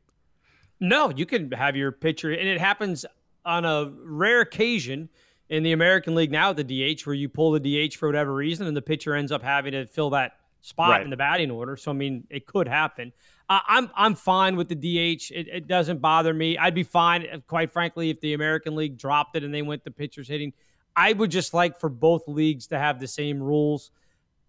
No, 0.79 1.09
you 1.09 1.25
can 1.25 1.51
have 1.51 1.75
your 1.75 1.91
pitcher, 1.91 2.31
and 2.31 2.47
it 2.47 2.59
happens 2.59 3.05
on 3.45 3.65
a 3.65 3.91
rare 4.03 4.41
occasion 4.41 5.09
in 5.49 5.63
the 5.63 5.71
American 5.71 6.15
League 6.15 6.31
now 6.31 6.49
at 6.49 6.57
the 6.57 6.63
DH 6.63 7.05
where 7.05 7.13
you 7.13 7.29
pull 7.29 7.51
the 7.51 7.59
DH 7.87 7.95
for 7.95 8.07
whatever 8.07 8.33
reason 8.33 8.65
and 8.65 8.75
the 8.75 8.81
pitcher 8.81 9.13
ends 9.13 9.31
up 9.31 9.43
having 9.43 9.73
to 9.73 9.85
fill 9.85 10.09
that 10.11 10.37
spot 10.61 10.89
right. 10.89 11.01
in 11.03 11.09
the 11.09 11.17
batting 11.17 11.51
order. 11.51 11.75
So 11.75 11.91
I 11.91 11.93
mean, 11.93 12.25
it 12.29 12.45
could 12.45 12.67
happen. 12.67 13.11
Uh, 13.49 13.59
I'm 13.67 13.89
I'm 13.93 14.15
fine 14.15 14.55
with 14.55 14.69
the 14.69 14.75
DH. 14.75 15.31
It, 15.31 15.47
it, 15.47 15.67
doesn't 15.67 15.99
bother 15.99 16.33
me. 16.33 16.57
I'd 16.57 16.73
be 16.73 16.83
fine, 16.83 17.27
uh, 17.31 17.39
quite 17.45 17.71
frankly, 17.71 18.09
if 18.09 18.21
the 18.21 18.33
American 18.33 18.75
League 18.75 18.97
dropped 18.97 19.35
it 19.35 19.43
and 19.43 19.53
they 19.53 19.61
went 19.61 19.83
the 19.83 19.91
pitchers 19.91 20.29
hitting. 20.29 20.53
I 20.95 21.11
would 21.11 21.31
just 21.31 21.53
like 21.53 21.79
for 21.79 21.89
both 21.89 22.27
leagues 22.27 22.67
to 22.67 22.79
have 22.79 22.99
the 22.99 23.07
same 23.07 23.41
rules. 23.41 23.91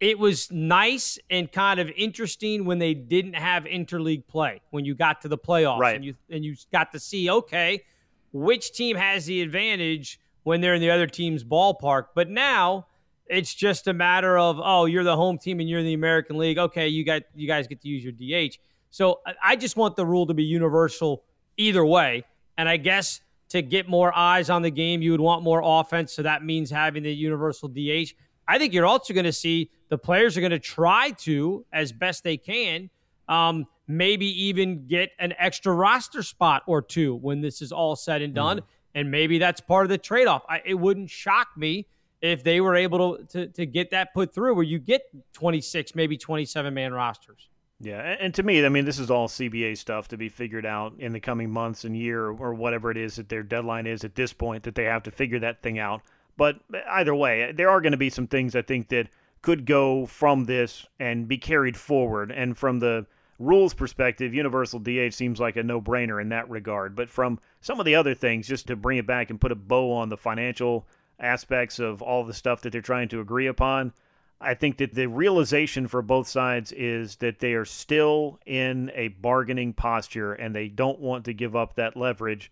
It 0.00 0.18
was 0.18 0.50
nice 0.50 1.18
and 1.30 1.50
kind 1.50 1.80
of 1.80 1.88
interesting 1.96 2.64
when 2.64 2.78
they 2.78 2.94
didn't 2.94 3.34
have 3.34 3.64
interleague 3.64 4.26
play. 4.26 4.60
When 4.70 4.84
you 4.84 4.94
got 4.94 5.22
to 5.22 5.28
the 5.28 5.38
playoffs 5.38 5.78
right. 5.78 5.96
and 5.96 6.04
you 6.04 6.14
and 6.30 6.44
you 6.44 6.56
got 6.72 6.92
to 6.92 7.00
see 7.00 7.30
okay, 7.30 7.84
which 8.32 8.72
team 8.72 8.96
has 8.96 9.26
the 9.26 9.40
advantage 9.40 10.20
when 10.42 10.60
they're 10.60 10.74
in 10.74 10.80
the 10.80 10.90
other 10.90 11.06
team's 11.06 11.44
ballpark. 11.44 12.06
But 12.14 12.28
now 12.28 12.86
it's 13.26 13.54
just 13.54 13.86
a 13.86 13.94
matter 13.94 14.36
of 14.36 14.60
oh, 14.62 14.84
you're 14.86 15.04
the 15.04 15.16
home 15.16 15.38
team 15.38 15.60
and 15.60 15.68
you're 15.68 15.78
in 15.78 15.86
the 15.86 15.94
American 15.94 16.36
League. 16.36 16.58
Okay, 16.58 16.88
you 16.88 17.04
got 17.04 17.22
you 17.34 17.46
guys 17.46 17.66
get 17.66 17.80
to 17.82 17.88
use 17.88 18.04
your 18.04 18.12
DH. 18.12 18.56
So 18.90 19.20
I 19.42 19.56
just 19.56 19.76
want 19.76 19.96
the 19.96 20.06
rule 20.06 20.26
to 20.26 20.34
be 20.34 20.44
universal 20.44 21.24
either 21.56 21.84
way. 21.84 22.24
And 22.56 22.68
I 22.68 22.76
guess 22.76 23.20
to 23.48 23.62
get 23.62 23.88
more 23.88 24.16
eyes 24.16 24.50
on 24.50 24.62
the 24.62 24.70
game, 24.70 25.02
you 25.02 25.10
would 25.10 25.20
want 25.20 25.42
more 25.42 25.60
offense. 25.64 26.12
So 26.12 26.22
that 26.22 26.44
means 26.44 26.70
having 26.70 27.02
the 27.02 27.12
universal 27.12 27.68
DH. 27.68 28.14
I 28.46 28.58
think 28.58 28.72
you're 28.72 28.86
also 28.86 29.14
going 29.14 29.24
to 29.24 29.32
see 29.32 29.70
the 29.88 29.98
players 29.98 30.36
are 30.36 30.40
going 30.40 30.50
to 30.50 30.58
try 30.58 31.10
to, 31.10 31.64
as 31.72 31.92
best 31.92 32.24
they 32.24 32.36
can, 32.36 32.90
um, 33.28 33.66
maybe 33.86 34.26
even 34.44 34.86
get 34.86 35.10
an 35.18 35.34
extra 35.38 35.72
roster 35.72 36.22
spot 36.22 36.62
or 36.66 36.82
two 36.82 37.16
when 37.16 37.40
this 37.40 37.62
is 37.62 37.72
all 37.72 37.96
said 37.96 38.22
and 38.22 38.34
done. 38.34 38.58
Mm-hmm. 38.58 38.66
And 38.96 39.10
maybe 39.10 39.38
that's 39.38 39.60
part 39.60 39.84
of 39.84 39.90
the 39.90 39.98
trade 39.98 40.26
off. 40.26 40.44
It 40.64 40.74
wouldn't 40.74 41.10
shock 41.10 41.48
me 41.56 41.86
if 42.20 42.44
they 42.44 42.60
were 42.60 42.76
able 42.76 43.18
to, 43.18 43.24
to, 43.24 43.46
to 43.48 43.66
get 43.66 43.90
that 43.90 44.14
put 44.14 44.32
through 44.32 44.54
where 44.54 44.64
you 44.64 44.78
get 44.78 45.02
26, 45.32 45.94
maybe 45.94 46.16
27 46.16 46.72
man 46.72 46.94
rosters. 46.94 47.48
Yeah, 47.80 48.16
and 48.18 48.32
to 48.34 48.42
me, 48.42 48.64
I 48.64 48.68
mean, 48.68 48.84
this 48.84 48.98
is 48.98 49.10
all 49.10 49.28
CBA 49.28 49.76
stuff 49.76 50.08
to 50.08 50.16
be 50.16 50.28
figured 50.28 50.64
out 50.64 50.94
in 50.98 51.12
the 51.12 51.20
coming 51.20 51.50
months 51.50 51.84
and 51.84 51.96
year 51.96 52.28
or 52.28 52.54
whatever 52.54 52.90
it 52.90 52.96
is 52.96 53.16
that 53.16 53.28
their 53.28 53.42
deadline 53.42 53.86
is 53.86 54.04
at 54.04 54.14
this 54.14 54.32
point 54.32 54.62
that 54.62 54.74
they 54.74 54.84
have 54.84 55.02
to 55.02 55.10
figure 55.10 55.40
that 55.40 55.60
thing 55.60 55.78
out. 55.78 56.00
But 56.36 56.60
either 56.88 57.14
way, 57.14 57.52
there 57.52 57.70
are 57.70 57.80
going 57.80 57.92
to 57.92 57.98
be 57.98 58.10
some 58.10 58.26
things 58.26 58.56
I 58.56 58.62
think 58.62 58.88
that 58.88 59.08
could 59.42 59.66
go 59.66 60.06
from 60.06 60.44
this 60.44 60.86
and 60.98 61.28
be 61.28 61.38
carried 61.38 61.76
forward. 61.76 62.32
And 62.32 62.56
from 62.56 62.78
the 62.80 63.06
rules 63.38 63.74
perspective, 63.74 64.34
Universal 64.34 64.80
DH 64.80 65.12
seems 65.12 65.38
like 65.38 65.56
a 65.56 65.62
no 65.62 65.80
brainer 65.80 66.20
in 66.20 66.30
that 66.30 66.48
regard. 66.48 66.96
But 66.96 67.10
from 67.10 67.38
some 67.60 67.78
of 67.78 67.86
the 67.86 67.94
other 67.94 68.14
things, 68.14 68.48
just 68.48 68.66
to 68.68 68.76
bring 68.76 68.98
it 68.98 69.06
back 69.06 69.30
and 69.30 69.40
put 69.40 69.52
a 69.52 69.56
bow 69.56 69.92
on 69.92 70.08
the 70.08 70.16
financial 70.16 70.86
aspects 71.20 71.78
of 71.78 72.02
all 72.02 72.24
the 72.24 72.34
stuff 72.34 72.62
that 72.62 72.72
they're 72.72 72.80
trying 72.80 73.08
to 73.08 73.20
agree 73.20 73.46
upon, 73.46 73.92
I 74.40 74.54
think 74.54 74.78
that 74.78 74.94
the 74.94 75.06
realization 75.06 75.86
for 75.88 76.02
both 76.02 76.26
sides 76.26 76.72
is 76.72 77.16
that 77.16 77.38
they 77.38 77.54
are 77.54 77.64
still 77.64 78.40
in 78.44 78.90
a 78.94 79.08
bargaining 79.08 79.72
posture 79.72 80.34
and 80.34 80.54
they 80.54 80.68
don't 80.68 81.00
want 81.00 81.24
to 81.26 81.32
give 81.32 81.56
up 81.56 81.74
that 81.74 81.96
leverage 81.96 82.50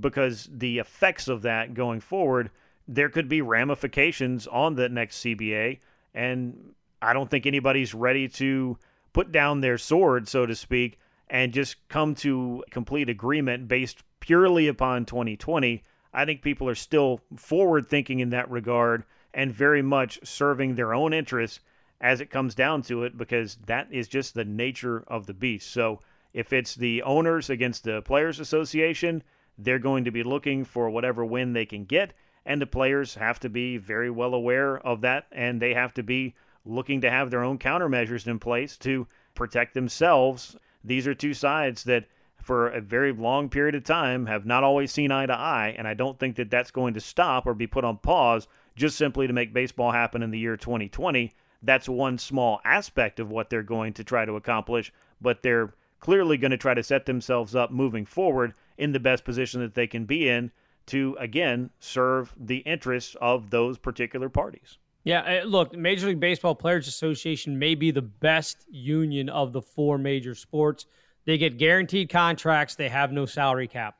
because 0.00 0.48
the 0.50 0.78
effects 0.78 1.28
of 1.28 1.42
that 1.42 1.74
going 1.74 2.00
forward, 2.00 2.50
there 2.86 3.08
could 3.08 3.28
be 3.28 3.42
ramifications 3.42 4.46
on 4.46 4.74
the 4.74 4.88
next 4.88 5.22
CBA. 5.24 5.80
And 6.14 6.74
I 7.00 7.12
don't 7.12 7.30
think 7.30 7.46
anybody's 7.46 7.94
ready 7.94 8.28
to 8.28 8.78
put 9.12 9.32
down 9.32 9.60
their 9.60 9.78
sword, 9.78 10.28
so 10.28 10.46
to 10.46 10.54
speak, 10.54 10.98
and 11.28 11.52
just 11.52 11.88
come 11.88 12.14
to 12.16 12.64
complete 12.70 13.08
agreement 13.08 13.68
based 13.68 14.02
purely 14.20 14.68
upon 14.68 15.04
2020. 15.04 15.82
I 16.12 16.24
think 16.24 16.42
people 16.42 16.68
are 16.68 16.74
still 16.74 17.20
forward 17.36 17.88
thinking 17.88 18.20
in 18.20 18.30
that 18.30 18.50
regard 18.50 19.04
and 19.32 19.52
very 19.52 19.82
much 19.82 20.18
serving 20.22 20.74
their 20.74 20.94
own 20.94 21.12
interests 21.12 21.60
as 22.00 22.20
it 22.20 22.30
comes 22.30 22.54
down 22.54 22.82
to 22.82 23.04
it 23.04 23.16
because 23.16 23.56
that 23.66 23.88
is 23.90 24.08
just 24.08 24.34
the 24.34 24.44
nature 24.44 25.04
of 25.08 25.26
the 25.26 25.34
beast. 25.34 25.70
So 25.72 26.00
if 26.32 26.52
it's 26.52 26.74
the 26.74 27.02
owners 27.02 27.50
against 27.50 27.84
the 27.84 28.02
Players 28.02 28.40
Association, 28.40 29.22
they're 29.58 29.78
going 29.78 30.04
to 30.04 30.10
be 30.10 30.22
looking 30.22 30.64
for 30.64 30.90
whatever 30.90 31.24
win 31.24 31.52
they 31.52 31.66
can 31.66 31.84
get, 31.84 32.12
and 32.46 32.60
the 32.60 32.66
players 32.66 33.14
have 33.14 33.40
to 33.40 33.48
be 33.48 33.78
very 33.78 34.10
well 34.10 34.34
aware 34.34 34.78
of 34.78 35.00
that, 35.00 35.26
and 35.32 35.60
they 35.60 35.74
have 35.74 35.94
to 35.94 36.02
be 36.02 36.34
looking 36.64 37.00
to 37.00 37.10
have 37.10 37.30
their 37.30 37.44
own 37.44 37.58
countermeasures 37.58 38.26
in 38.26 38.38
place 38.38 38.76
to 38.78 39.06
protect 39.34 39.74
themselves. 39.74 40.56
These 40.82 41.06
are 41.06 41.14
two 41.14 41.34
sides 41.34 41.84
that, 41.84 42.04
for 42.42 42.68
a 42.68 42.80
very 42.80 43.12
long 43.12 43.48
period 43.48 43.74
of 43.74 43.84
time, 43.84 44.26
have 44.26 44.46
not 44.46 44.64
always 44.64 44.92
seen 44.92 45.10
eye 45.10 45.26
to 45.26 45.32
eye, 45.32 45.74
and 45.76 45.88
I 45.88 45.94
don't 45.94 46.18
think 46.18 46.36
that 46.36 46.50
that's 46.50 46.70
going 46.70 46.94
to 46.94 47.00
stop 47.00 47.46
or 47.46 47.54
be 47.54 47.66
put 47.66 47.84
on 47.84 47.98
pause 47.98 48.46
just 48.76 48.96
simply 48.96 49.26
to 49.26 49.32
make 49.32 49.54
baseball 49.54 49.92
happen 49.92 50.22
in 50.22 50.30
the 50.30 50.38
year 50.38 50.56
2020. 50.56 51.32
That's 51.62 51.88
one 51.88 52.18
small 52.18 52.60
aspect 52.64 53.20
of 53.20 53.30
what 53.30 53.48
they're 53.48 53.62
going 53.62 53.94
to 53.94 54.04
try 54.04 54.24
to 54.24 54.36
accomplish, 54.36 54.92
but 55.20 55.42
they're 55.42 55.72
clearly 56.00 56.36
going 56.36 56.50
to 56.50 56.58
try 56.58 56.74
to 56.74 56.82
set 56.82 57.06
themselves 57.06 57.54
up 57.54 57.70
moving 57.70 58.04
forward 58.04 58.52
in 58.76 58.92
the 58.92 59.00
best 59.00 59.24
position 59.24 59.60
that 59.60 59.74
they 59.74 59.86
can 59.86 60.04
be 60.04 60.28
in 60.28 60.50
to, 60.86 61.16
again, 61.18 61.70
serve 61.78 62.34
the 62.38 62.58
interests 62.58 63.16
of 63.20 63.50
those 63.50 63.78
particular 63.78 64.28
parties. 64.28 64.78
Yeah, 65.04 65.42
uh, 65.42 65.46
look, 65.46 65.76
Major 65.76 66.08
League 66.08 66.20
Baseball 66.20 66.54
Players 66.54 66.88
Association 66.88 67.58
may 67.58 67.74
be 67.74 67.90
the 67.90 68.02
best 68.02 68.64
union 68.70 69.28
of 69.28 69.52
the 69.52 69.60
four 69.60 69.98
major 69.98 70.34
sports. 70.34 70.86
They 71.26 71.38
get 71.38 71.58
guaranteed 71.58 72.10
contracts, 72.10 72.74
they 72.74 72.88
have 72.88 73.12
no 73.12 73.26
salary 73.26 73.68
cap 73.68 73.96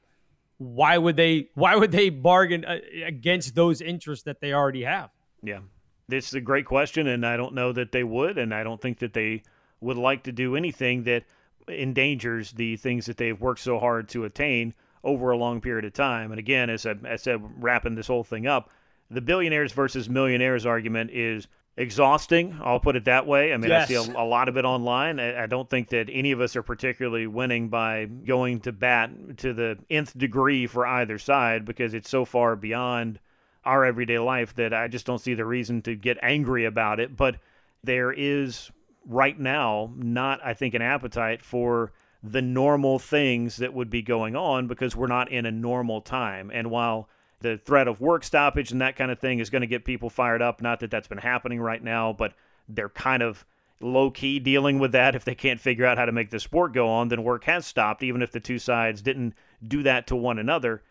why 0.58 0.98
would 0.98 1.16
they 1.16 1.48
why 1.54 1.76
would 1.76 1.92
they 1.92 2.10
bargain 2.10 2.64
uh, 2.64 2.78
against 3.04 3.54
those 3.54 3.80
interests 3.80 4.24
that 4.24 4.40
they 4.40 4.52
already 4.52 4.84
have? 4.84 5.10
Yeah. 5.42 5.60
This 6.08 6.28
is 6.28 6.34
a 6.34 6.40
great 6.40 6.66
question 6.66 7.06
and 7.06 7.26
I 7.26 7.36
don't 7.36 7.54
know 7.54 7.72
that 7.72 7.92
they 7.92 8.04
would 8.04 8.38
and 8.38 8.54
I 8.54 8.62
don't 8.62 8.80
think 8.80 8.98
that 9.00 9.14
they 9.14 9.42
would 9.80 9.96
like 9.96 10.24
to 10.24 10.32
do 10.32 10.56
anything 10.56 11.04
that 11.04 11.24
endangers 11.68 12.52
the 12.52 12.76
things 12.76 13.06
that 13.06 13.16
they've 13.16 13.40
worked 13.40 13.60
so 13.60 13.78
hard 13.78 14.08
to 14.10 14.24
attain 14.24 14.74
over 15.04 15.30
a 15.30 15.36
long 15.36 15.60
period 15.60 15.84
of 15.84 15.92
time. 15.92 16.32
And 16.32 16.38
again, 16.38 16.70
as 16.70 16.86
I, 16.86 16.92
as 16.92 16.98
I 17.04 17.16
said, 17.16 17.62
wrapping 17.62 17.94
this 17.94 18.06
whole 18.06 18.24
thing 18.24 18.46
up, 18.46 18.70
the 19.10 19.20
billionaires 19.20 19.72
versus 19.72 20.08
millionaires 20.08 20.66
argument 20.66 21.10
is 21.12 21.46
exhausting. 21.76 22.58
I'll 22.62 22.80
put 22.80 22.96
it 22.96 23.04
that 23.04 23.26
way. 23.26 23.52
I 23.52 23.56
mean, 23.56 23.70
yes. 23.70 23.90
I 23.90 23.94
see 23.94 24.12
a, 24.12 24.22
a, 24.22 24.24
lot 24.24 24.48
of 24.48 24.56
it 24.56 24.64
online. 24.64 25.18
I, 25.18 25.44
I, 25.44 25.46
don't 25.46 25.68
think 25.68 25.88
that 25.90 26.08
any 26.10 26.32
of 26.32 26.40
us 26.40 26.56
are 26.56 26.62
particularly 26.62 27.26
winning 27.26 27.68
by 27.68 28.06
going 28.06 28.60
to 28.60 28.72
bat 28.72 29.10
to 29.38 29.52
the 29.52 29.78
nth 29.90 30.16
degree 30.16 30.66
for 30.66 30.86
either 30.86 31.18
side 31.18 31.64
because 31.64 31.92
it's 31.94 32.08
so 32.08 32.24
far 32.24 32.56
beyond 32.56 33.18
our 33.64 33.84
everyday 33.84 34.18
life 34.18 34.54
that 34.54 34.72
I 34.72 34.88
just 34.88 35.06
don't 35.06 35.20
see 35.20 35.34
the 35.34 35.44
reason 35.44 35.82
to 35.82 35.94
get 35.94 36.18
angry 36.22 36.64
about 36.64 37.00
it. 37.00 37.16
But 37.16 37.36
there 37.82 38.12
is 38.12 38.70
right 39.06 39.38
now 39.38 39.92
not, 39.96 40.40
I 40.44 40.54
think, 40.54 40.74
an 40.74 40.82
appetite 40.82 41.42
for 41.42 41.92
the 42.24 42.42
normal 42.42 42.98
things 42.98 43.58
that 43.58 43.74
would 43.74 43.90
be 43.90 44.02
going 44.02 44.34
on 44.34 44.66
because 44.66 44.96
we're 44.96 45.06
not 45.06 45.30
in 45.30 45.44
a 45.44 45.50
normal 45.50 46.00
time. 46.00 46.50
And 46.52 46.70
while 46.70 47.08
the 47.44 47.58
threat 47.58 47.86
of 47.86 48.00
work 48.00 48.24
stoppage 48.24 48.72
and 48.72 48.80
that 48.80 48.96
kind 48.96 49.10
of 49.10 49.18
thing 49.18 49.38
is 49.38 49.50
going 49.50 49.60
to 49.60 49.66
get 49.66 49.84
people 49.84 50.08
fired 50.08 50.40
up. 50.40 50.62
Not 50.62 50.80
that 50.80 50.90
that's 50.90 51.06
been 51.06 51.18
happening 51.18 51.60
right 51.60 51.82
now, 51.82 52.14
but 52.14 52.32
they're 52.68 52.88
kind 52.88 53.22
of 53.22 53.44
low 53.80 54.10
key 54.10 54.38
dealing 54.38 54.78
with 54.78 54.92
that. 54.92 55.14
If 55.14 55.24
they 55.24 55.34
can't 55.34 55.60
figure 55.60 55.84
out 55.84 55.98
how 55.98 56.06
to 56.06 56.12
make 56.12 56.30
the 56.30 56.40
sport 56.40 56.72
go 56.72 56.88
on, 56.88 57.08
then 57.08 57.22
work 57.22 57.44
has 57.44 57.66
stopped, 57.66 58.02
even 58.02 58.22
if 58.22 58.32
the 58.32 58.40
two 58.40 58.58
sides 58.58 59.02
didn't 59.02 59.34
do 59.66 59.82
that 59.82 60.06
to 60.06 60.16
one 60.16 60.38
another. 60.38 60.82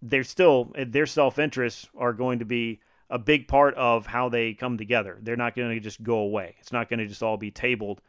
They're 0.00 0.22
still, 0.22 0.72
their 0.76 1.06
self 1.06 1.40
interests 1.40 1.88
are 1.96 2.12
going 2.12 2.38
to 2.38 2.44
be 2.44 2.80
a 3.10 3.18
big 3.18 3.48
part 3.48 3.74
of 3.74 4.06
how 4.06 4.28
they 4.28 4.54
come 4.54 4.78
together. 4.78 5.18
They're 5.20 5.36
not 5.36 5.56
going 5.56 5.74
to 5.74 5.80
just 5.80 6.02
go 6.04 6.18
away. 6.18 6.54
It's 6.60 6.72
not 6.72 6.88
going 6.88 7.00
to 7.00 7.06
just 7.06 7.24
all 7.24 7.36
be 7.36 7.50
tabled 7.50 8.00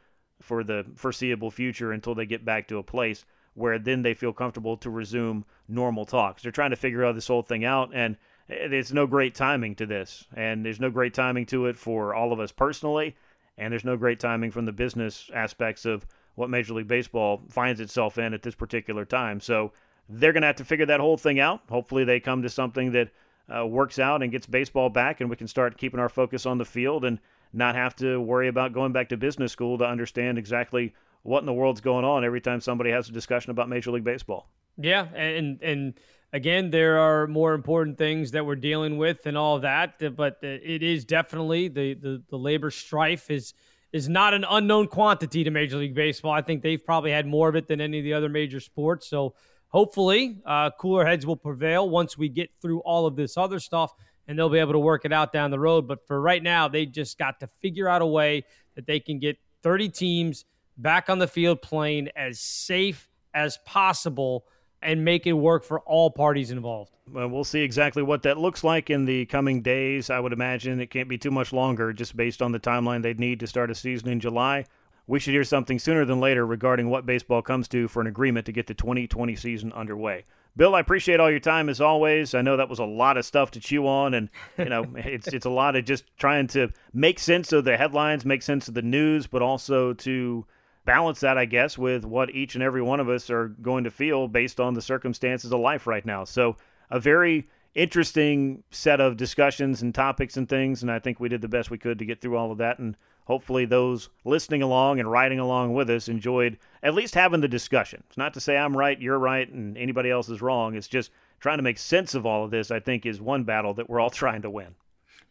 for 0.43 0.63
the 0.63 0.85
foreseeable 0.95 1.49
future 1.49 1.91
until 1.91 2.13
they 2.13 2.25
get 2.25 2.43
back 2.45 2.67
to 2.67 2.77
a 2.77 2.83
place 2.83 3.25
where 3.55 3.79
then 3.79 4.01
they 4.01 4.13
feel 4.13 4.33
comfortable 4.33 4.75
to 4.77 4.89
resume 4.89 5.45
normal 5.67 6.05
talks. 6.05 6.43
They're 6.43 6.51
trying 6.51 6.71
to 6.71 6.75
figure 6.75 7.05
out 7.05 7.15
this 7.15 7.27
whole 7.27 7.43
thing 7.43 7.65
out, 7.65 7.91
and 7.93 8.17
there's 8.47 8.91
no 8.91 9.07
great 9.07 9.35
timing 9.35 9.75
to 9.75 9.85
this, 9.85 10.25
and 10.35 10.65
there's 10.65 10.79
no 10.79 10.89
great 10.89 11.13
timing 11.13 11.45
to 11.47 11.67
it 11.67 11.77
for 11.77 12.13
all 12.13 12.33
of 12.33 12.39
us 12.39 12.51
personally, 12.51 13.15
and 13.57 13.71
there's 13.71 13.85
no 13.85 13.95
great 13.95 14.19
timing 14.19 14.51
from 14.51 14.65
the 14.65 14.71
business 14.71 15.29
aspects 15.33 15.85
of 15.85 16.05
what 16.35 16.49
Major 16.49 16.73
League 16.73 16.87
Baseball 16.87 17.41
finds 17.49 17.79
itself 17.79 18.17
in 18.17 18.33
at 18.33 18.41
this 18.41 18.55
particular 18.55 19.05
time. 19.05 19.39
So 19.39 19.71
they're 20.09 20.33
going 20.33 20.41
to 20.41 20.47
have 20.47 20.55
to 20.57 20.65
figure 20.65 20.87
that 20.87 20.99
whole 20.99 21.17
thing 21.17 21.39
out. 21.39 21.61
Hopefully, 21.69 22.03
they 22.03 22.19
come 22.19 22.41
to 22.41 22.49
something 22.49 22.91
that 22.91 23.09
uh, 23.55 23.65
works 23.65 23.99
out 23.99 24.23
and 24.23 24.31
gets 24.31 24.47
baseball 24.47 24.89
back, 24.89 25.21
and 25.21 25.29
we 25.29 25.35
can 25.35 25.47
start 25.47 25.77
keeping 25.77 25.99
our 25.99 26.09
focus 26.09 26.45
on 26.45 26.57
the 26.57 26.65
field 26.65 27.05
and 27.05 27.19
not 27.53 27.75
have 27.75 27.95
to 27.97 28.19
worry 28.19 28.47
about 28.47 28.73
going 28.73 28.91
back 28.91 29.09
to 29.09 29.17
business 29.17 29.51
school 29.51 29.77
to 29.77 29.85
understand 29.85 30.37
exactly 30.37 30.93
what 31.21 31.39
in 31.39 31.45
the 31.45 31.53
world's 31.53 31.81
going 31.81 32.05
on 32.05 32.25
every 32.25 32.41
time 32.41 32.59
somebody 32.59 32.91
has 32.91 33.09
a 33.09 33.11
discussion 33.11 33.51
about 33.51 33.69
Major 33.69 33.91
League 33.91 34.03
Baseball. 34.03 34.49
Yeah, 34.77 35.05
and 35.15 35.61
and 35.61 35.93
again, 36.33 36.71
there 36.71 36.97
are 36.99 37.27
more 37.27 37.53
important 37.53 37.97
things 37.97 38.31
that 38.31 38.45
we're 38.45 38.55
dealing 38.55 38.97
with 38.97 39.25
and 39.25 39.37
all 39.37 39.59
that, 39.59 40.15
but 40.15 40.39
it 40.41 40.83
is 40.83 41.05
definitely 41.05 41.67
the 41.67 41.93
the, 41.93 42.23
the 42.29 42.37
labor 42.37 42.71
strife 42.71 43.29
is 43.29 43.53
is 43.93 44.09
not 44.09 44.33
an 44.33 44.43
unknown 44.49 44.87
quantity 44.87 45.43
to 45.43 45.51
Major 45.51 45.77
League 45.77 45.93
Baseball. 45.93 46.31
I 46.31 46.41
think 46.41 46.63
they've 46.63 46.83
probably 46.83 47.11
had 47.11 47.27
more 47.27 47.47
of 47.47 47.55
it 47.55 47.67
than 47.67 47.79
any 47.79 47.99
of 47.99 48.03
the 48.03 48.13
other 48.13 48.27
major 48.27 48.59
sports. 48.59 49.07
So 49.07 49.35
hopefully, 49.67 50.41
uh, 50.45 50.71
cooler 50.79 51.05
heads 51.05 51.27
will 51.27 51.37
prevail 51.37 51.87
once 51.87 52.17
we 52.17 52.27
get 52.27 52.49
through 52.59 52.79
all 52.79 53.05
of 53.05 53.15
this 53.15 53.37
other 53.37 53.59
stuff, 53.59 53.93
and 54.27 54.37
they'll 54.37 54.49
be 54.49 54.59
able 54.59 54.73
to 54.73 54.79
work 54.79 55.05
it 55.05 55.13
out 55.13 55.33
down 55.33 55.51
the 55.51 55.59
road. 55.59 55.87
But 55.87 56.07
for 56.07 56.19
right 56.19 56.41
now, 56.41 56.67
they 56.67 56.85
just 56.85 57.17
got 57.17 57.39
to 57.41 57.47
figure 57.61 57.87
out 57.87 58.01
a 58.01 58.05
way 58.05 58.45
that 58.75 58.87
they 58.87 58.99
can 58.99 59.19
get 59.19 59.37
30 59.63 59.89
teams 59.89 60.45
back 60.77 61.09
on 61.09 61.19
the 61.19 61.27
field 61.27 61.61
playing 61.61 62.09
as 62.15 62.39
safe 62.39 63.09
as 63.33 63.57
possible 63.65 64.45
and 64.81 65.03
make 65.05 65.25
it 65.25 65.33
work 65.33 65.63
for 65.63 65.79
all 65.81 66.09
parties 66.11 66.51
involved. 66.51 66.91
Well, 67.11 67.29
we'll 67.29 67.43
see 67.43 67.61
exactly 67.61 68.03
what 68.03 68.23
that 68.23 68.37
looks 68.37 68.63
like 68.63 68.89
in 68.89 69.05
the 69.05 69.25
coming 69.25 69.61
days. 69.61 70.09
I 70.09 70.19
would 70.19 70.33
imagine 70.33 70.79
it 70.79 70.89
can't 70.89 71.09
be 71.09 71.17
too 71.17 71.31
much 71.31 71.53
longer 71.53 71.93
just 71.93 72.15
based 72.15 72.41
on 72.41 72.51
the 72.51 72.59
timeline 72.59 73.01
they'd 73.01 73.19
need 73.19 73.39
to 73.41 73.47
start 73.47 73.71
a 73.71 73.75
season 73.75 74.09
in 74.09 74.19
July. 74.19 74.65
We 75.05 75.19
should 75.19 75.33
hear 75.33 75.43
something 75.43 75.79
sooner 75.79 76.05
than 76.05 76.19
later 76.19 76.45
regarding 76.45 76.89
what 76.89 77.05
baseball 77.05 77.41
comes 77.41 77.67
to 77.69 77.87
for 77.87 78.01
an 78.01 78.07
agreement 78.07 78.45
to 78.45 78.51
get 78.51 78.67
the 78.67 78.73
2020 78.73 79.35
season 79.35 79.73
underway. 79.73 80.25
Bill, 80.55 80.75
I 80.75 80.79
appreciate 80.79 81.19
all 81.19 81.31
your 81.31 81.39
time 81.39 81.67
as 81.67 81.81
always. 81.81 82.35
I 82.35 82.41
know 82.41 82.57
that 82.57 82.69
was 82.69 82.79
a 82.79 82.85
lot 82.85 83.17
of 83.17 83.25
stuff 83.25 83.51
to 83.51 83.59
chew 83.59 83.87
on, 83.87 84.13
and 84.13 84.29
you 84.57 84.65
know 84.65 84.85
it's 84.95 85.27
it's 85.27 85.45
a 85.45 85.49
lot 85.49 85.75
of 85.75 85.85
just 85.85 86.05
trying 86.17 86.47
to 86.47 86.69
make 86.93 87.19
sense 87.19 87.51
of 87.51 87.65
the 87.65 87.75
headlines, 87.75 88.23
make 88.23 88.43
sense 88.43 88.67
of 88.67 88.75
the 88.75 88.81
news, 88.81 89.27
but 89.27 89.41
also 89.41 89.93
to 89.93 90.45
balance 90.85 91.21
that, 91.21 91.37
I 91.37 91.45
guess, 91.45 91.77
with 91.77 92.05
what 92.05 92.29
each 92.31 92.55
and 92.55 92.63
every 92.63 92.81
one 92.81 92.99
of 92.99 93.09
us 93.09 93.29
are 93.29 93.47
going 93.47 93.85
to 93.85 93.91
feel 93.91 94.27
based 94.27 94.59
on 94.59 94.73
the 94.73 94.81
circumstances 94.81 95.51
of 95.51 95.59
life 95.59 95.87
right 95.87 96.05
now. 96.05 96.23
So, 96.23 96.57
a 96.89 96.99
very 96.99 97.47
interesting 97.75 98.63
set 98.71 99.01
of 99.01 99.17
discussions 99.17 99.81
and 99.81 99.93
topics 99.93 100.37
and 100.37 100.47
things, 100.47 100.81
and 100.81 100.91
I 100.91 100.99
think 100.99 101.19
we 101.19 101.29
did 101.29 101.41
the 101.41 101.47
best 101.47 101.71
we 101.71 101.77
could 101.77 101.99
to 101.99 102.05
get 102.05 102.21
through 102.21 102.37
all 102.37 102.51
of 102.51 102.57
that. 102.59 102.79
And 102.79 102.95
hopefully, 103.25 103.65
those 103.65 104.09
listening 104.25 104.61
along 104.61 104.99
and 104.99 105.09
riding 105.09 105.39
along 105.39 105.73
with 105.73 105.89
us 105.89 106.07
enjoyed 106.07 106.57
at 106.81 106.93
least 106.93 107.15
having 107.15 107.41
the 107.41 107.47
discussion. 107.47 108.03
It's 108.07 108.17
not 108.17 108.33
to 108.35 108.39
say 108.39 108.57
I'm 108.57 108.77
right, 108.77 108.99
you're 108.99 109.19
right, 109.19 109.49
and 109.49 109.77
anybody 109.77 110.09
else 110.09 110.29
is 110.29 110.41
wrong. 110.41 110.75
It's 110.75 110.87
just 110.87 111.11
trying 111.39 111.57
to 111.57 111.63
make 111.63 111.77
sense 111.77 112.13
of 112.13 112.25
all 112.25 112.45
of 112.45 112.51
this, 112.51 112.71
I 112.71 112.79
think, 112.79 113.05
is 113.05 113.19
one 113.19 113.43
battle 113.43 113.73
that 113.75 113.89
we're 113.89 113.99
all 113.99 114.09
trying 114.11 114.43
to 114.43 114.49
win. 114.49 114.75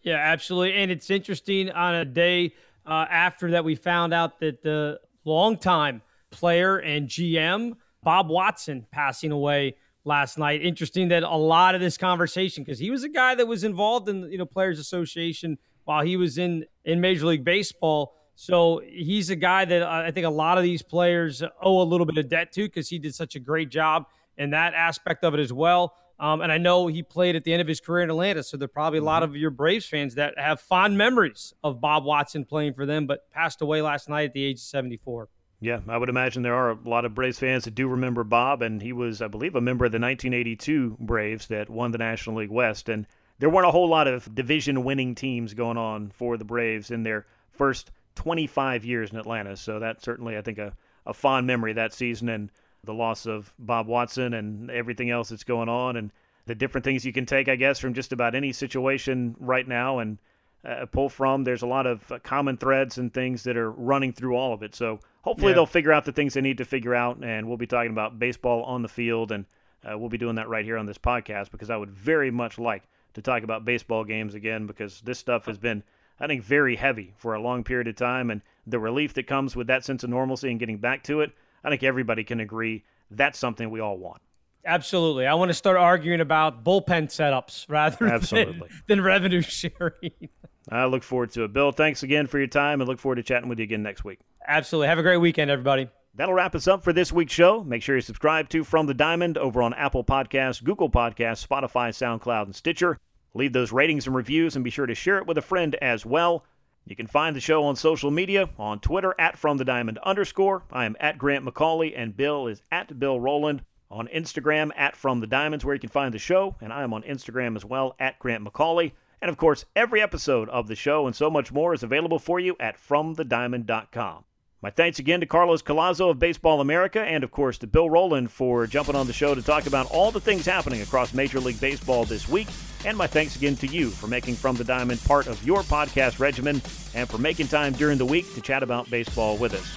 Yeah, 0.02 0.16
absolutely. 0.16 0.74
And 0.74 0.90
it's 0.90 1.10
interesting 1.10 1.70
on 1.70 1.94
a 1.94 2.04
day 2.04 2.54
uh, 2.84 3.06
after 3.08 3.52
that 3.52 3.64
we 3.64 3.76
found 3.76 4.12
out 4.12 4.40
that 4.40 4.62
the 4.62 5.00
longtime 5.24 6.02
player 6.30 6.78
and 6.78 7.08
GM, 7.08 7.76
Bob 8.02 8.28
Watson, 8.28 8.86
passing 8.90 9.30
away 9.30 9.76
last 10.04 10.38
night. 10.38 10.62
Interesting 10.62 11.08
that 11.08 11.22
a 11.22 11.36
lot 11.36 11.74
of 11.74 11.80
this 11.80 11.96
conversation, 11.96 12.64
because 12.64 12.78
he 12.78 12.90
was 12.90 13.04
a 13.04 13.08
guy 13.08 13.34
that 13.34 13.46
was 13.46 13.64
involved 13.64 14.08
in 14.08 14.30
you 14.30 14.38
know 14.38 14.46
Players 14.46 14.78
Association 14.78 15.58
while 15.84 16.04
he 16.04 16.16
was 16.16 16.38
in 16.38 16.64
in 16.84 17.00
Major 17.00 17.26
League 17.26 17.44
Baseball. 17.44 18.14
So 18.34 18.80
he's 18.84 19.30
a 19.30 19.36
guy 19.36 19.64
that 19.64 19.82
I 19.82 20.10
think 20.10 20.26
a 20.26 20.30
lot 20.30 20.56
of 20.58 20.64
these 20.64 20.82
players 20.82 21.42
owe 21.60 21.82
a 21.82 21.84
little 21.84 22.06
bit 22.06 22.18
of 22.18 22.28
debt 22.28 22.50
to 22.52 22.62
because 22.62 22.88
he 22.88 22.98
did 22.98 23.14
such 23.14 23.36
a 23.36 23.40
great 23.40 23.68
job 23.68 24.06
in 24.38 24.50
that 24.50 24.74
aspect 24.74 25.24
of 25.24 25.34
it 25.34 25.40
as 25.40 25.52
well. 25.52 25.94
Um, 26.18 26.40
and 26.40 26.52
I 26.52 26.58
know 26.58 26.86
he 26.86 27.02
played 27.02 27.36
at 27.36 27.44
the 27.44 27.52
end 27.52 27.60
of 27.60 27.68
his 27.68 27.80
career 27.80 28.04
in 28.04 28.10
Atlanta, 28.10 28.42
so 28.42 28.56
there 28.56 28.66
are 28.66 28.68
probably 28.68 29.00
a 29.00 29.02
lot 29.02 29.22
mm-hmm. 29.22 29.32
of 29.32 29.36
your 29.36 29.50
Braves 29.50 29.86
fans 29.86 30.14
that 30.14 30.38
have 30.38 30.60
fond 30.60 30.96
memories 30.96 31.52
of 31.64 31.80
Bob 31.80 32.04
Watson 32.04 32.44
playing 32.44 32.74
for 32.74 32.86
them, 32.86 33.06
but 33.06 33.28
passed 33.30 33.60
away 33.60 33.82
last 33.82 34.08
night 34.08 34.26
at 34.26 34.32
the 34.32 34.44
age 34.44 34.56
of 34.56 34.62
74. 34.62 35.28
Yeah, 35.62 35.78
I 35.86 35.96
would 35.96 36.08
imagine 36.08 36.42
there 36.42 36.56
are 36.56 36.70
a 36.70 36.78
lot 36.84 37.04
of 37.04 37.14
Braves 37.14 37.38
fans 37.38 37.66
that 37.66 37.76
do 37.76 37.86
remember 37.86 38.24
Bob, 38.24 38.62
and 38.62 38.82
he 38.82 38.92
was, 38.92 39.22
I 39.22 39.28
believe, 39.28 39.54
a 39.54 39.60
member 39.60 39.84
of 39.84 39.92
the 39.92 40.00
1982 40.00 40.96
Braves 40.98 41.46
that 41.46 41.70
won 41.70 41.92
the 41.92 41.98
National 41.98 42.38
League 42.38 42.50
West. 42.50 42.88
And 42.88 43.06
there 43.38 43.48
weren't 43.48 43.68
a 43.68 43.70
whole 43.70 43.88
lot 43.88 44.08
of 44.08 44.34
division 44.34 44.82
winning 44.82 45.14
teams 45.14 45.54
going 45.54 45.76
on 45.76 46.10
for 46.10 46.36
the 46.36 46.44
Braves 46.44 46.90
in 46.90 47.04
their 47.04 47.26
first 47.52 47.92
25 48.16 48.84
years 48.84 49.12
in 49.12 49.18
Atlanta. 49.18 49.56
So 49.56 49.78
that's 49.78 50.02
certainly, 50.02 50.36
I 50.36 50.42
think, 50.42 50.58
a, 50.58 50.72
a 51.06 51.14
fond 51.14 51.46
memory 51.46 51.74
that 51.74 51.94
season. 51.94 52.28
And 52.28 52.50
the 52.82 52.92
loss 52.92 53.26
of 53.26 53.54
Bob 53.56 53.86
Watson 53.86 54.34
and 54.34 54.68
everything 54.68 55.10
else 55.10 55.28
that's 55.28 55.44
going 55.44 55.68
on 55.68 55.96
and 55.96 56.10
the 56.46 56.56
different 56.56 56.84
things 56.84 57.04
you 57.04 57.12
can 57.12 57.24
take, 57.24 57.48
I 57.48 57.54
guess, 57.54 57.78
from 57.78 57.94
just 57.94 58.12
about 58.12 58.34
any 58.34 58.52
situation 58.52 59.36
right 59.38 59.68
now 59.68 60.00
and 60.00 60.18
uh, 60.64 60.86
pull 60.86 61.08
from. 61.08 61.44
There's 61.44 61.62
a 61.62 61.68
lot 61.68 61.86
of 61.86 62.10
uh, 62.10 62.18
common 62.24 62.56
threads 62.56 62.98
and 62.98 63.14
things 63.14 63.44
that 63.44 63.56
are 63.56 63.70
running 63.70 64.12
through 64.12 64.34
all 64.34 64.52
of 64.52 64.64
it. 64.64 64.74
So 64.74 64.98
hopefully 65.22 65.50
yeah. 65.50 65.54
they'll 65.54 65.66
figure 65.66 65.92
out 65.92 66.04
the 66.04 66.12
things 66.12 66.34
they 66.34 66.40
need 66.40 66.58
to 66.58 66.64
figure 66.64 66.94
out, 66.94 67.18
and 67.24 67.48
we'll 67.48 67.56
be 67.56 67.66
talking 67.66 67.90
about 67.90 68.18
baseball 68.18 68.62
on 68.64 68.82
the 68.82 68.88
field, 68.88 69.32
and 69.32 69.46
uh, 69.84 69.98
we'll 69.98 70.08
be 70.08 70.18
doing 70.18 70.36
that 70.36 70.48
right 70.48 70.64
here 70.64 70.76
on 70.76 70.86
this 70.86 70.98
podcast 70.98 71.50
because 71.50 71.70
I 71.70 71.76
would 71.76 71.90
very 71.90 72.30
much 72.30 72.58
like 72.58 72.84
to 73.14 73.22
talk 73.22 73.42
about 73.42 73.64
baseball 73.64 74.04
games 74.04 74.34
again 74.34 74.66
because 74.66 75.00
this 75.00 75.18
stuff 75.18 75.46
has 75.46 75.58
been. 75.58 75.82
I 76.20 76.28
think 76.28 76.44
very 76.44 76.76
heavy 76.76 77.14
for 77.16 77.34
a 77.34 77.40
long 77.40 77.64
period 77.64 77.88
of 77.88 77.96
time, 77.96 78.30
and 78.30 78.42
the 78.64 78.78
relief 78.78 79.14
that 79.14 79.26
comes 79.26 79.56
with 79.56 79.66
that 79.66 79.84
sense 79.84 80.04
of 80.04 80.10
normalcy 80.10 80.50
and 80.50 80.60
getting 80.60 80.76
back 80.76 81.02
to 81.04 81.20
it, 81.20 81.32
I 81.64 81.70
think 81.70 81.82
everybody 81.82 82.22
can 82.22 82.38
agree 82.38 82.84
that's 83.10 83.38
something 83.38 83.70
we 83.70 83.80
all 83.80 83.98
want. 83.98 84.22
Absolutely. 84.64 85.26
I 85.26 85.34
want 85.34 85.48
to 85.48 85.54
start 85.54 85.76
arguing 85.76 86.20
about 86.20 86.64
bullpen 86.64 87.08
setups 87.08 87.68
rather 87.68 88.06
Absolutely. 88.06 88.68
Than, 88.68 88.68
than 88.86 89.00
revenue 89.00 89.42
sharing. 89.42 90.12
I 90.68 90.84
look 90.84 91.02
forward 91.02 91.32
to 91.32 91.44
it. 91.44 91.52
Bill, 91.52 91.72
thanks 91.72 92.02
again 92.02 92.26
for 92.26 92.38
your 92.38 92.46
time 92.46 92.80
and 92.80 92.88
look 92.88 92.98
forward 92.98 93.16
to 93.16 93.22
chatting 93.22 93.48
with 93.48 93.58
you 93.58 93.64
again 93.64 93.82
next 93.82 94.04
week. 94.04 94.20
Absolutely. 94.46 94.88
Have 94.88 94.98
a 94.98 95.02
great 95.02 95.16
weekend, 95.18 95.50
everybody. 95.50 95.88
That'll 96.14 96.34
wrap 96.34 96.54
us 96.54 96.68
up 96.68 96.84
for 96.84 96.92
this 96.92 97.10
week's 97.10 97.32
show. 97.32 97.64
Make 97.64 97.82
sure 97.82 97.96
you 97.96 98.02
subscribe 98.02 98.48
to 98.50 98.64
From 98.64 98.86
the 98.86 98.94
Diamond 98.94 99.38
over 99.38 99.62
on 99.62 99.72
Apple 99.74 100.04
Podcasts, 100.04 100.62
Google 100.62 100.90
Podcasts, 100.90 101.46
Spotify, 101.46 101.88
SoundCloud, 101.88 102.44
and 102.44 102.54
Stitcher. 102.54 102.98
Leave 103.34 103.54
those 103.54 103.72
ratings 103.72 104.06
and 104.06 104.14
reviews 104.14 104.54
and 104.54 104.64
be 104.64 104.70
sure 104.70 104.86
to 104.86 104.94
share 104.94 105.16
it 105.18 105.26
with 105.26 105.38
a 105.38 105.42
friend 105.42 105.74
as 105.76 106.04
well. 106.04 106.44
You 106.84 106.96
can 106.96 107.06
find 107.06 107.34
the 107.34 107.40
show 107.40 107.64
on 107.64 107.76
social 107.76 108.10
media 108.10 108.50
on 108.58 108.80
Twitter 108.80 109.14
at 109.18 109.38
From 109.38 109.56
the 109.56 109.64
Diamond 109.64 109.98
underscore. 109.98 110.64
I 110.70 110.84
am 110.84 110.96
at 111.00 111.16
Grant 111.16 111.46
McAuley, 111.46 111.94
and 111.96 112.16
Bill 112.16 112.46
is 112.46 112.60
at 112.70 112.98
Bill 112.98 113.18
Rohland. 113.18 113.60
On 113.90 114.08
Instagram 114.08 114.70
at 114.74 114.96
From 114.96 115.20
the 115.20 115.26
Diamonds, 115.26 115.64
where 115.64 115.74
you 115.74 115.80
can 115.80 115.90
find 115.90 116.12
the 116.12 116.18
show, 116.18 116.56
and 116.60 116.72
I 116.72 116.82
am 116.82 116.94
on 116.94 117.02
Instagram 117.02 117.56
as 117.56 117.64
well 117.64 117.94
at 117.98 118.18
Grant 118.18 118.42
McAuley. 118.42 118.92
And 119.22 119.28
of 119.28 119.36
course, 119.36 119.64
every 119.76 120.02
episode 120.02 120.48
of 120.48 120.66
the 120.66 120.74
show 120.74 121.06
and 121.06 121.14
so 121.14 121.30
much 121.30 121.52
more 121.52 121.72
is 121.72 121.84
available 121.84 122.18
for 122.18 122.40
you 122.40 122.56
at 122.58 122.76
FromTheDiamond.com. 122.76 124.24
My 124.60 124.70
thanks 124.70 124.98
again 124.98 125.20
to 125.20 125.26
Carlos 125.26 125.62
Collazo 125.62 126.10
of 126.10 126.18
Baseball 126.18 126.60
America 126.60 127.00
and, 127.00 127.22
of 127.22 127.30
course, 127.30 127.58
to 127.58 127.66
Bill 127.68 127.88
Rohland 127.88 128.30
for 128.30 128.66
jumping 128.66 128.96
on 128.96 129.06
the 129.06 129.12
show 129.12 129.34
to 129.34 129.42
talk 129.42 129.66
about 129.66 129.90
all 129.90 130.10
the 130.10 130.20
things 130.20 130.44
happening 130.44 130.82
across 130.82 131.14
Major 131.14 131.38
League 131.40 131.60
Baseball 131.60 132.04
this 132.04 132.28
week. 132.28 132.48
And 132.84 132.96
my 132.96 133.06
thanks 133.06 133.36
again 133.36 133.56
to 133.56 133.66
you 133.68 133.90
for 133.90 134.08
making 134.08 134.34
From 134.34 134.56
the 134.56 134.64
Diamond 134.64 135.02
part 135.04 135.28
of 135.28 135.44
your 135.44 135.62
podcast 135.62 136.18
regimen 136.18 136.60
and 136.94 137.08
for 137.08 137.18
making 137.18 137.46
time 137.46 137.72
during 137.74 137.98
the 137.98 138.04
week 138.04 138.32
to 138.34 138.40
chat 138.40 138.64
about 138.64 138.90
baseball 138.90 139.36
with 139.36 139.54
us. 139.54 139.76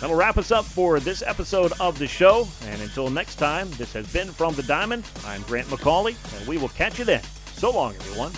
That'll 0.00 0.16
wrap 0.16 0.36
us 0.36 0.50
up 0.50 0.66
for 0.66 1.00
this 1.00 1.22
episode 1.22 1.72
of 1.80 1.98
the 1.98 2.06
show. 2.06 2.46
And 2.66 2.80
until 2.82 3.08
next 3.08 3.36
time, 3.36 3.70
this 3.72 3.92
has 3.94 4.10
been 4.12 4.28
From 4.28 4.54
the 4.54 4.62
Diamond. 4.64 5.04
I'm 5.26 5.42
Grant 5.42 5.68
McAuley, 5.68 6.16
and 6.38 6.46
we 6.46 6.58
will 6.58 6.68
catch 6.70 6.98
you 6.98 7.06
then. 7.06 7.22
So 7.54 7.70
long, 7.70 7.94
everyone. 7.94 8.32